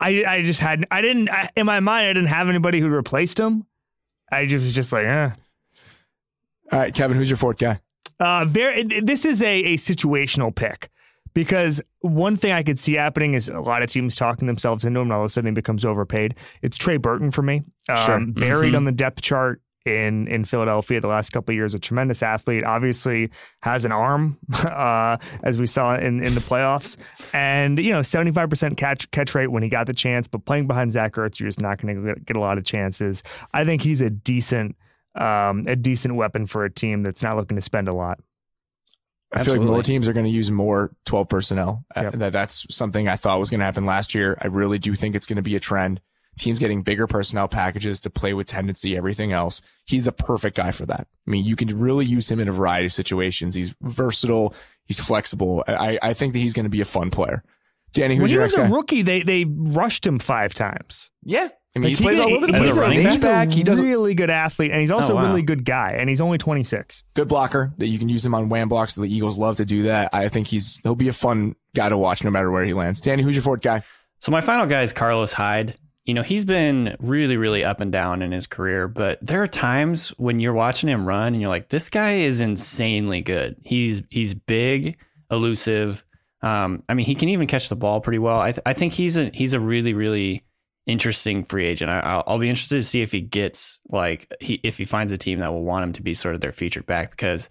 I 0.00 0.24
I 0.24 0.42
just 0.44 0.60
had 0.60 0.86
I 0.92 1.00
didn't 1.00 1.28
I, 1.28 1.50
in 1.56 1.66
my 1.66 1.80
mind 1.80 2.06
I 2.06 2.12
didn't 2.12 2.28
have 2.28 2.48
anybody 2.48 2.78
who 2.78 2.88
replaced 2.88 3.38
him. 3.40 3.66
I 4.30 4.46
just 4.46 4.62
was 4.62 4.72
just 4.72 4.92
like, 4.92 5.06
eh. 5.06 5.30
All 6.70 6.78
right, 6.78 6.94
Kevin, 6.94 7.16
who's 7.16 7.28
your 7.30 7.36
fourth 7.36 7.58
guy? 7.58 7.80
Uh, 8.20 8.44
very. 8.44 8.82
This 8.84 9.24
is 9.24 9.42
a 9.42 9.60
a 9.64 9.74
situational 9.74 10.54
pick 10.54 10.88
because 11.44 11.80
one 12.00 12.34
thing 12.34 12.50
I 12.50 12.64
could 12.64 12.80
see 12.80 12.94
happening 12.94 13.34
is 13.34 13.48
a 13.48 13.60
lot 13.60 13.82
of 13.82 13.88
teams 13.90 14.16
talking 14.16 14.48
themselves 14.48 14.84
into 14.84 14.98
him, 14.98 15.06
and 15.06 15.12
all 15.12 15.20
of 15.20 15.26
a 15.26 15.28
sudden 15.28 15.46
he 15.50 15.54
becomes 15.54 15.84
overpaid. 15.84 16.34
It's 16.62 16.76
Trey 16.76 16.96
Burton 16.96 17.30
for 17.30 17.42
me. 17.42 17.62
Um, 17.88 17.96
Sure. 17.96 18.26
Buried 18.26 18.72
Mhm. 18.74 18.78
on 18.78 18.84
the 18.86 18.92
depth 18.92 19.22
chart 19.22 19.62
in 19.86 20.26
in 20.26 20.44
Philadelphia 20.44 21.00
the 21.00 21.06
last 21.06 21.30
couple 21.30 21.52
of 21.52 21.54
years, 21.56 21.74
a 21.74 21.78
tremendous 21.78 22.22
athlete. 22.24 22.64
Obviously 22.64 23.30
has 23.62 23.84
an 23.84 23.92
arm, 23.92 24.36
uh, 24.64 25.16
as 25.44 25.58
we 25.58 25.66
saw 25.66 25.94
in 25.94 26.22
in 26.24 26.34
the 26.34 26.40
playoffs, 26.40 26.96
and 27.32 27.78
you 27.78 27.92
know 27.92 28.02
seventy 28.02 28.32
five 28.32 28.50
percent 28.50 28.76
catch 28.76 29.08
catch 29.12 29.32
rate 29.36 29.46
when 29.46 29.62
he 29.62 29.68
got 29.68 29.86
the 29.86 29.94
chance. 29.94 30.26
But 30.26 30.44
playing 30.44 30.66
behind 30.66 30.92
Zach 30.92 31.12
Ertz, 31.14 31.38
you're 31.38 31.48
just 31.48 31.60
not 31.62 31.80
going 31.80 32.04
to 32.04 32.14
get 32.20 32.36
a 32.36 32.40
lot 32.40 32.58
of 32.58 32.64
chances. 32.64 33.22
I 33.54 33.64
think 33.64 33.82
he's 33.82 34.00
a 34.00 34.10
decent. 34.10 34.74
Um, 35.14 35.64
a 35.66 35.74
decent 35.74 36.14
weapon 36.14 36.46
for 36.46 36.64
a 36.64 36.70
team 36.70 37.02
that's 37.02 37.22
not 37.24 37.34
looking 37.36 37.56
to 37.56 37.60
spend 37.62 37.88
a 37.88 37.92
lot. 37.96 38.20
I 39.32 39.44
feel 39.44 39.54
like 39.56 39.62
more 39.62 39.82
teams 39.82 40.08
are 40.08 40.12
going 40.12 40.24
to 40.26 40.30
use 40.32 40.50
more 40.50 40.90
12 41.04 41.28
personnel. 41.28 41.84
Uh, 41.94 42.02
Yep. 42.02 42.12
that 42.14 42.32
that's 42.32 42.66
something 42.74 43.08
I 43.08 43.16
thought 43.16 43.38
was 43.38 43.50
going 43.50 43.60
to 43.60 43.66
happen 43.66 43.84
last 43.86 44.14
year. 44.14 44.38
I 44.40 44.46
really 44.46 44.78
do 44.78 44.94
think 44.94 45.14
it's 45.14 45.26
going 45.26 45.36
to 45.36 45.42
be 45.42 45.54
a 45.56 45.60
trend. 45.60 46.00
Teams 46.38 46.58
getting 46.60 46.82
bigger 46.82 47.06
personnel 47.08 47.48
packages 47.48 48.00
to 48.02 48.10
play 48.10 48.32
with 48.32 48.46
tendency, 48.46 48.96
everything 48.96 49.32
else. 49.32 49.60
He's 49.86 50.04
the 50.04 50.12
perfect 50.12 50.56
guy 50.56 50.70
for 50.70 50.86
that. 50.86 51.08
I 51.26 51.30
mean, 51.30 51.44
you 51.44 51.56
can 51.56 51.78
really 51.80 52.06
use 52.06 52.30
him 52.30 52.38
in 52.40 52.48
a 52.48 52.52
variety 52.52 52.86
of 52.86 52.92
situations. 52.92 53.54
He's 53.56 53.74
versatile. 53.82 54.54
He's 54.86 55.00
flexible. 55.00 55.64
I, 55.66 55.98
I 56.00 56.14
think 56.14 56.32
that 56.34 56.38
he's 56.38 56.52
going 56.54 56.64
to 56.64 56.70
be 56.70 56.80
a 56.80 56.84
fun 56.86 57.10
player. 57.10 57.42
Danny, 57.92 58.14
who's 58.14 58.32
when 58.32 58.40
who's 58.40 58.52
he 58.54 58.60
was 58.60 58.66
a 58.66 58.68
guy? 58.68 58.74
rookie, 58.76 59.02
they 59.02 59.22
they 59.22 59.44
rushed 59.46 60.06
him 60.06 60.18
five 60.18 60.54
times. 60.54 61.10
yeah. 61.24 61.48
I 61.76 61.80
mean, 61.80 61.90
Like, 61.92 61.98
he 61.98 62.04
plays 62.04 62.18
all 62.20 62.32
over 62.34 62.46
the 62.46 62.52
he's 62.54 62.60
place. 62.60 62.70
As 62.70 62.76
a 62.76 62.80
running 62.80 63.00
he's 63.08 63.22
back, 63.22 63.50
he 63.50 63.62
does 63.62 63.80
really 63.82 64.14
good 64.14 64.30
athlete, 64.30 64.70
and 64.72 64.80
he's 64.80 64.90
also 64.90 65.14
Oh, 65.14 65.18
a 65.18 65.22
really 65.28 65.42
good 65.42 65.64
guy, 65.64 65.94
and 65.98 66.08
he's 66.08 66.20
only 66.20 66.38
26. 66.38 67.04
good 67.14 67.28
blocker 67.28 67.72
that 67.78 67.86
you 67.88 67.98
can 67.98 68.08
use 68.08 68.24
him 68.26 68.34
on 68.34 68.48
wham 68.48 68.68
blocks. 68.68 68.94
The 68.94 69.04
Eagles 69.04 69.38
love 69.38 69.56
to 69.58 69.64
do 69.64 69.84
that. 69.84 70.10
I 70.12 70.28
think 70.28 70.46
he's 70.48 70.80
he'll 70.82 70.94
be 70.96 71.08
a 71.08 71.12
fun 71.12 71.54
guy 71.74 71.88
to 71.88 71.96
watch 71.98 72.24
no 72.24 72.30
matter 72.30 72.50
where 72.50 72.64
he 72.64 72.72
lands. 72.74 73.00
Danny, 73.00 73.22
who's 73.22 73.36
your 73.36 73.42
fourth 73.42 73.60
guy? 73.60 73.82
So 74.20 74.32
my 74.32 74.40
final 74.40 74.66
guy 74.66 74.82
is 74.82 74.92
Carlos 74.92 75.32
Hyde. 75.32 75.74
You 76.04 76.14
know, 76.14 76.22
he's 76.22 76.46
been 76.46 76.96
really, 77.00 77.36
really 77.36 77.62
up 77.64 77.80
and 77.80 77.92
down 77.92 78.22
in 78.22 78.32
his 78.32 78.46
career, 78.46 78.88
but 78.88 79.18
there 79.20 79.42
are 79.42 79.46
times 79.46 80.08
when 80.16 80.40
you're 80.40 80.54
watching 80.54 80.88
him 80.88 81.04
run 81.06 81.34
and 81.34 81.40
you're 81.40 81.50
like, 81.50 81.68
this 81.68 81.90
guy 81.90 82.12
is 82.14 82.40
insanely 82.40 83.20
good. 83.20 83.56
He's 83.62 84.00
he's 84.10 84.32
big, 84.32 84.96
elusive. 85.30 86.02
Um, 86.40 86.82
I 86.88 86.94
mean, 86.94 87.04
he 87.06 87.14
can 87.14 87.28
even 87.28 87.46
catch 87.46 87.68
the 87.68 87.76
ball 87.76 88.00
pretty 88.00 88.18
well. 88.18 88.40
I, 88.40 88.52
th- 88.52 88.62
I 88.64 88.72
think 88.72 88.94
he's 88.94 89.16
a 89.18 89.30
he's 89.34 89.52
a 89.52 89.60
really, 89.60 89.92
really 89.92 90.44
interesting 90.88 91.44
free 91.44 91.66
agent. 91.66 91.90
I, 91.90 92.00
I'll, 92.00 92.24
I'll 92.26 92.38
be 92.38 92.48
interested 92.48 92.76
to 92.76 92.82
see 92.82 93.02
if 93.02 93.12
he 93.12 93.20
gets 93.20 93.78
like 93.88 94.32
he 94.40 94.54
if 94.64 94.78
he 94.78 94.84
finds 94.84 95.12
a 95.12 95.18
team 95.18 95.38
that 95.38 95.52
will 95.52 95.62
want 95.62 95.84
him 95.84 95.92
to 95.92 96.02
be 96.02 96.14
sort 96.14 96.34
of 96.34 96.40
their 96.40 96.50
featured 96.50 96.86
back 96.86 97.10
because 97.12 97.48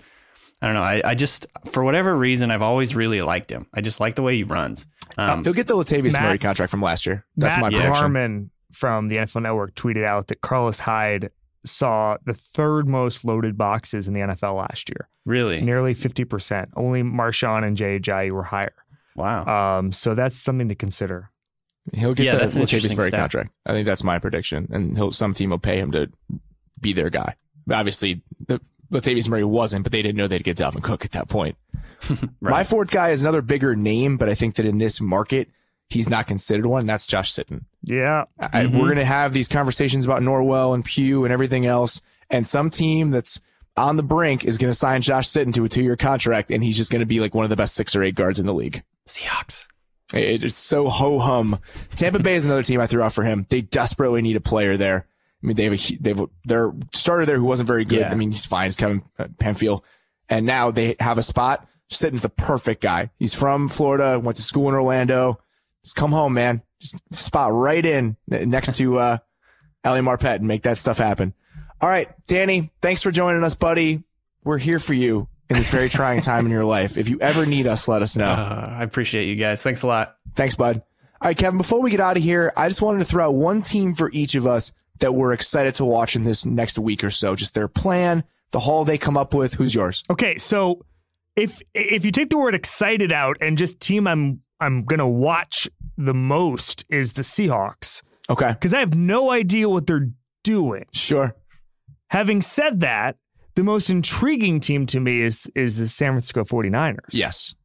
I 0.62 0.66
don't 0.66 0.76
know. 0.76 0.82
I, 0.82 1.02
I 1.06 1.16
just 1.16 1.46
for 1.66 1.84
whatever 1.84 2.18
reason 2.18 2.52
I've 2.52 2.62
always 2.62 2.96
really 2.96 3.22
liked 3.22 3.50
him. 3.50 3.68
I 3.74 3.80
just 3.80 4.02
like 4.02 4.16
the 4.16 4.24
way 4.24 4.36
he 4.36 4.44
runs. 4.44 4.88
Um, 5.18 5.44
He'll 5.46 5.54
get 5.54 5.68
the 5.68 5.76
Latavius 5.76 6.14
Matt- 6.14 6.24
Murray 6.24 6.38
contract 6.40 6.72
from 6.72 6.82
last 6.82 7.06
year. 7.06 7.26
That's 7.38 7.56
Matt 7.56 7.62
my 7.62 7.70
prediction. 7.70 7.94
Harmon 7.94 8.52
from 8.74 9.08
the 9.08 9.18
NFL 9.18 9.44
Network 9.44 9.76
tweeted 9.76 10.04
out 10.04 10.28
that 10.28 10.42
Carlos 10.42 10.80
Hyde 10.80 11.30
saw 11.64 12.18
the 12.26 12.34
third 12.34 12.88
most 12.88 13.24
loaded 13.24 13.58
boxes 13.58 14.08
in 14.08 14.14
the 14.14 14.20
NFL 14.22 14.58
last 14.58 14.90
year, 14.90 15.10
really, 15.26 15.62
nearly 15.62 15.94
50%. 15.94 16.70
Only 16.76 17.04
Marshawn 17.04 17.66
and 17.66 17.78
Jay 17.78 18.00
Ajayi 18.00 18.32
were 18.32 18.44
higher. 18.44 18.74
wow. 19.16 19.80
Um, 19.80 19.92
so 19.92 20.16
that's 20.16 20.38
something 20.38 20.70
to 20.70 20.76
consider. 20.76 21.30
He'll 21.94 22.14
get 22.14 22.26
Yeah, 22.26 22.32
the 22.34 22.38
that's 22.40 22.56
an 22.56 22.64
Latavius 22.64 22.96
Murray 22.98 23.08
stat. 23.10 23.20
contract. 23.20 23.52
I 23.66 23.72
think 23.74 23.86
that's 23.86 24.04
my 24.04 24.20
prediction, 24.20 24.68
and 24.72 24.98
he'll 24.98 25.12
some 25.12 25.34
team 25.34 25.52
will 25.52 25.60
pay 25.60 25.80
him 25.80 25.92
to 25.94 26.08
be 26.80 26.94
their 26.94 27.10
guy. 27.10 27.36
But 27.66 27.78
obviously, 27.78 28.22
the, 28.48 28.60
Latavius 28.92 29.28
Murray 29.30 29.44
wasn't, 29.44 29.84
but 29.84 29.92
they 29.92 30.02
didn't 30.02 30.18
know 30.18 30.28
they'd 30.28 30.44
get 30.44 30.58
Dalvin 30.58 30.84
Cook 30.84 31.04
at 31.06 31.12
that 31.12 31.28
point. 31.30 31.58
My 32.42 32.64
fourth 32.64 32.90
guy 32.92 33.10
is 33.10 33.22
another 33.24 33.42
bigger 33.42 33.76
name, 33.76 34.18
but 34.18 34.30
I 34.30 34.36
think 34.36 34.56
that 34.56 34.66
in 34.66 34.78
this 34.78 35.02
market, 35.02 35.50
he's 35.90 36.10
not 36.10 36.28
considered 36.28 36.66
one. 36.66 36.82
And 36.82 36.90
that's 36.90 37.08
Josh 37.08 37.34
Sitton. 37.34 37.66
Yeah. 37.84 38.26
I, 38.40 38.64
Mhm. 38.64 38.74
we're 38.74 38.86
going 38.86 38.96
to 38.98 39.06
have 39.06 39.34
these 39.34 39.48
conversations 39.48 40.06
about 40.06 40.22
Norwell 40.22 40.74
and 40.74 40.86
Pugh 40.86 41.24
and 41.26 41.34
everything 41.34 41.66
else, 41.66 42.02
and 42.30 42.46
some 42.48 42.70
team 42.70 43.12
that's 43.12 43.42
on 43.76 43.96
the 43.98 44.04
brink 44.04 44.44
is 44.46 44.58
going 44.58 44.72
to 44.72 44.78
sign 44.78 45.02
Josh 45.02 45.28
Sitton 45.28 45.54
to 45.56 45.66
a 45.66 45.70
two-year 45.70 45.96
contract, 45.98 46.50
and 46.52 46.64
he's 46.64 46.78
just 46.78 46.92
going 46.92 47.02
to 47.02 47.06
be 47.06 47.20
like 47.20 47.36
one 47.36 47.44
of 47.44 47.50
the 47.50 47.56
best 47.58 47.76
six 47.76 47.96
or 47.96 48.04
eight 48.04 48.16
guards 48.16 48.40
in 48.40 48.46
the 48.46 48.54
league. 48.54 48.84
Seahawks. 49.08 49.68
It 50.14 50.44
is 50.44 50.56
so 50.56 50.88
ho 50.88 51.20
hum. 51.20 51.60
Tampa 51.96 52.20
Bay 52.20 52.36
is 52.36 52.46
another 52.46 52.64
team 52.64 52.80
I 52.80 52.88
threw 52.88 53.02
out 53.02 53.14
for 53.14 53.24
him. 53.24 53.46
They 53.50 53.62
desperately 53.62 54.22
need 54.22 54.38
a 54.38 54.42
player 54.42 54.78
there. 54.78 55.06
I 55.44 55.48
mean, 55.48 55.56
they 55.56 55.66
have 55.66 55.74
a 55.74 55.98
they 55.98 56.10
have 56.12 56.22
a, 56.22 56.30
their 56.46 56.74
starter 56.94 57.26
there 57.26 57.38
who 57.38 57.44
wasn't 57.44 57.68
very 57.68 57.86
good. 57.86 58.00
Yeah. 58.00 58.12
I 58.12 58.16
mean, 58.16 58.32
he's 58.32 58.46
fine. 58.46 58.68
He's 58.68 58.76
Kevin 58.76 59.04
uh, 59.20 59.26
Pamphile, 59.38 59.84
and 60.30 60.46
now 60.46 60.72
they 60.72 60.96
have 61.00 61.18
a 61.18 61.24
spot. 61.24 61.68
Sitton's 61.90 62.22
the 62.22 62.30
perfect 62.30 62.82
guy. 62.82 63.10
He's 63.18 63.34
from 63.34 63.70
Florida, 63.70 64.20
went 64.20 64.38
to 64.38 64.44
school 64.44 64.70
in 64.70 64.76
Orlando. 64.76 65.40
Just 65.84 65.96
come 65.96 66.12
home, 66.12 66.34
man. 66.34 66.62
Just 66.80 66.98
spot 67.14 67.54
right 67.54 67.86
in 67.86 68.18
next 68.28 68.76
to 68.76 69.00
uh, 69.00 69.18
Ali 69.84 70.02
Marpet 70.02 70.36
and 70.36 70.48
make 70.48 70.64
that 70.64 70.78
stuff 70.78 70.98
happen. 70.98 71.34
All 71.80 71.90
right, 71.90 72.10
Danny, 72.28 72.72
thanks 72.82 73.04
for 73.04 73.12
joining 73.12 73.44
us, 73.44 73.56
buddy. 73.56 74.04
We're 74.44 74.58
here 74.58 74.80
for 74.80 74.94
you 74.94 75.28
in 75.50 75.56
this 75.56 75.70
very 75.70 75.90
trying 75.90 76.22
time 76.22 76.46
in 76.46 76.52
your 76.52 76.66
life. 76.66 76.98
If 76.98 77.10
you 77.10 77.20
ever 77.22 77.46
need 77.46 77.68
us, 77.68 77.88
let 77.88 78.02
us 78.02 78.18
know. 78.18 78.26
Uh, 78.26 78.76
I 78.80 78.84
appreciate 78.84 79.28
you 79.28 79.36
guys. 79.36 79.64
Thanks 79.64 79.84
a 79.84 79.88
lot. 79.88 80.16
Thanks, 80.36 80.56
bud. 80.56 80.82
All 81.22 81.28
right, 81.30 81.38
Kevin, 81.38 81.58
before 81.58 81.82
we 81.82 81.90
get 81.90 82.00
out 82.00 82.18
of 82.18 82.24
here, 82.24 82.54
I 82.56 82.68
just 82.68 82.82
wanted 82.82 83.00
to 83.00 83.06
throw 83.06 83.28
out 83.28 83.36
one 83.36 83.62
team 83.62 83.96
for 83.96 84.12
each 84.12 84.36
of 84.36 84.46
us 84.46 84.72
that 85.00 85.14
we're 85.14 85.34
excited 85.34 85.76
to 85.76 85.86
watch 85.86 86.16
in 86.16 86.24
this 86.24 86.46
next 86.46 86.78
week 86.78 87.04
or 87.04 87.10
so. 87.10 87.36
Just 87.36 87.54
their 87.54 87.68
plan, 87.68 88.24
the 88.52 88.60
haul 88.60 88.84
they 88.86 88.98
come 88.98 89.18
up 89.18 89.34
with. 89.34 89.54
Who's 89.56 89.74
yours? 89.74 90.04
Okay, 90.10 90.38
so 90.38 90.86
if 91.36 91.62
if 91.74 92.04
you 92.06 92.12
take 92.12 92.30
the 92.30 92.38
word 92.38 92.54
excited 92.56 93.12
out 93.12 93.38
and 93.42 93.58
just 93.58 93.80
team 93.80 94.06
I'm 94.08 94.42
I'm 94.60 94.84
gonna 94.86 95.08
watch 95.10 95.68
the 95.98 96.14
most 96.14 96.84
is 96.90 97.14
the 97.14 97.22
Seahawks 97.24 98.02
Okay. 98.30 98.50
because 98.52 98.74
I 98.74 98.80
have 98.80 98.94
no 98.96 99.32
idea 99.32 99.70
what 99.70 99.88
they're 99.88 100.10
doing. 100.44 100.86
Sure. 100.94 101.36
Having 102.10 102.42
said 102.44 102.80
that, 102.82 103.18
the 103.58 103.64
most 103.64 103.90
intriguing 103.90 104.60
team 104.60 104.86
to 104.86 105.00
me 105.00 105.24
is 105.24 105.50
is 105.56 105.78
the 105.78 105.88
San 105.88 106.12
Francisco 106.12 106.44
49ers. 106.44 107.00
Yes. 107.10 107.56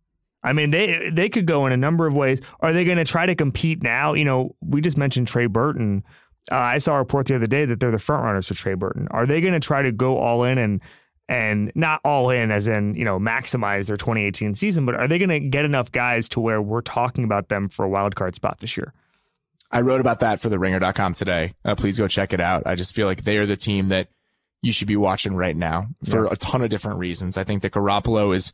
I 0.43 0.55
mean, 0.55 0.71
they 0.71 1.11
they 1.13 1.29
could 1.29 1.47
go 1.47 1.67
in 1.67 1.73
a 1.73 1.77
number 1.77 2.07
of 2.07 2.15
ways. 2.15 2.41
Are 2.61 2.73
they 2.73 2.85
going 2.85 2.97
to 2.97 3.05
try 3.05 3.27
to 3.27 3.35
compete 3.35 3.83
now? 3.83 4.15
You 4.15 4.25
know, 4.25 4.57
we 4.63 4.81
just 4.81 4.97
mentioned 4.97 5.29
Trey 5.29 5.47
Burton. 5.47 6.03
Uh, 6.51 6.57
I 6.57 6.79
saw 6.79 6.95
a 6.95 6.99
report 6.99 7.27
the 7.27 7.35
other 7.37 7.47
day 7.47 7.67
that 7.67 7.79
they're 7.79 7.91
the 7.91 7.99
front 7.99 8.25
runners 8.25 8.49
for 8.49 8.55
Trey 8.55 8.73
Burton. 8.73 9.07
Are 9.11 9.27
they 9.27 9.43
going 9.43 9.53
to 9.53 9.61
try 9.61 9.83
to 9.83 9.93
go 9.93 10.17
all 10.17 10.45
in 10.45 10.57
and 10.57 10.81
and 11.29 11.71
not 11.75 12.01
all 12.07 12.31
in 12.31 12.51
as 12.51 12.69
in 12.69 12.95
you 12.95 13.05
know 13.05 13.19
maximize 13.19 13.87
their 13.87 13.99
2018 13.99 14.55
season, 14.55 14.87
but 14.87 14.95
are 14.95 15.07
they 15.07 15.19
going 15.19 15.29
to 15.29 15.41
get 15.41 15.67
enough 15.67 15.93
guys 15.93 16.27
to 16.31 16.41
where 16.41 16.63
we're 16.63 16.81
talking 16.81 17.23
about 17.23 17.51
them 17.51 17.69
for 17.69 17.85
a 17.85 17.89
wild 17.89 18.17
card 18.17 18.35
spot 18.35 18.61
this 18.61 18.79
year? 18.79 18.95
I 19.71 19.83
wrote 19.83 20.01
about 20.01 20.21
that 20.21 20.41
for 20.41 20.49
the 20.49 20.59
ringer.com 20.59 21.13
today. 21.13 21.53
Uh, 21.67 21.75
please 21.75 21.99
go 21.99 22.09
check 22.09 22.33
it 22.33 22.41
out. 22.41 22.63
I 22.65 22.77
just 22.77 22.95
feel 22.95 23.07
like 23.07 23.25
they 23.25 23.37
are 23.37 23.47
the 23.47 23.57
team 23.57 23.91
that 23.91 24.09
you 24.63 24.73
should 24.73 24.89
be 24.89 24.97
watching 24.97 25.35
right 25.35 25.57
now 25.57 25.87
for 26.09 26.27
a 26.27 26.37
ton 26.37 26.63
of 26.63 26.71
different 26.71 26.99
reasons. 26.99 27.37
I 27.37 27.45
think 27.45 27.63
that 27.63 27.73
Garoppolo 27.73 28.35
is 28.35 28.53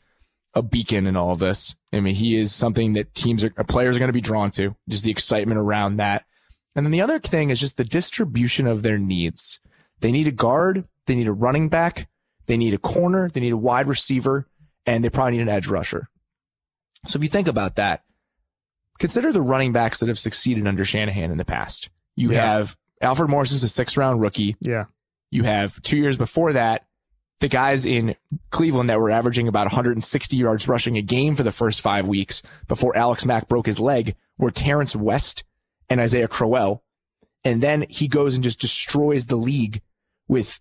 a 0.55 0.63
beacon 0.63 1.07
in 1.07 1.17
all 1.17 1.33
of 1.33 1.39
this. 1.39 1.77
I 1.93 2.01
mean, 2.01 2.15
he 2.15 2.35
is 2.37 2.53
something 2.55 2.95
that 2.95 3.15
teams 3.15 3.45
are, 3.45 3.51
players 3.51 3.95
are 3.97 3.99
going 3.99 4.09
to 4.09 4.13
be 4.15 4.21
drawn 4.23 4.51
to, 4.53 4.75
just 4.89 5.05
the 5.05 5.11
excitement 5.11 5.61
around 5.61 5.99
that. 5.99 6.25
And 6.75 6.87
then 6.87 6.91
the 6.93 7.03
other 7.03 7.19
thing 7.19 7.51
is 7.51 7.61
just 7.61 7.77
the 7.77 7.85
distribution 7.85 8.67
of 8.67 8.83
their 8.83 8.99
needs. 8.99 9.61
They 10.01 10.11
need 10.11 10.27
a 10.27 10.31
guard. 10.33 10.85
They 11.07 11.15
need 11.15 11.29
a 11.29 11.33
running 11.33 11.69
back. 11.69 12.09
They 12.47 12.57
need 12.57 12.73
a 12.73 12.79
corner. 12.79 13.29
They 13.29 13.41
need 13.41 13.53
a 13.53 13.57
wide 13.59 13.87
receiver 13.89 14.49
and 14.87 15.05
they 15.05 15.11
probably 15.11 15.33
need 15.33 15.43
an 15.43 15.49
edge 15.51 15.67
rusher. 15.69 16.09
So 17.07 17.19
if 17.19 17.23
you 17.23 17.29
think 17.29 17.49
about 17.49 17.77
that, 17.77 18.03
consider 18.99 19.33
the 19.33 19.43
running 19.43 19.73
backs 19.73 20.01
that 20.01 20.09
have 20.09 20.19
succeeded 20.19 20.67
under 20.67 20.85
Shanahan 20.85 21.31
in 21.31 21.37
the 21.39 21.45
past. 21.45 21.91
You 22.17 22.31
Yeah. 22.33 22.43
have 22.43 22.77
Alfred 23.01 23.31
Morris 23.31 23.53
is 23.53 23.63
a 23.63 23.69
six 23.69 23.97
round 23.97 24.21
rookie. 24.21 24.57
Yeah, 24.61 24.87
You 25.31 25.45
have 25.45 25.81
two 25.83 25.99
years 25.99 26.17
before 26.17 26.55
that, 26.55 26.87
the 27.41 27.49
guys 27.49 27.87
in 27.87 28.17
Cleveland 28.51 28.91
that 28.91 29.01
were 29.01 29.11
averaging 29.11 29.47
about 29.47 29.67
160 29.67 30.37
yards 30.37 30.67
rushing 30.67 30.97
a 30.97 31.03
game 31.03 31.37
for 31.37 31.43
the 31.43 31.53
first 31.53 31.81
five 31.81 32.09
weeks 32.09 32.43
before 32.67 32.97
Alex 32.97 33.25
Mack 33.25 33.49
broke 33.49 33.67
his 33.67 33.79
leg 33.79 34.17
were 34.39 34.51
Terrence 34.51 34.97
West 34.97 35.45
and 35.89 36.01
Isaiah 36.01 36.29
Crowell. 36.29 36.83
And 37.45 37.63
then 37.63 37.87
he 37.89 38.09
goes 38.09 38.35
and 38.35 38.43
just 38.43 38.61
destroys 38.61 39.27
the 39.27 39.37
league 39.37 39.83
with 40.27 40.61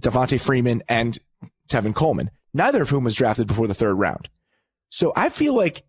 Devonta 0.00 0.40
Freeman 0.40 0.82
and 0.88 1.18
Tevin 1.70 1.94
Coleman, 1.94 2.30
neither 2.52 2.82
of 2.82 2.90
whom 2.90 3.04
was 3.04 3.14
drafted 3.14 3.46
before 3.46 3.66
the 3.66 3.74
third 3.74 3.94
round. 3.94 4.28
So 4.90 5.12
I 5.16 5.28
feel 5.28 5.54
like 5.54 5.84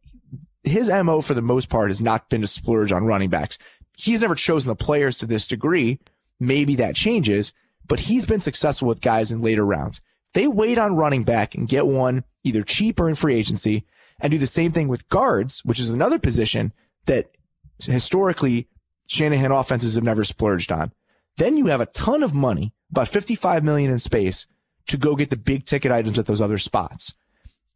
his 0.64 0.90
MO 0.90 1.22
for 1.22 1.34
the 1.34 1.42
most 1.42 1.70
part 1.70 1.90
has 1.90 2.02
not 2.02 2.30
been 2.30 2.42
to 2.42 2.48
splurge 2.48 2.92
on 2.92 3.06
running 3.06 3.30
backs. 3.30 3.58
He's 3.98 4.22
never 4.22 4.36
chosen 4.36 4.70
the 4.70 4.76
players 4.76 5.18
to 5.20 5.26
this 5.26 5.48
degree. 5.48 6.00
Maybe 6.40 6.76
that 6.76 6.96
changes, 6.96 7.54
but 7.88 8.00
he's 8.00 8.26
been 8.26 8.40
successful 8.40 8.88
with 8.88 9.02
guys 9.02 9.32
in 9.32 9.42
later 9.42 9.66
rounds. 9.66 10.02
They 10.34 10.48
wait 10.48 10.78
on 10.78 10.96
running 10.96 11.24
back 11.24 11.56
and 11.56 11.68
get 11.68 11.88
one 11.88 12.24
either 12.44 12.64
cheap 12.64 13.00
or 13.00 13.10
in 13.10 13.16
free 13.16 13.36
agency 13.36 13.86
and 14.20 14.32
do 14.32 14.38
the 14.38 14.48
same 14.48 14.72
thing 14.72 14.88
with 14.88 15.10
guards, 15.10 15.64
which 15.66 15.80
is 15.80 15.90
another 15.90 16.20
position 16.20 16.74
that 17.06 17.32
historically 17.80 18.68
Shanahan 19.08 19.52
offenses 19.52 19.96
have 19.96 20.04
never 20.04 20.24
splurged 20.24 20.72
on. 20.72 20.92
Then 21.38 21.58
you 21.58 21.68
have 21.68 21.82
a 21.82 21.88
ton 21.88 22.22
of 22.22 22.34
money, 22.34 22.74
about 22.92 23.08
55 23.08 23.64
million 23.64 23.92
in 23.92 24.00
space 24.00 24.46
to 24.88 24.98
go 24.98 25.16
get 25.16 25.30
the 25.30 25.38
big 25.38 25.66
ticket 25.66 25.92
items 25.92 26.20
at 26.20 26.26
those 26.26 26.42
other 26.42 26.58
spots. 26.58 27.14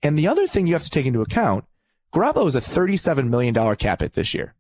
And 0.02 0.18
the 0.18 0.28
other 0.28 0.48
thing 0.48 0.68
you 0.68 0.74
have 0.74 0.84
to 0.84 0.90
take 0.90 1.06
into 1.06 1.22
account, 1.22 1.66
Garoppolo 2.14 2.46
is 2.46 2.56
a 2.56 2.60
$37 2.60 3.30
million 3.30 3.76
cap 3.76 4.02
hit 4.02 4.14
this 4.14 4.34
year 4.34 4.54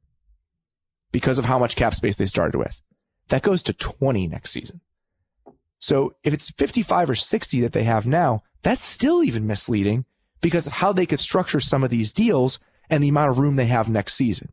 because 1.12 1.38
of 1.38 1.46
how 1.46 1.60
much 1.60 1.76
cap 1.76 1.94
space 1.94 2.16
they 2.16 2.26
started 2.26 2.58
with. 2.58 2.82
That 3.30 3.42
goes 3.44 3.64
to 3.64 3.74
20 3.74 4.28
next 4.28 4.52
season. 4.52 4.82
So 5.80 6.16
if 6.24 6.34
it's 6.34 6.50
55 6.52 7.10
or 7.10 7.16
60 7.16 7.62
that 7.62 7.74
they 7.74 7.84
have 7.84 8.08
now, 8.08 8.44
that's 8.62 8.84
still 8.84 9.24
even 9.24 9.48
misleading 9.48 10.06
because 10.42 10.68
of 10.68 10.74
how 10.74 10.94
they 10.94 11.06
could 11.06 11.20
structure 11.20 11.60
some 11.60 11.84
of 11.84 11.90
these 11.90 12.14
deals 12.14 12.60
and 12.90 13.04
the 13.04 13.10
amount 13.10 13.32
of 13.32 13.40
room 13.40 13.56
they 13.56 13.66
have 13.66 13.90
next 13.90 14.14
season. 14.14 14.52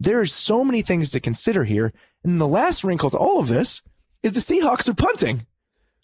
There's 0.00 0.32
so 0.32 0.64
many 0.64 0.82
things 0.82 1.10
to 1.12 1.20
consider 1.20 1.64
here. 1.64 1.92
And 2.24 2.40
the 2.40 2.48
last 2.48 2.84
wrinkle 2.84 3.10
to 3.10 3.18
all 3.18 3.38
of 3.38 3.48
this 3.48 3.82
is 4.22 4.32
the 4.32 4.40
Seahawks 4.40 4.88
are 4.88 4.94
punting. 4.94 5.46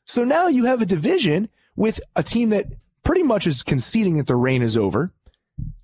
So 0.04 0.24
now 0.24 0.48
you 0.48 0.64
have 0.64 0.82
a 0.82 0.86
division 0.86 1.48
with 1.76 2.00
a 2.16 2.22
team 2.22 2.50
that 2.50 2.66
pretty 3.04 3.22
much 3.22 3.46
is 3.46 3.62
conceding 3.62 4.18
that 4.18 4.26
the 4.26 4.36
reign 4.36 4.62
is 4.62 4.76
over. 4.76 5.12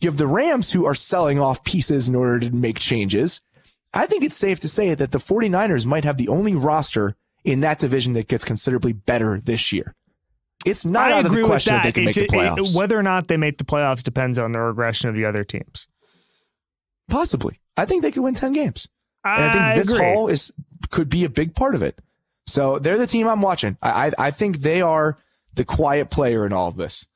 You 0.01 0.11
have 0.11 0.19
the 0.19 0.27
Rams 0.27 0.73
who 0.73 0.87
are 0.87 0.95
selling 0.95 1.41
off 1.41 1.65
pieces 1.65 2.09
in 2.09 2.15
order 2.15 2.41
to 2.41 2.55
make 2.55 2.79
changes. 2.79 3.41
I 3.95 4.07
think 4.07 4.25
it's 4.25 4.37
safe 4.37 4.61
to 4.61 4.69
say 4.69 4.93
that 4.95 5.13
the 5.13 5.19
49ers 5.19 5.87
might 5.87 6.05
have 6.05 6.17
the 6.17 6.29
only 6.29 6.55
roster 6.55 7.15
in 7.45 7.61
that 7.61 7.79
division 7.79 8.15
that 8.15 8.29
gets 8.29 8.45
considerably 8.45 8.93
better 8.93 9.39
this 9.39 9.73
year. 9.73 9.95
It's 10.67 10.85
not 10.85 11.13
I 11.13 11.19
out 11.19 11.27
of 11.27 11.33
the 11.33 11.45
question 11.45 11.75
that, 11.75 11.83
they 11.85 11.93
can 11.93 12.03
It 12.03 12.07
make 12.07 12.15
the 12.15 12.21
ju- 12.23 12.27
it- 12.27 12.31
playoffs. 12.31 12.77
whether 12.77 12.99
or 12.99 13.03
not 13.03 13.29
they 13.29 13.37
make 13.37 13.59
the 13.59 13.65
playoffs 13.65 14.03
depends 14.03 14.39
on 14.39 14.53
the 14.53 14.61
regression 14.61 15.09
of 15.11 15.15
the 15.15 15.25
other 15.27 15.45
teams. 15.45 15.87
Possibly. 17.09 17.61
I 17.77 17.85
think 17.85 18.03
they 18.03 18.11
could 18.11 18.23
win 18.23 18.35
10 18.35 18.53
games. 18.53 18.89
And 19.25 19.45
I 19.45 19.53
think 19.53 19.75
this 19.77 19.91
agree. 19.95 20.05
haul 20.13 20.29
is 20.29 20.53
could 20.91 21.09
be 21.09 21.25
a 21.25 21.29
big 21.31 21.55
part 21.55 21.75
of 21.75 21.83
it. 21.83 21.99
So 22.47 22.79
they're 22.79 22.99
the 22.99 23.07
team 23.07 23.27
I'm 23.27 23.41
watching. 23.41 23.79
I, 23.81 24.09
I 24.09 24.27
I 24.27 24.31
think 24.33 24.59
they 24.59 24.83
are 24.83 25.17
the 25.55 25.65
quiet 25.65 26.11
player 26.11 26.45
in 26.45 26.53
all 26.53 26.69
of 26.69 26.77
this. 26.77 27.07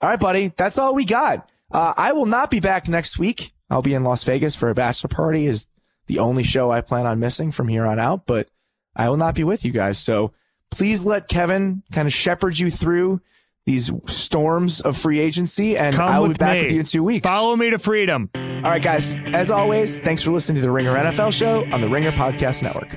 All 0.00 0.10
right, 0.10 0.20
buddy. 0.20 0.52
That's 0.56 0.78
all 0.78 0.94
we 0.94 1.04
got. 1.04 1.48
Uh, 1.70 1.94
I 1.96 2.12
will 2.12 2.26
not 2.26 2.50
be 2.50 2.60
back 2.60 2.86
next 2.88 3.18
week. 3.18 3.52
I'll 3.70 3.82
be 3.82 3.94
in 3.94 4.04
Las 4.04 4.22
Vegas 4.24 4.54
for 4.54 4.68
a 4.70 4.74
bachelor 4.74 5.08
party. 5.08 5.46
Is 5.46 5.66
the 6.12 6.18
only 6.20 6.42
show 6.42 6.70
I 6.70 6.80
plan 6.82 7.06
on 7.06 7.18
missing 7.20 7.52
from 7.52 7.68
here 7.68 7.86
on 7.86 7.98
out. 7.98 8.26
But 8.26 8.48
I 8.94 9.08
will 9.08 9.16
not 9.16 9.34
be 9.34 9.44
with 9.44 9.64
you 9.64 9.72
guys. 9.72 9.98
So 9.98 10.32
please 10.70 11.04
let 11.04 11.28
Kevin 11.28 11.82
kind 11.92 12.06
of 12.06 12.12
shepherd 12.12 12.58
you 12.58 12.70
through 12.70 13.20
these 13.64 13.90
storms 14.06 14.80
of 14.80 14.96
free 14.98 15.20
agency, 15.20 15.76
and 15.78 15.94
Come 15.94 16.10
I 16.10 16.18
will 16.18 16.28
be 16.28 16.34
back 16.34 16.56
me. 16.56 16.62
with 16.64 16.72
you 16.72 16.80
in 16.80 16.86
two 16.86 17.04
weeks. 17.04 17.26
Follow 17.26 17.54
me 17.54 17.70
to 17.70 17.78
freedom. 17.78 18.28
All 18.34 18.62
right, 18.70 18.82
guys. 18.82 19.14
As 19.26 19.50
always, 19.52 20.00
thanks 20.00 20.20
for 20.20 20.32
listening 20.32 20.56
to 20.56 20.62
the 20.62 20.70
Ringer 20.70 20.92
NFL 20.94 21.32
show 21.32 21.64
on 21.72 21.80
the 21.80 21.88
Ringer 21.88 22.10
Podcast 22.10 22.62
Network. 22.62 22.96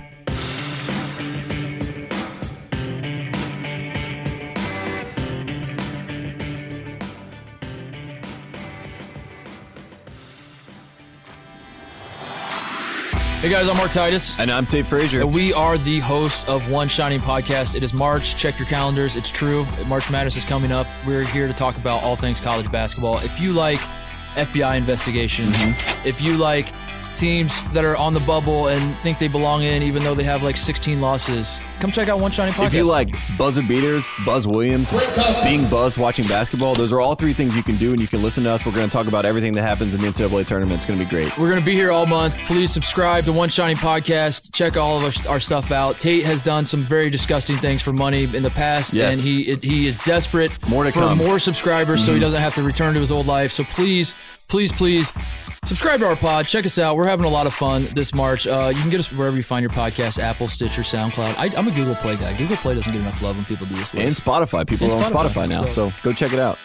Hey 13.45 13.51
guys, 13.51 13.69
I'm 13.69 13.77
Mark 13.77 13.91
Titus. 13.91 14.39
And 14.39 14.51
I'm 14.51 14.65
Tate 14.65 14.87
Frazier. 14.87 15.21
And 15.21 15.31
we 15.31 15.53
are 15.53 15.77
the 15.77 15.99
hosts 15.99 16.49
of 16.49 16.67
One 16.71 16.87
Shining 16.87 17.19
Podcast. 17.19 17.75
It 17.75 17.83
is 17.83 17.93
March. 17.93 18.35
Check 18.35 18.57
your 18.57 18.67
calendars. 18.67 19.15
It's 19.15 19.29
true. 19.29 19.67
March 19.85 20.09
Madness 20.09 20.35
is 20.35 20.43
coming 20.43 20.71
up. 20.71 20.87
We're 21.05 21.25
here 21.25 21.45
to 21.45 21.53
talk 21.53 21.77
about 21.77 22.01
all 22.01 22.15
things 22.15 22.39
college 22.39 22.71
basketball. 22.71 23.19
If 23.19 23.39
you 23.39 23.53
like 23.53 23.77
FBI 24.33 24.77
investigations, 24.77 25.55
Mm-hmm. 25.57 26.07
if 26.07 26.23
you 26.23 26.37
like 26.37 26.69
teams 27.15 27.65
that 27.71 27.83
are 27.85 27.95
on 27.97 28.13
the 28.13 28.19
bubble 28.21 28.67
and 28.67 28.95
think 28.97 29.19
they 29.19 29.27
belong 29.27 29.63
in, 29.63 29.83
even 29.83 30.03
though 30.03 30.15
they 30.15 30.23
have 30.23 30.43
like 30.43 30.57
16 30.57 31.01
losses, 31.01 31.59
come 31.79 31.91
check 31.91 32.07
out 32.09 32.19
One 32.19 32.31
Shining 32.31 32.53
Podcast. 32.53 32.67
If 32.67 32.73
you 32.73 32.83
like 32.83 33.09
buzzer 33.37 33.61
beaters, 33.63 34.09
Buzz 34.25 34.45
Williams, 34.47 34.91
being 35.43 35.67
Buzz, 35.69 35.97
watching 35.97 36.25
basketball, 36.27 36.75
those 36.75 36.91
are 36.91 37.01
all 37.01 37.15
three 37.15 37.33
things 37.33 37.55
you 37.55 37.63
can 37.63 37.77
do, 37.77 37.91
and 37.91 38.01
you 38.01 38.07
can 38.07 38.21
listen 38.21 38.43
to 38.43 38.51
us. 38.51 38.65
We're 38.65 38.71
going 38.73 38.87
to 38.87 38.91
talk 38.93 39.07
about 39.07 39.25
everything 39.25 39.53
that 39.53 39.61
happens 39.63 39.93
in 39.93 40.01
the 40.01 40.07
NCAA 40.07 40.45
tournament. 40.45 40.77
It's 40.77 40.85
going 40.85 40.99
to 40.99 41.05
be 41.05 41.09
great. 41.09 41.37
We're 41.37 41.49
going 41.49 41.59
to 41.59 41.65
be 41.65 41.73
here 41.73 41.91
all 41.91 42.05
month. 42.05 42.35
Please 42.45 42.71
subscribe 42.71 43.25
to 43.25 43.33
One 43.33 43.49
Shining 43.49 43.77
Podcast. 43.77 44.53
Check 44.53 44.77
all 44.77 44.97
of 45.03 45.03
our, 45.25 45.33
our 45.33 45.39
stuff 45.39 45.71
out. 45.71 45.99
Tate 45.99 46.25
has 46.25 46.41
done 46.41 46.65
some 46.65 46.81
very 46.81 47.09
disgusting 47.09 47.57
things 47.57 47.81
for 47.81 47.93
money 47.93 48.23
in 48.35 48.43
the 48.43 48.49
past, 48.51 48.93
Yes. 48.93 49.15
and 49.15 49.23
he 49.23 49.55
he 49.61 49.87
is 49.87 49.97
desperate 49.99 50.51
More 50.67 50.83
to 50.83 50.91
for 50.91 50.99
come. 50.99 51.17
Mm-hmm. 51.17 51.27
more 51.27 51.39
subscribers 51.39 52.03
so 52.05 52.13
he 52.13 52.19
doesn't 52.19 52.39
have 52.41 52.55
to 52.55 52.63
return 52.63 52.93
to 52.93 52.99
his 52.99 53.11
old 53.11 53.27
life. 53.27 53.51
So 53.51 53.63
please, 53.63 54.13
please, 54.47 54.71
please 54.71 55.11
subscribe 55.65 55.99
to 56.01 56.07
our 56.07 56.15
pod. 56.15 56.47
Check 56.47 56.65
us 56.65 56.77
out. 56.77 56.95
We're 56.97 57.07
having 57.07 57.25
a 57.25 57.29
lot 57.29 57.47
of 57.47 57.53
fun 57.53 57.85
this 57.95 58.13
March. 58.13 58.47
Uh, 58.47 58.71
you 58.73 58.81
can 58.81 58.89
get 58.89 58.99
us 58.99 59.11
wherever 59.11 59.35
you 59.35 59.43
find 59.43 59.63
your 59.63 59.71
podcast 59.71 60.19
Apple, 60.19 60.47
Stitcher, 60.47 60.81
SoundCloud. 60.83 61.35
I, 61.37 61.55
I'm 61.57 61.67
a 61.67 61.71
Google 61.71 61.95
Play 61.95 62.15
guy. 62.17 62.35
Google 62.37 62.57
Play 62.57 62.75
doesn't 62.75 62.91
get 62.91 63.01
enough 63.01 63.21
love 63.21 63.35
when 63.35 63.45
people 63.45 63.65
do 63.67 63.75
this 63.75 63.93
And. 63.93 64.13
Spotify. 64.13 64.67
People 64.67 64.91
And 64.91 65.01
are 65.01 65.05
on 65.05 65.11
Spotify, 65.11 65.45
Spotify 65.45 65.49
now, 65.49 65.65
so- 65.65 65.89
so 65.89 65.95
go 66.03 66.13
check 66.13 66.33
it 66.33 66.39
out. 66.39 66.57